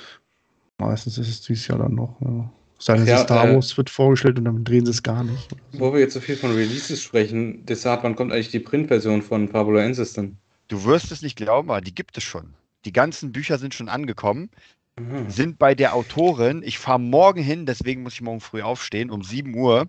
Meistens 0.79 1.19
ist 1.19 1.29
es 1.29 1.41
dieses 1.43 1.69
Jahr 1.69 1.79
dann 1.79 1.95
noch. 1.95 2.21
Ja. 2.21 2.53
Sei 2.81 2.97
ja, 3.05 3.19
Star 3.19 3.49
äh, 3.49 3.55
Wars 3.55 3.75
äh, 3.75 3.77
wird 3.77 3.91
vorgestellt 3.91 4.39
und 4.39 4.45
dann 4.45 4.65
drehen 4.65 4.85
sie 4.85 4.91
es 4.91 5.05
gar 5.05 5.23
nicht. 5.23 5.49
Wo 5.73 5.93
wir 5.93 6.01
jetzt 6.01 6.15
so 6.15 6.21
viel 6.21 6.37
von 6.37 6.53
Releases 6.53 7.01
sprechen, 7.01 7.65
Desart, 7.65 8.03
wann 8.03 8.17
kommt 8.17 8.33
eigentlich 8.33 8.51
die 8.51 8.61
Printversion 8.61 9.23
von 9.23 9.49
Fabula 9.49 9.89
dann? 9.89 10.37
Du 10.67 10.85
wirst 10.85 11.13
es 11.13 11.23
nicht 11.23 11.37
glauben, 11.37 11.71
aber 11.71 11.81
die 11.81 11.95
gibt 11.95 12.17
es 12.19 12.25
schon. 12.25 12.55
Die 12.85 12.93
ganzen 12.93 13.31
Bücher 13.31 13.59
sind 13.59 13.75
schon 13.75 13.89
angekommen, 13.89 14.51
mhm. 14.99 15.31
sind 15.31 15.59
bei 15.59 15.75
der 15.75 15.95
Autorin. 15.95 16.63
Ich 16.65 16.79
fahre 16.79 17.01
morgen 17.01 17.43
hin, 17.43 17.67
deswegen 17.67 18.03
muss 18.03 18.15
ich 18.15 18.21
morgen 18.21 18.41
früh 18.41 18.63
aufstehen. 18.63 19.11
Um 19.11 19.23
7 19.23 19.55
Uhr 19.55 19.89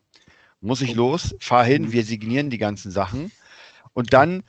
muss 0.62 0.82
ich 0.82 0.92
oh. 0.92 0.96
los, 0.96 1.36
fahre 1.40 1.66
hin, 1.66 1.84
mhm. 1.84 1.92
wir 1.92 2.04
signieren 2.04 2.50
die 2.50 2.58
ganzen 2.58 2.92
Sachen. 2.92 3.32
Und 3.94 4.14
dann 4.14 4.44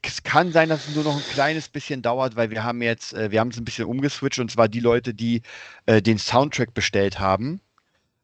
es 0.00 0.22
kann 0.22 0.52
sein, 0.52 0.68
dass 0.68 0.88
es 0.88 0.94
nur 0.94 1.04
noch 1.04 1.16
ein 1.16 1.32
kleines 1.32 1.68
bisschen 1.68 2.02
dauert, 2.02 2.34
weil 2.34 2.50
wir 2.50 2.64
haben 2.64 2.82
jetzt, 2.82 3.12
äh, 3.12 3.30
wir 3.30 3.40
haben 3.40 3.48
es 3.48 3.58
ein 3.58 3.64
bisschen 3.64 3.84
umgeswitcht 3.84 4.38
und 4.38 4.50
zwar 4.50 4.68
die 4.68 4.80
Leute, 4.80 5.14
die 5.14 5.42
äh, 5.86 6.00
den 6.00 6.18
Soundtrack 6.18 6.72
bestellt 6.74 7.20
haben, 7.20 7.60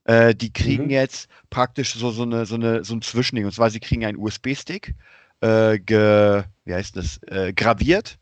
äh, 0.05 0.35
die 0.35 0.53
kriegen 0.53 0.85
mhm. 0.85 0.91
jetzt 0.91 1.29
praktisch 1.51 1.95
so, 1.95 2.11
so, 2.11 2.23
eine, 2.23 2.47
so, 2.47 2.55
eine, 2.55 2.85
so 2.85 2.95
ein 2.95 3.03
Zwischending. 3.03 3.45
Und 3.45 3.53
zwar, 3.53 3.71
sie 3.71 3.81
kriegen 3.81 4.05
einen 4.05 4.19
USB-Stick, 4.19 4.95
äh, 5.41 5.79
wie 5.79 6.75
heißt 6.75 6.97
das, 6.97 7.19
äh, 7.25 7.53
graviert 7.53 8.19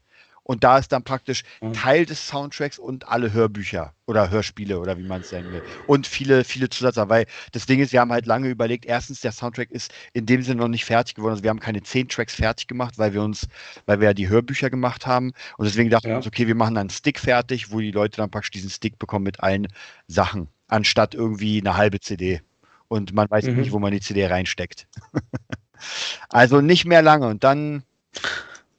und 0.47 0.63
da 0.63 0.79
ist 0.79 0.93
dann 0.93 1.03
praktisch 1.03 1.43
mhm. 1.61 1.73
Teil 1.73 2.07
des 2.07 2.29
Soundtracks 2.29 2.79
und 2.79 3.09
alle 3.09 3.33
Hörbücher 3.33 3.93
oder 4.07 4.31
Hörspiele 4.31 4.79
oder 4.79 4.97
wie 4.97 5.03
man 5.03 5.23
es 5.23 5.33
nennen 5.33 5.53
will. 5.53 5.63
Und 5.89 6.07
viele, 6.07 6.45
viele 6.45 6.69
Zusatzsachen. 6.69 7.11
Weil 7.11 7.27
das 7.51 7.67
Ding 7.67 7.81
ist, 7.81 7.93
wir 7.93 7.99
haben 7.99 8.13
halt 8.13 8.27
lange 8.27 8.49
überlegt, 8.49 8.87
erstens, 8.87 9.21
der 9.21 9.33
Soundtrack 9.33 9.73
ist 9.73 9.93
in 10.13 10.25
dem 10.25 10.43
Sinne 10.43 10.61
noch 10.61 10.69
nicht 10.69 10.85
fertig 10.85 11.17
geworden. 11.17 11.33
Also 11.33 11.43
wir 11.43 11.51
haben 11.51 11.59
keine 11.59 11.83
zehn 11.83 12.07
Tracks 12.09 12.37
fertig 12.37 12.69
gemacht, 12.69 12.97
weil 12.97 13.13
wir 13.13 13.23
uns, 13.23 13.49
weil 13.87 13.99
wir 13.99 14.07
ja 14.07 14.15
die 14.15 14.29
Hörbücher 14.29 14.71
gemacht 14.71 15.05
haben. 15.05 15.33
Und 15.59 15.65
deswegen 15.65 15.91
dachten 15.91 16.07
ja. 16.07 16.13
wir 16.13 16.19
uns, 16.19 16.29
okay, 16.29 16.47
wir 16.47 16.55
machen 16.55 16.79
einen 16.79 16.91
Stick 16.91 17.19
fertig, 17.19 17.73
wo 17.73 17.81
die 17.81 17.91
Leute 17.91 18.19
dann 18.19 18.31
praktisch 18.31 18.53
diesen 18.53 18.71
Stick 18.71 19.01
bekommen 19.01 19.25
mit 19.25 19.41
allen 19.41 19.67
Sachen, 20.07 20.47
anstatt 20.69 21.17
irgendwie 21.17 21.61
eine 21.61 21.77
halbe 21.77 21.99
CD. 21.99 22.41
Und 22.87 23.13
man 23.13 23.29
weiß 23.29 23.47
mhm. 23.47 23.57
nicht, 23.57 23.73
wo 23.73 23.81
man 23.81 23.91
die 23.91 24.01
CD 24.01 24.25
reinsteckt. 24.27 24.87
also 26.29 26.61
nicht 26.61 26.85
mehr 26.85 27.03
lange. 27.03 27.27
Und 27.27 27.43
dann 27.43 27.83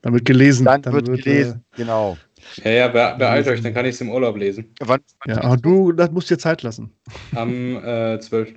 dann 0.08 0.14
wird 0.14 0.24
gelesen. 0.24 0.64
Dann, 0.64 0.82
dann 0.82 0.94
wird, 0.94 1.08
wird, 1.08 1.26
gelesen, 1.26 1.66
äh, 1.74 1.78
genau. 1.78 2.18
Ja, 2.64 2.72
ja, 2.72 2.88
be 2.88 3.16
beeilt 3.20 3.46
euch, 3.46 3.62
dann 3.62 3.74
kann 3.74 3.86
ich 3.86 3.96
es 3.96 4.00
im 4.00 4.10
Urlaub 4.10 4.38
lesen. 4.38 4.74
Wann, 4.80 5.02
wann 5.26 5.36
ja, 5.36 5.44
aber 5.44 5.58
du, 5.58 5.92
das 5.92 6.12
musst 6.12 6.30
dir 6.30 6.38
Zeit 6.38 6.64
lassen. 6.64 6.94
Am 7.36 7.76
äh, 7.84 8.18
12. 8.18 8.54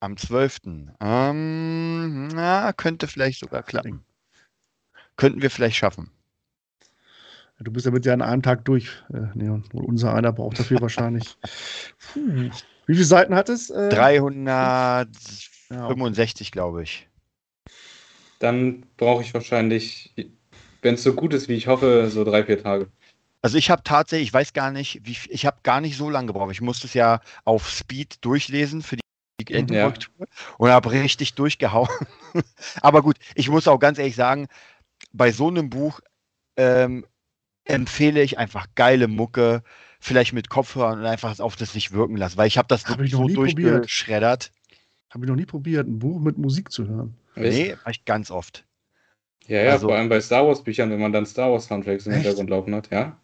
Am 0.00 0.14
12. 0.14 0.58
Ähm, 1.00 2.28
na, 2.28 2.74
könnte 2.74 3.06
vielleicht 3.06 3.40
sogar 3.40 3.62
klappen. 3.62 4.04
Könnten 5.16 5.40
wir 5.40 5.50
vielleicht 5.50 5.76
schaffen. 5.76 6.10
Du 7.60 7.72
bist 7.72 7.86
damit 7.86 8.04
ja 8.04 8.12
an 8.12 8.20
einem 8.20 8.42
Tag 8.42 8.66
durch, 8.66 8.90
äh, 9.10 9.22
Neon. 9.32 9.64
Unser 9.72 10.12
einer 10.12 10.32
braucht 10.32 10.58
dafür 10.58 10.82
wahrscheinlich. 10.82 11.38
Hm. 12.12 12.50
Wie 12.86 12.94
viele 12.94 13.06
Seiten 13.06 13.34
hat 13.34 13.48
es? 13.48 13.70
Äh? 13.70 13.88
365, 13.88 16.52
glaube 16.52 16.82
ich 16.82 17.08
dann 18.38 18.84
brauche 18.96 19.22
ich 19.22 19.34
wahrscheinlich, 19.34 20.12
wenn 20.82 20.94
es 20.94 21.02
so 21.02 21.14
gut 21.14 21.34
ist, 21.34 21.48
wie 21.48 21.54
ich 21.54 21.66
hoffe, 21.66 22.08
so 22.10 22.24
drei, 22.24 22.44
vier 22.44 22.62
Tage. 22.62 22.88
Also 23.40 23.56
ich 23.56 23.70
habe 23.70 23.82
tatsächlich, 23.84 24.28
ich 24.28 24.34
weiß 24.34 24.52
gar 24.52 24.70
nicht, 24.70 25.00
wie, 25.04 25.16
ich 25.28 25.46
habe 25.46 25.58
gar 25.62 25.80
nicht 25.80 25.96
so 25.96 26.10
lange 26.10 26.26
gebraucht. 26.26 26.52
Ich 26.52 26.60
musste 26.60 26.86
es 26.86 26.94
ja 26.94 27.20
auf 27.44 27.70
Speed 27.70 28.24
durchlesen 28.24 28.82
für 28.82 28.96
die 28.96 29.54
Endenkorrektur 29.54 30.14
ja. 30.18 30.26
und 30.58 30.70
habe 30.70 30.90
richtig 30.90 31.34
durchgehauen. 31.34 31.88
Aber 32.80 33.02
gut, 33.02 33.16
ich 33.34 33.48
muss 33.48 33.68
auch 33.68 33.78
ganz 33.78 33.98
ehrlich 33.98 34.16
sagen, 34.16 34.48
bei 35.12 35.30
so 35.30 35.48
einem 35.48 35.70
Buch 35.70 36.00
ähm, 36.56 37.06
empfehle 37.64 38.22
ich 38.22 38.38
einfach 38.38 38.66
geile 38.74 39.06
Mucke, 39.06 39.62
vielleicht 40.00 40.32
mit 40.32 40.48
Kopfhörern 40.48 41.00
und 41.00 41.06
einfach 41.06 41.38
auf 41.38 41.56
das 41.56 41.72
sich 41.72 41.92
wirken 41.92 42.16
lassen, 42.16 42.36
weil 42.36 42.48
ich 42.48 42.58
habe 42.58 42.68
das 42.68 42.86
hab 42.86 42.98
wirklich 42.98 43.12
so 43.12 43.28
durchgeschreddert. 43.28 44.52
Habe 45.10 45.24
ich 45.24 45.28
noch 45.28 45.36
nie 45.36 45.46
probiert, 45.46 45.86
ein 45.86 45.98
Buch 45.98 46.20
mit 46.20 46.38
Musik 46.38 46.70
zu 46.72 46.86
hören. 46.86 47.16
Nee, 47.36 47.76
ich 47.88 48.04
ganz 48.04 48.30
oft. 48.30 48.64
Ja, 49.48 49.62
ja, 49.62 49.72
also, 49.72 49.88
vor 49.88 49.96
allem 49.96 50.08
bei 50.10 50.20
Star 50.20 50.46
Wars 50.46 50.62
Büchern, 50.62 50.90
wenn 50.90 51.00
man 51.00 51.12
dann 51.12 51.24
Star 51.26 51.50
Wars 51.50 51.66
Soundtracks 51.66 52.06
im 52.06 52.12
Hintergrund 52.12 52.50
laufen 52.50 52.74
hat, 52.74 52.90
ja. 52.90 53.18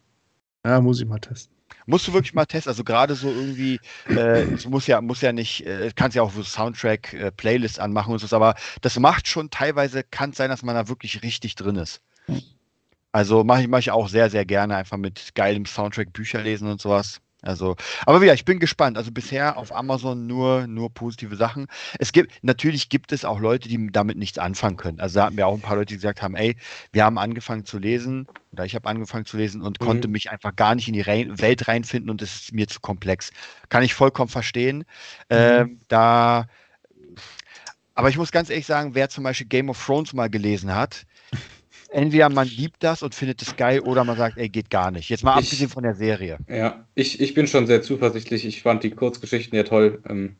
Ja, 0.64 0.80
muss 0.80 1.00
ich 1.00 1.06
mal 1.06 1.18
testen. 1.18 1.54
Musst 1.86 2.08
du 2.08 2.14
wirklich 2.14 2.32
mal 2.32 2.46
testen, 2.46 2.70
also 2.70 2.82
gerade 2.82 3.14
so 3.14 3.28
irgendwie, 3.28 3.78
äh, 4.08 4.44
es 4.54 4.66
muss 4.66 4.86
ja, 4.86 5.02
muss 5.02 5.20
ja 5.20 5.32
nicht, 5.32 5.66
äh, 5.66 5.90
kannst 5.94 6.16
ja 6.16 6.22
auch 6.22 6.32
so 6.32 6.42
Soundtrack, 6.42 7.12
äh, 7.12 7.68
anmachen 7.78 8.12
und 8.12 8.18
so, 8.18 8.34
aber 8.34 8.54
das 8.80 8.98
macht 8.98 9.28
schon 9.28 9.50
teilweise, 9.50 10.02
kann 10.02 10.30
es 10.30 10.38
sein, 10.38 10.48
dass 10.48 10.62
man 10.62 10.74
da 10.74 10.88
wirklich 10.88 11.22
richtig 11.22 11.56
drin 11.56 11.76
ist. 11.76 12.00
Also 13.12 13.44
mache 13.44 13.62
ich, 13.62 13.68
mach 13.68 13.78
ich 13.78 13.90
auch 13.90 14.08
sehr, 14.08 14.30
sehr 14.30 14.46
gerne, 14.46 14.76
einfach 14.76 14.96
mit 14.96 15.34
geilem 15.34 15.66
Soundtrack 15.66 16.12
Bücher 16.12 16.42
lesen 16.42 16.68
und 16.70 16.80
sowas. 16.80 17.20
Also, 17.44 17.76
aber 18.06 18.24
ja, 18.24 18.34
ich 18.34 18.44
bin 18.44 18.58
gespannt. 18.58 18.96
Also 18.96 19.12
bisher 19.12 19.56
auf 19.56 19.74
Amazon 19.74 20.26
nur, 20.26 20.66
nur 20.66 20.92
positive 20.92 21.36
Sachen. 21.36 21.66
Es 21.98 22.12
gibt, 22.12 22.32
natürlich 22.42 22.88
gibt 22.88 23.12
es 23.12 23.24
auch 23.24 23.38
Leute, 23.38 23.68
die 23.68 23.88
damit 23.92 24.16
nichts 24.16 24.38
anfangen 24.38 24.76
können. 24.76 25.00
Also 25.00 25.20
da 25.20 25.26
hatten 25.26 25.36
wir 25.36 25.46
auch 25.46 25.54
ein 25.54 25.60
paar 25.60 25.76
Leute, 25.76 25.86
die 25.86 25.96
gesagt 25.96 26.22
haben, 26.22 26.34
ey, 26.36 26.56
wir 26.92 27.04
haben 27.04 27.18
angefangen 27.18 27.64
zu 27.64 27.78
lesen, 27.78 28.26
oder 28.52 28.64
ich 28.64 28.74
habe 28.74 28.88
angefangen 28.88 29.26
zu 29.26 29.36
lesen 29.36 29.62
und 29.62 29.80
mhm. 29.80 29.84
konnte 29.84 30.08
mich 30.08 30.30
einfach 30.30 30.54
gar 30.56 30.74
nicht 30.74 30.88
in 30.88 30.94
die 30.94 31.00
Re 31.00 31.26
Welt 31.38 31.68
reinfinden 31.68 32.10
und 32.10 32.22
es 32.22 32.34
ist 32.34 32.52
mir 32.52 32.68
zu 32.68 32.80
komplex. 32.80 33.30
Kann 33.68 33.82
ich 33.82 33.94
vollkommen 33.94 34.28
verstehen. 34.28 34.78
Mhm. 34.78 34.84
Ähm, 35.30 35.80
da, 35.88 36.46
aber 37.94 38.08
ich 38.08 38.16
muss 38.16 38.32
ganz 38.32 38.50
ehrlich 38.50 38.66
sagen, 38.66 38.94
wer 38.94 39.08
zum 39.08 39.24
Beispiel 39.24 39.46
Game 39.46 39.68
of 39.68 39.84
Thrones 39.84 40.12
mal 40.12 40.30
gelesen 40.30 40.74
hat, 40.74 41.04
entweder 41.94 42.28
man 42.28 42.48
liebt 42.48 42.82
das 42.82 43.02
und 43.02 43.14
findet 43.14 43.40
es 43.42 43.56
geil 43.56 43.80
oder 43.80 44.04
man 44.04 44.16
sagt, 44.16 44.36
ey, 44.36 44.48
geht 44.48 44.70
gar 44.70 44.90
nicht. 44.90 45.08
Jetzt 45.08 45.24
mal 45.24 45.38
ich, 45.38 45.46
abgesehen 45.46 45.70
von 45.70 45.82
der 45.82 45.94
Serie. 45.94 46.38
Ja, 46.48 46.86
ich, 46.94 47.20
ich 47.20 47.34
bin 47.34 47.46
schon 47.46 47.66
sehr 47.66 47.82
zuversichtlich. 47.82 48.44
Ich 48.44 48.62
fand 48.62 48.82
die 48.82 48.90
Kurzgeschichten 48.90 49.56
ja 49.56 49.62
toll. 49.62 50.02
Ähm, 50.08 50.36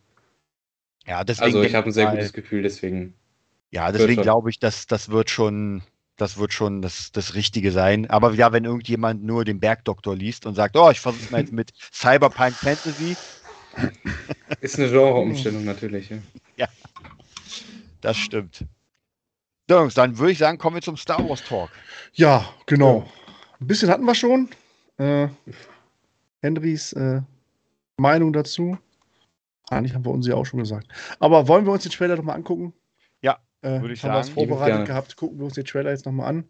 ja, 1.06 1.24
deswegen. 1.24 1.46
Also 1.46 1.62
ich 1.62 1.74
habe 1.74 1.86
ein 1.86 1.92
sehr 1.92 2.06
mal, 2.06 2.16
gutes 2.16 2.32
Gefühl, 2.32 2.62
deswegen. 2.62 3.14
Ja, 3.70 3.92
deswegen 3.92 4.22
glaube 4.22 4.50
ich, 4.50 4.58
dass 4.58 4.86
das 4.86 5.08
wird 5.08 5.30
schon, 5.30 5.82
das 6.16 6.38
wird 6.38 6.52
schon 6.52 6.82
das, 6.82 7.12
das 7.12 7.34
Richtige 7.34 7.72
sein. 7.72 8.08
Aber 8.10 8.32
ja, 8.34 8.52
wenn 8.52 8.64
irgendjemand 8.64 9.24
nur 9.24 9.44
den 9.44 9.60
Bergdoktor 9.60 10.16
liest 10.16 10.46
und 10.46 10.54
sagt, 10.54 10.76
oh, 10.76 10.90
ich 10.90 11.00
versuche 11.00 11.24
es 11.24 11.30
mal 11.30 11.40
jetzt 11.40 11.52
mit 11.52 11.72
Cyberpunk 11.92 12.54
Fantasy. 12.54 13.16
Ist 14.60 14.78
eine 14.78 14.88
Genreumstellung 14.90 15.64
natürlich. 15.64 16.10
Ja. 16.10 16.18
ja, 16.56 16.68
das 18.00 18.16
stimmt. 18.16 18.64
Jungs, 19.70 19.94
dann 19.94 20.18
würde 20.18 20.32
ich 20.32 20.38
sagen, 20.38 20.58
kommen 20.58 20.76
wir 20.76 20.82
zum 20.82 20.96
Star 20.96 21.26
Wars 21.26 21.42
Talk. 21.42 21.70
Ja, 22.12 22.48
genau. 22.66 23.08
Ein 23.60 23.66
bisschen 23.66 23.88
hatten 23.88 24.04
wir 24.04 24.14
schon. 24.14 24.50
Äh, 24.98 25.28
Henrys 26.40 26.92
äh, 26.92 27.22
Meinung 27.96 28.32
dazu. 28.32 28.76
Eigentlich 29.70 29.94
haben 29.94 30.04
wir 30.04 30.12
uns 30.12 30.26
ja 30.26 30.34
auch 30.34 30.44
schon 30.44 30.60
gesagt. 30.60 30.86
Aber 31.18 31.48
wollen 31.48 31.64
wir 31.64 31.72
uns 31.72 31.84
den 31.84 31.92
Trailer 31.92 32.16
nochmal 32.16 32.36
angucken? 32.36 32.74
Ja, 33.22 33.38
äh, 33.62 33.80
würde 33.80 33.94
ich 33.94 34.02
haben 34.04 34.08
sagen. 34.10 34.14
Haben 34.14 34.14
wir 34.14 34.20
es 34.20 34.48
vorbereitet 34.48 34.86
gehabt. 34.86 35.16
Gucken 35.16 35.38
wir 35.38 35.46
uns 35.46 35.54
den 35.54 35.64
Trailer 35.64 35.90
jetzt 35.90 36.04
nochmal 36.04 36.28
an. 36.28 36.44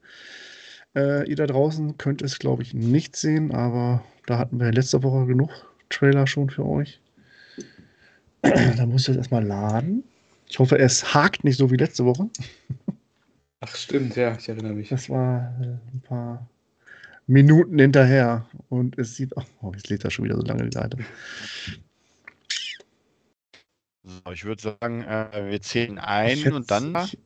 Äh, 0.97 1.29
ihr 1.29 1.37
da 1.37 1.47
draußen 1.47 1.97
könnt 1.99 2.21
es, 2.21 2.39
glaube 2.41 2.63
ich, 2.63 2.75
nicht 2.75 3.15
sehen, 3.15 3.53
aber 3.53 4.05
da 4.27 4.39
hatten 4.39 4.59
wir 4.59 4.73
letzte 4.73 5.03
Woche 5.05 5.27
genug 5.27 5.51
Trailer 5.89 6.27
schon 6.27 6.51
für 6.51 6.65
euch. 6.65 7.01
da 8.43 8.87
muss 8.87 9.03
ich 9.03 9.09
jetzt 9.09 9.19
erstmal 9.19 9.45
laden. 9.45 10.03
Ich 10.49 10.59
hoffe, 10.59 10.79
es 10.79 11.15
hakt 11.15 11.45
nicht 11.45 11.59
so 11.59 11.71
wie 11.71 11.77
letzte 11.77 12.05
Woche. 12.05 12.29
Ach 13.67 13.77
stimmt, 13.77 14.15
ja, 14.17 14.37
ich 14.37 14.47
erinnere 14.47 14.75
mich. 14.75 14.91
Das 14.91 15.09
war 15.09 15.55
äh, 15.59 15.65
ein 15.65 16.03
paar 16.07 16.47
Minuten 17.27 17.79
hinterher 17.79 18.45
und 18.69 18.99
es 18.99 19.17
sieht, 19.17 19.35
oh, 19.37 19.73
jetzt 19.75 19.89
lädt 19.89 20.05
da 20.05 20.11
schon 20.11 20.27
wieder 20.27 20.37
so 20.37 20.43
lange 20.43 20.65
die 20.69 20.75
Seite. 20.75 20.99
So, 24.03 24.33
ich 24.33 24.45
würde 24.45 24.61
sagen, 24.61 25.03
äh, 25.05 25.51
wir 25.51 25.63
zählen 25.63 25.99
ein 25.99 26.37
jetzt, 26.37 26.53
und 26.53 26.71
dann. 26.71 26.95
Ich, 27.07 27.19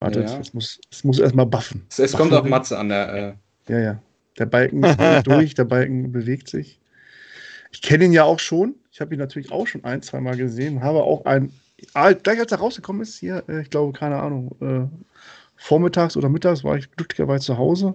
warte, 0.00 0.22
ja. 0.22 0.40
es, 0.40 0.52
muss, 0.52 0.80
es 0.90 1.04
muss 1.04 1.20
erstmal 1.20 1.46
buffen. 1.46 1.86
Es, 1.90 2.00
es 2.00 2.10
buffen 2.10 2.30
kommt 2.30 2.42
auf 2.42 2.48
Matze 2.48 2.76
an. 2.76 2.88
Der, 2.88 3.14
äh... 3.14 3.72
Ja, 3.72 3.78
ja. 3.78 4.02
Der 4.38 4.46
Balken 4.46 4.82
ist 4.82 4.98
durch, 5.28 5.54
der 5.54 5.64
Balken 5.64 6.10
bewegt 6.10 6.48
sich. 6.48 6.80
Ich 7.70 7.82
kenne 7.82 8.06
ihn 8.06 8.12
ja 8.12 8.24
auch 8.24 8.40
schon. 8.40 8.74
Ich 8.90 9.00
habe 9.00 9.14
ihn 9.14 9.20
natürlich 9.20 9.52
auch 9.52 9.68
schon 9.68 9.84
ein, 9.84 10.02
zwei 10.02 10.20
Mal 10.20 10.36
gesehen. 10.36 10.82
Habe 10.82 11.04
auch 11.04 11.24
ein, 11.24 11.52
ah, 11.94 12.12
gleich 12.12 12.40
als 12.40 12.50
er 12.50 12.58
rausgekommen 12.58 13.02
ist, 13.02 13.20
hier, 13.20 13.44
äh, 13.48 13.62
ich 13.62 13.70
glaube, 13.70 13.96
keine 13.96 14.16
Ahnung, 14.16 14.56
äh, 14.60 15.12
vormittags 15.62 16.16
oder 16.16 16.28
mittags 16.28 16.64
war 16.64 16.76
ich 16.76 16.90
glücklicherweise 16.90 17.46
zu 17.46 17.58
Hause. 17.58 17.94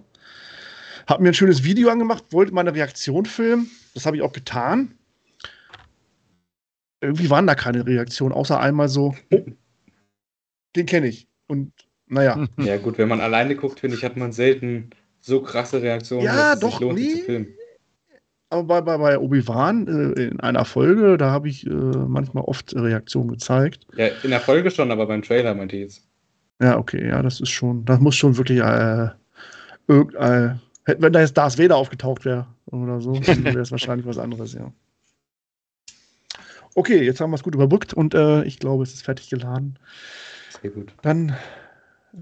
Hab 1.06 1.20
mir 1.20 1.28
ein 1.28 1.34
schönes 1.34 1.64
Video 1.64 1.90
angemacht, 1.90 2.24
wollte 2.30 2.52
meine 2.52 2.74
Reaktion 2.74 3.26
filmen. 3.26 3.70
Das 3.94 4.06
habe 4.06 4.16
ich 4.16 4.22
auch 4.22 4.32
getan. 4.32 4.94
Irgendwie 7.00 7.30
waren 7.30 7.46
da 7.46 7.54
keine 7.54 7.86
Reaktionen, 7.86 8.32
außer 8.32 8.58
einmal 8.58 8.88
so, 8.88 9.14
oh, 9.30 9.44
den 10.74 10.86
kenne 10.86 11.08
ich. 11.08 11.28
Und 11.46 11.72
naja. 12.06 12.46
Ja, 12.58 12.78
gut, 12.78 12.98
wenn 12.98 13.08
man 13.08 13.20
alleine 13.20 13.54
guckt, 13.54 13.80
finde 13.80 13.96
ich, 13.96 14.04
hat 14.04 14.16
man 14.16 14.32
selten 14.32 14.90
so 15.20 15.42
krasse 15.42 15.82
Reaktionen, 15.82 16.24
ja, 16.24 16.34
dass 16.34 16.54
es 16.54 16.60
doch, 16.60 16.70
sich 16.72 16.80
lohnt, 16.80 16.98
nee. 16.98 17.14
zu 17.14 17.24
filmen. 17.24 17.48
Aber 18.50 18.64
bei, 18.64 18.80
bei, 18.80 18.96
bei 18.96 19.18
Obi-Wan 19.18 19.86
äh, 20.16 20.22
in 20.22 20.40
einer 20.40 20.64
Folge, 20.64 21.18
da 21.18 21.30
habe 21.30 21.48
ich 21.48 21.66
äh, 21.66 21.70
manchmal 21.70 22.44
oft 22.44 22.74
Reaktionen 22.74 23.30
gezeigt. 23.30 23.86
Ja, 23.94 24.06
in 24.22 24.30
der 24.30 24.40
Folge 24.40 24.70
schon, 24.70 24.90
aber 24.90 25.06
beim 25.06 25.22
Trailer 25.22 25.54
meinte 25.54 25.76
ich 25.76 25.82
jetzt. 25.82 26.07
Ja, 26.60 26.76
okay, 26.78 27.08
ja, 27.08 27.22
das 27.22 27.40
ist 27.40 27.50
schon, 27.50 27.84
das 27.84 28.00
muss 28.00 28.16
schon 28.16 28.36
wirklich 28.36 28.58
äh, 28.58 29.08
irgendein, 29.86 30.60
wenn 30.84 31.12
da 31.12 31.20
jetzt 31.20 31.36
Darth 31.36 31.58
Vader 31.58 31.76
aufgetaucht 31.76 32.24
wäre 32.24 32.46
oder 32.66 33.00
so, 33.00 33.12
dann 33.12 33.44
wäre 33.44 33.60
es 33.60 33.70
wahrscheinlich 33.70 34.06
was 34.06 34.18
anderes, 34.18 34.54
ja. 34.54 34.72
Okay, 36.74 37.02
jetzt 37.02 37.20
haben 37.20 37.30
wir 37.30 37.36
es 37.36 37.42
gut 37.42 37.54
überbrückt 37.54 37.94
und 37.94 38.14
äh, 38.14 38.44
ich 38.44 38.58
glaube, 38.58 38.82
es 38.82 38.94
ist 38.94 39.04
fertig 39.04 39.28
geladen. 39.30 39.78
Sehr 40.62 40.70
gut. 40.70 40.94
Dann, 41.02 41.36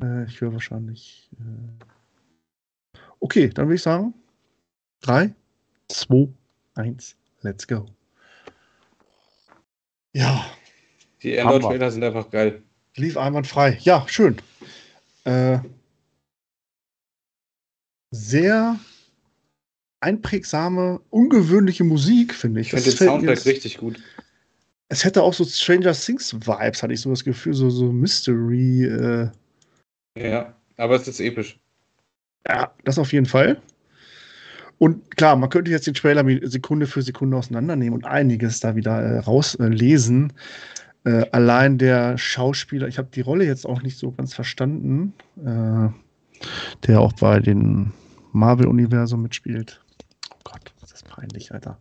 äh, 0.03 0.25
ich 0.25 0.41
höre 0.41 0.53
wahrscheinlich. 0.53 1.29
Äh, 1.39 2.99
okay, 3.21 3.51
dann 3.51 3.67
würde 3.67 3.75
ich 3.75 3.83
sagen: 3.83 4.15
3, 5.03 5.35
2, 5.89 6.29
1, 6.75 7.17
let's 7.43 7.67
go. 7.67 7.87
Ja. 10.15 10.47
Die 11.23 11.39
Android-Trailer 11.39 11.91
sind 11.91 12.05
einfach 12.05 12.31
geil. 12.31 12.63
Lief 12.97 13.17
einwandfrei. 13.17 13.79
Ja, 13.83 14.07
schön. 14.09 14.37
Äh, 15.25 15.59
sehr 18.11 18.79
einprägsame, 20.01 21.01
ungewöhnliche 21.11 21.85
Musik, 21.85 22.35
finde 22.35 22.61
ich. 22.61 22.73
Ich 22.73 22.81
finde 22.81 22.97
den 22.97 23.07
Soundtrack 23.07 23.45
richtig 23.45 23.79
gut. 23.79 24.01
Es 24.89 25.05
hätte 25.05 25.23
auch 25.23 25.35
so 25.35 25.45
Stranger 25.45 25.93
Things 25.93 26.33
Vibes, 26.33 26.83
hatte 26.83 26.95
ich 26.95 27.01
so 27.01 27.11
das 27.11 27.25
Gefühl, 27.25 27.55
so, 27.55 27.71
so 27.71 27.93
Mystery. 27.93 28.85
Äh. 28.85 29.31
Ja, 30.17 30.55
aber 30.77 30.95
es 30.97 31.09
ist 31.09 31.21
episch. 31.21 31.59
Ja, 32.47 32.73
das 32.85 32.99
auf 32.99 33.13
jeden 33.13 33.27
Fall. 33.27 33.61
Und 34.79 35.17
klar, 35.17 35.37
man 35.37 35.51
könnte 35.51 35.71
jetzt 35.71 35.87
den 35.87 35.95
Trailer 35.95 36.25
Sekunde 36.49 36.87
für 36.87 37.03
Sekunde 37.03 37.37
auseinandernehmen 37.37 37.95
und 37.95 38.05
einiges 38.05 38.61
da 38.61 38.77
wieder 38.77 39.01
äh, 39.01 39.19
rauslesen. 39.19 40.31
Äh, 40.31 40.33
allein 41.11 41.79
der 41.79 42.19
Schauspieler, 42.19 42.89
ich 42.89 42.99
habe 42.99 43.09
die 43.13 43.21
Rolle 43.21 43.45
jetzt 43.45 43.67
auch 43.67 43.83
nicht 43.83 43.99
so 43.99 44.11
ganz 44.13 44.35
verstanden, 44.35 45.15
äh, 45.39 45.89
der 46.87 47.01
auch 47.01 47.13
bei 47.15 47.39
den 47.41 47.93
Marvel-Universum 48.33 49.23
mitspielt. 49.23 49.81
Oh 50.31 50.39
Gott, 50.45 50.75
das 50.81 50.93
ist 50.93 51.09
peinlich, 51.09 51.53
Alter. 51.53 51.79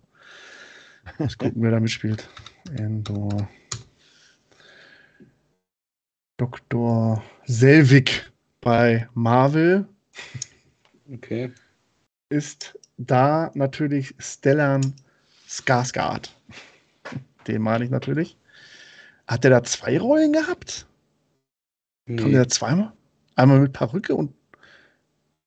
Mal 1.19 1.29
gucken, 1.37 1.61
wer 1.61 1.71
da 1.71 1.79
mitspielt. 1.79 2.29
Endor. 2.77 3.47
Dr. 6.37 7.23
Selvig 7.45 8.31
bei 8.61 9.07
Marvel. 9.13 9.87
Okay. 11.11 11.51
Ist 12.29 12.77
da 12.97 13.51
natürlich 13.53 14.15
Stellan 14.19 14.93
Skarsgård. 15.47 16.29
Den 17.47 17.61
meine 17.61 17.85
ich 17.85 17.91
natürlich. 17.91 18.37
Hat 19.27 19.43
der 19.43 19.51
da 19.51 19.63
zwei 19.63 19.97
Rollen 19.99 20.33
gehabt? 20.33 20.85
Nee. 22.05 22.21
Kommt 22.21 22.33
der 22.33 22.43
da 22.43 22.49
zweimal? 22.49 22.93
Einmal 23.35 23.59
mit 23.59 23.73
Perücke 23.73 24.15
und. 24.15 24.33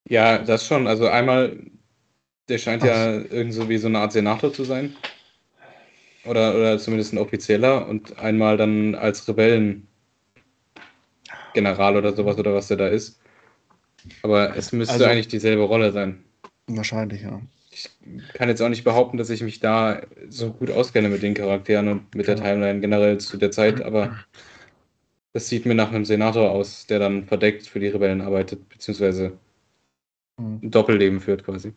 Ja, 0.08 0.38
das 0.38 0.66
schon. 0.66 0.86
Also 0.86 1.08
einmal, 1.08 1.58
der 2.48 2.58
scheint 2.58 2.82
Ach. 2.82 2.86
ja 2.86 3.12
irgendwie 3.12 3.52
so 3.52 3.68
wie 3.68 3.78
so 3.78 3.88
eine 3.88 3.98
Art 4.00 4.12
Senator 4.12 4.52
zu 4.52 4.64
sein. 4.64 4.96
Oder, 6.24 6.54
oder 6.54 6.78
zumindest 6.78 7.12
ein 7.12 7.18
offizieller. 7.18 7.86
Und 7.88 8.18
einmal 8.18 8.56
dann 8.56 8.94
als 8.94 9.26
Rebellengeneral 9.28 9.86
oder 11.96 12.14
sowas 12.14 12.36
oder 12.38 12.54
was 12.54 12.68
der 12.68 12.78
da 12.78 12.88
ist. 12.88 13.20
Aber 14.22 14.56
es 14.56 14.72
müsste 14.72 14.94
also, 14.94 15.04
eigentlich 15.06 15.28
dieselbe 15.28 15.62
Rolle 15.62 15.92
sein. 15.92 16.24
Wahrscheinlich, 16.66 17.22
ja 17.22 17.40
ich 17.78 17.90
kann 18.34 18.48
jetzt 18.48 18.60
auch 18.60 18.68
nicht 18.68 18.84
behaupten, 18.84 19.16
dass 19.16 19.30
ich 19.30 19.42
mich 19.42 19.60
da 19.60 20.02
so 20.28 20.52
gut 20.52 20.70
auskenne 20.70 21.08
mit 21.08 21.22
den 21.22 21.34
Charakteren 21.34 21.88
und 21.88 22.14
mit 22.14 22.26
der 22.26 22.36
Timeline 22.36 22.80
generell 22.80 23.18
zu 23.18 23.36
der 23.36 23.50
Zeit, 23.50 23.82
aber 23.82 24.18
das 25.32 25.48
sieht 25.48 25.66
mir 25.66 25.74
nach 25.74 25.90
einem 25.90 26.04
Senator 26.04 26.50
aus, 26.50 26.86
der 26.86 26.98
dann 26.98 27.24
verdeckt 27.24 27.66
für 27.66 27.80
die 27.80 27.88
Rebellen 27.88 28.20
arbeitet, 28.20 28.68
beziehungsweise 28.68 29.38
mhm. 30.38 30.60
ein 30.62 30.70
Doppelleben 30.70 31.20
führt 31.20 31.44
quasi. 31.44 31.72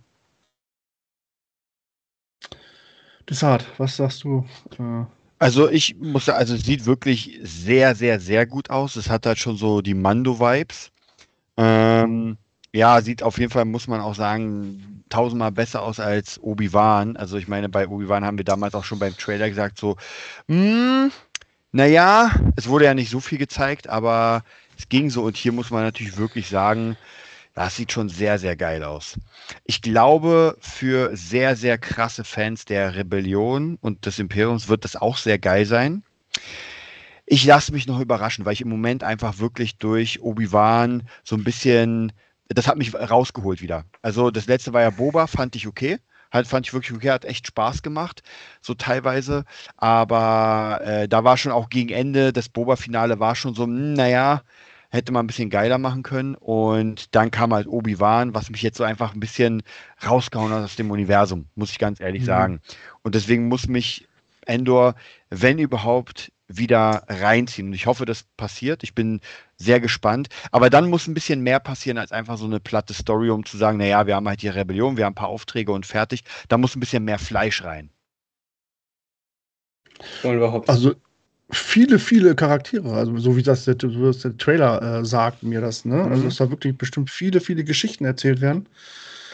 Desart, 3.30 3.66
was 3.78 3.98
sagst 3.98 4.24
du? 4.24 4.46
Äh 4.80 5.06
also 5.40 5.70
ich 5.70 5.96
muss 5.96 6.26
sagen, 6.26 6.38
also 6.38 6.54
es 6.54 6.66
sieht 6.66 6.86
wirklich 6.86 7.40
sehr, 7.42 7.96
sehr, 7.96 8.20
sehr 8.20 8.46
gut 8.46 8.70
aus. 8.70 8.96
Es 8.96 9.10
hat 9.10 9.26
halt 9.26 9.40
schon 9.40 9.58
so 9.58 9.82
die 9.82 9.96
Mando-Vibes. 9.96 10.92
Ähm, 11.58 12.38
ja, 12.74 13.02
sieht 13.02 13.24
auf 13.24 13.38
jeden 13.40 13.52
Fall, 13.52 13.66
muss 13.66 13.88
man 13.88 14.02
auch 14.02 14.16
sagen, 14.16 15.04
tausendmal 15.10 15.52
besser 15.52 15.82
aus 15.84 16.00
als 16.00 16.42
Obi-Wan. 16.42 17.18
Also 17.18 17.38
ich 17.38 17.48
meine, 17.48 17.70
bei 17.70 17.88
Obi-Wan 17.88 18.26
haben 18.26 18.38
wir 18.38 18.46
damals 18.46 18.76
auch 18.76 18.86
schon 18.86 19.00
beim 19.00 19.18
Trailer 19.18 19.50
gesagt, 19.50 19.78
so, 19.80 19.98
hm, 20.48 21.12
naja, 21.72 22.32
es 22.56 22.68
wurde 22.68 22.86
ja 22.86 22.94
nicht 22.94 23.10
so 23.12 23.20
viel 23.20 23.38
gezeigt, 23.38 23.88
aber 23.90 24.44
es 24.78 24.90
ging 24.90 25.10
so. 25.10 25.24
Und 25.24 25.38
hier 25.38 25.52
muss 25.54 25.70
man 25.72 25.84
natürlich 25.84 26.18
wirklich 26.18 26.48
sagen, 26.50 26.98
Das 27.54 27.76
sieht 27.76 27.92
schon 27.92 28.10
sehr, 28.10 28.40
sehr 28.40 28.56
geil 28.56 28.84
aus. 28.84 29.20
Ich 29.66 29.82
glaube, 29.82 30.58
für 30.62 31.16
sehr, 31.16 31.56
sehr 31.56 31.78
krasse 31.78 32.24
Fans 32.24 32.66
der 32.66 32.96
Rebellion 32.96 33.78
und 33.82 34.06
des 34.06 34.20
Imperiums 34.20 34.68
wird 34.70 34.86
das 34.86 34.96
auch 34.96 35.18
sehr 35.18 35.40
geil 35.40 35.66
sein. 35.66 36.04
Ich 37.26 37.46
lasse 37.46 37.72
mich 37.72 37.88
noch 37.88 38.00
überraschen, 38.00 38.46
weil 38.46 38.54
ich 38.54 38.62
im 38.62 38.70
Moment 38.70 39.04
einfach 39.04 39.40
wirklich 39.40 39.78
durch 39.78 40.22
Obi-Wan 40.22 41.08
so 41.24 41.36
ein 41.36 41.44
bisschen, 41.44 42.12
das 42.54 42.68
hat 42.68 42.78
mich 42.78 42.94
rausgeholt 42.94 43.62
wieder. 43.62 43.86
Also 44.02 44.32
das 44.32 44.48
letzte 44.48 44.74
war 44.74 44.82
ja 44.82 44.90
Boba, 44.90 45.28
fand 45.28 45.56
ich 45.56 45.68
okay. 45.68 46.00
Halt, 46.32 46.48
fand 46.48 46.66
ich 46.66 46.74
wirklich 46.74 46.96
okay, 46.96 47.12
hat 47.12 47.26
echt 47.26 47.48
Spaß 47.48 47.82
gemacht, 47.82 48.24
so 48.62 48.74
teilweise. 48.74 49.44
Aber 49.76 50.80
äh, 50.84 51.08
da 51.10 51.26
war 51.26 51.36
schon 51.36 51.52
auch 51.52 51.70
gegen 51.70 51.90
Ende, 51.90 52.32
das 52.32 52.48
Boba-Finale 52.48 53.20
war 53.20 53.36
schon 53.36 53.54
so, 53.54 53.64
hm, 53.64 53.94
naja, 53.94 54.42
hätte 54.92 55.12
man 55.12 55.26
ein 55.26 55.28
bisschen 55.28 55.50
geiler 55.50 55.78
machen 55.78 56.04
können. 56.04 56.36
Und 56.36 57.16
dann 57.16 57.32
kam 57.32 57.54
halt 57.54 57.68
Obi-Wan, 57.68 58.34
was 58.34 58.50
mich 58.50 58.62
jetzt 58.62 58.78
so 58.78 58.84
einfach 58.84 59.14
ein 59.14 59.20
bisschen 59.20 59.64
rausgehauen 60.06 60.52
hat 60.52 60.64
aus 60.64 60.76
dem 60.78 60.92
Universum, 60.92 61.48
muss 61.56 61.72
ich 61.72 61.80
ganz 61.80 62.00
ehrlich 62.00 62.22
mhm. 62.22 62.28
sagen. 62.28 62.62
Und 63.02 63.16
deswegen 63.16 63.48
muss 63.48 63.68
mich 63.68 64.08
Endor, 64.46 64.96
wenn 65.30 65.60
überhaupt, 65.60 66.32
wieder 66.58 67.04
reinziehen. 67.08 67.68
Und 67.68 67.74
ich 67.74 67.86
hoffe, 67.86 68.06
das 68.06 68.26
passiert. 68.38 68.84
Ich 68.84 68.96
bin 68.96 69.22
sehr 69.58 69.80
gespannt. 69.80 70.30
Aber 70.52 70.70
dann 70.70 70.90
muss 70.90 71.08
ein 71.08 71.14
bisschen 71.14 71.42
mehr 71.42 71.60
passieren 71.60 71.98
als 71.98 72.12
einfach 72.12 72.38
so 72.38 72.46
eine 72.46 72.60
platte 72.60 72.94
Story, 72.94 73.30
um 73.30 73.46
zu 73.46 73.58
sagen, 73.58 73.78
naja, 73.78 74.08
wir 74.08 74.16
haben 74.16 74.28
halt 74.28 74.42
die 74.42 74.50
Rebellion, 74.50 74.98
wir 74.98 75.06
haben 75.06 75.12
ein 75.12 75.16
paar 75.16 75.30
Aufträge 75.30 75.72
und 75.72 75.86
fertig. 75.86 76.24
Da 76.48 76.58
muss 76.58 76.76
ein 76.76 76.80
bisschen 76.80 77.04
mehr 77.04 77.20
Fleisch 77.20 77.64
rein. 77.64 77.90
Also 80.70 80.96
viele, 81.52 82.00
viele 82.00 82.36
Charaktere, 82.36 82.94
also 82.94 83.18
so 83.18 83.36
wie 83.36 83.44
das 83.44 83.66
der, 83.66 83.76
so 83.80 84.12
der 84.12 84.38
Trailer 84.38 85.00
äh, 85.00 85.06
sagt 85.06 85.44
mir 85.44 85.62
das, 85.62 85.86
ne? 85.86 85.96
Also, 85.96 86.06
mhm. 86.08 86.12
Also 86.14 86.24
dass 86.26 86.36
da 86.38 86.50
wirklich 86.50 86.78
bestimmt 86.78 87.10
viele, 87.10 87.42
viele 87.42 87.64
Geschichten 87.64 88.06
erzählt 88.06 88.42
werden. 88.42 88.68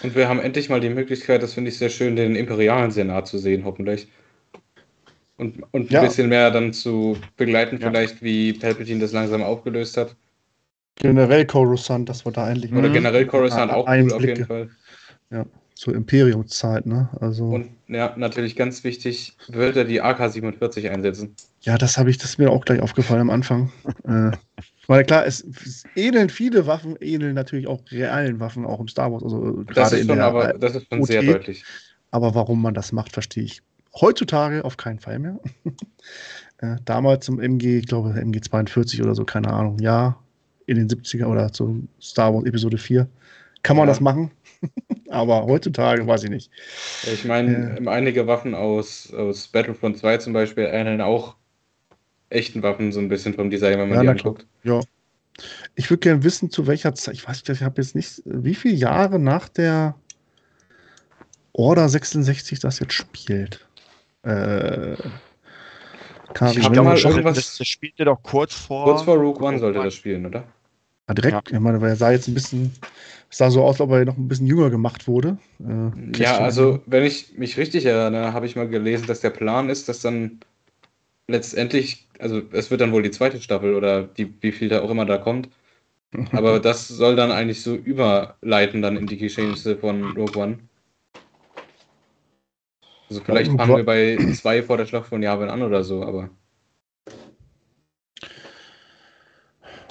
Und 0.03 0.15
wir 0.15 0.27
haben 0.27 0.39
endlich 0.39 0.69
mal 0.69 0.79
die 0.79 0.89
Möglichkeit, 0.89 1.41
das 1.41 1.53
finde 1.53 1.69
ich 1.69 1.77
sehr 1.77 1.89
schön, 1.89 2.15
den 2.15 2.35
imperialen 2.35 2.91
Senat 2.91 3.27
zu 3.27 3.39
sehen, 3.39 3.65
hoffentlich. 3.65 4.07
Und, 5.37 5.61
und 5.71 5.89
ein 5.89 5.93
ja. 5.93 6.01
bisschen 6.01 6.29
mehr 6.29 6.49
dann 6.51 6.73
zu 6.73 7.17
begleiten, 7.35 7.79
ja. 7.79 7.89
vielleicht, 7.89 8.23
wie 8.23 8.53
Palpatine 8.53 8.99
das 8.99 9.11
langsam 9.11 9.43
aufgelöst 9.43 9.97
hat. 9.97 10.15
Generell 10.95 11.45
Coruscant, 11.45 12.09
das 12.09 12.25
war 12.25 12.31
da 12.31 12.49
endlich. 12.49 12.73
Oder 12.73 12.89
generell 12.89 13.27
Coruscant 13.27 13.71
auch 13.71 13.87
cool 13.87 14.13
auf 14.13 14.21
jeden 14.21 14.45
Fall. 14.45 14.69
Ja 15.29 15.45
zur 15.77 15.93
Imperiumszeit, 15.93 16.85
ne? 16.85 17.09
Also 17.19 17.45
und 17.45 17.69
ja, 17.87 18.13
natürlich 18.17 18.55
ganz 18.55 18.83
wichtig, 18.83 19.37
wird 19.47 19.77
er 19.77 19.83
die 19.83 20.01
AK-47 20.01 20.89
einsetzen. 20.89 21.35
Ja, 21.61 21.77
das 21.77 21.97
habe 21.97 22.09
ich, 22.09 22.17
das 22.17 22.31
ist 22.31 22.39
mir 22.39 22.49
auch 22.49 22.65
gleich 22.65 22.81
aufgefallen 22.81 23.21
am 23.21 23.29
Anfang. 23.29 23.71
äh, 24.03 24.31
weil 24.87 25.03
klar, 25.05 25.25
es, 25.25 25.43
es, 25.43 25.83
ähneln 25.95 26.29
viele 26.29 26.65
Waffen, 26.65 26.95
ähneln 26.99 27.35
natürlich 27.35 27.67
auch 27.67 27.81
realen 27.91 28.39
Waffen, 28.39 28.65
auch 28.65 28.79
im 28.79 28.87
Star 28.87 29.11
Wars. 29.11 29.23
Also 29.23 29.63
das 29.63 29.93
ist 29.93 30.07
schon, 30.07 30.19
aber 30.19 30.53
das 30.53 30.75
ist 30.75 30.87
schon 30.89 31.01
OT. 31.01 31.07
sehr 31.07 31.21
deutlich. 31.21 31.63
Aber 32.09 32.33
warum 32.33 32.61
man 32.61 32.73
das 32.73 32.91
macht, 32.91 33.13
verstehe 33.13 33.43
ich 33.43 33.61
heutzutage 34.01 34.63
auf 34.65 34.77
keinen 34.77 34.99
Fall 34.99 35.19
mehr. 35.19 35.39
äh, 36.59 36.75
damals 36.85 37.25
zum 37.25 37.39
MG, 37.39 37.79
ich 37.79 37.87
glaube 37.87 38.19
MG 38.19 38.41
42 38.41 39.01
oder 39.01 39.15
so, 39.15 39.25
keine 39.25 39.51
Ahnung, 39.51 39.79
ja, 39.79 40.17
in 40.65 40.77
den 40.77 40.89
70er 40.89 41.25
oder 41.25 41.51
zum 41.51 41.87
Star 42.01 42.33
Wars 42.33 42.45
Episode 42.45 42.77
4. 42.77 43.07
Kann 43.63 43.77
man 43.77 43.87
ja. 43.87 43.91
das 43.91 44.01
machen? 44.01 44.31
Aber 45.09 45.45
heutzutage 45.45 46.05
weiß 46.05 46.25
ich 46.25 46.29
nicht. 46.29 46.51
Ich 47.11 47.25
meine, 47.25 47.77
äh, 47.79 47.87
einige 47.87 48.27
Waffen 48.27 48.53
aus, 48.53 49.13
aus 49.13 49.47
Battlefront 49.47 49.97
2 49.97 50.17
zum 50.17 50.33
Beispiel 50.33 50.65
ähneln 50.65 51.01
auch 51.01 51.35
echten 52.29 52.61
Waffen 52.61 52.91
so 52.91 52.99
ein 52.99 53.07
bisschen 53.07 53.33
vom 53.33 53.49
Design, 53.49 53.79
wenn 53.79 53.89
man 53.89 53.97
ja, 53.97 54.01
die 54.03 54.19
anguckt. 54.19 54.45
Ja. 54.63 54.81
Ich 55.75 55.89
würde 55.89 55.99
gerne 55.99 56.23
wissen, 56.23 56.49
zu 56.49 56.67
welcher 56.67 56.95
Zeit, 56.95 57.13
ich 57.13 57.27
weiß 57.27 57.37
nicht, 57.47 57.61
ich 57.61 57.63
habe 57.63 57.81
jetzt 57.81 57.95
nicht, 57.95 58.21
wie 58.25 58.55
viele 58.55 58.75
Jahre 58.75 59.19
nach 59.19 59.47
der 59.49 59.95
Order 61.53 61.87
66 61.87 62.59
das 62.59 62.79
jetzt 62.79 62.93
spielt. 62.93 63.66
Äh, 64.23 64.93
ich 64.93 66.65
habe 66.65 66.81
mal 66.81 66.97
irgendwas. 66.97 67.35
Das, 67.35 67.57
das 67.57 67.67
spielte 67.67 68.05
doch 68.05 68.21
kurz 68.21 68.53
vor. 68.53 68.85
Kurz 68.85 69.01
vor 69.03 69.17
Rogue 69.17 69.45
One 69.45 69.59
sollte 69.59 69.81
das 69.81 69.95
spielen, 69.95 70.25
oder? 70.25 70.43
Ja, 71.07 71.13
direkt, 71.13 71.51
ja. 71.51 71.57
ich 71.57 71.63
meine, 71.63 71.79
weil 71.79 71.89
er 71.89 71.95
sah 71.95 72.11
jetzt 72.11 72.27
ein 72.27 72.33
bisschen, 72.33 72.71
sah 73.29 73.49
so 73.49 73.63
aus, 73.63 73.75
als 73.75 73.81
ob 73.81 73.91
er 73.91 74.05
noch 74.05 74.17
ein 74.17 74.27
bisschen 74.27 74.47
jünger 74.47 74.69
gemacht 74.69 75.07
wurde. 75.07 75.37
Äh, 75.59 76.21
ja, 76.21 76.37
also, 76.39 76.81
wenn 76.85 77.03
ich 77.03 77.37
mich 77.37 77.57
richtig 77.57 77.85
erinnere, 77.85 78.33
habe 78.33 78.45
ich 78.45 78.55
mal 78.55 78.67
gelesen, 78.67 79.07
dass 79.07 79.21
der 79.21 79.29
Plan 79.29 79.69
ist, 79.69 79.87
dass 79.87 80.01
dann 80.01 80.39
letztendlich, 81.27 82.07
also 82.19 82.41
es 82.51 82.71
wird 82.71 82.81
dann 82.81 82.91
wohl 82.91 83.03
die 83.03 83.11
zweite 83.11 83.41
Staffel 83.41 83.75
oder 83.75 84.03
die, 84.03 84.33
wie 84.41 84.51
viel 84.51 84.69
da 84.69 84.81
auch 84.81 84.89
immer 84.89 85.05
da 85.05 85.17
kommt. 85.17 85.49
Aber 86.31 86.59
das 86.59 86.87
soll 86.87 87.15
dann 87.15 87.31
eigentlich 87.31 87.61
so 87.61 87.75
überleiten 87.75 88.81
dann 88.81 88.97
in 88.97 89.07
die 89.07 89.17
Geschehnisse 89.17 89.77
von 89.77 90.15
Rogue 90.15 90.41
One. 90.41 90.59
Also 93.09 93.21
vielleicht 93.23 93.51
fangen 93.51 93.75
wir 93.77 93.85
bei 93.85 94.17
zwei 94.33 94.61
vor 94.61 94.77
der 94.77 94.85
Schlacht 94.85 95.07
von 95.07 95.23
Japan 95.23 95.49
an 95.49 95.61
oder 95.61 95.83
so, 95.83 96.03
aber. 96.03 96.29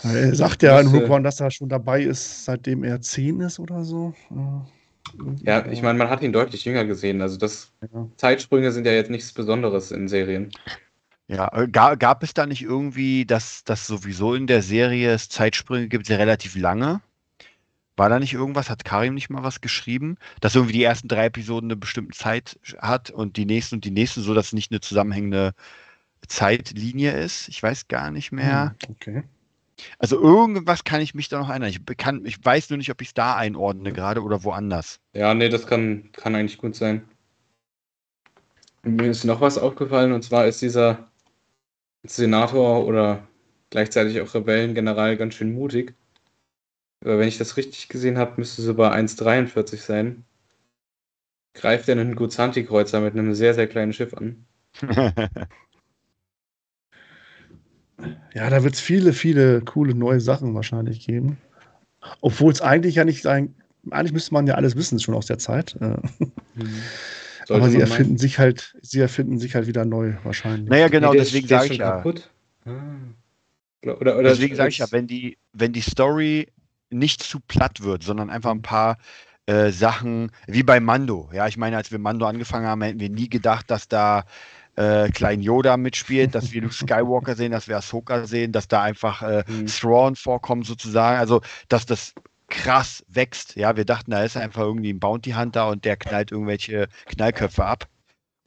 Er 0.02 0.34
sagt 0.34 0.62
ja 0.62 0.78
in 0.78 0.88
Rook 0.88 1.09
One, 1.09 1.22
dass 1.22 1.40
er 1.40 1.51
schon 1.51 1.68
dabei 1.68 2.02
ist, 2.02 2.44
seitdem 2.44 2.84
er 2.84 3.01
zehn 3.01 3.40
ist 3.40 3.59
oder 3.59 3.82
so. 3.82 4.14
Ja, 5.43 5.66
ich 5.66 5.82
meine, 5.82 5.98
man 5.98 6.10
hat 6.10 6.22
ihn 6.22 6.32
deutlich 6.32 6.64
jünger 6.64 6.84
gesehen. 6.84 7.22
Also 7.22 7.38
das 7.38 7.72
ja. 7.93 8.09
Zeitsprünge 8.16 8.72
sind 8.72 8.86
ja 8.86 8.93
jetzt 8.93 9.10
nichts 9.10 9.32
Besonderes 9.32 9.90
in 9.90 10.09
Serien. 10.09 10.51
Ja, 11.28 11.51
äh, 11.52 11.66
gab, 11.66 11.98
gab 11.98 12.22
es 12.22 12.34
da 12.34 12.47
nicht 12.47 12.62
irgendwie, 12.62 13.24
dass 13.24 13.64
das 13.64 13.86
sowieso 13.86 14.34
in 14.34 14.47
der 14.47 14.62
Serie 14.62 15.12
es 15.12 15.28
Zeitsprünge 15.28 15.88
gibt, 15.88 16.06
sehr 16.06 16.18
relativ 16.18 16.55
lange? 16.56 17.01
War 17.97 18.09
da 18.09 18.18
nicht 18.18 18.35
irgendwas? 18.35 18.68
Hat 18.68 18.85
Karim 18.85 19.14
nicht 19.14 19.31
mal 19.31 19.43
was 19.43 19.60
geschrieben? 19.60 20.16
Dass 20.40 20.55
irgendwie 20.55 20.74
die 20.74 20.82
ersten 20.82 21.09
drei 21.09 21.27
Episoden 21.27 21.70
eine 21.70 21.77
bestimmte 21.77 22.16
Zeit 22.16 22.59
hat 22.78 23.10
und 23.10 23.36
die 23.36 23.47
nächsten 23.47 23.77
und 23.77 23.85
die 23.85 23.90
nächsten, 23.90 24.20
so 24.20 24.35
dass 24.35 24.47
es 24.47 24.52
nicht 24.52 24.70
eine 24.70 24.81
zusammenhängende 24.81 25.52
Zeitlinie 26.28 27.12
ist? 27.12 27.48
Ich 27.48 27.62
weiß 27.62 27.89
gar 27.89 28.10
nicht 28.10 28.32
mehr. 28.32 28.74
Hm, 28.85 28.94
okay. 28.94 29.23
Also 29.98 30.20
irgendwas 30.20 30.85
kann 30.85 31.01
ich 31.01 31.14
mich 31.14 31.28
da 31.28 31.39
noch 31.39 31.51
erinnern. 31.51 31.70
Ich, 31.70 31.81
kann, 31.97 32.24
ich 32.24 32.43
weiß 32.43 32.70
nur 32.70 32.78
nicht, 32.78 32.90
ob 32.90 33.01
ich 33.01 33.09
es 33.09 33.14
da 33.14 33.36
einordne 33.36 33.93
gerade 33.93 34.23
oder 34.23 34.44
woanders. 34.44 35.01
Ja, 35.12 35.35
nee, 35.35 35.48
das 35.48 35.66
kann, 35.66 36.10
kann 36.12 36.35
eigentlich 36.35 36.59
gut 36.59 36.74
sein. 36.74 37.02
Mir 38.82 39.10
ist 39.10 39.24
noch 39.24 39.40
was 39.40 39.59
aufgefallen 39.59 40.12
und 40.12 40.23
zwar 40.23 40.47
ist 40.47 40.62
dieser 40.62 41.10
Senator 42.05 42.86
oder 42.86 43.27
gleichzeitig 43.70 44.20
auch 44.20 44.32
Rebellengeneral 44.32 45.16
ganz 45.16 45.35
schön 45.35 45.52
mutig. 45.52 45.94
Aber 47.02 47.18
wenn 47.18 47.28
ich 47.28 47.39
das 47.39 47.56
richtig 47.56 47.89
gesehen 47.89 48.18
habe, 48.18 48.35
müsste 48.36 48.62
es 48.62 48.68
über 48.68 48.93
1,43 48.94 49.77
sein. 49.77 50.24
Greift 51.55 51.89
er 51.89 51.98
einen 51.98 52.16
Guzanti-Kreuzer 52.16 53.01
mit 53.01 53.14
einem 53.14 53.35
sehr, 53.35 53.55
sehr 53.55 53.66
kleinen 53.66 53.93
Schiff 53.93 54.14
an. 54.14 54.44
ja, 58.35 58.51
da 58.51 58.62
wird 58.62 58.74
es 58.74 58.81
viele, 58.81 59.12
viele 59.12 59.62
coole 59.62 59.94
neue 59.94 60.20
Sachen 60.20 60.55
wahrscheinlich 60.55 61.06
geben. 61.06 61.39
Obwohl 62.20 62.52
es 62.52 62.60
eigentlich 62.60 62.97
ja 62.97 63.05
nicht 63.05 63.23
sein, 63.23 63.55
eigentlich 63.90 64.12
müsste 64.12 64.35
man 64.35 64.47
ja 64.47 64.55
alles 64.55 64.77
wissen 64.77 65.01
schon 65.01 65.14
aus 65.14 65.27
der 65.27 65.39
Zeit. 65.39 65.77
Mhm. 65.81 66.82
Aber 67.48 67.70
sie 67.70 67.81
erfinden 67.81 68.12
meinen? 68.12 68.18
sich 68.18 68.39
halt, 68.39 68.77
sie 68.82 69.01
erfinden 69.01 69.39
sich 69.39 69.55
halt 69.55 69.66
wieder 69.66 69.85
neu 69.85 70.14
wahrscheinlich. 70.24 70.68
Naja, 70.68 70.89
genau, 70.89 71.12
nee, 71.12 71.18
deswegen 71.18 71.47
sage 71.47 71.73
ich 71.73 71.78
ja. 71.78 72.02
Ah. 72.64 72.74
Oder, 73.82 74.18
oder 74.18 74.23
deswegen 74.23 74.56
sage 74.56 74.70
ich 74.70 74.78
ja, 74.78 74.90
wenn 74.90 75.06
die, 75.06 75.39
wenn 75.52 75.73
die 75.73 75.81
Story 75.81 76.48
nicht 76.90 77.22
zu 77.22 77.40
platt 77.40 77.82
wird, 77.82 78.02
sondern 78.02 78.30
einfach 78.30 78.50
ein 78.50 78.62
paar 78.62 78.98
äh, 79.46 79.70
Sachen, 79.70 80.30
wie 80.46 80.62
bei 80.62 80.80
Mando. 80.80 81.30
Ja, 81.32 81.46
ich 81.46 81.56
meine, 81.56 81.76
als 81.76 81.92
wir 81.92 81.98
Mando 81.98 82.26
angefangen 82.26 82.66
haben, 82.66 82.82
hätten 82.82 83.00
wir 83.00 83.10
nie 83.10 83.28
gedacht, 83.28 83.70
dass 83.70 83.88
da 83.88 84.24
äh, 84.76 85.08
Klein 85.10 85.40
Yoda 85.40 85.76
mitspielt, 85.76 86.34
dass 86.34 86.52
wir 86.52 86.62
Luke 86.62 86.74
Skywalker 86.74 87.34
sehen, 87.34 87.52
dass 87.52 87.68
wir 87.68 87.76
Ahsoka 87.76 88.26
sehen, 88.26 88.52
dass 88.52 88.68
da 88.68 88.82
einfach 88.82 89.22
äh, 89.22 89.44
mhm. 89.46 89.66
Thrawn 89.66 90.16
vorkommt 90.16 90.66
sozusagen. 90.66 91.18
Also, 91.18 91.42
dass 91.68 91.86
das 91.86 92.14
krass 92.48 93.04
wächst. 93.08 93.56
Ja, 93.56 93.76
wir 93.76 93.84
dachten, 93.84 94.10
da 94.12 94.22
ist 94.22 94.36
einfach 94.36 94.62
irgendwie 94.62 94.92
ein 94.92 95.00
Bounty 95.00 95.32
Hunter 95.32 95.68
und 95.68 95.84
der 95.84 95.96
knallt 95.96 96.30
irgendwelche 96.30 96.88
Knallköpfe 97.06 97.64
ab. 97.64 97.88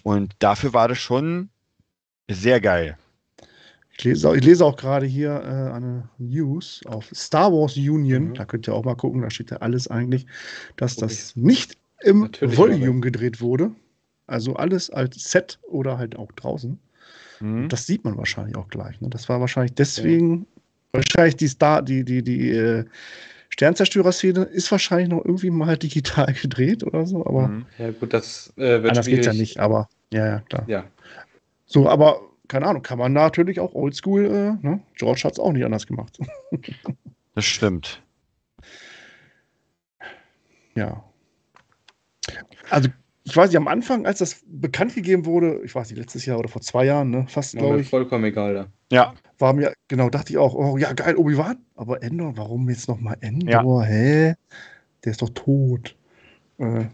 Und 0.03 0.33
dafür 0.39 0.73
war 0.73 0.87
das 0.87 0.99
schon 0.99 1.49
sehr 2.29 2.61
geil. 2.61 2.97
Ich 3.99 4.05
lese, 4.05 4.33
ich 4.33 4.45
lese 4.45 4.63
auch 4.63 4.77
gerade 4.77 5.05
hier 5.05 5.31
äh, 5.31 5.75
eine 5.75 6.07
News 6.19 6.81
auf 6.85 7.11
Star 7.13 7.51
Wars 7.51 7.75
Union. 7.75 8.29
Mhm. 8.29 8.33
Da 8.33 8.45
könnt 8.45 8.65
ihr 8.65 8.73
auch 8.73 8.85
mal 8.85 8.95
gucken, 8.95 9.21
da 9.21 9.29
steht 9.29 9.51
ja 9.51 9.57
alles 9.57 9.89
eigentlich, 9.89 10.25
dass 10.77 10.97
okay. 10.97 11.07
das 11.07 11.35
nicht 11.35 11.77
im 12.01 12.21
Natürlich 12.21 12.57
Volume 12.57 13.01
gedreht 13.01 13.41
wurde. 13.41 13.71
Also 14.25 14.55
alles 14.55 14.89
als 14.89 15.29
Set 15.29 15.59
oder 15.67 15.97
halt 15.97 16.15
auch 16.15 16.31
draußen. 16.31 16.79
Mhm. 17.41 17.67
Das 17.67 17.87
sieht 17.87 18.05
man 18.05 18.17
wahrscheinlich 18.17 18.55
auch 18.55 18.69
gleich. 18.69 19.01
Ne? 19.01 19.09
Das 19.09 19.27
war 19.27 19.41
wahrscheinlich 19.41 19.73
deswegen, 19.73 20.39
ja. 20.39 20.45
wahrscheinlich 20.93 21.35
die 21.35 21.49
Star, 21.49 21.81
die, 21.81 22.05
die, 22.05 22.23
die 22.23 22.51
äh, 22.51 22.85
Sternzerstörer-Szene 23.49 24.43
ist 24.43 24.71
wahrscheinlich 24.71 25.09
noch 25.09 25.25
irgendwie 25.25 25.49
mal 25.49 25.77
digital 25.77 26.33
gedreht 26.41 26.85
oder 26.85 27.05
so, 27.05 27.25
aber. 27.25 27.49
Mhm. 27.49 27.65
Ja, 27.77 27.91
gut, 27.91 28.13
das 28.13 28.53
äh, 28.55 28.81
wird 28.81 28.91
anders 28.91 29.07
geht 29.07 29.25
ja 29.25 29.33
nicht, 29.33 29.59
aber 29.59 29.89
ja, 30.13 30.25
ja, 30.25 30.39
klar. 30.39 30.63
Ja. 30.67 30.85
So, 31.65 31.89
aber 31.89 32.28
keine 32.49 32.65
Ahnung, 32.65 32.81
kann 32.81 32.97
man 32.97 33.13
natürlich 33.13 33.59
auch 33.59 33.73
oldschool, 33.73 34.25
äh, 34.25 34.67
ne? 34.67 34.81
George 34.95 35.21
hat 35.23 35.33
es 35.33 35.39
auch 35.39 35.53
nicht 35.53 35.63
anders 35.63 35.87
gemacht. 35.87 36.19
das 37.35 37.45
stimmt. 37.45 38.03
Ja. 40.75 41.03
Also, 42.69 42.89
ich 43.23 43.37
weiß 43.37 43.49
nicht, 43.49 43.57
am 43.57 43.67
Anfang, 43.67 44.05
als 44.05 44.19
das 44.19 44.41
bekannt 44.47 44.95
gegeben 44.95 45.25
wurde, 45.25 45.61
ich 45.63 45.73
weiß 45.73 45.89
nicht, 45.89 45.99
letztes 45.99 46.25
Jahr 46.25 46.39
oder 46.39 46.49
vor 46.49 46.61
zwei 46.61 46.85
Jahren, 46.85 47.11
ne, 47.11 47.25
fast, 47.27 47.55
glaube 47.55 47.81
ich. 47.81 47.89
Vollkommen 47.89 48.25
egal, 48.25 48.53
da. 48.53 48.67
Ja. 48.91 49.13
War 49.37 49.53
mir, 49.53 49.73
genau, 49.87 50.09
dachte 50.09 50.33
ich 50.33 50.37
auch, 50.37 50.53
oh 50.55 50.77
ja, 50.77 50.91
geil, 50.93 51.15
Obi-Wan. 51.15 51.57
Aber 51.75 52.01
Endor, 52.01 52.35
warum 52.35 52.69
jetzt 52.69 52.89
nochmal 52.89 53.17
Endor? 53.21 53.83
Ja. 53.83 53.87
Hä? 53.87 54.33
Der 55.05 55.11
ist 55.11 55.21
doch 55.21 55.29
tot. 55.29 55.95
Äh, 56.57 56.85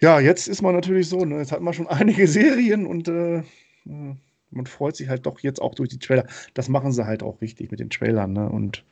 ja, 0.00 0.20
jetzt 0.20 0.48
ist 0.48 0.62
man 0.62 0.74
natürlich 0.74 1.08
so, 1.08 1.24
ne, 1.24 1.38
jetzt 1.38 1.52
hat 1.52 1.60
man 1.60 1.74
schon 1.74 1.86
einige 1.88 2.26
Serien 2.28 2.86
und 2.86 3.08
äh, 3.08 3.42
man 3.84 4.66
freut 4.66 4.96
sich 4.96 5.08
halt 5.08 5.26
doch 5.26 5.40
jetzt 5.40 5.60
auch 5.60 5.74
durch 5.74 5.88
die 5.88 5.98
Trailer. 5.98 6.26
Das 6.54 6.68
machen 6.68 6.92
sie 6.92 7.06
halt 7.06 7.22
auch 7.22 7.40
richtig 7.40 7.70
mit 7.70 7.80
den 7.80 7.90
Trailern, 7.90 8.32
ne? 8.32 8.48
Und 8.48 8.84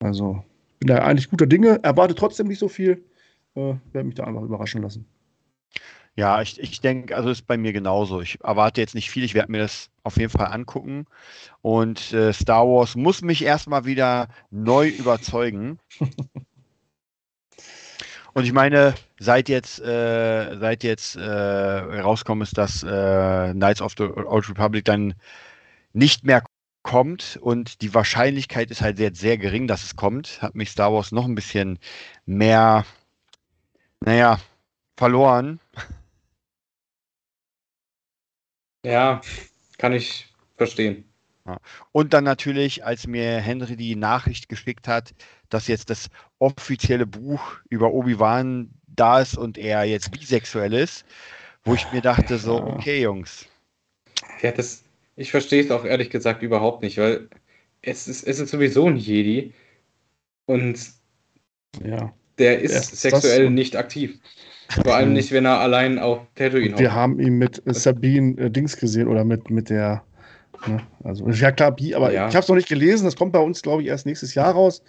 also, 0.00 0.44
bin 0.78 0.88
da 0.88 0.98
eigentlich 0.98 1.30
guter 1.30 1.46
Dinge, 1.46 1.80
erwarte 1.82 2.14
trotzdem 2.14 2.46
nicht 2.48 2.58
so 2.60 2.68
viel. 2.68 3.04
Äh, 3.54 3.74
werde 3.92 4.04
mich 4.04 4.14
da 4.14 4.24
einfach 4.24 4.42
überraschen 4.42 4.82
lassen. 4.82 5.06
Ja, 6.14 6.42
ich, 6.42 6.58
ich 6.58 6.80
denke, 6.80 7.14
also 7.14 7.30
ist 7.30 7.46
bei 7.46 7.56
mir 7.56 7.72
genauso. 7.72 8.20
Ich 8.20 8.40
erwarte 8.42 8.80
jetzt 8.80 8.96
nicht 8.96 9.08
viel, 9.08 9.22
ich 9.22 9.34
werde 9.34 9.52
mir 9.52 9.58
das 9.58 9.90
auf 10.02 10.16
jeden 10.16 10.30
Fall 10.30 10.48
angucken. 10.48 11.06
Und 11.62 12.12
äh, 12.12 12.32
Star 12.32 12.66
Wars 12.66 12.96
muss 12.96 13.22
mich 13.22 13.44
erstmal 13.44 13.84
wieder 13.84 14.28
neu 14.50 14.88
überzeugen. 14.88 15.78
Und 18.38 18.44
ich 18.44 18.52
meine, 18.52 18.94
seit 19.18 19.48
jetzt, 19.48 19.80
äh, 19.80 20.56
seit 20.60 20.84
jetzt 20.84 21.16
äh, 21.16 21.20
rauskommen 21.28 22.42
ist, 22.42 22.56
dass 22.56 22.84
äh, 22.84 23.52
Knights 23.52 23.82
of 23.82 23.94
the 23.98 24.04
Old 24.04 24.48
Republic 24.48 24.84
dann 24.84 25.14
nicht 25.92 26.22
mehr 26.22 26.44
kommt 26.84 27.36
und 27.42 27.82
die 27.82 27.92
Wahrscheinlichkeit 27.94 28.70
ist 28.70 28.80
halt 28.80 28.96
sehr, 28.96 29.12
sehr 29.12 29.38
gering, 29.38 29.66
dass 29.66 29.82
es 29.82 29.96
kommt, 29.96 30.40
hat 30.40 30.54
mich 30.54 30.70
Star 30.70 30.92
Wars 30.92 31.10
noch 31.10 31.24
ein 31.24 31.34
bisschen 31.34 31.80
mehr, 32.26 32.86
naja, 33.98 34.38
verloren. 34.96 35.58
Ja, 38.84 39.20
kann 39.78 39.94
ich 39.94 40.32
verstehen. 40.56 41.08
Und 41.90 42.12
dann 42.12 42.22
natürlich, 42.22 42.84
als 42.84 43.08
mir 43.08 43.40
Henry 43.40 43.76
die 43.76 43.96
Nachricht 43.96 44.48
geschickt 44.48 44.86
hat, 44.86 45.12
dass 45.48 45.66
jetzt 45.66 45.90
das 45.90 46.08
offizielle 46.38 47.06
Buch 47.06 47.56
über 47.68 47.92
Obi-Wan 47.92 48.70
da 48.86 49.20
ist 49.20 49.36
und 49.36 49.58
er 49.58 49.84
jetzt 49.84 50.10
bisexuell 50.10 50.72
ist, 50.72 51.04
wo 51.64 51.74
ich 51.74 51.90
mir 51.92 52.00
dachte, 52.00 52.38
so, 52.38 52.62
okay, 52.62 53.02
Jungs. 53.02 53.46
Ja, 54.42 54.52
das, 54.52 54.84
ich 55.16 55.30
verstehe 55.30 55.62
es 55.62 55.70
auch 55.70 55.84
ehrlich 55.84 56.10
gesagt 56.10 56.42
überhaupt 56.42 56.82
nicht, 56.82 56.98
weil 56.98 57.28
es 57.82 58.08
ist, 58.08 58.26
es 58.26 58.40
ist 58.40 58.50
sowieso 58.50 58.86
ein 58.86 58.96
Jedi 58.96 59.52
und 60.46 60.78
ja. 61.84 62.12
der 62.38 62.60
ist, 62.60 62.74
ist 62.74 63.00
sexuell 63.00 63.50
nicht 63.50 63.76
aktiv. 63.76 64.18
Vor 64.70 64.94
allem 64.94 65.14
nicht, 65.14 65.32
wenn 65.32 65.46
er 65.46 65.60
allein 65.60 65.98
auf 65.98 66.20
Tatooine 66.34 66.78
Wir 66.78 66.92
haben 66.92 67.18
ihn 67.20 67.38
mit 67.38 67.62
Sabine 67.64 68.38
äh, 68.38 68.50
Dings 68.50 68.76
gesehen 68.76 69.08
oder 69.08 69.24
mit, 69.24 69.48
mit 69.50 69.70
der 69.70 70.04
Ne? 70.66 70.80
Also, 71.04 71.28
ja 71.28 71.52
klar, 71.52 71.72
Bi, 71.72 71.94
aber 71.94 72.12
ja. 72.12 72.28
ich 72.28 72.34
habe 72.34 72.42
es 72.42 72.48
noch 72.48 72.56
nicht 72.56 72.68
gelesen. 72.68 73.04
Das 73.04 73.16
kommt 73.16 73.32
bei 73.32 73.38
uns, 73.38 73.62
glaube 73.62 73.82
ich, 73.82 73.88
erst 73.88 74.06
nächstes 74.06 74.34
Jahr 74.34 74.52
raus. 74.52 74.82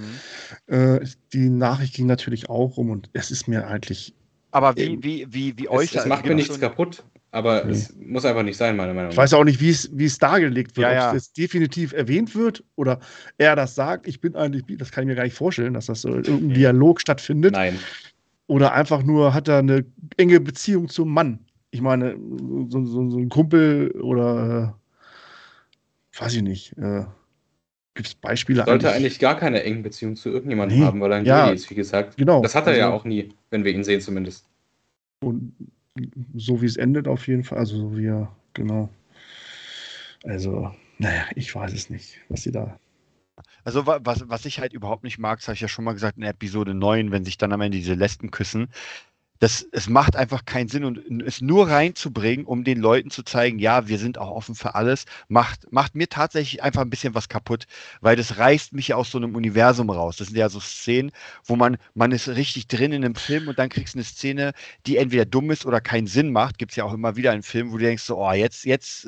Mhm. 0.67 0.73
Äh, 0.73 0.99
die 1.33 1.49
Nachricht 1.49 1.95
ging 1.95 2.07
natürlich 2.07 2.49
auch 2.49 2.77
rum 2.77 2.89
und 2.89 3.09
es 3.13 3.31
ist 3.31 3.47
mir 3.47 3.67
eigentlich. 3.67 4.15
Aber 4.51 4.75
wie, 4.75 4.97
wie, 5.01 5.27
wie, 5.29 5.57
wie 5.57 5.69
euch. 5.69 5.93
Es, 5.93 6.01
es 6.01 6.05
macht 6.07 6.25
mir 6.25 6.35
nichts 6.35 6.53
schon... 6.53 6.61
kaputt, 6.61 7.03
aber 7.31 7.63
nee. 7.65 7.73
es 7.73 7.95
muss 7.99 8.25
einfach 8.25 8.43
nicht 8.43 8.57
sein, 8.57 8.75
meiner 8.75 8.93
Meinung 8.93 9.09
nach. 9.09 9.13
Ich 9.13 9.17
weiß 9.17 9.33
auch 9.35 9.43
nicht, 9.43 9.61
wie 9.61 9.69
es, 9.69 9.89
wie 9.93 10.05
es 10.05 10.17
dargelegt 10.17 10.75
wird. 10.75 10.87
Ja, 10.87 10.93
ja. 10.93 11.09
Ob 11.11 11.17
es 11.17 11.31
definitiv 11.33 11.93
erwähnt 11.93 12.35
wird 12.35 12.63
oder 12.75 12.99
er 13.37 13.55
das 13.55 13.75
sagt. 13.75 14.07
Ich 14.07 14.19
bin 14.19 14.35
eigentlich, 14.35 14.63
das 14.77 14.91
kann 14.91 15.03
ich 15.03 15.07
mir 15.09 15.15
gar 15.15 15.23
nicht 15.23 15.35
vorstellen, 15.35 15.75
dass 15.75 15.85
das 15.85 16.01
so 16.01 16.09
irgendein 16.09 16.53
Dialog 16.53 16.99
stattfindet. 16.99 17.53
Nein. 17.53 17.77
Oder 18.47 18.73
einfach 18.73 19.03
nur 19.03 19.35
hat 19.35 19.47
er 19.47 19.59
eine 19.59 19.85
enge 20.17 20.39
Beziehung 20.39 20.89
zum 20.89 21.13
Mann. 21.13 21.39
Ich 21.69 21.81
meine, 21.81 22.17
so, 22.69 22.83
so, 22.83 23.09
so 23.11 23.19
ein 23.19 23.29
Kumpel 23.29 23.91
oder 24.01 24.78
weiß 26.19 26.35
ich 26.35 26.41
nicht, 26.41 26.77
äh, 26.77 27.05
gibt 27.93 28.07
es 28.07 28.15
Beispiele? 28.15 28.63
Sollte 28.65 28.87
eigentlich, 28.87 28.95
eigentlich 28.95 29.19
gar 29.19 29.37
keine 29.37 29.63
engen 29.63 29.83
Beziehung 29.83 30.15
zu 30.15 30.29
irgendjemandem 30.29 30.79
nee, 30.79 30.85
haben, 30.85 31.01
weil 31.01 31.11
er 31.11 31.17
ein 31.19 31.25
ja, 31.25 31.45
Jedi 31.45 31.55
ist, 31.55 31.69
wie 31.69 31.75
gesagt. 31.75 32.17
Genau. 32.17 32.41
Das 32.41 32.55
hat 32.55 32.65
er 32.65 32.69
also, 32.69 32.79
ja 32.79 32.89
auch 32.89 33.03
nie, 33.03 33.29
wenn 33.49 33.63
wir 33.63 33.71
ihn 33.71 33.83
sehen 33.83 34.01
zumindest. 34.01 34.45
Und 35.23 35.53
so 36.35 36.61
wie 36.61 36.65
es 36.65 36.77
endet 36.77 37.07
auf 37.07 37.27
jeden 37.27 37.43
Fall, 37.43 37.57
also 37.57 37.77
so 37.77 37.97
wie 37.97 38.07
er, 38.07 38.33
genau. 38.53 38.89
Also, 40.23 40.73
naja, 40.97 41.25
ich 41.35 41.53
weiß 41.53 41.73
es 41.73 41.89
nicht, 41.89 42.19
was 42.29 42.43
sie 42.43 42.51
da 42.51 42.79
also 43.63 43.85
was, 43.85 44.27
was 44.27 44.45
ich 44.45 44.59
halt 44.59 44.73
überhaupt 44.73 45.03
nicht 45.03 45.19
mag, 45.19 45.39
das 45.39 45.47
habe 45.47 45.53
ich 45.53 45.61
ja 45.61 45.67
schon 45.67 45.85
mal 45.85 45.93
gesagt 45.93 46.17
in 46.17 46.23
Episode 46.23 46.73
9, 46.73 47.11
wenn 47.11 47.25
sich 47.25 47.37
dann 47.37 47.53
am 47.53 47.61
Ende 47.61 47.77
diese 47.77 47.93
Lesben 47.93 48.31
küssen, 48.31 48.69
das, 49.39 49.65
es 49.71 49.87
macht 49.87 50.15
einfach 50.15 50.45
keinen 50.45 50.67
Sinn 50.67 50.83
und 50.83 51.21
es 51.21 51.41
nur 51.41 51.69
reinzubringen, 51.69 52.45
um 52.45 52.63
den 52.63 52.79
Leuten 52.79 53.09
zu 53.09 53.23
zeigen, 53.23 53.57
ja, 53.57 53.87
wir 53.87 53.97
sind 53.97 54.17
auch 54.17 54.31
offen 54.31 54.53
für 54.53 54.75
alles, 54.75 55.05
macht, 55.29 55.71
macht 55.71 55.95
mir 55.95 56.09
tatsächlich 56.09 56.61
einfach 56.61 56.81
ein 56.81 56.89
bisschen 56.89 57.15
was 57.15 57.29
kaputt, 57.29 57.65
weil 58.01 58.17
das 58.17 58.37
reißt 58.37 58.73
mich 58.73 58.89
ja 58.89 58.97
aus 58.97 59.11
so 59.11 59.17
einem 59.17 59.35
Universum 59.35 59.89
raus. 59.89 60.17
Das 60.17 60.27
sind 60.27 60.37
ja 60.37 60.49
so 60.49 60.59
Szenen, 60.59 61.11
wo 61.45 61.55
man, 61.55 61.77
man 61.93 62.11
ist 62.11 62.27
richtig 62.27 62.67
drin 62.67 62.91
in 62.91 63.05
einem 63.05 63.15
Film 63.15 63.47
und 63.47 63.57
dann 63.57 63.69
kriegst 63.69 63.95
du 63.95 63.99
eine 63.99 64.03
Szene, 64.03 64.51
die 64.85 64.97
entweder 64.97 65.25
dumm 65.25 65.51
ist 65.51 65.65
oder 65.65 65.79
keinen 65.79 66.07
Sinn 66.07 66.31
macht. 66.31 66.57
Gibt 66.57 66.73
es 66.73 66.75
ja 66.75 66.83
auch 66.83 66.93
immer 66.93 67.15
wieder 67.15 67.33
in 67.33 67.41
Filmen, 67.43 67.71
wo 67.71 67.77
du 67.77 67.85
denkst, 67.85 68.03
so, 68.03 68.17
oh, 68.17 68.33
jetzt, 68.33 68.65
jetzt 68.65 69.07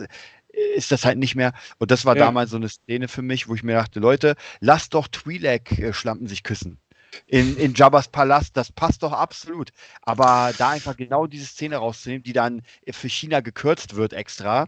ist 0.75 0.91
das 0.91 1.03
halt 1.03 1.17
nicht 1.17 1.35
mehr. 1.35 1.53
Und 1.77 1.91
das 1.91 2.05
war 2.05 2.15
ja. 2.15 2.25
damals 2.25 2.51
so 2.51 2.57
eine 2.57 2.69
Szene 2.69 3.09
für 3.09 3.21
mich, 3.21 3.49
wo 3.49 3.55
ich 3.55 3.63
mir 3.63 3.73
dachte, 3.73 3.99
Leute, 3.99 4.35
lasst 4.61 4.93
doch 4.93 5.07
Twi'lek-Schlampen 5.07 6.27
sich 6.27 6.43
küssen 6.43 6.79
in, 7.27 7.57
in 7.57 7.73
Jabba's 7.73 8.07
Palast, 8.07 8.57
das 8.57 8.71
passt 8.71 9.03
doch 9.03 9.13
absolut. 9.13 9.71
Aber 10.01 10.53
da 10.57 10.69
einfach 10.69 10.95
genau 10.97 11.27
diese 11.27 11.45
Szene 11.45 11.77
rauszunehmen, 11.77 12.23
die 12.23 12.33
dann 12.33 12.61
für 12.89 13.09
China 13.09 13.41
gekürzt 13.41 13.95
wird 13.95 14.13
extra. 14.13 14.67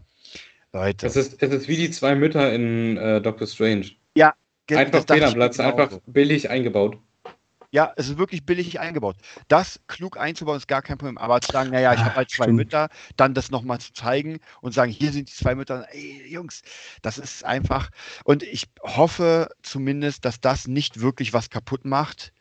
Leute. 0.72 1.06
Es 1.06 1.16
ist, 1.16 1.42
es 1.42 1.52
ist 1.54 1.68
wie 1.68 1.78
die 1.78 1.92
zwei 1.92 2.16
Mütter 2.16 2.52
in 2.52 2.98
äh, 2.98 3.22
Doctor 3.22 3.48
Strange. 3.48 3.92
Ja, 4.16 4.34
Einfach 4.72 5.06
Fehlerplatz, 5.06 5.60
einfach 5.60 6.00
billig 6.06 6.50
eingebaut. 6.50 6.98
Ja, 7.72 7.92
es 7.96 8.08
ist 8.08 8.20
wirklich 8.20 8.46
billig 8.46 8.80
eingebaut. 8.80 9.16
Das 9.48 9.80
klug 9.88 10.18
einzubauen 10.18 10.58
ist 10.58 10.68
gar 10.68 10.84
kein 10.84 11.00
Problem. 11.00 11.18
Aber 11.18 11.42
zu 11.42 11.52
sagen, 11.52 11.72
naja, 11.72 11.94
ich 11.94 12.00
habe 12.00 12.16
halt 12.16 12.30
zwei 12.30 12.48
Mütter, 12.48 12.90
dann 13.18 13.34
das 13.34 13.50
nochmal 13.50 13.80
zu 13.80 13.94
zeigen 13.94 14.40
und 14.62 14.74
sagen, 14.74 14.92
hier 14.92 15.12
sind 15.12 15.28
die 15.28 15.34
zwei 15.34 15.56
Mütter, 15.56 15.88
ey, 15.92 16.24
Jungs, 16.30 16.62
das 17.02 17.18
ist 17.18 17.44
einfach. 17.44 17.90
Und 18.26 18.44
ich 18.44 18.66
hoffe 18.84 19.50
zumindest, 19.64 20.24
dass 20.24 20.40
das 20.40 20.68
nicht 20.68 21.02
wirklich 21.02 21.34
was 21.34 21.50
kaputt 21.50 21.84
macht. 21.84 22.32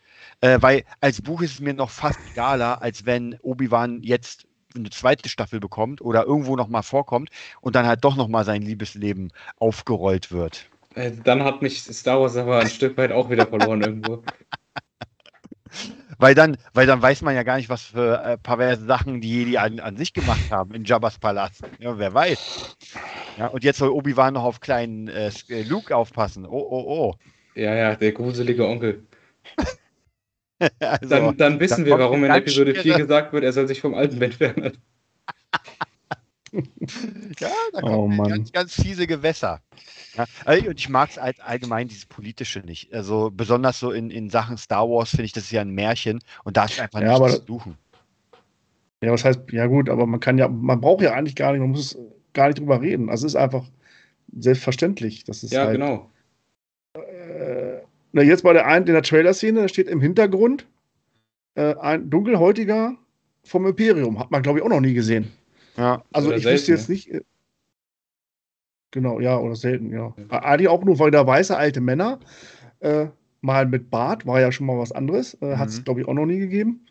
Äh, 0.40 0.58
weil 0.60 0.84
als 1.00 1.22
Buch 1.22 1.42
ist 1.42 1.52
es 1.52 1.60
mir 1.60 1.74
noch 1.74 1.90
fast 1.90 2.18
egaler, 2.32 2.82
als 2.82 3.06
wenn 3.06 3.38
Obi-Wan 3.42 4.02
jetzt 4.02 4.46
eine 4.74 4.90
zweite 4.90 5.28
Staffel 5.28 5.60
bekommt 5.60 6.00
oder 6.00 6.24
irgendwo 6.24 6.56
nochmal 6.56 6.82
vorkommt 6.82 7.30
und 7.60 7.74
dann 7.74 7.86
halt 7.86 8.04
doch 8.04 8.16
nochmal 8.16 8.44
sein 8.44 8.62
Liebesleben 8.62 9.32
aufgerollt 9.58 10.32
wird. 10.32 10.66
Äh, 10.94 11.12
dann 11.24 11.44
hat 11.44 11.62
mich 11.62 11.82
Star 11.82 12.20
Wars 12.20 12.36
aber 12.36 12.60
ein 12.60 12.70
Stück 12.70 12.96
weit 12.96 13.12
auch 13.12 13.30
wieder 13.30 13.46
verloren 13.46 13.80
irgendwo. 13.82 14.22
Weil 16.18 16.36
dann, 16.36 16.56
weil 16.72 16.86
dann 16.86 17.02
weiß 17.02 17.22
man 17.22 17.34
ja 17.34 17.42
gar 17.42 17.56
nicht, 17.56 17.68
was 17.68 17.82
für 17.82 18.22
äh, 18.22 18.38
perverse 18.38 18.84
Sachen 18.84 19.20
die 19.20 19.28
Jedi 19.28 19.56
an, 19.56 19.80
an 19.80 19.96
sich 19.96 20.12
gemacht 20.12 20.52
haben 20.52 20.72
in 20.72 20.84
Jabba's 20.84 21.18
Palast. 21.18 21.62
Ja, 21.80 21.98
wer 21.98 22.14
weiß. 22.14 22.76
Ja, 23.38 23.48
und 23.48 23.64
jetzt 23.64 23.78
soll 23.78 23.88
Obi-Wan 23.88 24.34
noch 24.34 24.44
auf 24.44 24.60
kleinen 24.60 25.08
äh, 25.08 25.32
äh 25.48 25.62
Luke 25.62 25.96
aufpassen. 25.96 26.46
Oh, 26.46 26.64
oh, 26.70 26.84
oh. 26.86 27.14
Ja, 27.54 27.74
ja, 27.74 27.96
der 27.96 28.12
gruselige 28.12 28.68
Onkel. 28.68 29.02
also, 30.80 31.08
dann, 31.08 31.36
dann 31.36 31.60
wissen 31.60 31.84
wir, 31.84 31.98
warum 31.98 32.24
in 32.24 32.30
Episode 32.30 32.74
4 32.74 32.96
gesagt 32.96 33.32
wird, 33.32 33.44
er 33.44 33.52
soll 33.52 33.68
sich 33.68 33.80
vom 33.80 33.94
alten 33.94 34.18
Ben 34.18 34.30
entfernen. 34.30 34.78
ja, 37.40 37.48
da 37.72 37.80
kommen 37.80 38.20
oh, 38.20 38.24
ganz, 38.24 38.52
ganz 38.52 38.74
fiese 38.74 39.06
Gewässer. 39.06 39.60
Ja, 40.16 40.26
und 40.46 40.78
ich 40.78 40.88
mag 40.88 41.10
es 41.10 41.18
allgemein, 41.18 41.88
dieses 41.88 42.04
Politische 42.04 42.60
nicht. 42.60 42.92
Also 42.92 43.30
besonders 43.32 43.78
so 43.78 43.90
in, 43.92 44.10
in 44.10 44.28
Sachen 44.28 44.58
Star 44.58 44.88
Wars 44.88 45.10
finde 45.10 45.24
ich, 45.24 45.32
das 45.32 45.44
ist 45.44 45.52
ja 45.52 45.62
ein 45.62 45.70
Märchen 45.70 46.20
und 46.44 46.58
da 46.58 46.66
ist 46.66 46.78
einfach 46.78 47.00
ja, 47.00 47.18
nichts 47.18 47.40
zu 47.40 47.46
suchen. 47.46 47.78
Ja, 49.02 49.10
was 49.10 49.24
heißt, 49.24 49.40
ja 49.50 49.66
gut, 49.66 49.88
aber 49.88 50.06
man 50.06 50.20
kann 50.20 50.36
ja, 50.36 50.48
man 50.48 50.80
braucht 50.80 51.02
ja 51.02 51.12
eigentlich 51.12 51.36
gar 51.36 51.52
nicht, 51.52 51.60
man 51.60 51.70
muss 51.70 51.96
gar 52.34 52.48
nicht 52.48 52.58
drüber 52.58 52.80
reden. 52.80 53.08
Also 53.08 53.26
es 53.26 53.32
ist 53.32 53.40
einfach 53.40 53.64
selbstverständlich. 54.36 55.24
Das 55.24 55.42
ist 55.42 55.52
ja, 55.52 55.64
halt, 55.64 55.72
genau. 55.72 56.10
Äh, 56.94 57.80
na, 58.12 58.22
jetzt 58.22 58.42
bei 58.42 58.52
der 58.52 58.66
einen 58.66 58.86
in 58.86 58.92
der 58.92 59.02
Trailer-Szene, 59.02 59.62
da 59.62 59.68
steht 59.68 59.88
im 59.88 60.00
Hintergrund 60.00 60.66
äh, 61.54 61.74
ein 61.76 62.10
dunkelhäutiger 62.10 62.96
vom 63.44 63.66
Imperium. 63.66 64.18
Hat 64.18 64.30
man, 64.30 64.42
glaube 64.42 64.58
ich, 64.58 64.64
auch 64.64 64.68
noch 64.68 64.80
nie 64.80 64.94
gesehen. 64.94 65.32
Ja, 65.76 66.02
also 66.12 66.32
ich 66.32 66.42
selten, 66.42 66.54
wüsste 66.54 66.72
jetzt 66.72 66.88
nicht. 66.88 67.10
Äh, 67.10 67.22
genau, 68.90 69.20
ja, 69.20 69.38
oder 69.38 69.56
selten, 69.56 69.90
ja. 69.90 70.14
ja. 70.30 70.42
Adi 70.44 70.68
auch 70.68 70.84
nur, 70.84 70.98
weil 70.98 71.10
der 71.10 71.26
weiße 71.26 71.56
alte 71.56 71.80
Männer, 71.80 72.20
äh, 72.80 73.06
mal 73.40 73.66
mit 73.66 73.90
Bart, 73.90 74.26
war 74.26 74.40
ja 74.40 74.52
schon 74.52 74.66
mal 74.66 74.78
was 74.78 74.92
anderes. 74.92 75.34
Äh, 75.40 75.46
mhm. 75.46 75.58
Hat 75.58 75.68
es, 75.70 75.82
glaube 75.82 76.00
ich, 76.00 76.08
auch 76.08 76.14
noch 76.14 76.26
nie 76.26 76.38
gegeben. 76.38 76.86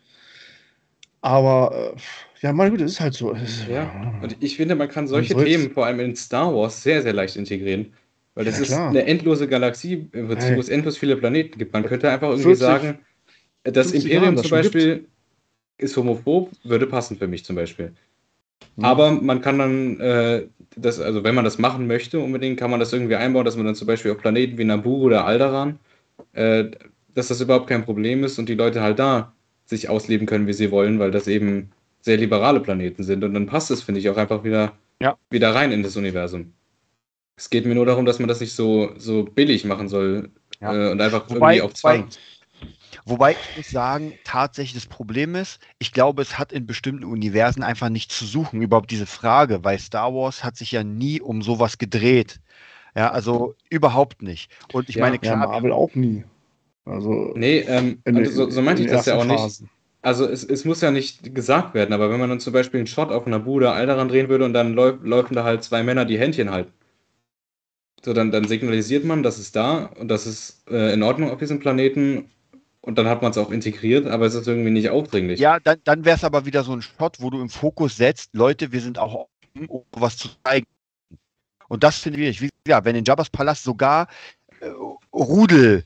Aber 1.20 1.94
äh, 1.94 2.00
ja, 2.40 2.52
mein 2.52 2.72
gut, 2.72 2.80
es 2.80 2.92
ist 2.92 3.00
halt 3.00 3.14
so. 3.14 3.30
Ist, 3.30 3.68
ja. 3.68 3.88
Und 4.20 4.36
ich 4.40 4.56
finde, 4.56 4.74
man 4.74 4.88
kann 4.88 5.06
solche 5.06 5.36
Themen 5.36 5.70
vor 5.70 5.86
allem 5.86 6.00
in 6.00 6.16
Star 6.16 6.52
Wars 6.52 6.82
sehr, 6.82 7.00
sehr 7.00 7.12
leicht 7.12 7.36
integrieren. 7.36 7.92
Weil 8.34 8.46
das 8.46 8.56
ja, 8.56 8.62
ist 8.62 8.72
eine 8.72 9.04
endlose 9.04 9.46
Galaxie, 9.46 10.08
im 10.12 10.28
Prinzip, 10.28 10.56
wo 10.56 10.60
es 10.60 10.68
endlos 10.68 10.96
viele 10.96 11.16
Planeten 11.16 11.58
gibt. 11.58 11.72
Man 11.72 11.84
könnte 11.84 12.10
einfach 12.10 12.28
irgendwie 12.28 12.44
40, 12.44 12.58
sagen, 12.64 12.98
das 13.62 13.92
Imperium 13.92 14.36
zum 14.38 14.50
Beispiel 14.50 14.94
gibt. 14.96 15.08
ist 15.78 15.96
homophob, 15.96 16.50
würde 16.64 16.86
passen 16.86 17.18
für 17.18 17.26
mich 17.26 17.44
zum 17.44 17.56
Beispiel. 17.56 17.92
Mhm. 18.76 18.84
Aber 18.84 19.10
man 19.10 19.40
kann 19.42 19.58
dann, 19.58 20.00
äh, 20.00 20.46
das, 20.76 20.98
also 20.98 21.24
wenn 21.24 21.34
man 21.34 21.44
das 21.44 21.58
machen 21.58 21.86
möchte, 21.86 22.20
unbedingt 22.20 22.58
kann 22.58 22.70
man 22.70 22.80
das 22.80 22.92
irgendwie 22.92 23.16
einbauen, 23.16 23.44
dass 23.44 23.56
man 23.56 23.66
dann 23.66 23.74
zum 23.74 23.86
Beispiel 23.86 24.12
auf 24.12 24.18
Planeten 24.18 24.56
wie 24.56 24.64
Naboo 24.64 25.02
oder 25.02 25.26
Alderan, 25.26 25.78
äh, 26.32 26.64
dass 27.14 27.28
das 27.28 27.40
überhaupt 27.42 27.66
kein 27.66 27.84
Problem 27.84 28.24
ist 28.24 28.38
und 28.38 28.48
die 28.48 28.54
Leute 28.54 28.80
halt 28.80 28.98
da 28.98 29.34
sich 29.66 29.90
ausleben 29.90 30.26
können, 30.26 30.46
wie 30.46 30.54
sie 30.54 30.70
wollen, 30.70 30.98
weil 30.98 31.10
das 31.10 31.28
eben 31.28 31.70
sehr 32.00 32.16
liberale 32.16 32.60
Planeten 32.60 33.04
sind. 33.04 33.22
Und 33.24 33.34
dann 33.34 33.46
passt 33.46 33.70
es, 33.70 33.82
finde 33.82 34.00
ich, 34.00 34.08
auch 34.08 34.16
einfach 34.16 34.42
wieder, 34.42 34.72
ja. 35.00 35.16
wieder 35.30 35.54
rein 35.54 35.70
in 35.70 35.82
das 35.82 35.96
Universum. 35.96 36.52
Es 37.36 37.50
geht 37.50 37.66
mir 37.66 37.74
nur 37.74 37.86
darum, 37.86 38.04
dass 38.04 38.18
man 38.18 38.28
das 38.28 38.40
nicht 38.40 38.54
so, 38.54 38.92
so 38.96 39.24
billig 39.24 39.64
machen 39.64 39.88
soll 39.88 40.30
ja. 40.60 40.88
äh, 40.88 40.90
und 40.92 41.00
einfach 41.00 41.28
wobei, 41.28 41.56
irgendwie 41.56 41.62
auf 41.62 41.74
Zwang. 41.74 42.08
Wobei, 43.04 43.06
wobei 43.06 43.32
ich 43.32 43.56
muss 43.56 43.70
sagen, 43.70 44.12
tatsächlich 44.24 44.74
das 44.74 44.86
Problem 44.86 45.34
ist, 45.34 45.60
ich 45.78 45.92
glaube, 45.92 46.22
es 46.22 46.38
hat 46.38 46.52
in 46.52 46.66
bestimmten 46.66 47.04
Universen 47.04 47.62
einfach 47.62 47.88
nicht 47.88 48.12
zu 48.12 48.26
suchen, 48.26 48.62
überhaupt 48.62 48.90
diese 48.90 49.06
Frage, 49.06 49.64
weil 49.64 49.78
Star 49.78 50.14
Wars 50.14 50.44
hat 50.44 50.56
sich 50.56 50.72
ja 50.72 50.84
nie 50.84 51.20
um 51.20 51.42
sowas 51.42 51.78
gedreht. 51.78 52.40
Ja, 52.94 53.10
also 53.10 53.54
überhaupt 53.70 54.22
nicht. 54.22 54.50
Und 54.72 54.88
ich 54.88 54.96
ja, 54.96 55.04
meine, 55.04 55.18
klar. 55.18 55.40
Ja, 55.40 55.46
Marvel 55.46 55.72
auch 55.72 55.94
nie. 55.94 56.24
Also. 56.84 57.32
Nee, 57.34 57.60
ähm, 57.60 58.02
also 58.04 58.30
so, 58.30 58.50
so 58.50 58.62
meinte 58.62 58.82
ich 58.82 58.90
das 58.90 59.06
ja 59.06 59.16
auch 59.16 59.24
nicht. 59.24 59.64
Also 60.02 60.26
es, 60.26 60.42
es 60.42 60.64
muss 60.64 60.80
ja 60.80 60.90
nicht 60.90 61.32
gesagt 61.32 61.74
werden, 61.74 61.92
aber 61.92 62.10
wenn 62.10 62.18
man 62.18 62.28
dann 62.28 62.40
zum 62.40 62.52
Beispiel 62.52 62.80
einen 62.80 62.88
Shot 62.88 63.12
auf 63.12 63.26
einer 63.26 63.38
Bude 63.38 63.70
Alderan 63.70 64.08
drehen 64.08 64.28
würde 64.28 64.44
und 64.44 64.52
dann 64.52 64.74
läuft, 64.74 65.04
laufen 65.04 65.34
da 65.34 65.44
halt 65.44 65.62
zwei 65.62 65.84
Männer, 65.84 66.04
die 66.04 66.18
Händchen 66.18 66.50
halten. 66.50 66.72
So, 68.04 68.12
dann, 68.12 68.32
dann 68.32 68.48
signalisiert 68.48 69.04
man, 69.04 69.22
das 69.22 69.38
ist 69.38 69.54
da 69.54 69.86
und 69.98 70.08
das 70.08 70.26
ist 70.26 70.68
äh, 70.68 70.92
in 70.92 71.02
Ordnung 71.02 71.30
auf 71.30 71.38
diesem 71.38 71.60
Planeten 71.60 72.30
und 72.80 72.98
dann 72.98 73.06
hat 73.06 73.22
man 73.22 73.30
es 73.30 73.38
auch 73.38 73.50
integriert, 73.50 74.06
aber 74.06 74.26
es 74.26 74.34
ist 74.34 74.48
irgendwie 74.48 74.70
nicht 74.70 74.90
aufdringlich. 74.90 75.38
Ja, 75.38 75.60
dann, 75.60 75.78
dann 75.84 76.04
wäre 76.04 76.16
es 76.16 76.24
aber 76.24 76.44
wieder 76.44 76.64
so 76.64 76.72
ein 76.72 76.82
Shot, 76.82 77.20
wo 77.20 77.30
du 77.30 77.40
im 77.40 77.48
Fokus 77.48 77.96
setzt, 77.96 78.34
Leute, 78.34 78.72
wir 78.72 78.80
sind 78.80 78.98
auch 78.98 79.28
offen, 79.54 79.66
um 79.68 79.84
was 79.92 80.16
zu 80.16 80.28
zeigen. 80.44 80.66
Und 81.68 81.84
das 81.84 81.98
finde 81.98 82.20
ich, 82.20 82.42
wie 82.42 82.50
ja, 82.66 82.84
wenn 82.84 82.96
in 82.96 83.04
Jabba's 83.04 83.30
Palast 83.30 83.62
sogar 83.62 84.08
äh, 84.60 84.68
Rudel 85.12 85.84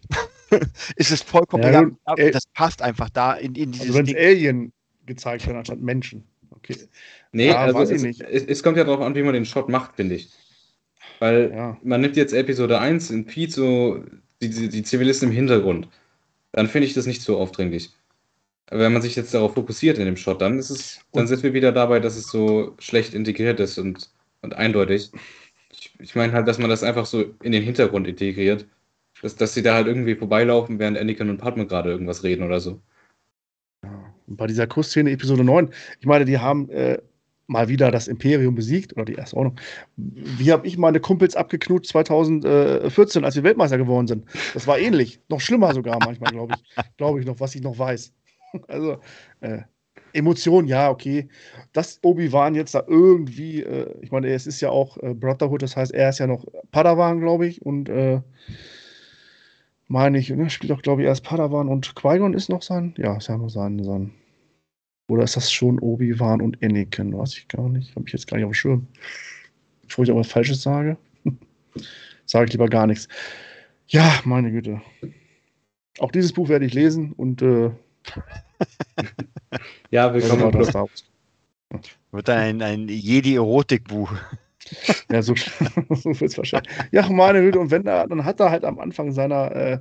ist 0.97 1.10
es 1.10 1.22
vollkommen 1.22 1.62
ja, 1.62 1.68
egal. 1.68 1.93
Äh, 2.16 2.30
das 2.30 2.44
passt 2.55 2.80
einfach 2.80 3.10
da 3.10 3.34
in, 3.34 3.55
in 3.55 3.72
dieses. 3.72 3.88
Also 3.88 3.98
wenn 3.98 4.06
es 4.06 4.14
Alien 4.14 4.72
gezeigt 5.05 5.47
wird 5.47 5.56
anstatt 5.56 5.80
Menschen. 5.80 6.24
Okay. 6.51 6.76
Nee, 7.32 7.48
ja, 7.48 7.59
also 7.59 7.80
es, 7.80 8.02
es, 8.02 8.20
es, 8.20 8.62
kommt 8.62 8.78
ja 8.78 8.84
darauf 8.84 9.01
an, 9.01 9.14
wie 9.14 9.22
man 9.22 9.34
den 9.34 9.44
Shot 9.44 9.68
macht, 9.68 9.97
finde 9.97 10.14
ich. 10.16 10.30
Weil 11.18 11.51
ja. 11.52 11.76
man 11.82 12.01
nimmt 12.01 12.16
jetzt 12.16 12.32
Episode 12.32 12.78
1 12.78 13.10
in 13.10 13.26
Pete 13.26 13.52
so 13.52 14.05
die, 14.43 14.51
die, 14.51 14.68
die 14.68 14.82
Zivilisten 14.82 15.30
im 15.30 15.34
Hintergrund. 15.34 15.88
Dann 16.52 16.68
finde 16.68 16.86
ich 16.86 16.94
das 16.94 17.06
nicht 17.06 17.22
so 17.22 17.38
aufdringlich. 17.38 17.90
Aber 18.68 18.80
wenn 18.80 18.93
man 18.93 19.02
sich 19.02 19.16
jetzt 19.16 19.32
darauf 19.32 19.55
fokussiert 19.55 19.98
in 19.98 20.06
dem 20.06 20.16
Shot, 20.16 20.40
dann 20.40 20.59
ist 20.59 20.70
es, 20.70 21.01
dann 21.12 21.26
sind 21.26 21.43
wir 21.43 21.55
wieder 21.55 21.72
dabei, 21.72 22.01
dass 22.01 22.16
es 22.16 22.28
so 22.28 22.74
schlecht 22.78 23.14
integriert 23.14 23.60
ist 23.60 23.78
und, 23.78 24.10
und 24.43 24.55
eindeutig. 24.55 25.10
Ich, 25.70 25.93
ich 26.01 26.14
meine 26.14 26.32
halt, 26.32 26.48
dass 26.48 26.59
man 26.59 26.70
das 26.70 26.82
einfach 26.82 27.06
so 27.06 27.24
in 27.43 27.52
den 27.52 27.62
Hintergrund 27.62 28.09
integriert. 28.09 28.66
Dass, 29.22 29.36
dass 29.36 29.55
sie 29.55 29.62
da 29.62 29.74
halt 29.74 29.86
irgendwie 29.86 30.14
vorbeilaufen, 30.14 30.78
während 30.78 30.98
Anakin 30.98 31.30
und 31.30 31.38
Padme 31.38 31.66
gerade 31.66 31.90
irgendwas 31.90 32.22
reden 32.22 32.43
oder 32.43 32.60
so. 32.60 32.80
Ja, 33.82 34.14
bei 34.26 34.47
dieser 34.47 34.66
Kussszene 34.66 35.10
Episode 35.10 35.44
9, 35.44 35.70
ich 36.01 36.06
meine, 36.06 36.26
die 36.26 36.38
haben 36.38 36.68
äh, 36.68 36.98
mal 37.47 37.68
wieder 37.68 37.90
das 37.90 38.09
Imperium 38.09 38.55
besiegt 38.55 38.93
oder 38.94 39.05
die 39.05 39.14
erste 39.14 39.36
Ordnung. 39.36 39.56
Wie 39.97 40.52
habe 40.52 40.66
ich 40.66 40.77
meine 40.78 41.01
Kumpels 41.01 41.36
abgeknut 41.36 41.86
2014, 41.86 43.24
als 43.24 43.36
wir 43.36 43.44
Weltmeister 43.44 43.78
geworden 43.78 44.06
sind? 44.06 44.24
Das 44.55 44.66
war 44.66 44.78
ähnlich, 44.78 45.20
noch 45.28 45.40
schlimmer 45.40 45.73
sogar 45.74 45.98
manchmal, 46.05 46.32
glaube 46.32 46.55
ich. 46.55 46.97
Glaube 46.97 47.20
ich 47.20 47.27
noch, 47.27 47.40
was 47.40 47.55
ich 47.55 47.62
noch 47.62 47.78
weiß. 47.78 48.12
Also 48.68 49.01
äh, 49.40 49.59
Emotionen, 50.14 50.66
ja, 50.66 50.89
okay. 50.89 51.28
Dass 51.73 51.98
Obi-Wan 52.02 52.55
jetzt 52.55 52.74
da 52.74 52.85
irgendwie, 52.86 53.62
äh, 53.62 53.94
ich 54.01 54.10
meine, 54.10 54.28
es 54.28 54.47
ist 54.47 54.62
ja 54.62 54.70
auch 54.70 54.97
äh, 54.98 55.12
Brotherhood, 55.12 55.60
das 55.60 55.77
heißt, 55.77 55.93
er 55.93 56.09
ist 56.09 56.20
ja 56.20 56.27
noch 56.27 56.47
Padawan, 56.70 57.20
glaube 57.20 57.47
ich, 57.47 57.60
und 57.60 57.90
äh, 57.90 58.23
meine 59.89 60.18
ich, 60.18 60.31
ne, 60.31 60.48
spielt 60.48 60.73
auch, 60.73 60.81
glaube 60.81 61.02
ich, 61.02 61.09
erst 61.09 61.24
Padawan 61.24 61.68
und 61.68 61.94
Qui-Gon 61.94 62.32
ist 62.32 62.48
noch 62.48 62.62
sein, 62.62 62.94
ja, 62.97 63.16
ist 63.16 63.28
ja 63.28 63.36
noch 63.36 63.51
sein, 63.51 63.82
sein 63.85 64.12
oder 65.08 65.22
ist 65.22 65.36
das 65.36 65.52
schon 65.52 65.78
Obi-Wan 65.78 66.40
und 66.40 66.62
Anakin? 66.62 67.16
Weiß 67.16 67.36
ich 67.36 67.48
gar 67.48 67.68
nicht. 67.68 67.94
Habe 67.94 68.06
ich 68.06 68.12
jetzt 68.12 68.26
gar 68.26 68.36
nicht 68.36 68.44
auf 68.44 68.50
dem 68.50 68.54
Schirm. 68.54 68.86
Bevor 69.86 70.04
ich 70.04 70.10
aber 70.10 70.20
was 70.20 70.28
Falsches 70.28 70.62
sage, 70.62 70.96
sage 72.26 72.46
ich 72.46 72.52
lieber 72.52 72.68
gar 72.68 72.86
nichts. 72.86 73.08
Ja, 73.86 74.20
meine 74.24 74.50
Güte. 74.50 74.80
Auch 75.98 76.10
dieses 76.10 76.32
Buch 76.32 76.48
werde 76.48 76.66
ich 76.66 76.74
lesen 76.74 77.12
und 77.12 77.40
äh, 77.40 77.70
ja, 79.90 80.12
willkommen 80.12 80.42
im 80.42 80.50
Club. 80.50 80.90
Wird 82.10 82.30
ein, 82.30 82.62
ein 82.62 82.88
Jedi-Erotikbuch. 82.88 84.12
ja, 85.10 85.22
so, 85.22 85.34
so 85.90 86.20
wird 86.20 86.22
es 86.22 86.36
wahrscheinlich. 86.36 86.72
Ja, 86.90 87.08
meine 87.08 87.42
Güte, 87.42 87.60
und 87.60 87.70
wenn 87.70 87.86
er, 87.86 88.08
dann 88.08 88.24
hat 88.24 88.40
er 88.40 88.50
halt 88.50 88.64
am 88.64 88.80
Anfang 88.80 89.12
seiner 89.12 89.52
äh, 89.52 89.72
äh, 89.74 89.78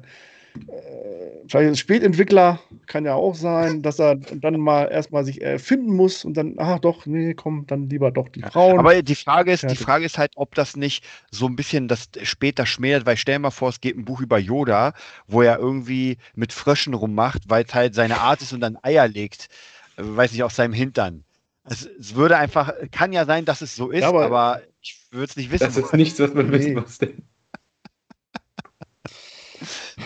vielleicht 1.47 1.69
ein 1.69 1.75
Spätentwickler 1.75 2.59
kann 2.87 3.05
ja 3.05 3.13
auch 3.13 3.35
sein, 3.35 3.81
dass 3.81 3.99
er 3.99 4.15
dann 4.15 4.59
mal 4.59 4.85
erstmal 4.85 5.23
sich 5.25 5.41
erfinden 5.41 5.95
muss 5.95 6.25
und 6.25 6.35
dann, 6.35 6.55
ach 6.57 6.79
doch, 6.79 7.05
nee, 7.05 7.33
komm, 7.33 7.65
dann 7.67 7.89
lieber 7.89 8.11
doch 8.11 8.29
die 8.29 8.41
Frauen. 8.41 8.79
Aber 8.79 9.01
die 9.01 9.15
Frage 9.15 9.51
ist, 9.51 9.63
ja, 9.63 9.69
die 9.69 9.75
Frage 9.75 10.05
ist 10.05 10.17
halt, 10.17 10.31
ob 10.35 10.55
das 10.55 10.75
nicht 10.75 11.03
so 11.31 11.47
ein 11.47 11.55
bisschen 11.55 11.87
das 11.87 12.09
später 12.23 12.65
schmälert, 12.65 13.05
weil 13.05 13.17
stell 13.17 13.39
mal 13.39 13.51
vor, 13.51 13.69
es 13.69 13.81
geht 13.81 13.97
ein 13.97 14.05
Buch 14.05 14.21
über 14.21 14.37
Yoda, 14.37 14.93
wo 15.27 15.41
er 15.41 15.59
irgendwie 15.59 16.17
mit 16.33 16.53
Fröschen 16.53 16.93
rummacht, 16.93 17.43
weil 17.47 17.65
es 17.65 17.73
halt 17.73 17.95
seine 17.95 18.19
Art 18.19 18.41
ist 18.41 18.53
und 18.53 18.61
dann 18.61 18.77
Eier 18.81 19.07
legt, 19.07 19.47
äh, 19.97 20.01
weiß 20.03 20.31
nicht, 20.31 20.43
aus 20.43 20.55
seinem 20.55 20.73
Hintern. 20.73 21.23
Es, 21.67 21.85
es 21.99 22.15
würde 22.15 22.37
einfach, 22.37 22.73
kann 22.91 23.11
ja 23.11 23.25
sein, 23.25 23.45
dass 23.45 23.61
es 23.61 23.75
so 23.75 23.89
ist, 23.89 24.01
ja, 24.01 24.09
aber, 24.09 24.25
aber, 24.25 24.61
ich 24.81 24.99
würde 25.11 25.25
es 25.25 25.35
nicht 25.35 25.51
wissen. 25.51 25.65
Das 25.65 25.77
ist 25.77 25.93
nichts, 25.93 26.19
was 26.19 26.33
man 26.33 26.47
nee. 26.47 26.59
wissen 26.59 26.73
muss. 26.75 26.97
Denn. 26.99 27.23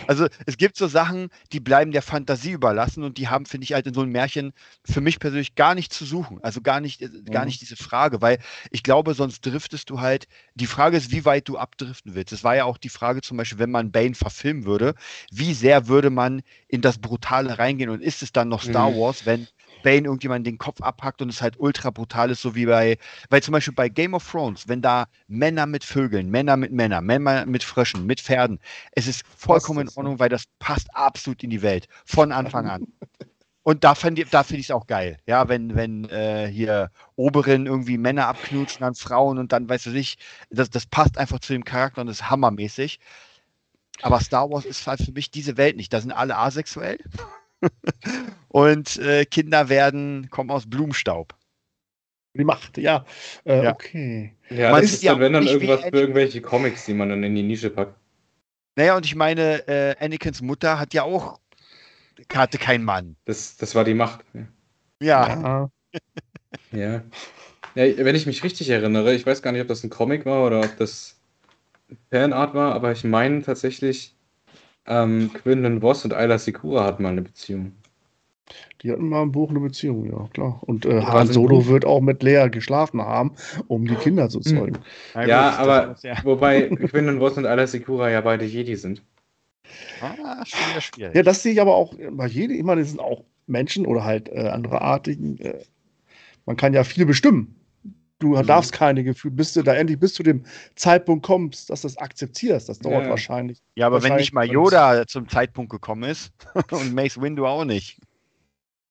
Also 0.10 0.28
es 0.48 0.58
gibt 0.58 0.76
so 0.76 0.88
Sachen, 0.88 1.30
die 1.54 1.60
bleiben 1.60 1.92
der 1.92 2.02
Fantasie 2.02 2.50
überlassen 2.50 3.04
und 3.04 3.20
die 3.20 3.28
haben, 3.28 3.46
finde 3.46 3.66
ich, 3.66 3.74
halt 3.74 3.86
in 3.86 3.94
so 3.94 4.02
einem 4.02 4.12
Märchen 4.12 4.54
für 4.84 5.02
mich 5.02 5.20
persönlich 5.20 5.54
gar 5.54 5.76
nicht 5.76 5.94
zu 5.94 6.04
suchen. 6.04 6.40
Also 6.42 6.62
gar 6.62 6.82
nicht, 6.82 7.04
äh, 7.04 7.10
gar 7.30 7.42
mhm. 7.42 7.50
nicht 7.50 7.62
diese 7.62 7.76
Frage, 7.76 8.20
weil 8.20 8.40
ich 8.72 8.82
glaube, 8.82 9.14
sonst 9.14 9.46
driftest 9.46 9.92
du 9.92 10.02
halt. 10.02 10.28
Die 10.56 10.66
Frage 10.66 10.98
ist, 10.98 11.12
wie 11.12 11.26
weit 11.26 11.48
du 11.48 11.60
abdriften 11.60 12.16
willst. 12.16 12.34
Es 12.34 12.44
war 12.44 12.56
ja 12.56 12.66
auch 12.66 12.80
die 12.80 12.90
Frage 12.90 13.22
zum 13.22 13.38
Beispiel, 13.38 13.60
wenn 13.60 13.70
man 13.70 13.92
Bane 13.92 14.16
verfilmen 14.16 14.66
würde, 14.66 14.96
wie 15.32 15.54
sehr 15.54 15.88
würde 15.88 16.10
man 16.10 16.42
in 16.68 16.82
das 16.82 16.98
Brutale 16.98 17.60
reingehen 17.60 17.92
und 17.92 18.02
ist 18.02 18.24
es 18.24 18.32
dann 18.32 18.50
noch 18.50 18.64
Star 18.64 18.90
mhm. 18.90 18.96
Wars, 18.96 19.28
wenn 19.28 19.48
Bane 19.84 20.06
irgendjemand 20.06 20.46
den 20.46 20.58
Kopf 20.58 20.82
abhackt 20.82 21.22
und 21.22 21.30
es 21.30 21.42
halt 21.42 21.60
ultra 21.60 21.90
brutal 21.90 22.30
ist, 22.32 22.42
so 22.42 22.56
wie 22.56 22.66
bei, 22.66 22.98
weil 23.30 23.44
zum 23.44 23.54
Beispiel 23.54 23.74
bei 23.74 23.90
Game 23.90 24.14
of 24.14 24.30
Thrones, 24.30 24.68
wenn 24.68 24.82
da 24.82 25.08
Männer 25.28 25.66
mit 25.66 25.84
Vögeln, 25.84 26.30
Männer 26.30 26.58
mit 26.58 26.72
Männern, 26.72 27.06
Männer 27.06 27.46
mit 27.46 27.64
Fröschen, 27.64 28.06
mit 28.06 28.22
Pferden, 28.22 28.60
es 28.94 29.08
ist 29.08 29.24
vollkommen 29.28 29.88
in 29.88 29.90
Ordnung, 29.96 30.20
weil 30.20 30.30
das 30.30 30.46
passt 30.60 30.94
absolut 30.96 31.44
in 31.44 31.50
die 31.50 31.62
Welt, 31.62 31.88
von 32.06 32.32
Anfang 32.32 32.68
an. 32.68 32.88
Und 33.64 33.84
da, 33.84 33.94
finde 33.94 34.24
ich 34.24 34.34
es 34.34 34.72
auch 34.72 34.88
geil, 34.88 35.20
ja, 35.28 35.48
wenn, 35.48 35.76
wenn 35.76 36.06
äh, 36.06 36.48
hier 36.48 36.92
Oberin 37.16 37.68
irgendwie 37.68 37.98
Männer 37.98 38.28
abknutschen, 38.28 38.82
dann 38.82 38.96
Frauen 38.96 39.38
und 39.38 39.52
dann, 39.52 39.70
weißt 39.70 39.88
du 39.88 39.90
nicht, 39.92 40.20
das, 40.50 40.70
das 40.70 40.86
passt 40.86 41.18
einfach 41.18 41.40
zu 41.40 41.54
dem 41.54 41.66
Charakter 41.66 42.02
und 42.02 42.08
ist 42.08 42.30
hammermäßig. 42.30 43.00
Aber 44.02 44.22
Star 44.22 44.50
Wars 44.50 44.66
ist 44.66 44.88
halt 44.88 45.02
für 45.02 45.12
mich 45.12 45.30
diese 45.30 45.58
Welt 45.58 45.76
nicht. 45.76 45.92
Da 45.92 46.00
sind 46.00 46.12
alle 46.12 46.38
asexuell. 46.38 46.98
und 48.50 48.98
äh, 48.98 49.26
Kinder 49.26 49.70
werden, 49.70 50.30
kommen 50.30 50.52
aus 50.52 50.70
Blumenstaub. 50.70 51.36
Die 52.36 52.44
Macht, 52.44 52.78
ja. 52.78 53.06
Äh, 53.44 53.64
ja. 53.64 53.74
Okay. 53.74 54.34
Ja, 54.50 54.72
das 54.80 54.94
ist 54.94 55.06
dann, 55.06 55.20
wenn 55.20 55.34
dann 55.34 55.48
irgendwas 55.48 55.82
für 55.82 56.00
irgendwelche 56.00 56.42
Comics, 56.42 56.86
die 56.86 56.94
man 56.94 57.10
dann 57.10 57.24
in 57.24 57.36
die 57.36 57.44
Nische 57.44 57.70
packt. 57.70 57.96
Naja, 58.76 58.96
und 58.96 59.06
ich 59.06 59.16
meine, 59.16 59.68
äh, 59.68 59.96
Anakins 60.00 60.42
Mutter 60.42 60.80
hat 60.80 60.94
ja 60.94 61.04
auch, 61.04 61.40
hatte 62.34 62.58
keinen 62.58 62.86
Mann. 62.86 63.16
Das, 63.26 63.58
das 63.58 63.76
war 63.76 63.84
die 63.84 63.94
Macht. 63.94 64.24
Ja. 64.34 64.48
Ja. 65.02 65.70
ja. 66.72 66.72
ja. 66.72 67.04
Wenn 67.76 68.16
ich 68.16 68.26
mich 68.26 68.44
richtig 68.44 68.70
erinnere, 68.70 69.14
ich 69.14 69.26
weiß 69.26 69.42
gar 69.42 69.52
nicht, 69.52 69.62
ob 69.62 69.68
das 69.68 69.84
ein 69.84 69.90
Comic 69.90 70.26
war 70.26 70.46
oder 70.46 70.62
ob 70.62 70.78
das 70.78 71.20
Fanart 72.12 72.54
war, 72.54 72.74
aber 72.74 72.92
ich 72.92 73.04
meine 73.04 73.42
tatsächlich, 73.42 74.16
ähm, 74.90 75.32
Quinlan 75.34 75.82
Voss 75.82 76.04
und 76.04 76.14
Ayla 76.14 76.38
Secura 76.38 76.84
hatten 76.84 77.04
mal 77.04 77.10
eine 77.10 77.22
Beziehung. 77.22 77.74
Die 78.82 78.92
hatten 78.92 79.10
mal 79.10 79.24
im 79.24 79.32
Buch 79.32 79.50
eine 79.50 79.60
Beziehung, 79.60 80.06
ja, 80.06 80.28
klar. 80.34 80.60
Und 80.62 80.86
äh, 80.86 81.02
Han 81.02 81.28
Solo 81.28 81.68
wird 81.68 81.86
auch 81.86 82.02
mit 82.02 82.24
Lea 82.24 82.48
geschlafen 82.50 83.02
haben, 83.02 83.34
um 83.68 83.86
die 83.86 83.96
Kinder 83.96 84.30
zu 84.30 84.40
hm. 84.40 84.44
zeugen. 84.44 84.78
Ja, 85.14 85.26
ja 85.26 85.50
aber 85.58 85.88
das, 85.88 86.04
ja. 86.04 86.16
wobei 86.24 86.62
Quinlan 86.90 87.20
Voss 87.20 87.38
und 87.38 87.46
Ayla 87.46 87.68
Secura 87.68 88.10
ja 88.10 88.22
beide 88.22 88.46
Jedi 88.46 88.76
sind. 88.76 89.04
Ah, 90.02 90.44
schwierig, 90.46 90.86
schwierig. 90.86 91.16
Ja, 91.16 91.24
das 91.24 91.44
sehe 91.44 91.54
ich 91.54 91.62
aber 91.62 91.76
auch 91.76 91.94
bei 92.12 92.26
Jedi. 92.26 92.56
Ich 92.56 92.64
meine, 92.64 92.82
das 92.82 92.90
sind 92.90 93.00
auch 93.00 93.24
Menschen 93.46 93.86
oder 93.86 94.04
halt 94.04 94.30
äh, 94.30 94.48
andere 94.48 94.82
Artigen. 94.82 95.38
Äh, 95.40 95.60
man 96.46 96.56
kann 96.56 96.74
ja 96.74 96.84
viel 96.84 97.06
bestimmen. 97.06 97.59
Du 98.20 98.36
mhm. 98.36 98.46
darfst 98.46 98.74
keine 98.74 99.04
Gefühle, 99.04 99.34
bis 99.34 99.54
du 99.54 99.64
da 99.64 99.74
endlich 99.74 99.98
bis 99.98 100.14
zu 100.14 100.24
dem 100.24 100.44
Zeitpunkt 100.76 101.26
kommst, 101.26 101.70
dass 101.70 101.82
du 101.82 101.88
das 101.88 101.98
akzeptierst. 101.98 102.68
Das 102.68 102.80
dauert 102.80 103.06
ja. 103.06 103.10
wahrscheinlich. 103.10 103.62
Ja, 103.76 103.88
aber 103.88 103.96
wahrscheinlich 103.96 104.12
wenn 104.12 104.18
nicht 104.20 104.34
mal 104.34 104.46
Yoda 104.46 105.08
zum 105.08 105.28
Zeitpunkt 105.30 105.72
gekommen 105.72 106.04
ist 106.04 106.32
und 106.72 106.94
Mace 106.94 107.22
Windu 107.22 107.46
auch 107.46 107.64
nicht. 107.64 108.00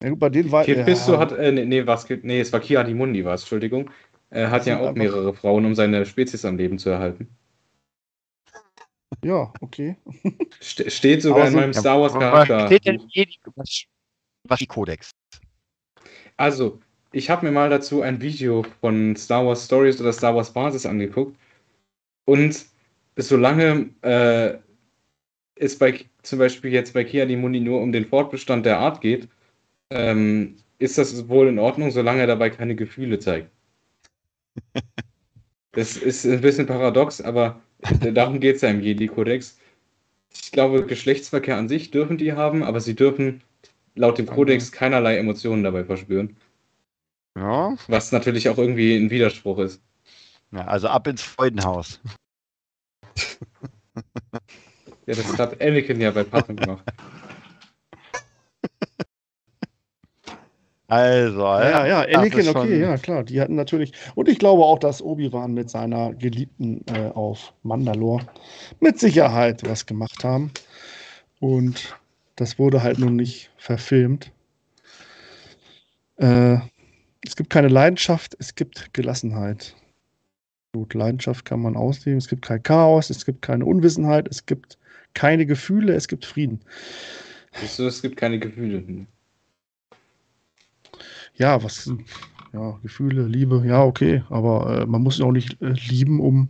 Ja, 0.02 0.10
gut, 0.10 0.18
bei 0.18 0.30
denen 0.30 0.50
war 0.50 0.64
Kid 0.64 0.78
ja, 0.78 1.18
hat, 1.18 1.32
äh, 1.32 1.52
nee, 1.52 1.86
was, 1.86 2.09
nee, 2.09 2.40
es 2.40 2.52
war 2.52 2.60
Kia 2.60 2.84
Mundi, 2.88 3.24
war 3.24 3.34
es, 3.34 3.42
Entschuldigung. 3.42 3.90
Er 4.30 4.50
hat 4.50 4.66
ja 4.66 4.78
auch 4.80 4.94
mehrere 4.94 5.34
Frauen, 5.34 5.64
um 5.64 5.74
seine 5.74 6.06
Spezies 6.06 6.44
am 6.44 6.56
Leben 6.56 6.78
zu 6.78 6.90
erhalten. 6.90 7.28
Ja, 9.24 9.52
okay. 9.60 9.96
Ste 10.60 10.90
steht 10.90 11.22
sogar 11.22 11.46
so, 11.46 11.48
in 11.48 11.55
meinem 11.55 11.74
Star 11.74 12.00
Wars 12.00 12.12
Charakter. 12.12 12.59
Was 12.59 12.66
steht 12.66 12.86
denn 12.86 13.02
was, 13.56 13.84
was 14.44 14.59
die 14.59 14.66
Kodex? 14.66 15.10
Also, 16.36 16.78
ich 17.19 17.31
habe 17.31 17.45
mir 17.45 17.53
mal 17.53 17.69
dazu 17.69 18.01
ein 18.01 18.20
Video 18.23 18.65
von 18.81 19.16
Star 19.16 19.45
Wars 19.45 19.65
Stories 19.65 20.01
oder 20.01 20.12
Star 20.12 20.36
Wars 20.36 20.53
Basis 20.53 20.86
angeguckt. 20.86 21.36
Und 22.24 22.65
solange 23.16 23.90
äh, 24.03 24.57
es 25.57 25.77
bei 25.77 26.05
zum 26.23 26.39
Beispiel 26.39 26.73
jetzt 26.73 26.95
bei 26.95 27.03
Kia 27.05 27.27
Muni 27.27 27.61
nur 27.61 27.81
um 27.82 27.90
den 27.90 28.07
Fortbestand 28.07 28.65
der 28.65 28.78
Art 28.78 29.01
geht, 29.01 29.28
ähm, 29.90 30.57
ist 30.78 30.97
das 30.97 31.28
wohl 31.28 31.49
in 31.49 31.59
Ordnung, 31.59 31.90
solange 31.90 32.20
er 32.20 32.28
dabei 32.28 32.51
keine 32.51 32.74
Gefühle 32.74 33.19
zeigt. 33.19 33.51
Das 35.73 35.97
ist 35.97 36.24
ein 36.27 36.40
bisschen 36.40 36.66
paradox, 36.66 37.20
aber 37.20 37.61
darum 38.01 38.40
geht 38.40 38.57
es 38.57 38.62
ja 38.62 38.70
im 38.70 38.81
Jedi-Kodex. 38.81 39.59
Ich 40.32 40.51
glaube, 40.51 40.85
Geschlechtsverkehr 40.85 41.57
an 41.57 41.69
sich 41.69 41.93
dürfen 41.93 42.19
die 42.19 42.32
haben, 42.32 42.65
aber 42.65 42.81
sie 42.81 42.97
dürfen 42.97 43.43
laut 43.95 44.19
dem 44.19 44.27
Kodex 44.27 44.73
keinerlei 44.73 45.19
Emotionen 45.19 45.62
dabei 45.62 45.85
verspüren. 45.85 46.36
Ja. 47.39 47.77
Was 47.86 48.10
natürlich 48.10 48.48
auch 48.48 48.59
irgendwie 48.59 48.97
ein 48.97 49.10
Widerspruch 49.10 49.59
ist. 49.59 49.81
Ja, 50.51 50.66
also 50.66 50.89
ab 50.89 51.06
ins 51.06 51.23
Freudenhaus. 51.23 52.01
ja, 55.06 55.15
das 55.15 55.39
hat 55.39 55.60
Anakin 55.60 56.01
ja 56.01 56.10
bei 56.10 56.24
Pappen 56.24 56.56
gemacht. 56.56 56.85
Also, 60.89 61.40
ja, 61.43 61.86
ja, 61.86 62.05
ja 62.05 62.19
Anakin, 62.19 62.48
okay, 62.48 62.81
ja, 62.81 62.97
klar. 62.97 63.23
Die 63.23 63.40
hatten 63.40 63.55
natürlich, 63.55 63.93
und 64.15 64.28
ich 64.28 64.39
glaube 64.39 64.65
auch, 64.65 64.78
dass 64.78 65.02
Obi-Wan 65.02 65.52
mit 65.52 65.69
seiner 65.70 66.15
Geliebten 66.15 66.82
äh, 66.86 67.10
auf 67.10 67.52
Mandalore 67.62 68.27
mit 68.81 68.98
Sicherheit 68.98 69.62
was 69.69 69.85
gemacht 69.85 70.24
haben. 70.24 70.51
Und 71.40 71.94
das 72.36 72.59
wurde 72.59 72.82
halt 72.82 72.98
nun 72.98 73.16
nicht 73.16 73.51
verfilmt. 73.59 74.32
Äh, 76.16 76.59
es 77.23 77.36
gibt 77.36 77.51
keine 77.51 77.69
Leidenschaft, 77.69 78.36
es 78.39 78.55
gibt 78.55 78.93
Gelassenheit. 78.95 79.74
Gut, 80.74 80.95
Leidenschaft 80.95 81.45
kann 81.45 81.61
man 81.61 81.77
ausleben. 81.77 82.19
Es 82.19 82.28
gibt 82.28 82.47
kein 82.47 82.62
Chaos, 82.62 83.11
es 83.11 83.24
gibt 83.24 83.43
keine 83.43 83.65
Unwissenheit, 83.65 84.28
es 84.28 84.45
gibt 84.47 84.78
keine 85.15 85.47
Gefühle, 85.47 85.95
es 85.95 86.09
gibt 86.09 86.24
Frieden. 86.24 86.61
Es 87.53 88.03
gibt 88.03 88.16
keine 88.16 88.39
Gefühle 88.39 89.07
ja, 91.39 91.62
was, 91.62 91.90
ja, 92.53 92.78
Gefühle, 92.82 93.23
Liebe, 93.23 93.62
ja, 93.65 93.82
okay, 93.82 94.23
aber 94.28 94.82
äh, 94.82 94.86
man 94.86 95.03
muss 95.03 95.19
ja 95.19 95.24
auch 95.24 95.32
nicht 95.32 95.61
äh, 95.62 95.73
lieben, 95.89 96.20
um. 96.20 96.49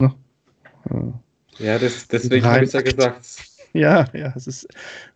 Ne? 0.00 0.14
Äh, 0.90 1.64
ja, 1.64 1.78
das, 1.78 2.08
deswegen 2.08 2.44
habe 2.44 2.64
ich 2.64 2.72
ja 2.72 2.80
gesagt. 2.80 3.53
Ja, 3.74 4.06
ja, 4.14 4.32
es 4.34 4.46
ist. 4.46 4.66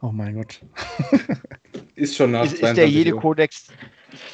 Oh 0.03 0.11
mein 0.13 0.35
Gott. 0.35 0.61
ist 1.95 2.17
schon 2.17 2.33
nach 2.33 2.45
ist, 2.45 2.55
ist 2.55 2.77
der 2.77 2.89
jede 2.89 3.13
Kodex 3.13 3.69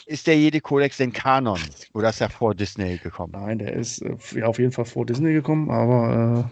ist 0.07 0.27
der 0.27 0.37
jede 0.37 0.61
Kodex 0.61 0.97
denn 0.99 1.13
Kanon? 1.13 1.61
Oder 1.95 2.11
ist 2.11 2.21
er 2.21 2.31
vor 2.31 2.55
Disney 2.55 2.99
gekommen? 2.99 3.33
Nein, 3.33 3.59
der 3.59 3.73
ist 3.75 4.03
äh, 4.03 4.17
ja, 4.35 4.47
auf 4.47 4.59
jeden 4.59 4.73
Fall 4.73 4.85
vor 4.85 5.07
Disney 5.07 5.33
gekommen, 5.33 5.71
aber. 5.71 6.51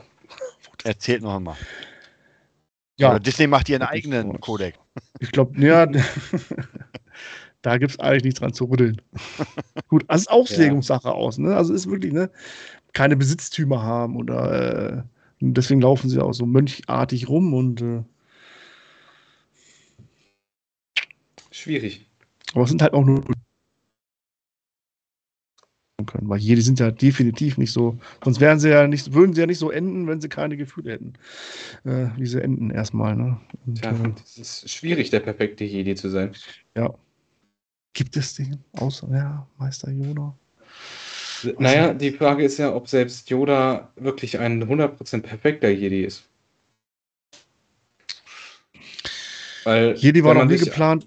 Äh, 0.85 0.89
Erzählt 0.89 1.23
noch 1.23 1.37
einmal. 1.37 1.57
Ja. 2.97 3.11
Oder 3.11 3.21
Disney 3.21 3.47
macht 3.47 3.69
ihren 3.69 3.83
eigenen 3.83 4.41
Codec. 4.41 4.75
Ich 5.21 5.31
glaube, 5.31 5.59
ja, 5.61 5.87
da 7.63 7.79
gibt 7.79 7.93
es 7.93 8.01
eigentlich 8.01 8.25
nichts 8.25 8.41
dran 8.41 8.53
zu 8.53 8.65
rütteln. 8.65 9.01
Gut, 9.89 10.05
das 10.09 10.23
ist 10.23 10.31
Auslegungssache 10.31 11.09
ja. 11.09 11.15
aus. 11.15 11.39
Ne? 11.39 11.57
Also 11.57 11.73
ist 11.73 11.89
wirklich, 11.89 12.13
ne, 12.13 12.31
keine 12.93 13.17
Besitztümer 13.17 13.83
haben 13.83 14.17
oder 14.17 14.99
äh, 14.99 15.03
deswegen 15.43 15.81
laufen 15.81 16.09
sie 16.09 16.21
auch 16.21 16.33
so 16.33 16.47
mönchartig 16.47 17.29
rum 17.29 17.55
und 17.55 17.83
äh, 17.83 18.03
schwierig. 21.51 22.07
Aber 22.55 22.65
es 22.65 22.71
sind 22.71 22.83
halt 22.83 22.95
auch 22.95 23.05
nur 23.05 23.25
können, 26.07 26.29
weil 26.29 26.39
hier, 26.39 26.57
die 26.57 26.63
sind 26.63 26.81
ja 26.81 26.91
definitiv 26.91 27.59
nicht 27.59 27.73
so, 27.73 27.99
sonst 28.23 28.41
wären 28.41 28.59
sie 28.59 28.71
ja 28.71 28.87
nicht, 28.87 29.13
würden 29.13 29.35
sie 29.35 29.41
ja 29.41 29.47
nicht 29.47 29.59
so 29.59 29.71
enden, 29.71 30.07
wenn 30.07 30.21
sie 30.21 30.29
keine 30.29 30.57
Gefühle 30.57 30.93
hätten. 30.93 31.13
Äh, 31.85 32.09
wie 32.17 32.27
sie 32.27 32.43
enden 32.43 32.71
erstmal, 32.71 33.17
ne? 33.17 33.41
Und, 33.67 33.81
Tja, 33.81 33.93
äh, 33.93 34.13
es 34.23 34.39
ist 34.39 34.71
schwierig, 34.71 35.11
der 35.11 35.21
perfekte 35.21 35.65
Jedi 35.65 35.95
zu 35.95 36.09
sein. 36.09 36.33
Ja. 36.77 36.95
Gibt 37.95 38.17
es 38.17 38.35
den? 38.35 38.59
Außer, 38.73 39.09
ja, 39.13 39.47
Meister 39.59 39.91
Yoda. 39.91 40.35
Naja, 41.59 41.95
die 41.95 42.13
Frage 42.13 42.45
ist 42.45 42.59
ja, 42.59 42.75
ob 42.75 42.89
selbst 42.89 43.31
Yoda 43.31 43.93
wirklich 43.97 44.39
ein 44.39 44.65
100% 44.65 45.23
perfekter 45.23 45.69
Jedi 45.69 46.05
ist. 46.05 46.29
Weil, 49.65 49.95
Jedi 49.95 50.25
war 50.25 50.35
noch 50.35 50.45
nie 50.45 50.59
geplant. 50.59 51.07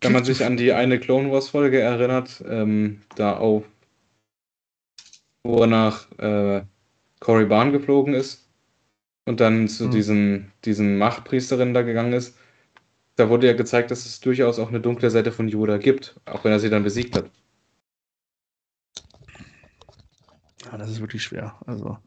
Wenn 0.00 0.12
man 0.12 0.24
sich 0.24 0.44
an 0.44 0.56
die 0.56 0.72
eine 0.72 0.98
Clone 0.98 1.30
Wars 1.30 1.50
Folge 1.50 1.80
erinnert, 1.80 2.42
ähm, 2.48 3.02
da 3.16 3.36
auf 3.36 3.64
wo 5.42 5.60
er 5.62 5.66
nach 5.66 6.06
äh, 6.18 6.62
Korriban 7.20 7.72
geflogen 7.72 8.14
ist 8.14 8.48
und 9.24 9.40
dann 9.40 9.68
zu 9.68 9.86
mhm. 9.86 9.90
diesen, 9.90 10.52
diesen 10.64 10.98
Machtpriesterinnen 10.98 11.74
da 11.74 11.82
gegangen 11.82 12.12
ist, 12.12 12.36
da 13.16 13.28
wurde 13.28 13.46
ja 13.46 13.52
gezeigt, 13.52 13.90
dass 13.90 14.06
es 14.06 14.20
durchaus 14.20 14.58
auch 14.58 14.68
eine 14.68 14.80
dunkle 14.80 15.10
Seite 15.10 15.32
von 15.32 15.48
Yoda 15.48 15.78
gibt, 15.78 16.18
auch 16.24 16.44
wenn 16.44 16.52
er 16.52 16.60
sie 16.60 16.70
dann 16.70 16.84
besiegt 16.84 17.16
hat. 17.16 17.30
Ja, 20.70 20.78
das 20.78 20.90
ist 20.90 21.00
wirklich 21.00 21.22
schwer. 21.22 21.56
Also, 21.66 21.98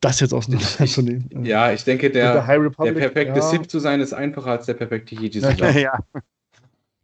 das 0.00 0.20
jetzt 0.20 0.32
auseinanderzunehmen. 0.32 1.28
Ja, 1.44 1.72
ich 1.72 1.84
denke, 1.84 2.10
der, 2.10 2.34
der, 2.34 2.48
Republic, 2.48 2.94
der 2.94 3.00
perfekte 3.00 3.40
ja. 3.40 3.42
Sith 3.42 3.66
zu 3.68 3.78
sein, 3.78 4.00
ist 4.00 4.12
einfacher 4.12 4.52
als 4.52 4.66
der 4.66 4.74
perfekte 4.74 5.14
Jedi 5.14 5.40
zu 5.40 5.50
sein. 5.58 5.78
Ja. 5.78 5.98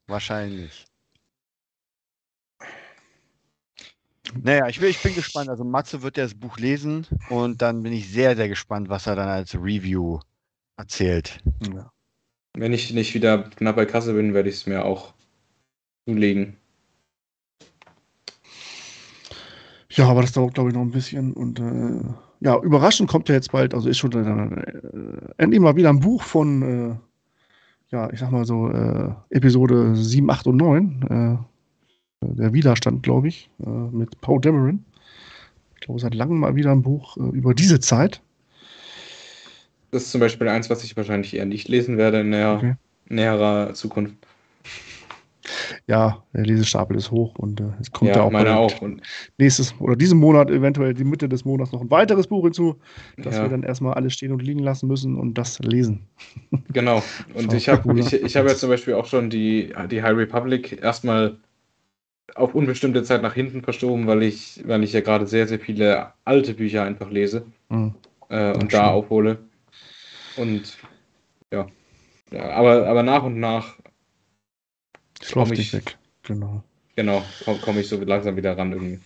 Wahrscheinlich. 0.06 0.86
Naja, 4.43 4.69
ich, 4.69 4.81
ich 4.82 5.02
bin 5.02 5.15
gespannt. 5.15 5.48
Also 5.48 5.65
Matze 5.65 6.02
wird 6.02 6.16
ja 6.16 6.24
das 6.24 6.35
Buch 6.35 6.59
lesen 6.59 7.06
und 7.31 7.62
dann 7.62 7.82
bin 7.82 7.93
ich 7.93 8.11
sehr, 8.11 8.36
sehr 8.36 8.48
gespannt, 8.48 8.89
was 8.89 9.06
er 9.06 9.16
dann 9.16 9.28
als 9.28 9.55
Review 9.55 10.19
erzählt. 10.77 11.39
Ja. 11.73 11.93
Wenn 12.55 12.73
ich 12.73 12.93
nicht 12.93 13.15
wieder 13.15 13.51
knapp 13.51 13.77
bei 13.77 13.86
Kasse 13.86 14.15
bin, 14.15 14.35
werde 14.35 14.48
ich 14.48 14.56
es 14.56 14.66
mir 14.66 14.85
auch 14.85 15.15
zulegen. 16.09 16.56
Ja, 19.94 20.08
aber 20.08 20.22
das 20.22 20.32
dauert, 20.32 20.54
glaube 20.54 20.70
ich, 20.70 20.74
noch 20.74 20.82
ein 20.82 20.90
bisschen. 20.90 21.32
Und 21.32 21.60
äh, 21.60 22.00
ja, 22.40 22.60
überraschend 22.60 23.08
kommt 23.08 23.28
ja 23.28 23.34
jetzt 23.34 23.52
bald, 23.52 23.74
also 23.74 23.88
ist 23.88 23.98
schon 23.98 24.12
äh, 24.12 25.42
endlich 25.42 25.60
mal 25.60 25.76
wieder 25.76 25.90
ein 25.90 26.00
Buch 26.00 26.22
von, 26.22 26.62
äh, 26.62 26.94
ja, 27.90 28.10
ich 28.12 28.20
sag 28.20 28.30
mal 28.30 28.44
so, 28.44 28.70
äh, 28.70 29.10
Episode 29.30 29.94
7, 29.96 30.30
8 30.30 30.46
und 30.48 30.56
9 30.56 31.46
der 32.32 32.52
Widerstand, 32.52 33.02
glaube 33.02 33.28
ich, 33.28 33.50
äh, 33.64 33.68
mit 33.68 34.20
Paul 34.20 34.40
Dameron. 34.40 34.84
Ich 35.74 35.80
glaube, 35.80 36.00
seit 36.00 36.14
langem 36.14 36.38
mal 36.38 36.56
wieder 36.56 36.72
ein 36.72 36.82
Buch 36.82 37.16
äh, 37.16 37.36
über 37.36 37.54
diese 37.54 37.80
Zeit. 37.80 38.20
Das 39.90 40.04
ist 40.04 40.12
zum 40.12 40.20
Beispiel 40.20 40.48
eins, 40.48 40.70
was 40.70 40.82
ich 40.82 40.96
wahrscheinlich 40.96 41.34
eher 41.34 41.44
nicht 41.44 41.68
lesen 41.68 41.98
werde 41.98 42.20
in 42.20 42.30
näher, 42.30 42.54
okay. 42.56 42.74
näherer 43.08 43.74
Zukunft. 43.74 44.16
Ja, 45.86 46.23
der 46.32 46.47
Lesestapel 46.47 46.97
ist 46.97 47.11
hoch 47.11 47.35
und 47.36 47.61
äh, 47.61 47.65
es 47.78 47.93
kommt 47.93 48.09
ja, 48.09 48.16
ja 48.16 48.23
auch, 48.23 48.31
meine 48.31 48.56
auch. 48.56 48.81
Und 48.81 49.02
nächstes 49.36 49.78
oder 49.81 49.97
diesen 49.97 50.19
Monat 50.19 50.51
eventuell 50.51 50.94
die 50.94 51.05
Mitte 51.05 51.28
des 51.28 51.44
Monats 51.44 51.73
noch 51.73 51.82
ein 51.82 51.90
weiteres 51.90 52.27
Buch 52.27 52.44
hinzu, 52.44 52.77
dass 53.19 53.36
ja. 53.36 53.43
wir 53.43 53.51
dann 53.51 53.62
erstmal 53.62 53.93
alles 53.93 54.15
stehen 54.15 54.32
und 54.32 54.40
liegen 54.40 54.61
lassen 54.61 54.89
müssen 54.89 55.19
und 55.19 55.35
das 55.35 55.59
lesen. 55.59 56.06
Genau. 56.73 57.02
Und 57.35 57.52
ich 57.52 57.69
habe 57.69 57.98
ich, 57.98 58.12
ich 58.15 58.36
hab 58.36 58.48
ja 58.48 58.55
zum 58.55 58.70
Beispiel 58.70 58.94
auch 58.94 59.06
schon 59.06 59.28
die, 59.28 59.74
die 59.90 60.02
High 60.02 60.16
Republic 60.16 60.82
erstmal 60.82 61.36
auf 62.35 62.55
unbestimmte 62.55 63.02
Zeit 63.02 63.23
nach 63.23 63.35
hinten 63.35 63.62
verschoben, 63.62 64.06
weil 64.06 64.23
ich, 64.23 64.62
weil 64.66 64.82
ich 64.82 64.93
ja 64.93 65.01
gerade 65.01 65.27
sehr, 65.27 65.47
sehr 65.47 65.61
viele 65.61 66.12
alte 66.24 66.55
Bücher 66.55 66.82
einfach 66.85 67.11
lese 67.11 67.47
mhm. 67.69 67.94
äh, 68.28 68.52
und 68.52 68.73
da 68.73 68.90
aufhole. 68.90 69.39
Und 70.36 70.78
ja. 71.52 71.66
ja, 72.32 72.51
aber, 72.51 72.86
aber 72.86 73.02
nach 73.02 73.23
und 73.23 73.39
nach 73.39 73.77
komme 75.32 75.55
ich 75.55 75.72
weg. 75.72 75.96
Genau. 76.22 76.62
Genau, 76.96 77.24
komme 77.44 77.59
komm 77.60 77.78
ich 77.78 77.88
so 77.88 78.02
langsam 78.02 78.36
wieder 78.36 78.56
ran 78.56 78.72
irgendwie. 78.72 79.01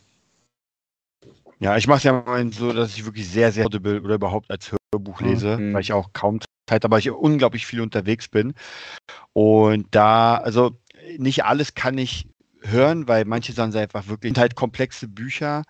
Ja, 1.60 1.76
ich 1.76 1.88
mache 1.88 1.98
es 1.98 2.04
ja 2.04 2.12
mal 2.12 2.52
so, 2.52 2.72
dass 2.72 2.96
ich 2.96 3.04
wirklich 3.04 3.28
sehr, 3.28 3.50
sehr 3.50 3.66
Audible 3.66 4.00
oder 4.00 4.14
überhaupt 4.14 4.50
als 4.50 4.72
Hörbuch 4.92 5.20
lese, 5.20 5.58
mhm. 5.58 5.74
weil 5.74 5.80
ich 5.80 5.92
auch 5.92 6.12
kaum 6.12 6.40
Zeit 6.68 6.84
habe, 6.84 6.92
weil 6.92 7.00
ich 7.00 7.10
unglaublich 7.10 7.66
viel 7.66 7.80
unterwegs 7.80 8.28
bin. 8.28 8.54
Und 9.32 9.86
da, 9.90 10.36
also 10.36 10.78
nicht 11.16 11.44
alles 11.44 11.74
kann 11.74 11.98
ich 11.98 12.28
hören, 12.62 13.08
weil 13.08 13.24
manche 13.24 13.52
sagen 13.52 13.72
sie 13.72 13.80
einfach 13.80 14.08
wirklich 14.08 14.30
sind 14.30 14.38
halt 14.38 14.54
komplexe 14.54 15.08
Bücher. 15.08 15.62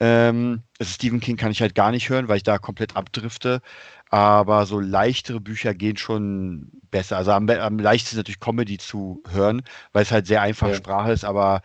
Ähm, 0.00 0.62
also 0.78 0.92
Stephen 0.92 1.20
King 1.20 1.36
kann 1.36 1.52
ich 1.52 1.60
halt 1.60 1.74
gar 1.74 1.90
nicht 1.90 2.08
hören, 2.08 2.28
weil 2.28 2.38
ich 2.38 2.42
da 2.42 2.58
komplett 2.58 2.96
abdrifte. 2.96 3.60
Aber 4.08 4.66
so 4.66 4.78
leichtere 4.78 5.40
Bücher 5.40 5.74
gehen 5.74 5.96
schon 5.96 6.70
besser. 6.90 7.16
Also 7.16 7.32
am, 7.32 7.48
am 7.48 7.78
leichtesten 7.78 8.18
natürlich 8.18 8.40
Comedy 8.40 8.78
zu 8.78 9.22
hören, 9.28 9.62
weil 9.92 10.02
es 10.02 10.12
halt 10.12 10.26
sehr 10.26 10.42
einfache 10.42 10.70
ja. 10.70 10.76
Sprache 10.76 11.12
ist. 11.12 11.24
Aber 11.24 11.62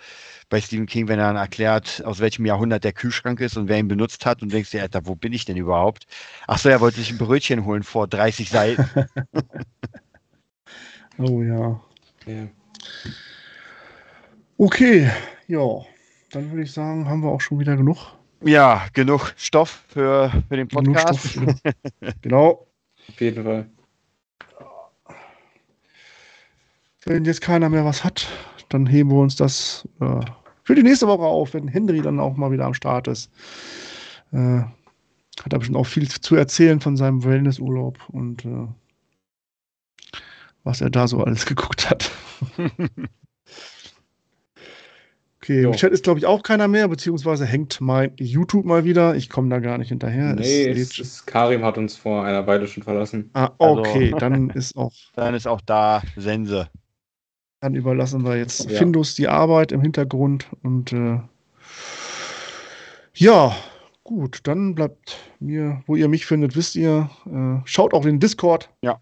bei 0.50 0.60
Stephen 0.60 0.88
King, 0.88 1.08
wenn 1.08 1.20
er 1.20 1.28
dann 1.28 1.36
erklärt, 1.36 2.04
aus 2.06 2.20
welchem 2.20 2.46
Jahrhundert 2.46 2.84
der 2.84 2.94
Kühlschrank 2.94 3.40
ist 3.40 3.58
und 3.58 3.70
wer 3.70 3.78
ihn 3.78 3.88
benutzt 3.88 4.26
hat 4.26 4.42
und 4.42 4.52
denkst 4.52 4.72
dir, 4.72 4.82
Alter, 4.82 5.06
wo 5.06 5.16
bin 5.16 5.34
ich 5.34 5.46
denn 5.46 5.58
überhaupt? 5.58 6.08
Achso, 6.48 6.70
er 6.70 6.82
wollte 6.82 7.00
sich 7.00 7.12
ein 7.12 7.18
Brötchen 7.18 7.64
holen 7.66 7.84
vor 7.84 8.08
30 8.08 8.50
Seiten. 8.50 8.86
oh 11.20 11.42
ja. 11.44 11.80
ja. 12.26 12.48
Okay, 14.58 15.10
ja. 15.48 15.68
Dann 16.32 16.50
würde 16.50 16.64
ich 16.64 16.72
sagen, 16.72 17.08
haben 17.08 17.22
wir 17.22 17.30
auch 17.30 17.42
schon 17.42 17.60
wieder 17.60 17.76
genug 17.76 18.21
ja, 18.44 18.86
genug 18.94 19.34
Stoff 19.38 19.84
für, 19.90 20.32
für 20.48 20.58
den 20.58 20.68
Podcast. 20.68 21.40
genau. 22.22 22.68
Auf 23.08 23.22
jeden 23.22 23.44
Fall. 23.44 23.70
Wenn 27.06 27.26
jetzt 27.26 27.42
keiner 27.42 27.70
mehr 27.70 27.84
was 27.84 28.04
hat, 28.04 28.28
dann 28.70 28.86
heben 28.86 29.10
wir 29.10 29.18
uns 29.18 29.36
das 29.36 29.88
äh, 30.00 30.20
für 30.64 30.76
die 30.76 30.84
nächste 30.84 31.08
Woche 31.08 31.24
auf, 31.24 31.54
wenn 31.54 31.68
Henry 31.68 32.02
dann 32.02 32.20
auch 32.20 32.36
mal 32.38 32.52
wieder 32.52 32.66
am 32.66 32.74
Start 32.74 33.08
ist. 33.08 33.32
Äh, 34.32 34.62
hat 35.44 35.54
er 35.54 35.60
bestimmt 35.60 35.78
auch 35.78 35.88
viel 35.88 36.08
zu 36.08 36.36
erzählen 36.36 36.80
von 36.80 36.98
seinem 36.98 37.24
Wellnessurlaub 37.24 37.98
und 38.10 38.46
äh, 38.46 38.68
was 40.64 40.82
er 40.82 40.90
da 40.90 41.08
so 41.08 41.24
alles 41.24 41.46
geguckt 41.48 41.90
hat. 41.90 42.12
Okay, 45.44 45.64
jo. 45.64 45.72
im 45.72 45.76
Chat 45.76 45.92
ist, 45.92 46.04
glaube 46.04 46.20
ich, 46.20 46.28
auch 46.28 46.44
keiner 46.44 46.68
mehr, 46.68 46.88
beziehungsweise 46.88 47.48
hängt 47.48 47.82
mein 47.82 48.12
YouTube 48.18 48.64
mal 48.64 48.86
wieder. 48.86 49.16
Ich 49.16 49.28
komme 49.28 49.50
da 49.50 49.58
gar 49.58 49.80
nicht 49.80 49.90
hinterher. 49.90 50.36
Nee, 50.36 50.68
es, 50.68 51.00
es, 51.00 51.26
Karim 51.26 51.66
hat 51.66 51.80
uns 51.80 51.96
vor 51.96 52.24
einer 52.24 52.46
Weile 52.46 52.68
schon 52.68 52.84
verlassen. 52.84 53.32
Ah, 53.34 53.50
okay, 53.58 54.14
also, 54.14 54.18
dann 54.20 54.52
ist 54.52 54.78
auch. 54.78 54.94
Dann 55.16 55.34
ist 55.34 55.48
auch 55.48 55.62
da 55.62 56.04
Sense. 56.16 56.70
Dann 57.60 57.74
überlassen 57.74 58.24
wir 58.24 58.38
jetzt 58.38 58.70
ja. 58.70 58.78
Findus 58.78 59.16
die 59.16 59.28
Arbeit 59.28 59.72
im 59.72 59.82
Hintergrund 59.82 60.46
und 60.62 60.94
äh, 60.94 61.20
ja, 63.16 63.56
gut, 64.04 64.42
dann 64.44 64.76
bleibt 64.76 65.18
mir, 65.40 65.82
wo 65.88 65.96
ihr 65.96 66.08
mich 66.08 66.28
findet, 66.28 66.56
wisst 66.56 66.76
ihr. 66.76 67.10
Äh, 67.26 67.62
schaut 67.66 67.96
auch 67.96 68.06
in 68.06 68.16
den 68.16 68.20
Discord. 68.20 68.70
Ja. 68.82 69.00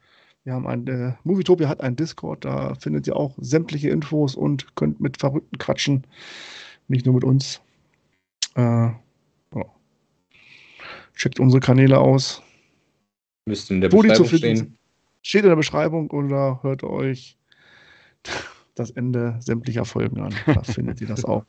Wir 0.50 0.56
haben 0.56 0.66
ein, 0.66 0.88
äh, 0.88 1.14
Movietopia 1.26 1.70
hat 1.70 1.82
einen 1.82 1.96
Discord, 1.96 2.44
da 2.44 2.74
findet 2.74 3.06
ihr 3.06 3.16
auch 3.16 3.36
sämtliche 3.38 3.90
Infos 3.90 4.34
und 4.34 4.76
könnt 4.76 5.00
mit 5.00 5.20
Verrückten 5.20 5.60
quatschen. 5.60 6.08
Nicht 6.88 7.06
nur 7.06 7.14
mit 7.14 7.24
uns. 7.24 7.62
Äh, 8.56 8.90
oh. 9.52 9.66
Checkt 11.16 11.40
unsere 11.40 11.60
Kanäle 11.60 12.00
aus. 12.00 12.42
Müsste 13.46 13.76
in 13.76 13.82
der 13.82 13.92
Wo 13.92 14.02
Beschreibung 14.02 14.26
stehen. 14.26 14.76
Steht 15.22 15.44
in 15.44 15.50
der 15.50 15.56
Beschreibung 15.56 16.10
oder 16.10 16.64
hört 16.64 16.82
euch 16.82 17.38
das 18.74 18.90
Ende 18.90 19.38
sämtlicher 19.42 19.86
Folgen 19.86 20.20
an. 20.20 20.34
Da 20.48 20.64
findet 20.64 21.00
ihr 21.00 21.08
das 21.08 21.26
auch. 21.26 21.46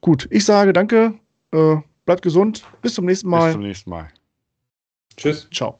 Gut, 0.00 0.26
ich 0.32 0.44
sage 0.44 0.72
danke. 0.72 1.14
Äh, 1.52 1.76
bleibt 2.04 2.22
gesund. 2.22 2.64
Bis 2.82 2.94
zum 2.94 3.04
nächsten 3.04 3.28
Mal. 3.28 3.44
Bis 3.44 3.52
zum 3.52 3.62
nächsten 3.62 3.90
Mal. 3.90 4.08
Tschüss. 5.16 5.48
Ciao. 5.52 5.79